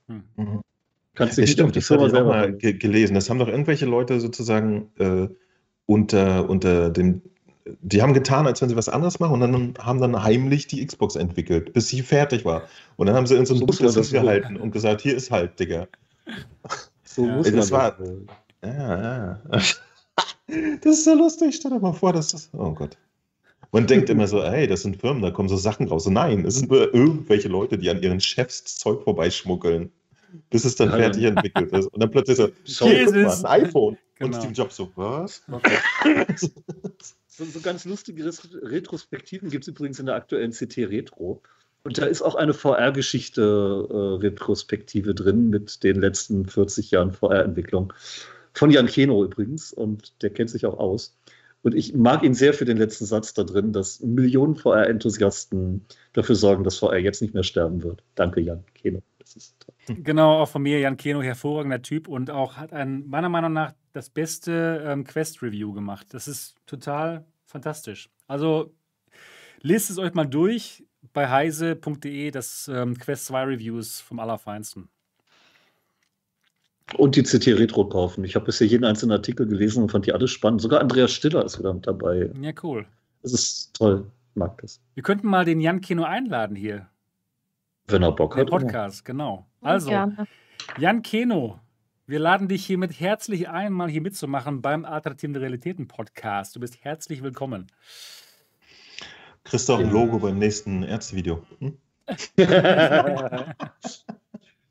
[0.07, 0.61] Mhm.
[1.13, 3.13] Kannst Ja, dich nicht auf stimmt, die das Firma ich auch selber mal gelesen.
[3.13, 5.27] Das haben doch irgendwelche Leute sozusagen äh,
[5.85, 7.21] unter, unter dem.
[7.81, 10.85] Die haben getan, als wenn sie was anderes machen und dann haben dann heimlich die
[10.85, 12.63] Xbox entwickelt, bis sie fertig war.
[12.95, 15.87] Und dann haben sie in so ein Buch gehalten und gesagt, hier ist halt, Digga.
[17.03, 17.37] So Ja.
[17.37, 17.97] muss das war-.
[18.63, 19.41] Ja, ja.
[20.81, 21.55] Das ist so lustig.
[21.55, 22.49] Stell dir mal vor, dass das.
[22.53, 22.97] Oh Gott.
[23.71, 26.05] Man denkt immer so, ey, das sind Firmen, da kommen so Sachen raus.
[26.05, 29.91] Nein, es sind nur irgendwelche Leute, die an ihren Chefs Zeug vorbeischmuggeln,
[30.49, 31.87] bis es dann Ja, fertig entwickelt ist.
[31.87, 33.97] Und dann plötzlich so, Schau, hier, guck mal, ein iPhone.
[34.17, 34.27] Genau.
[34.27, 35.41] Und Steve Jobs so, was?
[37.37, 41.41] So, so ganz lustige Retrospektiven gibt es übrigens in der aktuellen CT Retro.
[41.83, 47.91] Und da ist auch eine VR-Geschichte-Retrospektive drin mit den letzten 40 Jahren VR-Entwicklung.
[48.53, 49.73] Von Jan Keno übrigens.
[49.73, 51.17] Und der kennt sich auch aus.
[51.61, 56.35] Und ich mag ihn sehr für den letzten Satz da drin, dass Millionen VR-Enthusiasten dafür
[56.35, 58.01] sorgen, dass VR jetzt nicht mehr sterben wird.
[58.15, 59.01] Danke, Jan Keno.
[59.87, 63.73] Genau, auch von mir, Jan Keno, hervorragender Typ und auch hat ein, meiner Meinung nach
[63.95, 66.07] das beste ähm, Quest-Review gemacht.
[66.13, 68.09] Das ist total fantastisch.
[68.27, 68.73] Also
[69.61, 70.83] lest es euch mal durch
[71.13, 74.89] bei heise.de, das ähm, Quest 2 Reviews vom Allerfeinsten.
[76.97, 78.25] Und die CT Retro kaufen.
[78.25, 80.61] Ich habe bisher jeden einzelnen Artikel gelesen und fand die alle spannend.
[80.61, 82.29] Sogar Andreas Stiller ist wieder mit dabei.
[82.41, 82.85] Ja, cool.
[83.21, 84.11] Das ist toll.
[84.31, 84.81] Ich mag das.
[84.93, 86.89] Wir könnten mal den Jan Keno einladen hier.
[87.87, 88.49] Wenn er Bock Den hat.
[88.49, 89.47] Podcast, genau.
[89.61, 90.27] Also, Gerne.
[90.77, 91.59] Jan Keno,
[92.07, 96.55] wir laden dich hiermit herzlich ein, mal hier mitzumachen beim Alternativen Realitäten Podcast.
[96.55, 97.65] Du bist herzlich willkommen.
[99.43, 101.43] Kriegst du auch ein Logo beim nächsten Ärztevideo.
[101.59, 101.77] Hm?
[102.35, 103.55] da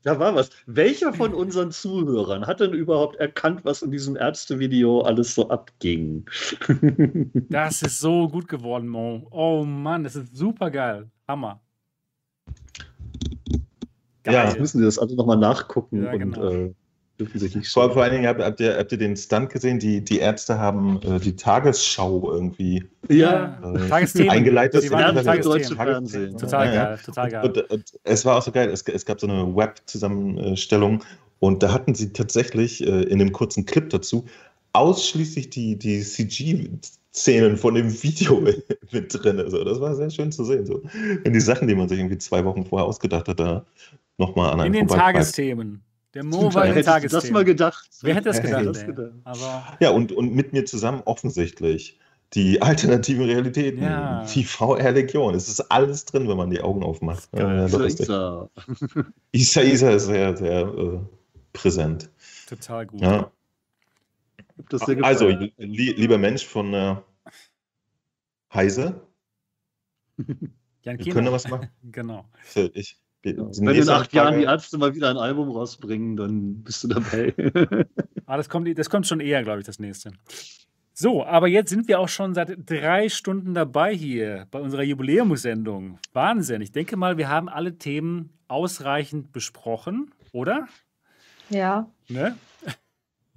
[0.03, 0.49] war was.
[0.65, 6.25] Welcher von unseren Zuhörern hat denn überhaupt erkannt, was in diesem Ärztevideo alles so abging?
[7.49, 9.27] Das ist so gut geworden, Mo.
[9.31, 11.11] Oh Mann, das ist super geil.
[11.27, 11.61] Hammer.
[14.25, 14.45] Ja.
[14.45, 16.41] Jetzt müssen die das alle nochmal nachgucken Ja, genau.
[16.41, 16.73] und äh,
[17.19, 19.79] dürfen sich nicht Vor, vor allen Dingen habt, habt, ihr, habt ihr den Stunt gesehen?
[19.79, 24.29] Die, die Ärzte haben äh, die Tagesschau irgendwie Ja, äh, Tagesthemen.
[24.31, 24.83] eingeleitet.
[24.83, 25.75] Die waren Tagesthemen.
[25.75, 26.37] Fernsehen.
[26.37, 27.45] Total Ja, geil, total geil.
[27.45, 31.03] Und, und es war auch so geil, es, es gab so eine Web-Zusammenstellung
[31.39, 34.25] und da hatten sie tatsächlich äh, in einem kurzen Clip dazu
[34.73, 38.41] ausschließlich die, die CG-Szenen von dem Video
[38.91, 39.39] mit drin.
[39.39, 40.65] Also das war sehr schön zu sehen.
[40.65, 40.83] So.
[41.23, 43.65] Wenn die Sachen, die man sich irgendwie zwei Wochen vorher ausgedacht hat, da
[44.17, 45.13] nochmal an In einem den vorbeigreifen.
[45.15, 45.84] Tagesthemen.
[46.15, 47.89] Der Mo war in den Hättest du das mal gedacht?
[48.01, 48.59] Wer hätte das gedacht?
[48.61, 49.11] hätte das gedacht?
[49.25, 51.99] Aber Ja, und, und mit mir zusammen offensichtlich
[52.33, 54.23] die alternativen Realitäten, Ja.
[54.25, 55.35] die VR-Legion.
[55.35, 57.29] Es ist alles drin, wenn man die Augen aufmacht.
[57.35, 58.49] Ja, Isa, Isa.
[59.33, 60.99] Isa Isa ist sehr, sehr äh,
[61.53, 62.09] präsent.
[62.47, 63.01] total gut.
[63.01, 63.31] Ja.
[65.01, 65.51] Also, li
[65.97, 66.95] lieber Mensch von äh,
[68.53, 69.01] Heise,
[70.83, 71.69] Jan wir können da was machen.
[71.91, 72.25] Genau.
[72.73, 76.83] Ich, Wenn in acht Frage- Jahren die Ärzte mal wieder ein Album rausbringen, dann bist
[76.83, 77.33] du dabei.
[78.25, 80.11] Aber das kommt, das kommt schon eher, glaube ich, das nächste.
[80.93, 85.99] So, aber jetzt sind wir auch schon seit drei Stunden dabei hier bei unserer Jubiläumssendung.
[86.13, 86.61] Wahnsinn.
[86.61, 90.67] Ich denke mal, wir haben alle Themen ausreichend besprochen, oder?
[91.49, 91.89] Ja.
[92.07, 92.35] Ne?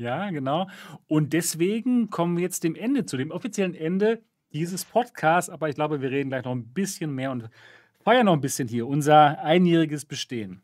[0.00, 0.68] Ja, genau.
[1.08, 5.50] Und deswegen kommen wir jetzt dem Ende, zu dem offiziellen Ende dieses Podcasts.
[5.50, 7.50] Aber ich glaube, wir reden gleich noch ein bisschen mehr und
[8.09, 10.62] feiern noch ein bisschen hier unser einjähriges Bestehen.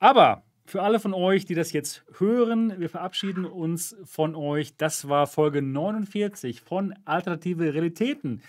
[0.00, 4.76] Aber für alle von euch, die das jetzt hören, wir verabschieden uns von euch.
[4.76, 8.42] Das war Folge 49 von Alternative Realitäten,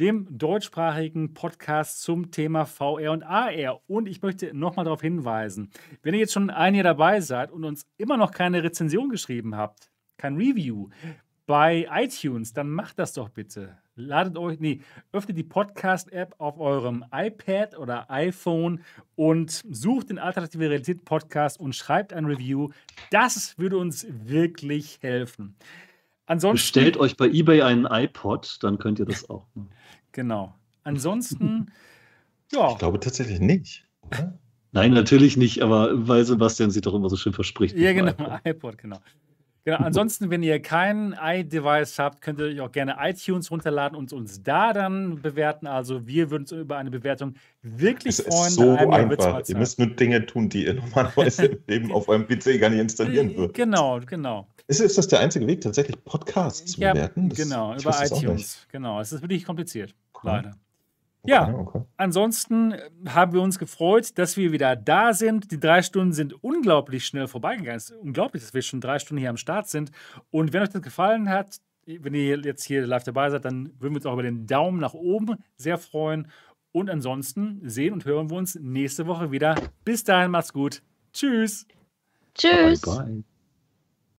[0.00, 3.80] dem deutschsprachigen Podcast zum Thema VR und AR.
[3.86, 5.70] Und ich möchte nochmal darauf hinweisen,
[6.02, 9.54] wenn ihr jetzt schon ein Jahr dabei seid und uns immer noch keine Rezension geschrieben
[9.54, 10.88] habt, kein Review
[11.48, 13.78] bei iTunes, dann macht das doch bitte.
[13.96, 18.82] Ladet euch, nee, öffnet die Podcast-App auf eurem iPad oder iPhone
[19.16, 22.68] und sucht den Alternative Realität Podcast und schreibt ein Review.
[23.10, 25.56] Das würde uns wirklich helfen.
[26.26, 26.56] Ansonsten.
[26.56, 29.46] Bestellt euch bei eBay einen iPod, dann könnt ihr das auch.
[29.54, 29.70] machen.
[30.12, 30.54] Genau.
[30.82, 31.72] Ansonsten,
[32.52, 32.72] ja.
[32.72, 33.88] Ich glaube tatsächlich nicht.
[34.02, 34.38] oder?
[34.72, 37.74] Nein, natürlich nicht, aber weil Sebastian sich doch immer so schön verspricht.
[37.74, 38.40] Ja, genau, iPod.
[38.44, 38.98] iPod, genau.
[39.68, 44.14] Genau, ansonsten, wenn ihr kein iDevice habt, könnt ihr euch auch gerne iTunes runterladen und
[44.14, 45.66] uns da dann bewerten.
[45.66, 48.48] Also wir würden uns über eine Bewertung wirklich Es freuen.
[48.48, 49.46] ist so einfach.
[49.46, 52.80] Ihr müsst nur Dinge tun, die ihr normalerweise im Leben auf eurem PC gar nicht
[52.80, 53.56] installieren würdet.
[53.56, 54.48] Genau, genau.
[54.68, 57.28] Ist, ist das der einzige Weg, tatsächlich Podcasts zu Ja, bewerten?
[57.28, 58.66] Das- genau, über iTunes.
[58.72, 60.26] Genau, es ist wirklich kompliziert, Okay.
[60.28, 60.50] leider.
[61.26, 61.52] Ja.
[61.52, 61.82] okay.
[61.96, 65.50] Ansonsten äh, haben wir uns gefreut, dass wir wieder da sind.
[65.50, 67.76] Die drei Stunden sind unglaublich schnell vorbeigegangen.
[67.76, 69.90] Es ist unglaublich, dass wir schon drei Stunden hier am Start sind.
[70.30, 73.94] Und wenn euch das gefallen hat, wenn ihr jetzt hier live dabei seid, dann würden
[73.94, 76.28] wir uns auch über den Daumen nach oben sehr freuen.
[76.70, 79.54] Und ansonsten sehen und hören wir uns nächste Woche wieder.
[79.84, 80.82] Bis dahin, macht's gut.
[81.12, 81.66] Tschüss.
[82.34, 82.82] Tschüss.
[82.82, 83.24] Bye, bye.